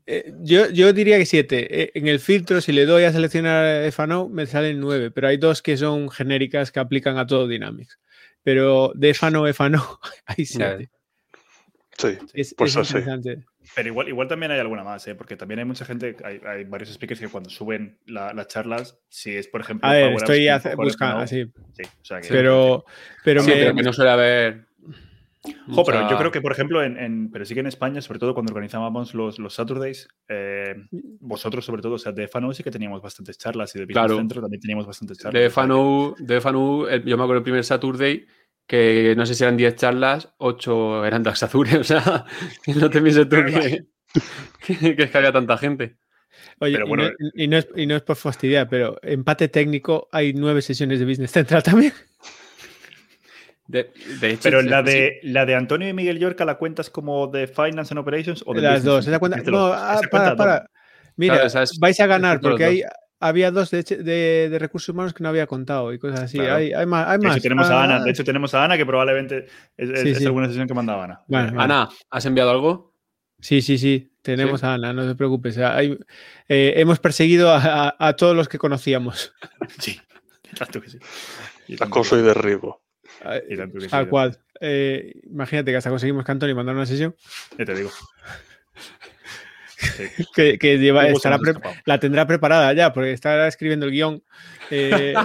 Eh, 0.09 0.33
yo, 0.39 0.69
yo, 0.69 0.93
diría 0.93 1.17
que 1.17 1.25
siete. 1.25 1.81
Eh, 1.81 1.91
en 1.93 2.07
el 2.07 2.21
filtro, 2.21 2.61
si 2.61 2.71
le 2.71 2.85
doy 2.85 3.03
a 3.03 3.11
seleccionar 3.11 3.91
FANO, 3.91 4.29
me 4.29 4.45
salen 4.45 4.79
nueve, 4.79 5.11
pero 5.11 5.27
hay 5.27 5.35
dos 5.35 5.61
que 5.61 5.75
son 5.75 6.09
genéricas 6.09 6.71
que 6.71 6.79
aplican 6.79 7.17
a 7.17 7.27
todo 7.27 7.45
Dynamics. 7.45 7.99
Pero 8.41 8.93
de 8.95 9.13
FANO, 9.13 9.53
FANO, 9.53 9.99
hay 10.25 10.45
siete. 10.45 10.89
Sí, 11.97 12.17
es, 12.33 12.55
pues 12.57 12.77
es 12.77 12.93
pero 13.77 13.89
igual, 13.89 14.07
igual 14.07 14.27
también 14.27 14.51
hay 14.51 14.59
alguna 14.59 14.83
más, 14.83 15.07
¿eh? 15.07 15.13
porque 15.13 15.37
también 15.37 15.59
hay 15.59 15.65
mucha 15.65 15.85
gente, 15.85 16.15
hay, 16.23 16.63
varios 16.63 16.91
speakers 16.91 17.19
que 17.19 17.27
cuando 17.27 17.51
suben 17.51 17.99
las 18.07 18.47
charlas, 18.47 18.97
si 19.07 19.35
es 19.35 19.47
por 19.47 19.61
ejemplo. 19.61 19.87
A 19.87 19.93
ver, 19.93 20.13
estoy 20.13 20.47
buscando 20.75 21.17
así. 21.17 21.45
Sí, 21.73 21.83
o 21.83 22.03
sea 22.03 22.19
que, 22.19 22.27
pero, 22.27 22.85
pero, 23.23 23.45
que 23.45 23.83
no 23.83 23.93
suele 23.93 24.09
haber. 24.09 24.65
Jo, 25.69 25.83
pero 25.85 26.09
yo 26.09 26.17
creo 26.17 26.31
que, 26.31 26.41
por 26.41 26.51
ejemplo, 26.51 26.83
en, 26.83 27.29
pero 27.31 27.45
sí 27.45 27.53
que 27.53 27.59
en 27.59 27.67
España, 27.67 28.01
sobre 28.01 28.17
todo 28.17 28.33
cuando 28.33 28.51
organizábamos 28.51 29.13
los, 29.13 29.37
los 29.37 29.53
Saturdays, 29.53 30.07
eh, 30.27 30.73
vosotros, 31.19 31.63
sobre 31.63 31.83
todo, 31.83 31.93
o 31.93 31.99
sea, 31.99 32.11
de 32.11 32.27
FANU 32.27 32.53
sí 32.53 32.63
que 32.63 32.71
teníamos 32.71 33.03
bastantes 33.03 33.37
charlas 33.37 33.75
y 33.75 33.79
de 33.79 33.85
Business 33.85 34.17
Centro 34.17 34.41
también 34.41 34.59
teníamos 34.59 34.87
bastantes 34.87 35.19
charlas. 35.19 35.39
De 35.39 35.51
FANU, 35.51 36.15
de 36.17 36.41
FANU 36.41 36.87
yo 37.05 37.15
me 37.15 37.23
acuerdo 37.23 37.37
el 37.37 37.43
primer 37.43 37.63
Saturday 37.63 38.25
que 38.67 39.15
no 39.15 39.25
sé 39.25 39.33
si 39.33 39.43
eran 39.43 39.57
10 39.57 39.75
charlas, 39.75 40.33
8 40.37 41.05
eran 41.05 41.23
de 41.23 41.29
Azure, 41.29 41.77
o 41.79 41.83
sea, 41.83 42.25
no 42.67 42.89
te 42.89 43.01
pienses 43.01 43.27
tú 43.27 43.37
que, 43.45 44.95
que, 44.95 45.03
es 45.03 45.11
que 45.11 45.17
había 45.17 45.31
tanta 45.31 45.57
gente. 45.57 45.97
Oye, 46.59 46.79
y, 47.33 47.47
no, 47.47 47.57
es, 47.57 48.01
por 48.01 48.15
fastidiar, 48.15 48.67
pero 48.67 48.99
empate 49.01 49.47
técnico, 49.47 50.07
hay 50.11 50.33
nueve 50.33 50.61
sesiones 50.61 50.99
de 50.99 51.05
Business 51.05 51.31
Central 51.31 51.63
también. 51.63 51.93
De, 53.67 53.89
hecho, 54.21 54.39
pero 54.43 54.61
la 54.61 54.81
de, 54.81 55.19
la 55.23 55.45
de 55.45 55.55
Antonio 55.55 55.89
y 55.89 55.93
Miguel 55.93 56.19
Yorca, 56.19 56.45
¿la 56.45 56.57
cuentas 56.57 56.89
como 56.89 57.27
de 57.27 57.47
Finance 57.47 57.93
and 57.93 57.99
Operations 57.99 58.43
o 58.45 58.53
de 58.53 58.61
Las 58.61 58.83
dos, 58.83 59.07
esa 59.07 59.19
cuenta. 59.19 59.41
No, 59.43 59.67
ah, 59.67 59.99
para, 60.09 60.35
para. 60.35 60.69
Mira, 61.17 61.47
vais 61.79 61.99
a 61.99 62.07
ganar 62.07 62.39
porque 62.39 62.63
hay, 62.63 62.83
había 63.19 63.51
dos 63.51 63.71
de, 63.71 64.57
recursos 64.59 64.89
humanos 64.89 65.13
que 65.13 65.23
no 65.23 65.29
había 65.29 65.47
contado 65.47 65.93
y 65.93 65.99
cosas 65.99 66.21
así. 66.21 66.39
Hay, 66.39 66.73
más. 66.85 67.07
Hay 67.07 67.19
de, 67.19 67.27
Hecho, 67.29 67.41
tenemos 67.41 67.69
a 67.69 67.83
Ana, 67.83 68.03
de 68.03 68.11
hecho, 68.11 68.23
tenemos 68.23 68.53
a 68.53 68.63
Ana 68.63 68.77
que 68.77 68.85
probablemente 68.85 69.47
es, 69.75 70.25
alguna 70.25 70.47
sesión 70.47 70.67
que 70.67 70.73
mandaba 70.73 71.05
Ana. 71.05 71.21
Ana, 71.57 71.89
¿has 72.09 72.25
enviado 72.25 72.51
algo? 72.51 72.93
Sí, 73.39 73.61
sí, 73.61 73.77
sí. 73.77 74.11
Tenemos 74.21 74.63
a 74.63 74.73
Ana, 74.73 74.93
no 74.93 75.07
te 75.07 75.15
preocupes. 75.15 75.57
Eh, 75.57 75.97
hemos 76.47 76.99
perseguido 76.99 77.49
a, 77.53 78.15
todos 78.17 78.35
los 78.35 78.47
que 78.47 78.57
conocíamos. 78.57 79.33
Sí, 79.79 79.99
tanto 80.57 80.81
que 80.81 80.89
sí. 80.89 80.97
Acoso 81.79 82.17
y 82.17 82.21
derribo. 82.21 82.81
Tal 83.89 84.09
cual. 84.09 84.39
Eh, 84.59 85.13
imagínate 85.29 85.71
que 85.71 85.77
hasta 85.77 85.89
conseguimos 85.89 86.25
que 86.25 86.31
Antonio 86.31 86.55
mandara 86.55 86.77
una 86.77 86.85
sesión. 86.85 87.15
Ya 87.57 87.65
te 87.65 87.75
digo. 87.75 87.89
que, 90.35 90.77
lleva, 90.79 91.05
la 91.85 91.99
tendrá 91.99 92.25
preparada 92.25 92.73
ya, 92.73 92.93
porque 92.93 93.11
estará 93.11 93.47
escribiendo 93.47 93.85
el 93.85 93.91
guion. 93.91 94.23
Eh, 94.71 95.13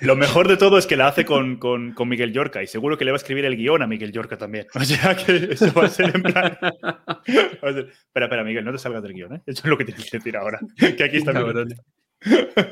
Lo 0.00 0.16
mejor 0.16 0.48
de 0.48 0.56
todo 0.56 0.78
es 0.78 0.86
que 0.86 0.96
la 0.96 1.08
hace 1.08 1.24
con, 1.24 1.58
Miguel 2.06 2.32
Yorca 2.32 2.62
y 2.62 2.66
seguro 2.66 2.96
que 2.96 3.04
le 3.04 3.10
va 3.10 3.16
a 3.16 3.18
escribir 3.18 3.44
el 3.44 3.56
guion 3.56 3.82
a 3.82 3.86
Miguel 3.86 4.12
Yorca 4.12 4.36
también. 4.36 4.66
O 4.74 4.80
sea 4.84 5.14
que 5.16 5.48
eso 5.50 5.72
va 5.72 5.86
a 5.86 5.88
ser 5.88 6.12
en 6.14 6.22
plan. 6.22 6.56
Espera, 7.26 8.26
espera, 8.26 8.44
Miguel, 8.44 8.64
no 8.64 8.72
te 8.72 8.78
salgas 8.78 9.02
del 9.02 9.12
guion, 9.14 9.34
¿eh? 9.34 9.42
Eso 9.46 9.62
es 9.64 9.68
lo 9.68 9.76
que 9.76 9.84
tienes 9.84 10.10
que 10.10 10.18
decir 10.18 10.36
ahora. 10.36 10.60
Que 10.76 11.04
aquí 11.04 11.16
está 11.18 11.32
mi 11.32 11.40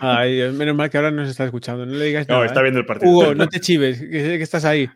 Ay, 0.01 0.51
menos 0.53 0.75
mal 0.75 0.89
que 0.89 0.97
ahora 0.97 1.11
no 1.11 1.25
se 1.25 1.33
está 1.33 1.45
escuchando. 1.45 1.85
No 1.85 1.93
le 1.93 2.07
digas 2.07 2.29
No, 2.29 2.37
nada. 2.37 2.47
está 2.47 2.61
¿eh? 2.61 2.63
viendo 2.65 2.81
el 2.81 2.87
partido. 2.87 3.11
Hugo, 3.11 3.35
no 3.35 3.49
te 3.49 3.61
chives, 3.61 4.01
que 4.01 4.09
que 4.09 4.43
estás 4.43 4.65
ahí. 4.65 4.89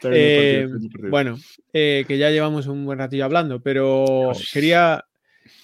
Partido, 0.00 0.22
Eh, 0.24 0.68
partido. 0.70 1.10
bueno, 1.10 1.38
eh, 1.72 2.04
que 2.06 2.18
ya 2.18 2.30
llevamos 2.30 2.66
un 2.66 2.84
buen 2.84 2.98
ratillo 2.98 3.24
hablando, 3.24 3.60
pero 3.60 4.32
Dios. 4.34 4.50
quería, 4.52 5.04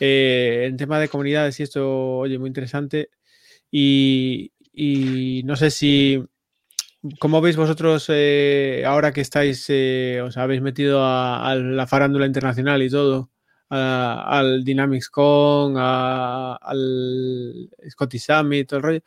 eh, 0.01 0.65
en 0.69 0.77
tema 0.77 0.98
de 0.98 1.09
comunidades 1.09 1.59
y 1.61 1.62
esto, 1.62 2.19
oye, 2.19 2.39
muy 2.39 2.48
interesante. 2.48 3.11
Y, 3.70 4.52
y 4.73 5.43
no 5.44 5.56
sé 5.56 5.70
si, 5.70 6.23
¿cómo 7.19 7.40
veis 7.40 7.56
vosotros 7.56 8.06
eh, 8.09 8.85
ahora 8.86 9.12
que 9.12 9.20
estáis, 9.20 9.69
os 10.23 10.36
habéis 10.36 10.62
metido 10.62 11.02
a, 11.05 11.48
a 11.48 11.55
la 11.55 11.86
farándula 11.86 12.27
internacional 12.27 12.82
y 12.82 12.90
todo? 12.90 13.31
a- 13.70 14.39
al 14.39 14.62
Dynamics 14.62 15.09
Con, 15.09 15.74
a- 15.78 16.55
al 16.56 17.69
Scotty 17.89 18.19
Summit, 18.19 18.69
todo 18.69 18.77
el 18.78 18.82
rollo. 18.85 19.01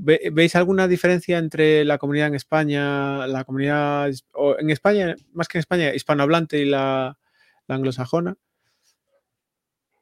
Ve- 0.00 0.30
¿Veis 0.32 0.54
alguna 0.56 0.86
diferencia 0.88 1.38
entre 1.38 1.84
la 1.84 1.98
comunidad 1.98 2.28
en 2.28 2.34
España, 2.36 3.26
la 3.26 3.44
comunidad 3.44 4.10
o 4.32 4.56
en 4.58 4.70
España, 4.70 5.14
más 5.32 5.48
que 5.48 5.58
en 5.58 5.60
España, 5.60 5.94
hispanohablante 5.94 6.58
y 6.58 6.64
la, 6.66 7.18
la 7.66 7.74
anglosajona? 7.74 8.36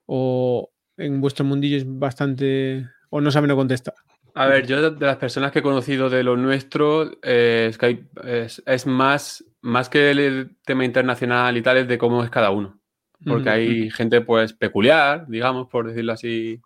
¿O 0.06 0.70
en 0.96 1.20
vuestro 1.20 1.44
mundillo 1.44 1.76
es 1.76 1.84
bastante... 1.86 2.86
o 3.10 3.20
no 3.20 3.30
saben 3.30 3.48
no 3.48 3.56
contestar? 3.56 3.94
A 4.34 4.46
ver, 4.46 4.66
yo 4.66 4.90
de 4.90 5.06
las 5.06 5.16
personas 5.16 5.50
que 5.50 5.60
he 5.60 5.62
conocido 5.62 6.10
de 6.10 6.22
lo 6.22 6.36
nuestro, 6.36 7.10
eh, 7.22 7.68
es, 7.70 7.78
que 7.78 7.86
hay- 7.86 8.06
es, 8.24 8.62
es 8.66 8.86
más, 8.86 9.44
más 9.62 9.88
que 9.88 10.10
el 10.10 10.56
tema 10.64 10.84
internacional 10.84 11.56
y 11.56 11.62
tal, 11.62 11.78
es 11.78 11.88
de 11.88 11.96
cómo 11.98 12.22
es 12.22 12.30
cada 12.30 12.50
uno. 12.50 12.78
Porque 13.24 13.48
hay 13.50 13.90
gente 13.90 14.20
pues 14.20 14.52
peculiar, 14.52 15.26
digamos, 15.26 15.68
por 15.68 15.88
decirlo 15.88 16.12
así 16.12 16.60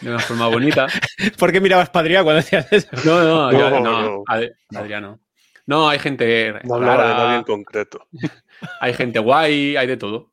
de 0.00 0.08
una 0.10 0.18
forma 0.18 0.48
bonita. 0.48 0.86
¿Por 1.38 1.52
qué 1.52 1.60
mirabas 1.60 1.90
Padría 1.90 2.22
cuando 2.22 2.42
decías 2.42 2.72
eso? 2.72 2.88
No, 3.04 3.22
no, 3.22 3.52
yo- 3.52 3.70
No, 3.70 3.80
no, 3.80 4.02
no. 4.02 4.24
Adriano. 4.74 5.20
No, 5.66 5.88
hay 5.88 5.98
gente 5.98 6.54
No 6.64 6.76
hablaba 6.76 7.08
de 7.08 7.14
nadie 7.14 7.36
en 7.38 7.44
concreto. 7.44 8.06
hay 8.80 8.94
gente 8.94 9.18
guay, 9.18 9.76
hay 9.76 9.86
de 9.86 9.96
todo. 9.96 10.32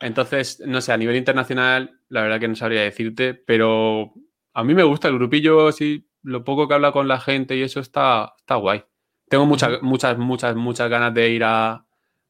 Entonces, 0.00 0.62
no 0.66 0.80
sé, 0.80 0.92
a 0.92 0.96
nivel 0.96 1.16
internacional, 1.16 1.98
la 2.08 2.22
verdad 2.22 2.38
que 2.38 2.48
no 2.48 2.54
sabría 2.56 2.82
decirte, 2.82 3.34
pero 3.34 4.12
a 4.52 4.62
mí 4.62 4.74
me 4.74 4.82
gusta 4.82 5.08
el 5.08 5.14
grupillo, 5.14 5.72
sí, 5.72 6.06
lo 6.22 6.44
poco 6.44 6.68
que 6.68 6.74
habla 6.74 6.92
con 6.92 7.08
la 7.08 7.18
gente 7.18 7.56
y 7.56 7.62
eso 7.62 7.80
está, 7.80 8.34
está 8.38 8.56
guay. 8.56 8.84
Tengo 9.28 9.46
muchas, 9.46 9.80
muchas, 9.82 10.18
muchas, 10.18 10.54
muchas 10.54 10.88
ganas 10.90 11.12
de 11.14 11.30
ir 11.30 11.42
a, 11.44 11.84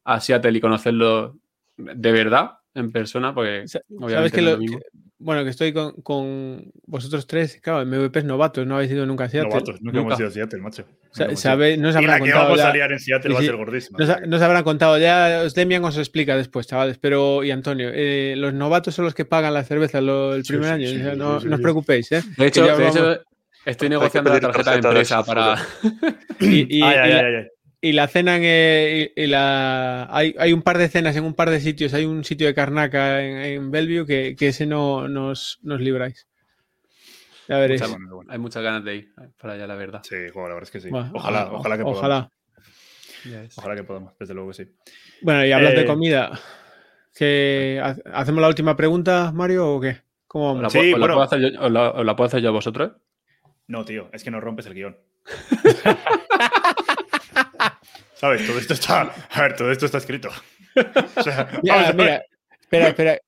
a 0.05 0.21
Seattle 0.21 0.57
y 0.57 0.61
conocerlo 0.61 1.37
de 1.77 2.13
verdad, 2.13 2.59
en 2.75 2.91
persona, 2.93 3.35
porque 3.35 3.65
obviamente 3.99 4.15
¿Sabes 4.15 4.33
que 4.33 4.41
no 4.43 4.49
es 4.49 4.53
lo, 4.53 4.57
lo 4.57 4.59
mismo. 4.63 4.79
que- 4.79 4.87
bueno, 5.19 5.45
que 5.45 5.51
estoy 5.51 5.73
con, 5.73 5.93
con 6.03 6.71
vosotros 6.87 7.27
tres, 7.27 7.59
claro, 7.63 7.85
MVPs 7.87 8.25
novatos, 8.25 8.67
no 8.67 8.75
habéis 8.77 8.93
ido 8.93 9.07
nunca 9.07 9.25
a 9.25 9.29
Seattle. 9.29 9.49
Novatos, 9.51 9.81
nunca, 9.81 9.97
Nunca. 9.99 10.09
hemos 10.15 10.21
ido 10.21 10.29
a 10.29 10.33
Seattle, 10.33 10.61
macho. 10.61 10.85
Sabe- 11.37 11.79
no 11.79 11.89
os 11.89 11.95
Y 11.95 11.99
habrán 11.99 12.19
contado 12.21 12.43
vamos 12.45 12.59
ya- 12.59 12.69
a 12.69 12.73
liar 12.75 12.93
en 12.93 12.99
Seattle 13.01 13.33
va 13.35 13.41
a 13.41 13.43
ser 13.43 13.57
gordísima. 13.57 13.99
Nos, 13.99 14.21
nos 14.29 14.43
habrán 14.43 14.65
contado, 14.65 14.99
ya 14.99 15.43
os 15.47 15.55
Demian 15.55 15.83
os 15.85 15.97
explica 15.97 16.37
después, 16.37 16.67
chavales, 16.67 16.99
pero 16.99 17.43
y 17.43 17.51
Antonio, 17.51 17.91
eh, 17.95 18.35
los 18.37 18.53
novatos 18.53 18.95
son 18.95 19.07
los 19.07 19.15
que 19.15 19.25
pagan 19.25 19.55
la 19.55 19.65
cerveza 19.65 20.01
lo- 20.03 20.35
el 20.35 20.45
Sí, 20.45 20.53
primer 20.53 20.69
sí, 20.69 20.73
año, 20.75 20.87
sí, 20.89 20.97
o 20.97 20.99
sea, 21.03 21.13
sí, 21.13 21.19
no, 21.19 21.41
sí, 21.41 21.49
no 21.49 21.55
os 21.55 21.61
preocupéis, 21.63 22.13
¿eh? 22.13 22.23
De 22.37 22.47
hecho, 22.47 22.67
ya 22.67 22.77
de 22.77 22.89
hecho, 22.89 23.21
estoy 23.65 23.89
negociando 23.89 24.31
la 24.35 24.41
tarjeta 24.41 24.71
de 24.73 24.81
tarjeta 24.83 24.89
de 24.91 24.95
empresa 24.95 25.25
para... 25.25 25.57
Y, 26.41 26.79
y- 26.79 26.83
Ay, 26.83 26.97
ay, 27.03 27.11
y 27.11 27.13
la, 27.15 27.19
ay, 27.21 27.35
ay. 27.37 27.47
Y 27.89 27.93
la 27.93 28.09
cena 28.09 28.37
en, 28.37 28.43
eh, 28.45 29.13
y, 29.17 29.23
y 29.23 29.27
la 29.27 30.07
hay, 30.11 30.35
hay 30.39 30.53
un 30.53 30.63
par 30.63 30.79
de 30.79 30.89
cenas 30.89 31.17
en 31.17 31.25
un 31.25 31.35
par 31.35 31.51
de 31.51 31.61
sitios, 31.61 31.95
hay 31.95 32.05
un 32.05 32.25
sitio 32.25 32.47
de 32.47 32.55
carnaca 32.55 33.23
en, 33.25 33.37
en 33.39 33.71
Bellevue 33.71 34.07
que, 34.07 34.37
que 34.37 34.49
ese 34.49 34.67
no 34.67 35.09
nos, 35.09 35.59
nos 35.63 35.81
libráis. 35.81 36.27
Ya 37.49 37.59
veréis. 37.59 37.81
Bueno, 37.89 38.17
bueno. 38.17 38.33
Hay 38.33 38.39
muchas 38.39 38.63
ganas 38.63 38.85
de 38.85 38.97
ir 38.97 39.13
para 39.41 39.55
allá, 39.55 39.67
la 39.67 39.77
verdad. 39.77 40.03
Sí, 40.03 40.17
la 40.35 40.43
verdad 40.43 40.63
es 40.65 40.71
que 40.71 40.81
sí. 40.81 40.89
Ojalá, 40.93 41.51
ojalá 41.53 41.77
que 41.77 41.83
podamos. 41.85 41.99
ojalá. 41.99 42.31
Ojalá 43.57 43.75
que 43.77 43.85
podamos, 43.85 44.13
desde 44.19 44.35
luego 44.35 44.51
que 44.51 44.55
sí. 44.65 44.71
Bueno, 45.23 45.45
y 45.47 45.53
hablando 45.53 45.79
de 45.81 45.85
Eh, 45.85 45.89
comida, 45.89 46.39
que 47.15 47.81
ha- 47.83 47.97
¿hacemos 48.15 48.41
la 48.41 48.49
última 48.49 48.77
pregunta, 48.77 49.33
Mario, 49.33 49.75
o 49.77 49.81
qué? 49.81 50.03
¿Cómo 50.27 50.53
¿Os 50.53 50.57
la, 50.57 50.69
vamos? 50.69 50.73
Sí, 50.73 50.91
puedo- 50.93 50.95
os 50.95 51.01
la 51.09 51.15
puedo 51.15 51.23
hacer 51.23 51.41
yo, 51.41 51.61
os 51.63 51.71
la- 51.73 51.91
os 51.91 52.05
la 52.07 52.17
puedo 52.17 52.27
hacer 52.27 52.41
yo 52.43 52.49
a 52.49 52.53
vosotros? 52.53 52.93
No, 53.69 53.85
tío, 53.85 54.09
es 54.13 54.23
que 54.23 54.31
no 54.31 54.41
rompes 54.41 54.67
el 54.67 54.75
guion. 54.75 54.97
¿Sabes? 58.17 58.47
Todo 58.47 58.59
esto 58.59 58.75
está. 58.75 59.13
A 59.31 59.43
ver, 59.43 59.57
todo 59.57 59.71
esto 59.71 59.87
está 59.87 59.99
escrito. 59.99 60.31
O 61.17 61.23
sea, 61.23 61.49
Mira, 61.63 61.75
vamos 61.77 61.89
a 61.89 61.93
ver. 61.93 61.97
mira, 61.97 62.23
espera, 62.61 62.89
espera. 62.89 63.19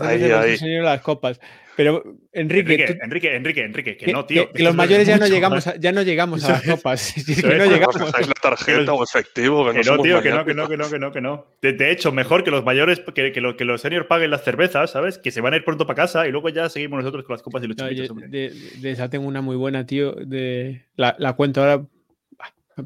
Ahí, 0.00 0.80
las 0.82 1.00
copas. 1.00 1.40
Pero, 1.76 2.02
Enrique, 2.32 2.60
Enrique, 2.74 2.86
tú- 2.94 2.98
Enrique, 3.04 3.34
Enrique, 3.36 3.60
Enrique, 3.64 3.96
que, 3.96 4.04
que, 4.06 4.12
no, 4.12 4.26
tío. 4.26 4.48
que- 4.48 4.58
que 4.58 4.62
los 4.64 4.74
mayores 4.74 5.06
ya 5.06 5.16
no 5.16 5.26
llegamos 5.26 5.66
a, 5.66 5.76
ya 5.76 5.92
no 5.92 6.02
llegamos 6.02 6.44
a 6.44 6.52
las 6.52 6.62
copas. 6.66 7.14
Que 7.14 7.42
no 7.56 7.64
llegamos. 7.64 7.96
¿Os 7.96 8.06
dejáis 8.06 8.26
la 8.28 8.34
tarjeta 8.34 8.92
o 8.92 9.02
efectivo? 9.02 9.64
Que 9.64 9.68
no, 9.68 9.72
Que 9.72 9.78
no, 9.78 9.84
somos 9.84 10.02
tío, 10.02 10.20
que 10.22 10.30
no, 10.30 10.44
que 10.44 10.52
no, 10.54 10.68
que 10.68 10.76
no, 10.76 10.90
que 10.90 10.98
no, 10.98 11.12
que 11.12 11.20
no. 11.22 11.46
De, 11.62 11.72
de 11.72 11.90
hecho, 11.90 12.12
mejor 12.12 12.44
que 12.44 12.50
los 12.50 12.64
mayores, 12.64 13.00
que, 13.14 13.32
que, 13.32 13.40
lo- 13.40 13.56
que 13.56 13.64
los 13.64 13.80
seniors 13.80 14.06
paguen 14.06 14.30
las 14.30 14.44
cervezas, 14.44 14.90
¿sabes? 14.90 15.16
Que 15.16 15.30
se 15.30 15.40
van 15.40 15.54
a 15.54 15.56
ir 15.56 15.64
pronto 15.64 15.86
para 15.86 15.96
casa 15.96 16.26
y 16.28 16.32
luego 16.32 16.50
ya 16.50 16.68
seguimos 16.68 16.98
nosotros 17.02 17.24
con 17.24 17.34
las 17.34 17.42
copas 17.42 17.62
y 17.64 17.68
los 17.68 17.76
No, 17.78 17.84
chupitos, 17.88 18.08
yo 18.08 18.28
de, 18.28 18.50
de 18.80 18.90
esa 18.90 19.08
tengo 19.08 19.26
una 19.26 19.40
muy 19.40 19.56
buena, 19.56 19.86
tío. 19.86 20.12
De, 20.12 20.84
la, 20.96 21.16
la 21.18 21.32
cuento 21.32 21.62
ahora 21.62 21.82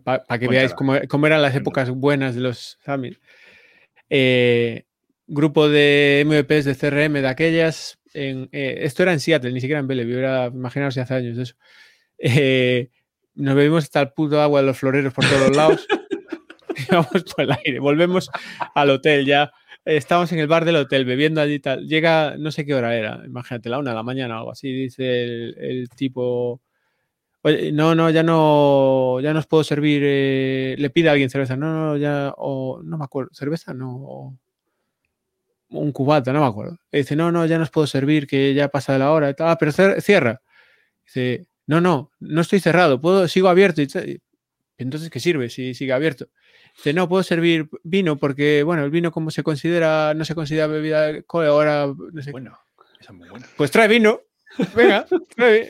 para 0.02 0.38
que 0.38 0.48
veáis 0.48 0.74
Cuéntala. 0.74 1.00
cómo, 1.00 1.08
cómo 1.08 1.26
eran 1.26 1.42
las 1.42 1.54
épocas 1.54 1.90
buenas 1.90 2.34
de 2.34 2.40
los 2.40 2.78
Summit. 2.84 3.18
Eh, 4.10 4.84
grupo 5.26 5.68
de 5.68 6.24
MVPs 6.26 6.64
de 6.64 6.76
CRM 6.76 7.14
de 7.14 7.28
aquellas. 7.28 7.98
En, 8.12 8.48
eh, 8.52 8.78
esto 8.82 9.02
era 9.02 9.12
en 9.12 9.20
Seattle, 9.20 9.52
ni 9.52 9.60
siquiera 9.60 9.80
en 9.80 9.86
Bellevue. 9.86 10.18
Era, 10.18 10.46
imaginaos 10.46 10.96
hace 10.98 11.14
años 11.14 11.36
de 11.36 11.42
eso. 11.44 11.54
Eh, 12.18 12.90
nos 13.34 13.54
bebimos 13.54 13.84
hasta 13.84 14.00
el 14.00 14.12
puto 14.12 14.40
agua 14.40 14.60
de 14.60 14.66
los 14.66 14.78
floreros 14.78 15.12
por 15.12 15.24
todos 15.24 15.48
los 15.48 15.56
lados. 15.56 15.86
vamos 16.90 17.24
por 17.34 17.44
el 17.44 17.52
aire. 17.52 17.78
Volvemos 17.80 18.30
al 18.74 18.90
hotel 18.90 19.26
ya. 19.26 19.52
Estamos 19.84 20.32
en 20.32 20.38
el 20.38 20.46
bar 20.46 20.64
del 20.64 20.76
hotel 20.76 21.04
bebiendo 21.04 21.40
allí 21.40 21.58
tal. 21.58 21.86
Llega, 21.86 22.36
no 22.38 22.50
sé 22.50 22.64
qué 22.64 22.74
hora 22.74 22.96
era, 22.96 23.20
imagínate, 23.26 23.68
la 23.68 23.78
una 23.78 23.90
de 23.90 23.96
la 23.96 24.02
mañana 24.02 24.36
o 24.36 24.38
algo 24.38 24.52
así. 24.52 24.72
Dice 24.72 25.24
el, 25.24 25.56
el 25.58 25.88
tipo, 25.90 26.62
oye, 27.44 27.72
no, 27.72 27.94
no, 27.94 28.10
ya 28.10 28.22
no, 28.22 29.20
ya 29.20 29.32
no 29.32 29.38
os 29.38 29.46
puedo 29.46 29.64
servir. 29.64 30.02
eh", 30.04 30.74
le 30.78 30.90
pide 30.90 31.08
a 31.08 31.12
alguien 31.12 31.30
cerveza. 31.30 31.56
No, 31.56 31.72
no, 31.72 31.96
ya, 31.96 32.34
o 32.36 32.80
no 32.82 32.98
me 32.98 33.04
acuerdo, 33.04 33.30
cerveza, 33.32 33.72
no. 33.74 33.94
o 33.94 34.34
un 35.70 35.92
cubata, 35.92 36.32
no 36.32 36.40
me 36.40 36.46
acuerdo. 36.46 36.78
Y 36.92 36.98
dice, 36.98 37.16
no, 37.16 37.32
no, 37.32 37.46
ya 37.46 37.56
no 37.56 37.64
os 37.64 37.70
puedo 37.70 37.86
servir, 37.86 38.26
que 38.26 38.54
ya 38.54 38.68
pasa 38.68 38.92
de 38.92 38.98
la 39.00 39.10
hora. 39.12 39.34
Ah, 39.40 39.56
pero 39.58 39.72
cierra. 39.72 40.40
Dice, 41.04 41.46
no, 41.66 41.80
no, 41.80 42.12
no 42.20 42.40
estoy 42.40 42.60
cerrado, 42.60 43.00
puedo, 43.00 43.28
sigo 43.28 43.48
abierto. 43.48 43.82
Y. 43.82 44.20
Entonces, 44.76 45.10
¿qué 45.10 45.20
sirve 45.20 45.50
si 45.50 45.74
sigue 45.74 45.92
abierto? 45.92 46.28
Dice, 46.76 46.92
no, 46.92 47.08
puedo 47.08 47.22
servir 47.22 47.68
vino 47.84 48.16
porque, 48.16 48.62
bueno, 48.64 48.84
el 48.84 48.90
vino 48.90 49.12
como 49.12 49.30
se 49.30 49.42
considera, 49.42 50.14
no 50.14 50.24
se 50.24 50.34
considera 50.34 50.66
bebida 50.66 51.02
de 51.02 51.16
alcohol, 51.18 51.46
ahora, 51.46 51.86
no 51.86 52.22
sé. 52.22 52.32
Bueno, 52.32 52.58
esa 53.00 53.12
es 53.12 53.18
muy 53.18 53.28
buena. 53.28 53.46
Pues 53.56 53.70
trae 53.70 53.86
vino, 53.86 54.20
venga. 54.74 55.06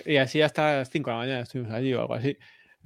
Y 0.06 0.16
así 0.16 0.40
hasta 0.42 0.76
las 0.78 0.90
5 0.90 1.10
de 1.10 1.14
la 1.14 1.18
mañana 1.20 1.40
estuvimos 1.40 1.72
allí 1.72 1.94
o 1.94 2.00
algo 2.00 2.14
así. 2.14 2.36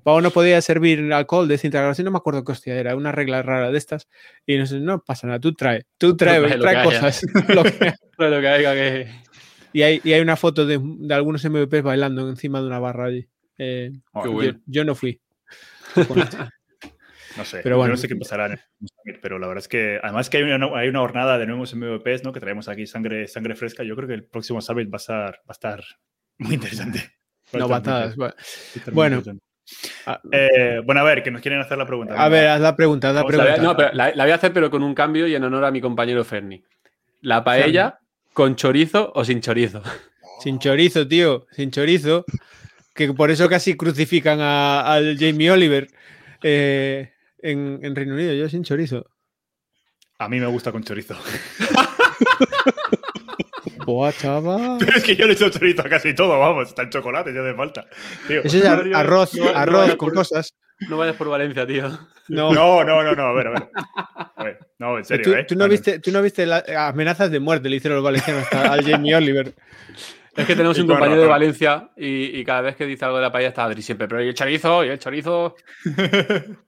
Pau 0.04 0.20
no 0.20 0.30
podía 0.30 0.60
servir 0.62 1.12
alcohol 1.12 1.48
de 1.48 1.54
desintegración, 1.54 2.04
no 2.04 2.10
me 2.12 2.18
acuerdo 2.18 2.44
qué 2.44 2.52
hostia 2.52 2.74
era, 2.76 2.94
una 2.96 3.12
regla 3.12 3.42
rara 3.42 3.70
de 3.70 3.78
estas. 3.78 4.08
Y 4.46 4.56
nos 4.56 4.72
no 4.72 5.00
pasa 5.02 5.26
nada, 5.26 5.40
tú 5.40 5.54
trae, 5.54 5.84
tú 5.98 6.16
trae, 6.16 6.40
trae 6.58 6.84
cosas. 6.84 7.22
lo 7.48 7.64
que- 7.64 7.94
lo 8.18 8.40
que 8.40 8.48
haya 8.48 8.74
que... 8.74 9.08
y, 9.72 9.82
hay, 9.82 10.00
y 10.04 10.12
hay 10.12 10.20
una 10.20 10.36
foto 10.36 10.66
de, 10.66 10.80
de 10.82 11.14
algunos 11.14 11.44
MVPs 11.44 11.82
bailando 11.82 12.28
encima 12.28 12.60
de 12.60 12.66
una 12.68 12.78
barra 12.78 13.06
allí. 13.06 13.26
Eh, 13.58 13.92
Oh, 14.12 14.22
Qué 14.22 14.28
yo- 14.28 14.32
bueno. 14.34 14.60
yo, 14.66 14.84
no 14.84 14.94
fui. 14.94 15.20
No 17.38 17.44
sé, 17.44 17.60
Pero 17.62 17.76
yo 17.76 17.78
bueno. 17.78 17.92
no 17.92 17.96
sé 17.96 18.08
qué 18.08 18.16
pasará 18.16 18.46
en 18.46 18.52
el 18.52 18.58
Summit, 18.80 19.20
pero 19.22 19.38
la 19.38 19.46
verdad 19.46 19.62
es 19.62 19.68
que 19.68 19.98
además 20.02 20.28
que 20.28 20.38
hay 20.38 20.42
una, 20.42 20.66
hay 20.78 20.88
una 20.88 20.98
jornada 20.98 21.38
de 21.38 21.46
nuevos 21.46 21.72
MVPs, 21.74 22.24
¿no? 22.24 22.32
Que 22.32 22.40
traemos 22.40 22.68
aquí 22.68 22.86
sangre, 22.86 23.26
sangre 23.28 23.54
fresca. 23.54 23.84
Yo 23.84 23.94
creo 23.96 24.08
que 24.08 24.14
el 24.14 24.24
próximo 24.24 24.60
Summit 24.60 24.88
va 24.92 24.96
a 24.96 24.98
estar, 24.98 25.34
va 25.36 25.42
a 25.48 25.52
estar 25.52 25.84
muy 26.38 26.54
interesante. 26.54 26.98
Va 27.54 27.60
a 27.60 27.64
estar 27.64 27.68
muy 27.68 27.68
Novatadas. 27.70 28.12
interesante, 28.12 28.18
Bueno, 28.18 28.34
va 28.34 28.36
a 28.36 28.78
estar 28.78 28.92
muy 28.92 28.94
Bueno. 28.94 29.16
interesante. 29.16 29.44
a, 30.06 30.20
Eh, 30.32 30.80
bueno, 30.84 31.00
a 31.00 31.04
ver, 31.04 31.22
que 31.22 31.30
nos 31.30 31.40
quieren 31.40 31.60
hacer 31.60 31.78
la 31.78 31.86
pregunta. 31.86 32.14
a 32.22 32.28
ver, 32.28 32.46
haz 32.48 32.60
la 32.60 32.76
pregunta, 32.76 33.08
haz 33.08 33.14
la 33.14 33.24
pregunta. 33.26 33.56
no, 33.58 33.76
pero 33.76 33.90
la, 33.94 34.12
la 34.14 34.24
voy 34.24 34.32
a 34.32 34.34
hacer 34.34 34.52
pero 34.52 34.70
con 34.70 34.82
un 34.82 34.94
cambio 34.94 35.26
y 35.26 35.34
en 35.34 35.44
honor 35.44 35.64
a 35.64 35.70
mi 35.70 35.80
compañero 35.80 36.24
Ferni. 36.24 36.62
¿La 37.22 37.42
paella 37.44 38.00
con 38.34 38.54
chorizo 38.56 39.12
o 39.14 39.24
sin 39.24 39.40
chorizo? 39.40 39.82
Sin 40.40 40.58
chorizo, 40.60 41.08
tío, 41.08 41.46
sin 41.52 41.70
chorizo. 41.72 42.24
Que 42.94 43.12
por 43.12 43.30
eso 43.30 43.48
casi 43.48 43.76
crucifican 43.76 44.40
a- 44.40 44.92
al 44.92 45.16
Jamie 45.18 45.50
Oliver 45.50 45.88
eh, 46.42 47.12
en, 47.42 47.78
en 47.82 47.94
Reino 47.96 48.14
Unido. 48.14 48.32
Yo 48.34 48.48
sin 48.48 48.64
chorizo. 48.64 49.06
A 50.18 50.28
mí 50.28 50.40
me 50.40 50.46
gusta 50.46 50.72
con 50.72 50.82
chorizo. 50.82 51.14
Buah, 53.86 54.12
chaval. 54.12 54.76
Pero 54.78 54.96
es 54.98 55.02
que 55.04 55.16
yo 55.16 55.26
le 55.26 55.32
echo 55.32 55.48
chorizo 55.48 55.82
a 55.82 55.88
casi 55.88 56.14
todo, 56.14 56.38
vamos. 56.38 56.68
Está 56.68 56.82
el 56.82 56.90
chocolate, 56.90 57.32
ya 57.32 57.40
hace 57.40 57.54
falta. 57.54 57.86
Tío. 58.26 58.42
Eso 58.44 58.58
es 58.58 58.64
ar- 58.66 58.84
arroz, 58.94 59.34
no, 59.34 59.48
arroz 59.48 59.96
con 59.96 60.08
por- 60.08 60.14
cosas. 60.16 60.54
No 60.88 60.96
vayas 60.98 61.16
por 61.16 61.28
Valencia, 61.28 61.66
tío. 61.66 61.88
No. 62.28 62.52
No, 62.52 62.84
no, 62.84 63.02
no, 63.02 63.14
no, 63.14 63.22
a 63.22 63.32
ver, 63.32 63.46
a 63.48 63.50
ver. 63.50 63.68
A 64.36 64.44
ver, 64.44 64.58
no, 64.78 64.98
en 64.98 65.04
serio, 65.04 65.24
¿Tú, 65.24 65.32
¿eh? 65.32 65.44
tú 65.48 65.54
no 65.56 65.64
Ah, 65.64 65.68
viste, 65.68 65.98
tú 65.98 66.12
no 66.12 66.22
viste 66.22 66.46
las 66.46 66.68
amenazas 66.68 67.30
de 67.30 67.40
muerte, 67.40 67.68
le 67.68 67.76
hicieron 67.76 67.96
los 67.96 68.04
valencianos 68.04 68.44
hasta 68.44 68.72
al 68.72 68.84
Jamie 68.84 69.14
Oliver. 69.16 69.54
Es 70.36 70.46
que 70.46 70.54
tenemos 70.54 70.78
un 70.78 70.86
compañero 70.86 71.22
de. 71.22 71.26
Valencia 71.26 71.90
y, 71.96 72.38
y 72.38 72.44
cada 72.44 72.60
vez 72.60 72.76
que 72.76 72.86
dice 72.86 73.04
algo 73.04 73.16
de 73.16 73.24
la 73.24 73.32
paella 73.32 73.48
está 73.48 73.64
Adri 73.64 73.82
siempre, 73.82 74.06
pero 74.06 74.22
¿y 74.22 74.28
el 74.28 74.34
chorizo? 74.34 74.84
¿Y 74.84 74.88
el 74.90 74.98
chorizo? 75.00 75.56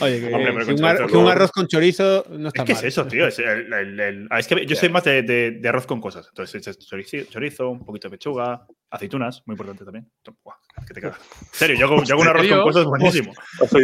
Oye, 0.00 0.20
que, 0.20 0.34
Hombre, 0.34 0.64
que 0.64 0.72
un, 0.72 0.84
ar- 0.84 1.06
que 1.06 1.16
un 1.16 1.28
arroz 1.28 1.50
con 1.52 1.66
chorizo 1.66 2.24
no 2.30 2.48
está 2.48 2.62
Es 2.62 2.66
que 2.66 2.72
mal. 2.74 2.84
es 2.84 2.88
eso, 2.88 3.06
tío. 3.06 3.26
Es, 3.26 3.38
el- 3.38 3.70
el- 3.72 4.00
el- 4.00 4.28
es 4.38 4.46
que 4.46 4.64
yo 4.64 4.74
soy 4.74 4.88
más 4.88 5.04
de, 5.04 5.22
de- 5.22 5.50
de 5.60 5.68
arroz 5.68 5.86
con 5.86 6.00
cosas. 6.00 6.26
Entonces, 6.28 6.54
echas 6.62 6.78
chorizo, 6.78 7.18
chorizo, 7.30 7.68
un 7.68 7.84
poquito 7.84 8.08
de 8.08 8.12
pechuga, 8.16 8.66
aceitunas, 8.90 9.42
muy 9.44 9.54
importante 9.54 9.84
también. 9.84 10.10
Buah, 10.42 10.56
que 10.86 10.94
te 10.94 11.00
cagas. 11.02 11.18
En 11.42 11.48
serio, 11.52 11.76
yo 11.76 11.84
hago, 11.86 12.02
yo 12.04 12.14
hago 12.14 12.22
un 12.22 12.28
arroz 12.28 12.48
con 12.48 12.62
cosas 12.62 12.84
buenísimo. 12.86 13.32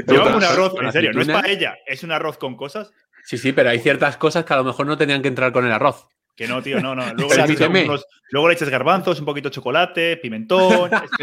Yo 0.06 0.22
hago 0.22 0.36
un 0.38 0.44
arroz, 0.44 0.72
¿Con 0.74 0.86
en 0.86 0.92
serio, 0.92 1.12
no 1.12 1.20
es 1.20 1.28
paella, 1.28 1.76
es 1.86 2.02
un 2.02 2.12
arroz 2.12 2.38
con 2.38 2.56
cosas. 2.56 2.90
Sí, 3.24 3.36
sí, 3.36 3.52
pero 3.52 3.68
hay 3.70 3.78
ciertas 3.78 4.16
cosas 4.16 4.44
que 4.44 4.54
a 4.54 4.56
lo 4.58 4.64
mejor 4.64 4.86
no 4.86 4.96
tenían 4.96 5.20
que 5.20 5.28
entrar 5.28 5.52
con 5.52 5.66
el 5.66 5.72
arroz. 5.72 6.06
Que 6.36 6.48
no, 6.48 6.62
tío, 6.62 6.80
no, 6.80 6.94
no. 6.94 7.02
Luego, 7.14 7.28
le, 7.34 7.34
echas 7.42 7.48
dígame. 7.48 7.84
unos- 7.84 8.06
luego 8.30 8.48
le 8.48 8.54
echas 8.54 8.68
garbanzos, 8.68 9.18
un 9.20 9.24
poquito 9.26 9.48
de 9.48 9.54
chocolate, 9.54 10.16
pimentón. 10.16 10.90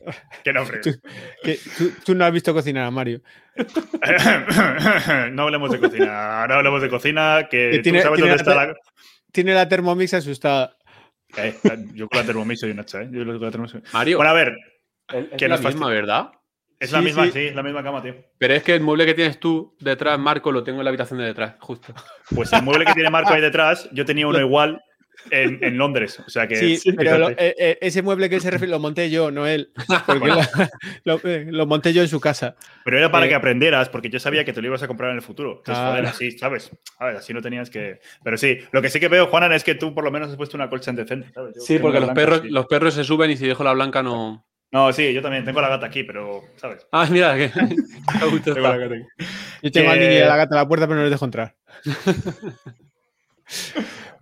es 0.00 0.16
que, 0.42 0.52
no, 0.52 0.62
hombre. 0.62 0.80
Que 1.42 1.58
tú, 1.78 1.90
tú 2.04 2.14
no 2.14 2.24
has 2.24 2.32
visto 2.32 2.52
cocinar 2.52 2.84
a 2.84 2.90
Mario. 2.90 3.20
no 5.32 5.42
hablemos 5.44 5.70
de 5.70 5.78
cocina, 5.80 6.46
no 6.46 6.54
hablemos 6.54 6.82
de 6.82 6.88
cocina, 6.88 7.46
que 7.50 7.76
tú 7.76 7.82
tiene- 7.82 8.02
sabes 8.02 8.16
tiene 8.16 8.30
dónde 8.30 8.42
está 8.42 8.54
la- 8.54 8.66
la... 8.66 8.74
Tiene 9.32 9.54
la 9.54 9.68
Thermomix 9.68 10.14
asustada. 10.14 10.76
Eh, 11.36 11.54
yo 11.94 12.08
con 12.08 12.20
la 12.20 12.24
Thermomix 12.26 12.60
soy 12.60 12.70
un 12.70 12.80
hacha, 12.80 13.02
¿eh? 13.02 13.08
Yo 13.12 13.24
con 13.24 13.40
la 13.40 13.50
Thermomix 13.50 13.72
soy- 13.72 13.82
Mario, 13.92 14.16
Bueno, 14.18 14.30
a 14.30 14.34
ver, 14.34 14.56
es 15.12 15.26
que 15.36 15.48
la 15.48 15.58
misma. 15.58 15.88
¿verdad? 15.88 16.30
Es 16.80 16.92
la 16.92 16.98
Sí, 16.98 17.04
misma, 17.04 17.24
sí. 17.26 17.32
sí, 17.32 17.38
es 17.46 17.54
la 17.54 17.62
misma 17.62 17.82
cama, 17.82 18.02
tío. 18.02 18.14
Pero 18.38 18.54
es 18.54 18.62
que 18.62 18.74
el 18.74 18.80
mueble 18.82 19.06
que 19.06 19.14
tienes 19.14 19.38
tú 19.40 19.74
detrás, 19.80 20.18
Marco, 20.18 20.52
lo 20.52 20.62
tengo 20.64 20.78
en 20.80 20.84
la 20.84 20.90
habitación 20.90 21.18
de 21.18 21.26
detrás, 21.26 21.54
justo. 21.60 21.94
Pues 22.34 22.52
el 22.52 22.62
mueble 22.62 22.84
que 22.84 22.92
tiene 22.94 23.10
Marco 23.10 23.32
ahí 23.32 23.40
detrás, 23.40 23.88
yo 23.92 24.04
tenía 24.04 24.26
uno 24.26 24.40
igual 24.40 24.80
en, 25.30 25.58
en 25.64 25.76
Londres. 25.78 26.20
O 26.24 26.28
sea 26.30 26.46
que. 26.46 26.76
Sí, 26.76 26.92
pero 26.92 27.18
lo- 27.18 27.30
eh, 27.30 27.36
eh, 27.58 27.78
ese 27.80 28.02
mueble 28.02 28.28
que 28.28 28.36
él 28.36 28.40
se 28.40 28.50
refiere 28.50 28.70
lo 28.70 28.78
monté 28.78 29.10
yo, 29.10 29.30
no 29.30 29.46
él. 29.46 29.72
Porque 30.06 30.26
lo, 30.28 30.40
lo- 31.04 31.20
eh, 31.24 31.46
lo 31.50 31.66
monté 31.66 31.92
yo 31.92 32.02
en 32.02 32.08
su 32.08 32.20
casa. 32.20 32.54
Pero 32.84 32.98
era 32.98 33.10
para 33.10 33.26
eh, 33.26 33.30
que 33.30 33.34
aprendieras, 33.34 33.88
porque 33.88 34.08
yo 34.10 34.20
sabía 34.20 34.44
que 34.44 34.52
te 34.52 34.60
lo 34.60 34.68
ibas 34.68 34.82
a 34.82 34.86
comprar 34.88 35.10
en 35.10 35.16
el 35.16 35.22
futuro. 35.22 35.52
Entonces, 35.58 35.74
Claro. 35.82 35.90
joder, 35.92 36.06
así, 36.06 36.30
¿sabes? 36.32 36.70
A 36.98 37.06
ver, 37.06 37.16
así 37.16 37.32
no 37.34 37.40
tenías 37.42 37.70
que. 37.70 37.98
Pero 38.22 38.36
sí, 38.36 38.58
lo 38.70 38.82
que 38.82 38.90
sí 38.90 39.00
que 39.00 39.08
veo, 39.08 39.26
Juanan, 39.26 39.52
es 39.52 39.64
que 39.64 39.74
tú 39.74 39.94
por 39.94 40.04
lo 40.04 40.10
menos 40.12 40.30
has 40.30 40.36
puesto 40.36 40.56
una 40.56 40.68
colcha 40.68 40.92
decente, 40.92 41.32
¿sabes? 41.32 41.54
Yo 41.56 41.60
Sí, 41.62 41.78
porque 41.78 41.98
los 42.00 42.08
blanca, 42.08 42.20
perros, 42.20 42.40
sí. 42.42 42.50
los 42.50 42.66
perros 42.66 42.94
se 42.94 43.02
suben 43.04 43.30
y 43.30 43.36
si 43.36 43.46
dejo 43.48 43.64
la 43.64 43.72
blanca 43.72 44.02
no. 44.02 44.46
No, 44.72 44.92
sí, 44.92 45.12
yo 45.12 45.22
también 45.22 45.44
tengo 45.44 45.60
la 45.60 45.68
gata 45.68 45.86
aquí, 45.86 46.02
pero, 46.02 46.42
¿sabes? 46.56 46.86
Ah, 46.92 47.06
mira, 47.10 47.36
que. 47.36 47.48
Tengo 48.44 48.60
la 48.60 48.76
gata 48.76 48.94
aquí. 48.94 49.04
Yo 49.62 49.70
tengo 49.70 49.90
al 49.90 50.00
niño 50.00 50.12
y 50.12 50.18
a 50.18 50.26
la 50.26 50.36
gata 50.36 50.54
a 50.56 50.58
la 50.62 50.68
puerta, 50.68 50.86
pero 50.86 50.96
no 50.98 51.02
les 51.04 51.10
dejo 51.12 51.24
entrar. 51.24 51.54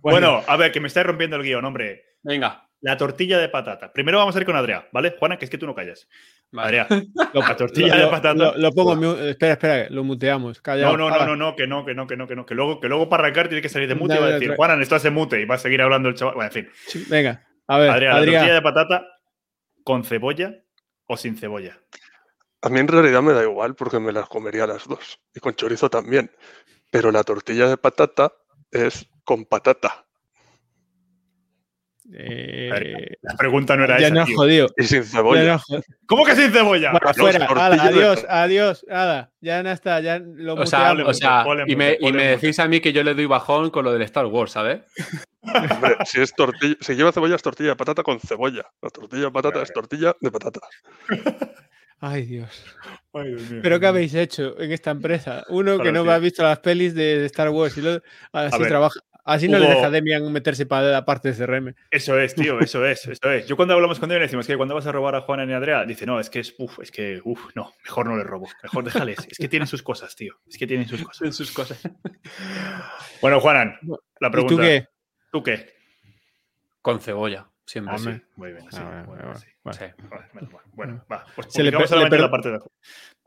Bueno, 0.01 0.43
a 0.47 0.55
ver, 0.55 0.71
que 0.71 0.79
me 0.79 0.87
estáis 0.87 1.05
rompiendo 1.07 1.35
el 1.35 1.43
guion, 1.43 1.65
hombre. 1.65 2.03
Venga. 2.21 2.61
La 2.81 2.95
tortilla 2.97 3.39
de 3.39 3.49
patata. 3.49 3.91
Primero 3.91 4.19
vamos 4.19 4.35
a 4.35 4.39
ir 4.39 4.45
con 4.45 4.55
Adrián, 4.55 4.83
¿vale? 4.91 5.15
Juana, 5.17 5.37
que 5.37 5.45
es 5.45 5.49
que 5.51 5.57
tú 5.57 5.65
no 5.65 5.73
callas. 5.73 6.07
Vale. 6.51 6.81
Adrián, 6.81 7.07
la 7.33 7.55
tortilla 7.57 7.95
lo- 7.95 8.01
de 8.03 8.07
patata. 8.11 8.33
Lo, 8.35 8.55
lo 8.57 8.71
pongo 8.71 8.93
en 8.93 8.99
mu- 8.99 9.15
Espera, 9.15 9.53
espera, 9.53 9.87
lo 9.89 10.03
muteamos. 10.03 10.61
No, 10.63 10.95
no, 10.95 11.09
no, 11.09 11.25
no, 11.25 11.35
no, 11.35 11.55
que 11.55 11.65
no, 11.65 11.83
que 11.83 11.95
no, 11.95 12.05
que 12.05 12.15
no, 12.15 12.27
que 12.27 12.35
no. 12.35 12.45
Que 12.45 12.53
luego, 12.53 12.79
que 12.79 12.87
luego 12.87 13.09
para 13.09 13.23
arrancar 13.23 13.47
tiene 13.47 13.63
que 13.63 13.69
salir 13.69 13.87
de 13.87 13.95
mute 13.95 14.13
y 14.13 14.17
Dale, 14.17 14.21
va 14.21 14.35
a 14.35 14.39
decir. 14.39 14.55
Juanan, 14.55 14.81
estás 14.83 15.03
en 15.05 15.15
mute 15.15 15.41
y 15.41 15.45
va 15.45 15.55
a 15.55 15.57
seguir 15.57 15.81
hablando 15.81 16.09
el 16.09 16.13
chaval. 16.15 16.35
Bueno, 16.35 16.51
en 16.53 16.53
fin. 16.53 16.69
Venga, 17.09 17.43
a 17.67 17.77
ver, 17.79 17.89
Adrián, 17.89 18.11
Adrián. 18.15 18.33
¿la 18.33 18.39
tortilla 18.39 18.53
de 18.53 18.61
patata 18.61 19.07
con 19.85 20.03
cebolla 20.03 20.61
o 21.05 21.15
sin 21.15 21.37
cebolla? 21.37 21.79
A 22.61 22.69
mí 22.69 22.79
en 22.79 22.87
realidad 22.87 23.21
me 23.21 23.33
da 23.33 23.43
igual 23.43 23.75
porque 23.75 23.99
me 23.99 24.11
las 24.11 24.27
comería 24.27 24.65
las 24.65 24.87
dos. 24.87 25.21
Y 25.33 25.39
con 25.39 25.53
chorizo 25.53 25.89
también. 25.89 26.31
Pero 26.91 27.11
la 27.11 27.23
tortilla 27.23 27.69
de 27.69 27.77
patata 27.77 28.33
es 28.71 29.07
con 29.23 29.45
patata. 29.45 30.04
Eh, 32.13 33.15
La 33.23 33.35
pregunta 33.35 33.75
no 33.75 33.83
era 33.83 33.99
ya 33.99 34.07
esa, 34.07 34.15
no 34.15 34.21
has 34.21 34.27
tío. 34.27 34.37
jodido. 34.37 34.67
Y 34.77 34.83
sin 34.83 35.01
Ya 35.03 35.09
cebolla. 35.09 35.43
no 35.43 35.53
has 35.53 35.63
jodido. 35.63 35.83
¿Cómo 36.05 36.23
que 36.25 36.35
sin 36.35 36.51
cebolla? 36.51 36.91
Bueno, 36.91 37.13
fuera. 37.15 37.45
Ala, 37.65 37.83
adiós, 37.83 38.25
adiós. 38.29 38.85
Nada, 38.87 39.31
ya 39.41 39.63
no 39.63 39.71
está. 39.71 39.99
Ya 40.01 40.19
lo 40.19 40.53
O 40.53 40.65
sea, 40.65 40.89
muteamos. 40.93 41.09
o 41.09 41.13
sea, 41.15 41.45
y 41.65 41.75
me, 41.75 41.97
y 41.99 42.11
me 42.13 42.27
decís 42.27 42.59
a 42.59 42.67
mí 42.67 42.79
que 42.79 42.93
yo 42.93 43.03
le 43.03 43.15
doy 43.15 43.25
bajón 43.25 43.71
con 43.71 43.85
lo 43.85 43.91
del 43.91 44.03
Star 44.03 44.25
Wars, 44.27 44.51
¿sabes? 44.51 44.81
Hombre, 45.41 45.95
si 46.05 46.21
es 46.21 46.33
tortilla, 46.33 46.75
si 46.79 46.93
lleva 46.95 47.11
cebolla 47.11 47.35
es 47.35 47.41
tortilla 47.41 47.69
de 47.69 47.75
patata 47.75 48.03
con 48.03 48.19
cebolla. 48.19 48.63
La 48.81 48.89
tortilla 48.89 49.23
de 49.25 49.31
patata 49.31 49.61
es 49.63 49.73
tortilla 49.73 50.15
de 50.19 50.31
patata. 50.31 50.59
Ay, 51.99 52.25
Dios. 52.25 52.65
Ay, 53.13 53.29
Dios 53.29 53.49
mío. 53.49 53.59
¿Pero 53.63 53.79
qué 53.79 53.87
habéis 53.87 54.13
hecho 54.13 54.59
en 54.59 54.71
esta 54.71 54.91
empresa? 54.91 55.43
Uno 55.49 55.79
que 55.79 55.91
no 55.91 56.03
sí. 56.03 56.09
ha 56.09 56.17
visto 56.19 56.43
las 56.43 56.59
pelis 56.59 56.93
de 56.93 57.19
de 57.19 57.25
Star 57.27 57.49
Wars 57.49 57.77
y 57.77 57.81
lo- 57.81 58.01
así 58.31 58.59
ver, 58.59 58.67
trabaja. 58.67 58.99
Así 59.25 59.49
no 59.49 59.57
le 59.57 59.67
deja 59.67 59.87
a 59.87 59.89
Demian 59.89 60.31
meterse 60.31 60.67
para 60.67 60.87
la 60.91 61.03
parte 61.03 61.31
de 61.33 61.45
CRM. 61.45 61.73
Eso 61.89 62.19
es, 62.19 62.35
tío, 62.35 62.59
eso 62.61 62.85
es, 62.85 63.07
eso 63.07 63.31
es. 63.31 63.47
Yo 63.47 63.55
cuando 63.55 63.73
hablamos 63.73 63.99
con 63.99 64.07
le 64.07 64.19
decimos 64.19 64.45
que 64.45 64.55
cuando 64.55 64.75
vas 64.75 64.85
a 64.85 64.91
robar 64.91 65.15
a 65.15 65.21
Juana 65.21 65.45
y 65.45 65.51
a 65.51 65.55
Andrea, 65.57 65.83
dice, 65.83 66.05
no, 66.05 66.19
es 66.19 66.29
que 66.29 66.41
es, 66.41 66.53
uf, 66.59 66.79
es 66.79 66.91
que, 66.91 67.19
uf, 67.23 67.39
no, 67.55 67.73
mejor 67.83 68.05
no 68.05 68.17
le 68.17 68.23
robo, 68.23 68.47
mejor 68.61 68.83
déjales. 68.83 69.17
Es 69.27 69.37
que 69.39 69.49
tienen 69.49 69.67
sus 69.67 69.81
cosas, 69.81 70.15
tío, 70.15 70.35
es 70.47 70.59
que 70.59 70.67
tienen 70.67 70.87
sus 70.87 71.01
cosas. 71.03 71.21
En 71.23 71.33
sus 71.33 71.51
cosas. 71.51 71.81
Bueno, 73.21 73.39
Juanan, 73.39 73.79
la 74.19 74.27
¿Y 74.27 74.31
pregunta. 74.31 74.55
tú 74.55 74.61
qué? 74.61 74.87
¿Tú 75.31 75.43
qué? 75.43 75.73
Con 76.81 76.99
cebolla, 76.99 77.49
siempre. 77.65 77.95
Hombre. 77.95 78.15
Sí, 78.17 78.23
muy 78.35 78.51
bien, 78.51 78.63
sí, 78.69 78.77
Ah, 78.79 78.83
bueno, 78.83 79.05
bueno, 79.07 79.23
bueno, 79.23 79.39
sí. 79.39 79.47
bueno. 79.63 79.79
Sí. 79.79 79.85
Vale, 80.09 80.25
vale, 80.33 80.47
bueno, 80.51 80.61
Bueno, 80.73 81.05
va. 81.11 81.25
Pues 81.35 81.47
Se 81.49 81.63
le 81.63 81.71
publicamos 81.71 81.89
solamente 81.89 82.19
la 82.19 82.29
parte 82.29 82.51
de 82.51 82.59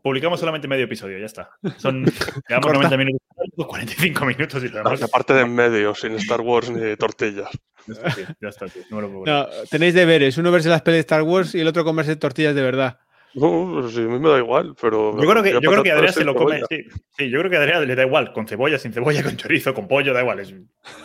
Publicamos 0.03 0.39
solamente 0.39 0.69
medio 0.69 0.85
episodio, 0.85 1.19
ya 1.19 1.27
está. 1.27 1.51
Son 1.77 2.05
llevamos 2.49 2.67
Corta. 2.73 2.79
90 2.79 2.97
minutos, 2.97 3.27
45 3.67 4.25
minutos 4.27 4.63
y 4.65 4.69
lo 4.69 4.79
demás. 4.79 5.01
la 5.01 5.09
parte 5.09 5.33
de 5.35 5.43
en 5.43 5.55
medio, 5.55 5.95
sin 5.95 6.15
Star 6.17 6.41
Wars 6.41 6.71
ni 6.71 6.97
tortillas. 6.97 7.49
Ya 7.87 7.95
está, 7.95 8.15
tío, 8.15 8.27
ya 8.41 8.49
está, 8.49 8.67
tío, 8.67 8.83
no 8.91 8.97
me 8.97 9.03
lo 9.03 9.13
puedo. 9.13 9.25
No, 9.27 9.47
tenéis 9.71 9.95
deberes. 9.95 10.37
Uno 10.39 10.51
verse 10.53 10.69
las 10.69 10.83
pelis 10.83 10.97
de 10.99 11.01
Star 11.01 11.23
Wars 11.23 11.55
y 11.55 11.61
el 11.61 11.67
otro 11.69 11.85
comerse 11.85 12.17
tortillas 12.17 12.55
de 12.55 12.63
verdad. 12.63 12.99
No, 13.35 13.79
pues 13.81 13.95
sí, 13.95 14.01
a 14.01 14.05
mí 14.05 14.19
me 14.19 14.29
da 14.29 14.39
igual, 14.39 14.75
pero. 14.81 15.13
Yo 15.21 15.29
creo 15.29 15.43
que, 15.43 15.53
yo 15.53 15.61
creo 15.61 15.83
que 15.83 15.93
Adrián 15.93 16.13
se 16.15 16.25
lo 16.25 16.35
come. 16.35 16.63
Sí, 16.69 16.83
sí, 17.17 17.31
yo 17.31 17.39
creo 17.41 17.51
que 17.51 17.57
a 17.57 17.61
Adrián 17.61 17.87
le 17.87 17.95
da 17.95 18.05
igual, 18.05 18.33
con 18.33 18.47
cebolla, 18.49 18.79
sin 18.79 18.93
cebolla, 18.93 19.23
con 19.23 19.37
chorizo, 19.37 19.75
con 19.75 19.87
pollo, 19.87 20.13
da 20.15 20.21
igual. 20.23 20.41
Es, 20.41 20.53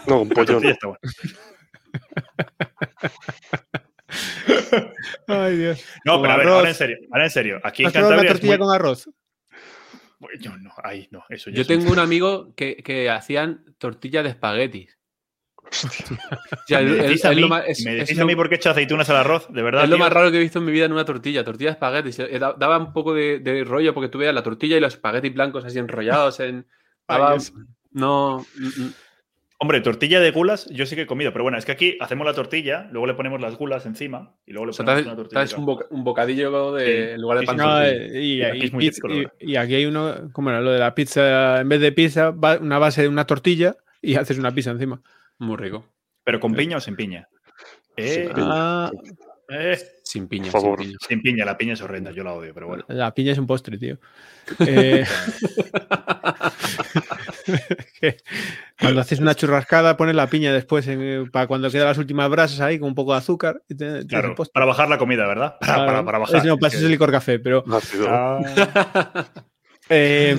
No, 0.08 0.20
con 0.20 0.30
pollo 0.30 0.60
no. 0.60 0.70
está 0.70 0.88
buena. 0.88 1.00
Ay, 5.28 5.58
Dios. 5.58 5.84
No, 6.06 6.14
Con 6.14 6.22
pero 6.24 6.34
a 6.34 6.38
ver, 6.38 6.46
arroz. 6.48 6.56
ahora 6.58 6.70
en 6.70 6.76
serio, 6.76 6.98
ahora 7.12 7.24
en 7.26 7.30
serio. 7.32 7.60
Aquí 7.64 7.84
en 7.84 7.88
¿Has 7.88 7.94
probado 7.94 8.14
una 8.14 8.22
Cantabria 8.24 8.32
es 8.32 8.40
tortilla 8.40 8.58
muy- 8.58 8.66
con 8.68 8.76
arroz? 8.76 9.10
Yo 10.40 10.58
no, 10.58 10.72
ahí 10.84 11.08
no, 11.12 11.24
eso 11.30 11.50
Yo 11.50 11.66
tengo 11.66 11.92
un 11.92 12.00
amigo 12.00 12.54
que, 12.56 12.78
que 12.78 13.10
hacían 13.10 13.64
tortilla 13.78 14.24
de 14.24 14.30
espaguetis. 14.30 14.98
Hostia. 15.66 16.18
O 16.52 16.58
sea, 16.68 16.82
Me 16.82 16.92
decís 16.96 17.26
a 17.26 17.32
mí, 17.32 17.48
más- 17.48 17.64
es- 17.68 17.84
me 17.86 17.94
es 17.94 18.00
decís 18.02 18.18
lo- 18.18 18.24
a 18.24 18.28
mí 18.28 18.36
por 18.36 18.50
qué 18.50 18.56
he 18.56 18.58
hecho 18.58 18.70
aceitunas 18.70 19.10
al 19.10 19.16
arroz, 19.18 19.48
de 19.52 19.62
verdad. 19.62 19.84
Es 19.86 19.90
lo 19.90 19.98
más 19.98 20.12
raro 20.14 20.30
que 20.32 20.38
he 20.38 20.42
visto 20.42 20.60
en 20.60 20.66
mi 20.66 20.72
vida 20.72 20.86
en 20.86 20.92
una 20.94 21.06
tortilla, 21.06 21.44
tortilla 21.44 21.70
de 21.72 21.74
espaguetis. 21.74 22.20
Eh, 22.20 22.38
da- 22.40 22.54
Daba 22.54 22.78
un 22.78 22.94
poco 22.94 23.14
de, 23.14 23.40
de 23.40 23.64
rollo 23.64 23.94
porque 23.94 24.10
tú 24.10 24.18
veías 24.20 24.36
la 24.36 24.44
tortilla 24.44 24.78
y 24.78 24.80
los 24.80 24.94
espaguetis 24.94 25.34
blancos 25.34 25.66
así 25.66 25.80
enrollados 25.80 26.40
en. 26.40 26.68
Ay, 27.08 27.18
daba- 27.20 27.32
Dios. 27.32 27.54
no. 27.92 28.46
Hombre, 29.64 29.80
tortilla 29.80 30.20
de 30.20 30.32
gulas 30.32 30.68
yo 30.72 30.86
sí 30.86 30.94
que 30.96 31.04
he 31.04 31.08
comido, 31.08 31.32
pero 31.32 31.44
bueno, 31.44 31.58
es 31.58 31.64
que 31.64 31.72
aquí 31.72 31.96
hacemos 32.02 32.26
la 32.28 32.34
tortilla, 32.34 32.90
luego 32.92 33.08
le 33.08 33.14
ponemos 33.14 33.40
las 33.40 33.56
gulas 33.56 33.86
encima 33.86 34.36
y 34.46 34.52
luego 34.52 34.66
le 34.66 34.70
O 34.72 34.74
sea, 34.74 34.84
ponemos 34.84 35.06
una 35.06 35.16
tortilla. 35.16 35.42
haces 35.42 35.58
un, 35.58 35.66
boca- 35.66 35.86
un 35.90 36.04
bocadillo 36.04 36.74
de, 36.74 36.86
Sí, 36.86 36.92
en 37.14 37.22
lugar 37.22 37.40
de 37.40 37.46
pan. 37.46 37.56
No, 37.56 37.82
eh, 37.82 38.10
y, 38.22 38.34
Y 38.40 38.44
aquí 38.44 38.66
es 38.66 38.72
pizza- 38.72 39.08
y- 39.40 39.56
aquí 39.56 39.76
hay 39.76 39.86
uno, 39.86 40.30
¿cómo 40.34 40.50
era? 40.50 40.60
Lo 40.60 40.72
de 40.74 40.80
la 40.80 40.94
pizza, 40.94 41.62
en 41.62 41.70
vez 41.70 41.80
de 41.80 41.94
pizza, 41.94 42.32
va 42.32 42.58
una 42.58 42.78
base 42.78 43.04
de 43.04 43.08
una 43.08 43.26
tortilla 43.26 43.78
y 44.02 44.16
haces 44.18 44.38
una 44.38 44.54
pizza 44.54 44.72
encima. 44.72 45.02
Muy 45.40 45.56
rico. 45.56 45.86
Pero 46.26 46.42
con 46.42 46.54
piña 46.54 46.76
o 46.76 46.80
sin 46.82 46.98
piña. 46.98 47.30
Eh, 47.96 48.30
piña. 48.36 48.48
Ah, 48.50 48.92
eh, 49.48 49.78
Sin 50.04 50.28
piña. 50.28 50.52
Por 50.52 50.62
favor. 50.62 50.80
Sin 50.80 50.88
piña. 50.90 50.98
sin 51.08 51.22
piña, 51.22 51.46
la 51.46 51.58
piña 51.58 51.74
es 51.74 51.82
horrenda, 51.82 52.12
yo 52.12 52.26
la 52.26 52.34
odio, 52.34 52.54
pero 52.54 52.68
bueno. 52.68 52.84
la 52.90 53.14
piña 53.14 53.32
es 53.32 53.38
un 53.38 53.48
postre, 53.48 53.78
tío. 53.78 53.98
Eh, 54.68 55.06
cuando 58.80 59.02
haces 59.02 59.20
una 59.20 59.36
churrascada, 59.36 59.98
pones 59.98 60.16
la 60.16 60.28
piña 60.28 60.54
después 60.54 60.88
en- 60.88 61.02
eh, 61.02 61.26
para 61.32 61.48
cuando 61.48 61.70
quedan 61.70 61.88
las 61.88 61.98
últimas 61.98 62.30
brasas 62.30 62.60
ahí 62.62 62.80
con 62.80 62.90
un 62.90 62.96
poco 62.96 63.12
de 63.14 63.18
azúcar. 63.20 63.62
Y 63.70 63.76
te- 63.76 63.86
tienes 63.86 64.06
Claro, 64.06 64.36
para 64.54 64.66
bajar 64.66 64.90
la 64.90 64.98
comida, 64.98 65.28
¿verdad? 65.28 65.58
Para, 65.62 65.74
Claro. 65.74 65.86
para, 65.88 66.06
para 66.06 66.18
bajar. 66.20 66.36
Es- 66.38 66.46
no, 66.46 66.58
para 66.58 66.74
Es 66.74 66.82
el 66.82 66.92
licor 66.92 67.12
café, 67.12 67.40
pero. 67.40 67.64
Ah, 68.08 68.40
eh, 69.90 70.38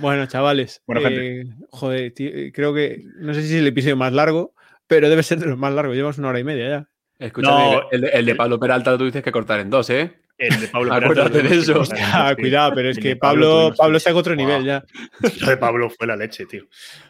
bueno, 0.00 0.26
chavales. 0.26 0.82
Bueno, 0.86 1.00
eh, 1.08 1.44
joder, 1.70 2.12
tío, 2.12 2.28
eh, 2.30 2.52
creo 2.54 2.74
que. 2.74 3.02
No 3.18 3.32
sé 3.34 3.42
si 3.42 3.54
es 3.54 3.60
el 3.60 3.66
episodio 3.66 3.96
más 3.96 4.12
largo, 4.12 4.54
pero 4.86 5.08
debe 5.08 5.22
ser 5.22 5.38
de 5.38 5.46
los 5.46 5.58
más 5.58 5.72
largos. 5.72 5.96
Llevamos 5.96 6.18
una 6.18 6.28
hora 6.28 6.40
y 6.40 6.44
media 6.44 6.68
ya. 6.68 6.88
Escúchame, 7.18 7.72
No. 7.76 7.90
el, 7.90 8.00
de- 8.02 8.08
el 8.08 8.26
de 8.26 8.34
Pablo 8.34 8.58
Peralta 8.58 8.96
tú 8.96 9.04
dices 9.04 9.22
que 9.22 9.32
cortar 9.32 9.60
en 9.60 9.70
dos, 9.70 9.88
¿eh? 9.90 10.20
El 10.40 10.60
de 10.60 10.68
Pablo 10.68 10.94
Acuérdate 10.94 11.42
de 11.42 11.56
eso. 11.56 11.82
Ah, 12.12 12.34
cuidado, 12.34 12.72
pero 12.74 12.88
es 12.88 12.98
que 12.98 13.14
Pablo, 13.14 13.72
Pablo 13.76 13.98
está 13.98 14.10
en 14.10 14.16
otro 14.16 14.34
nivel 14.34 14.64
ya. 14.64 14.84
Lo 15.40 15.46
de 15.46 15.56
Pablo 15.56 15.90
fue 15.90 16.06
la 16.06 16.16
leche, 16.16 16.46
tío. 16.46 16.64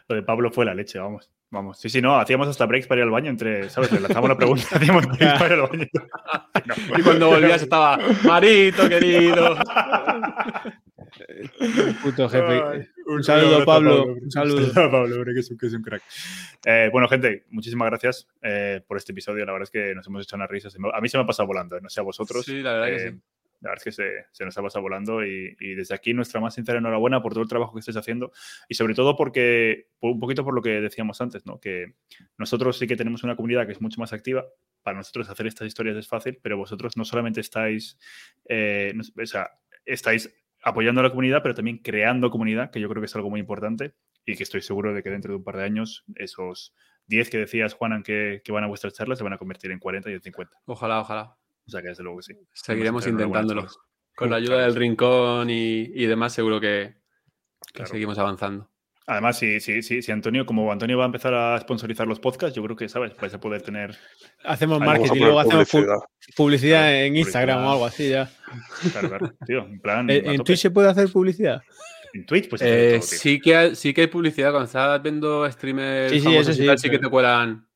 Lo 0.09 0.17
de 0.17 0.23
Pablo 0.23 0.51
fue 0.51 0.65
la 0.65 0.75
leche, 0.75 0.99
vamos. 0.99 1.31
Vamos. 1.53 1.81
Sí, 1.81 1.89
sí, 1.89 2.01
no, 2.01 2.19
hacíamos 2.19 2.47
hasta 2.49 2.67
breaks 2.67 2.87
para 2.87 3.01
ir 3.01 3.05
al 3.05 3.11
baño 3.11 3.31
entre, 3.31 3.69
¿sabes? 3.71 3.91
Le 3.91 4.01
lanzamos 4.01 4.29
la 4.29 4.37
pregunta, 4.37 4.65
hacíamos 4.73 5.07
breaks 5.07 5.39
para 5.39 5.55
ir 5.55 5.61
al 5.61 5.69
baño. 5.69 5.87
No, 6.67 6.99
Y 6.99 7.03
cuando 7.03 7.29
volvías 7.29 7.63
estaba, 7.63 7.99
Marito, 8.25 8.89
querido. 8.89 9.57
Puto 12.03 12.29
jefe. 12.29 12.63
Ay, 12.63 12.89
Un, 13.11 13.25
saludo, 13.25 13.65
Pablo. 13.65 14.15
Un 14.15 14.31
saludo. 14.31 14.73
Pablo, 14.91 15.25
que 15.25 15.41
es 15.41 15.51
un, 15.51 15.83
crack. 15.83 16.03
Eh, 16.65 16.89
bueno, 16.93 17.09
gente, 17.09 17.45
muchísimas 17.51 17.89
gracias 17.91 18.29
eh, 18.43 18.83
por 18.87 18.97
este 18.97 19.13
episodio. 19.13 19.45
La 19.45 19.53
verdad 19.53 19.65
es 19.65 19.71
que 19.71 19.95
nos 19.95 20.07
hemos 20.07 20.23
hecho 20.23 20.37
unas 20.37 20.51
risas. 20.51 20.77
A 20.93 21.01
mí 21.01 21.09
se 21.09 21.19
me 21.19 21.25
ha 21.25 21.27
pasado 21.27 21.47
volando, 21.47 21.81
no 21.81 21.89
sé 21.89 22.01
a 22.01 22.05
vosotros. 22.05 22.45
Sí, 22.45 22.63
la 22.63 22.75
verdad 22.75 22.87
que 22.89 23.11
sí 23.11 23.21
la 23.61 23.71
verdad 23.71 23.87
es 23.87 23.97
que 23.97 24.27
se, 24.33 24.45
nos 24.45 24.57
ha 24.57 24.63
pasado 24.63 24.83
volando 24.83 25.25
y, 25.25 25.55
desde 25.75 25.95
aquí 25.95 26.15
nuestra 26.15 26.41
más 26.41 26.55
sincera 26.55 26.79
enhorabuena 26.79 27.23
por 27.23 27.33
todo 27.33 27.43
el 27.43 27.49
trabajo 27.49 27.75
que 27.75 27.81
estáis 27.81 27.97
haciendo 27.97 28.33
y 28.69 28.75
sobre 28.75 28.95
todo 28.95 29.17
porque, 29.17 29.89
un 30.01 30.19
poquito 30.19 30.45
por 30.45 30.55
lo 30.55 30.63
que 30.63 30.81
decíamos 30.81 31.21
antes, 31.21 31.45
¿no? 31.47 31.61
que 31.61 31.95
nosotros 32.39 32.79
sí 32.79 32.87
que 32.87 32.97
tenemos 32.97 33.23
una 33.23 33.37
comunidad 33.37 33.67
que 33.67 33.73
es 33.73 33.81
mucho 33.81 34.01
más 34.01 34.13
activa. 34.13 34.47
Para 34.83 34.97
nosotros 34.97 35.29
hacer 35.29 35.47
estas 35.47 35.69
historias 35.69 35.97
es 35.97 36.09
fácil, 36.09 36.39
pero 36.41 36.57
vosotros 36.57 36.97
no 36.97 37.05
solamente 37.05 37.43
estáis, 37.43 37.99
eh, 38.47 38.95
o 38.97 39.27
sea, 39.27 39.51
estáis 39.85 40.35
apoyando 40.63 41.01
a 41.01 41.05
la 41.05 41.11
comunidad, 41.11 41.43
pero 41.43 41.55
también 41.55 41.79
creando 41.79 42.31
comunidad, 42.31 42.71
que 42.71 42.81
yo 42.81 42.89
creo 42.89 43.01
que 43.01 43.07
es 43.07 43.17
algo 43.17 43.31
muy 43.31 43.41
importante 43.41 43.95
y 44.27 44.37
que 44.37 44.43
estoy 44.43 44.63
seguro 44.63 44.95
de 44.95 45.03
que 45.03 45.11
dentro 45.11 45.33
de 45.33 45.39
un 45.39 45.45
par 45.45 45.57
de 45.57 45.65
años 45.65 46.05
esos 46.17 46.75
10 47.07 47.31
que 47.31 47.39
decías, 47.39 47.75
Juanan, 47.75 48.03
que, 48.03 48.43
que 48.45 48.53
van 48.53 48.65
a 48.65 48.67
vuestras 48.67 48.93
charlas 48.93 49.19
se 49.19 49.25
van 49.25 49.33
a 49.33 49.39
convertir 49.39 49.71
en 49.71 49.79
40 49.79 50.11
y 50.11 50.15
en 50.15 50.23
50. 50.23 50.61
Ojalá, 50.67 51.01
ojalá. 51.01 51.37
O 51.67 51.71
sea 51.71 51.83
que 51.83 51.89
desde 51.89 52.03
luego 52.03 52.19
que 52.19 52.25
sí. 52.25 52.35
Seguiremos 52.53 53.07
intentándolo. 53.07 53.67
Con 54.17 54.31
la 54.31 54.37
ayuda 54.37 54.63
del 54.63 54.75
rincón 54.75 55.49
y, 55.51 56.05
demás, 56.07 56.33
seguro 56.33 56.61
que, 56.61 56.97
seguimos 57.85 58.19
avanzando. 58.19 58.69
Además, 59.07 59.39
si, 59.39 59.61
si, 59.61 59.83
si, 59.83 60.03
si, 60.03 60.13
Antonio, 60.13 60.47
como 60.47 60.71
Antonio 60.71 60.99
va 60.99 61.05
a 61.05 61.07
empezar 61.07 61.35
a 61.35 61.59
sponsorizar 61.61 62.07
los 62.07 62.21
podcasts, 62.21 62.55
yo 62.55 62.63
creo 62.63 62.77
que, 62.77 62.89
¿sabes? 62.89 63.13
Vais 63.21 63.35
a 63.35 63.41
poder 63.41 63.63
tener. 63.63 63.97
Hacemos 64.45 64.79
marketing 64.79 65.17
y 65.17 65.21
luego 65.21 65.41
hacemos 65.41 65.69
publicidad, 66.37 67.05
en 67.05 67.17
Instagram 67.17 67.65
o 67.65 67.73
algo 67.73 67.87
así 67.87 68.11
ya. 68.11 68.31
Claro, 68.93 69.09
claro. 69.09 69.33
Tío, 69.47 69.67
en 69.67 69.81
plan. 69.81 70.09
¿En, 70.11 70.43
Twitch 70.45 70.61
se 70.61 70.71
puede 70.71 70.89
hacer 70.89 71.11
publicidad? 71.11 71.63
En 72.13 72.27
Twitch, 72.27 72.49
pues. 72.49 72.63
Eh, 72.63 73.01
sí, 73.03 73.41
que 73.41 73.57
hay, 73.57 73.75
sí 73.75 73.93
que 73.93 74.03
hay 74.03 74.07
publicidad. 74.07 74.51
Cuando 74.51 74.67
estás 74.67 75.03
viendo 75.03 75.51
streamers, 75.51 76.13
sí, 76.13 76.21
sí, 76.21 76.37
eso 76.37 76.53
sí, 76.53 76.67
sí 76.77 76.91
que 76.91 76.99
te 76.99 77.09
cuelan. 77.09 77.67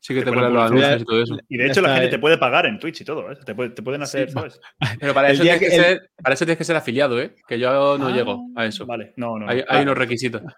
Sí 0.00 0.14
que 0.14 0.22
te, 0.22 0.32
ponen 0.32 0.54
los 0.54 0.70
anuncios 0.70 1.02
y 1.02 1.04
todo 1.04 1.22
eso. 1.22 1.38
Y 1.48 1.58
de 1.58 1.66
hecho 1.66 1.82
la 1.82 1.94
gente 1.94 2.08
te 2.08 2.18
puede 2.18 2.38
pagar 2.38 2.64
en 2.64 2.78
Twitch 2.78 3.02
y 3.02 3.04
todo, 3.04 3.30
¿eh? 3.30 3.36
te, 3.44 3.54
pueden 3.54 4.02
hacer, 4.02 4.30
¿sabes? 4.30 4.58
Pero 4.98 5.12
para 5.12 5.30
eso, 5.30 5.42
tienes 5.42 5.60
que 5.60 5.70
ser, 5.70 6.10
para 6.22 6.34
eso 6.34 6.46
tienes 6.46 6.56
que 6.58 6.64
ser 6.64 6.76
afiliado, 6.76 7.20
¿eh? 7.20 7.34
Que 7.46 7.58
yo 7.58 7.98
no 7.98 8.08
ah, 8.08 8.10
llego 8.10 8.46
a 8.56 8.64
eso. 8.64 8.86
Vale, 8.86 9.12
no, 9.16 9.38
no. 9.38 9.46
Hay, 9.48 9.82
unos 9.82 9.96
requisitos. 9.96 10.42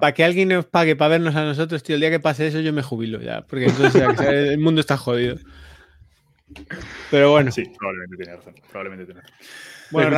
Para 0.00 0.14
que, 0.14 0.24
alguien 0.24 0.48
nos 0.48 0.64
pague 0.64 0.96
para 0.96 1.10
vernos 1.10 1.36
a 1.36 1.44
nosotros, 1.44 1.82
tío, 1.82 1.96
el 1.96 2.00
día 2.00 2.08
que 2.08 2.20
pase 2.20 2.46
eso 2.46 2.60
yo 2.60 2.72
me 2.72 2.80
jubilo 2.80 3.20
ya, 3.20 3.42
porque 3.42 3.66
entonces 3.66 4.02
el 4.26 4.58
mundo 4.58 4.80
está 4.80 4.96
jodido. 4.96 5.36
Pero 7.10 7.32
bueno. 7.32 7.50
Sí, 7.52 7.64
probablemente 7.78 8.16
tiene 8.16 8.36
razón. 8.36 8.54
Probablemente 8.70 9.04
tiene 9.04 9.20
razón. 9.20 9.36
Bueno, 9.90 10.16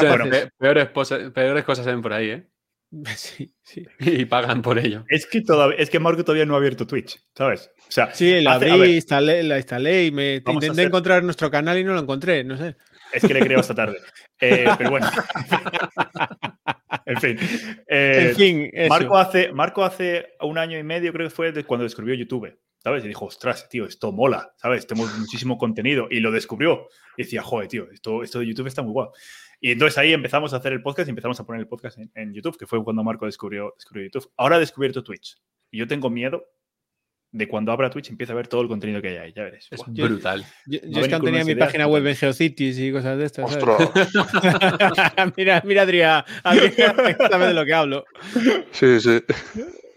peores, 0.56 0.88
peores 1.32 1.64
cosas 1.64 1.86
ven 1.86 2.00
por 2.00 2.12
ahí, 2.12 2.30
¿eh? 2.30 2.46
Sí, 3.16 3.54
sí. 3.62 3.86
Y 4.00 4.24
pagan 4.24 4.62
por 4.62 4.78
ello. 4.78 5.04
Es 5.08 5.26
que, 5.26 5.42
todavía, 5.42 5.76
es 5.78 5.90
que 5.90 6.00
Marco 6.00 6.24
todavía 6.24 6.46
no 6.46 6.54
ha 6.54 6.58
abierto 6.58 6.86
Twitch, 6.86 7.20
¿sabes? 7.36 7.70
O 7.88 7.90
sea, 7.90 8.14
sí, 8.14 8.40
la 8.40 8.54
abrí, 8.54 8.96
instalé, 8.96 9.42
la 9.42 9.58
instalé 9.58 10.06
y 10.06 10.10
me 10.10 10.36
intenté 10.36 10.82
encontrar 10.82 11.22
nuestro 11.22 11.50
canal 11.50 11.78
y 11.78 11.84
no 11.84 11.94
lo 11.94 12.00
encontré, 12.00 12.44
no 12.44 12.56
sé. 12.56 12.76
Es 13.12 13.22
que 13.22 13.34
le 13.34 13.40
creo 13.40 13.60
esta 13.60 13.74
tarde. 13.74 13.98
Eh, 14.40 14.66
pero 14.78 14.90
bueno. 14.90 15.10
en 17.04 17.20
fin. 17.20 17.36
Eh, 17.88 18.28
en 18.28 18.36
fin 18.36 18.70
Marco, 18.88 19.18
hace, 19.18 19.52
Marco 19.52 19.82
hace 19.82 20.28
un 20.40 20.58
año 20.58 20.78
y 20.78 20.84
medio, 20.84 21.12
creo 21.12 21.26
que 21.26 21.34
fue, 21.34 21.64
cuando 21.64 21.82
descubrió 21.82 22.14
YouTube. 22.14 22.56
¿Sabes? 22.78 23.04
Y 23.04 23.08
dijo, 23.08 23.24
ostras, 23.24 23.68
tío, 23.68 23.84
esto 23.84 24.12
mola, 24.12 24.54
¿sabes? 24.54 24.86
Tenemos 24.86 25.18
muchísimo 25.18 25.58
contenido. 25.58 26.06
Y 26.08 26.20
lo 26.20 26.30
descubrió. 26.30 26.86
Y 27.16 27.24
decía, 27.24 27.42
joder, 27.42 27.66
tío, 27.66 27.90
esto, 27.90 28.22
esto 28.22 28.38
de 28.38 28.46
YouTube 28.46 28.68
está 28.68 28.82
muy 28.82 28.92
guapo. 28.92 29.12
Y 29.60 29.72
entonces 29.72 29.98
ahí 29.98 30.12
empezamos 30.12 30.52
a 30.52 30.58
hacer 30.58 30.72
el 30.72 30.82
podcast 30.82 31.08
y 31.08 31.10
empezamos 31.10 31.38
a 31.40 31.44
poner 31.44 31.60
el 31.60 31.66
podcast 31.66 31.98
en, 32.14 32.32
YouTube, 32.32 32.56
que 32.56 32.66
fue 32.66 32.82
cuando 32.84 33.02
Marco 33.02 33.26
descubrió, 33.26 33.74
descubrió 33.76 34.04
YouTube. 34.04 34.30
Ahora 34.36 34.56
ha 34.56 34.60
descubierto 34.60 35.02
Twitch. 35.02 35.36
Y 35.70 35.78
yo 35.78 35.86
tengo 35.86 36.10
miedo 36.10 36.44
de 37.30 37.46
cuando 37.46 37.72
abra 37.72 37.90
Twitch 37.90 38.08
empiece 38.08 38.32
a 38.32 38.36
ver 38.36 38.48
todo 38.48 38.62
el 38.62 38.68
contenido 38.68 39.02
que 39.02 39.08
hay 39.08 39.16
ahí, 39.16 39.32
ya 39.34 39.42
veréis. 39.42 39.68
Es 39.70 39.82
brutal. 39.86 40.46
Yo, 40.66 40.78
es 40.82 41.08
que 41.08 41.20
tenía 41.20 41.44
mi 41.44 41.54
página 41.54 41.86
web 41.86 42.06
en 42.06 42.16
Geocities 42.16 42.78
y 42.78 42.92
cosas 42.92 43.18
de 43.18 43.24
estas. 43.26 43.58
mira, 45.36 45.62
mira, 45.64 45.82
Adrián, 45.82 46.24
Adrián 46.42 46.96
sabe 47.30 47.46
de 47.48 47.54
lo 47.54 47.66
que 47.66 47.74
hablo. 47.74 48.04
Sí, 48.70 49.00
sí. 49.00 49.20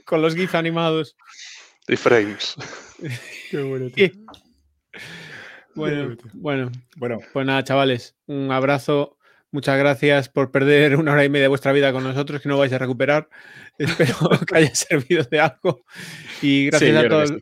Con 0.05 0.21
los 0.21 0.35
GIFs 0.35 0.55
animados. 0.55 1.15
Y 1.87 1.95
frames. 1.95 2.55
Qué 3.49 3.61
bueno, 3.61 3.89
tío. 3.89 4.09
Bueno, 5.73 6.17
bueno, 6.33 6.71
bueno, 6.97 7.19
pues 7.31 7.45
nada, 7.45 7.63
chavales, 7.63 8.17
un 8.25 8.51
abrazo 8.51 9.17
Muchas 9.53 9.77
gracias 9.77 10.29
por 10.29 10.49
perder 10.49 10.95
una 10.95 11.11
hora 11.11 11.25
y 11.25 11.29
media 11.29 11.43
de 11.43 11.49
vuestra 11.49 11.73
vida 11.73 11.91
con 11.91 12.05
nosotros, 12.05 12.41
que 12.41 12.47
no 12.47 12.57
vais 12.57 12.71
a 12.71 12.77
recuperar. 12.77 13.27
Espero 13.77 14.15
que 14.47 14.55
haya 14.55 14.73
servido 14.73 15.25
de 15.25 15.39
algo. 15.41 15.83
Y 16.41 16.67
gracias, 16.67 16.95
a, 16.95 17.09
todos, 17.09 17.33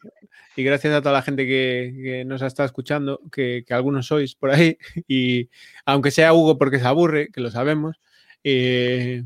y 0.55 0.63
gracias 0.63 0.93
a 0.95 1.01
toda 1.01 1.13
la 1.13 1.21
gente 1.21 1.45
que, 1.45 2.23
nos 2.25 2.41
ha 2.41 2.47
estado 2.47 2.65
escuchando, 2.65 3.21
que, 3.31 3.63
algunos 3.69 4.07
sois 4.07 4.33
por 4.33 4.49
ahí. 4.49 4.77
Y 5.07 5.49
aunque 5.85 6.09
sea 6.09 6.33
Hugo 6.33 6.57
porque 6.57 6.79
se 6.79 6.87
aburre, 6.87 7.29
que 7.31 7.41
lo 7.41 7.51
sabemos. 7.51 7.97
Eh, 8.43 9.23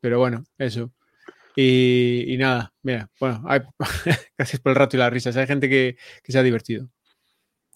pero 0.00 0.18
bueno, 0.18 0.44
eso. 0.58 0.92
Y, 1.54 2.34
nada, 2.36 2.72
mira, 2.82 3.10
bueno, 3.20 3.44
gracias 4.36 4.60
por 4.60 4.70
el 4.70 4.76
rato 4.76 4.96
y 4.96 4.98
las 4.98 5.12
risas. 5.12 5.36
Hay 5.36 5.46
gente 5.46 5.68
que 5.68 5.96
se 6.24 6.36
ha 6.36 6.42
divertido. 6.42 6.88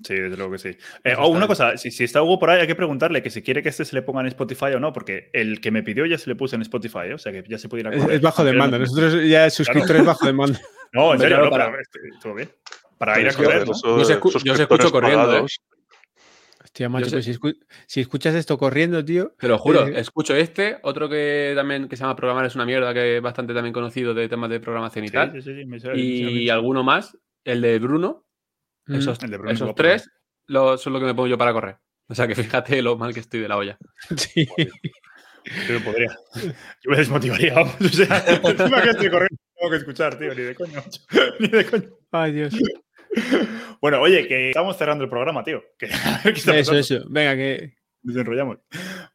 Sí, 0.05 0.15
desde 0.15 0.37
luego 0.37 0.53
que 0.53 0.59
sí. 0.59 0.77
Eh, 1.03 1.15
oh, 1.19 1.29
una 1.29 1.49
cosa, 1.49 1.77
si, 1.77 1.91
si, 1.91 2.05
está 2.05 2.23
Hugo 2.23 2.39
por 2.39 2.51
ahí, 2.51 2.61
hay 2.61 2.67
que 2.69 2.77
preguntarle 2.77 3.21
que 3.21 3.31
si 3.31 3.43
quiere 3.43 3.63
que 3.63 3.71
este 3.71 3.85
se 3.85 3.97
le 3.97 4.03
ponga 4.03 4.21
en 4.21 4.29
Spotify 4.29 4.67
o 4.77 4.81
no, 4.81 4.93
porque 4.93 5.31
el 5.33 5.61
que 5.61 5.73
me 5.73 5.83
pidió 5.83 6.07
ya 6.07 6.19
se 6.19 6.31
le 6.31 6.37
puso 6.37 6.55
en 6.55 6.63
Spotify, 6.63 7.09
¿eh? 7.09 7.15
o 7.15 7.19
sea 7.19 7.33
que 7.33 7.43
ya 7.49 7.59
se 7.59 7.69
puede 7.69 7.81
ir 7.81 7.89
a 7.89 8.13
Es, 8.15 8.21
bajo 8.21 8.45
demanda, 8.45 8.79
nosotros 8.79 9.27
ya 9.27 9.51
suscriptores 9.51 10.05
bajo 10.05 10.25
demanda. 10.25 10.61
No, 10.93 11.13
en 11.13 11.21
serio, 11.21 11.45
no, 11.45 11.51
para, 11.51 11.73
todo 12.23 12.35
bien. 12.35 12.51
Para 12.97 13.21
ir 13.21 13.29
a 13.29 13.35
correr. 13.35 13.67
¿no? 13.67 13.75
Yo, 13.99 14.05
se, 14.05 14.15
escucho 14.15 14.91
corriendo, 14.91 15.37
¿eh? 15.37 15.45
Hostia, 16.63 16.89
macho, 16.89 17.11
pues 17.11 17.25
si, 17.87 18.01
escuchas 18.01 18.35
esto 18.35 18.57
corriendo, 18.57 19.05
tío. 19.05 19.35
Te 19.39 19.49
lo 19.49 19.59
juro, 19.59 19.87
eh, 19.87 20.01
escucho 20.01 20.35
este, 20.35 20.79
otro 20.83 21.09
que 21.09 21.53
también 21.57 21.89
que 21.89 21.97
se 21.97 22.03
llama 22.03 22.15
Programar 22.15 22.47
es 22.47 22.55
una 22.55 22.65
mierda, 22.65 22.95
que 22.95 23.17
es 23.17 23.23
bastante 23.23 23.53
también 23.53 23.73
conocido 23.73 24.15
de 24.15 24.29
temas 24.29 24.49
de 24.49 24.61
programación 24.61 25.05
y 25.05 25.09
tal. 25.09 25.33
y 25.97 26.49
alguno 26.51 26.85
más, 26.85 27.19
el 27.45 27.61
de 27.61 27.79
Bruno, 27.79 28.28
Mm. 28.89 28.95
Esos, 28.95 29.19
tres 29.75 30.11
son 30.49 30.93
lo 30.93 30.99
que 30.99 31.07
me 31.07 31.15
pongo 31.15 31.29
yo 31.29 31.39
para 31.39 31.53
correr. 31.53 31.77
O 32.09 32.15
sea 32.15 32.27
que 32.27 32.35
fíjate 32.35 32.81
lo 32.81 32.97
mal 32.97 33.13
que 33.13 33.21
estoy 33.21 33.41
de 33.41 33.49
la 33.49 33.57
olla. 33.57 33.79
Sí. 34.17 34.49
Yo 35.67 35.83
podría. 35.83 36.15
Yo 36.83 36.91
me 36.91 36.97
desmotivaría, 36.97 37.55
vamos. 37.55 37.75
O 37.81 37.89
sea, 37.89 38.19
encima 38.27 38.83
que 38.83 38.91
estoy 38.91 39.11
corriendo, 39.11 39.37
tengo 39.57 39.71
que 39.71 39.77
escuchar, 39.77 40.19
tío, 40.19 40.35
ni 40.35 40.43
de 40.43 40.55
coño. 40.55 40.83
Ni 41.39 41.49
de 41.49 41.65
coño. 41.65 41.89
Ay, 42.11 42.33
Dios. 42.33 42.55
Bueno, 43.81 44.01
oye, 44.01 44.27
que 44.27 44.49
estamos 44.49 44.77
cerrando 44.77 45.05
el 45.05 45.11
programa, 45.11 45.43
tío. 45.45 45.63
eso, 45.81 46.75
eso. 46.75 47.05
Venga, 47.09 47.35
que. 47.35 47.77
Desenrollamos. 48.03 48.59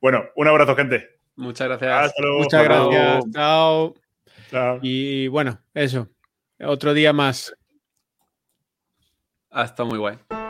Bueno, 0.02 0.24
un 0.36 0.48
abrazo, 0.48 0.76
gente. 0.76 1.20
Muchas 1.36 1.68
gracias. 1.68 1.92
Hasta 1.92 2.22
luego. 2.22 2.40
Muchas 2.40 2.64
gracias. 2.64 3.26
Chao. 3.32 3.94
Chao. 4.50 4.80
Y 4.82 5.28
bueno, 5.28 5.60
eso. 5.74 6.10
Otro 6.60 6.94
día 6.94 7.14
más. 7.14 7.54
Ah, 9.56 9.66
está 9.66 9.84
muy 9.84 10.00
guay. 10.00 10.43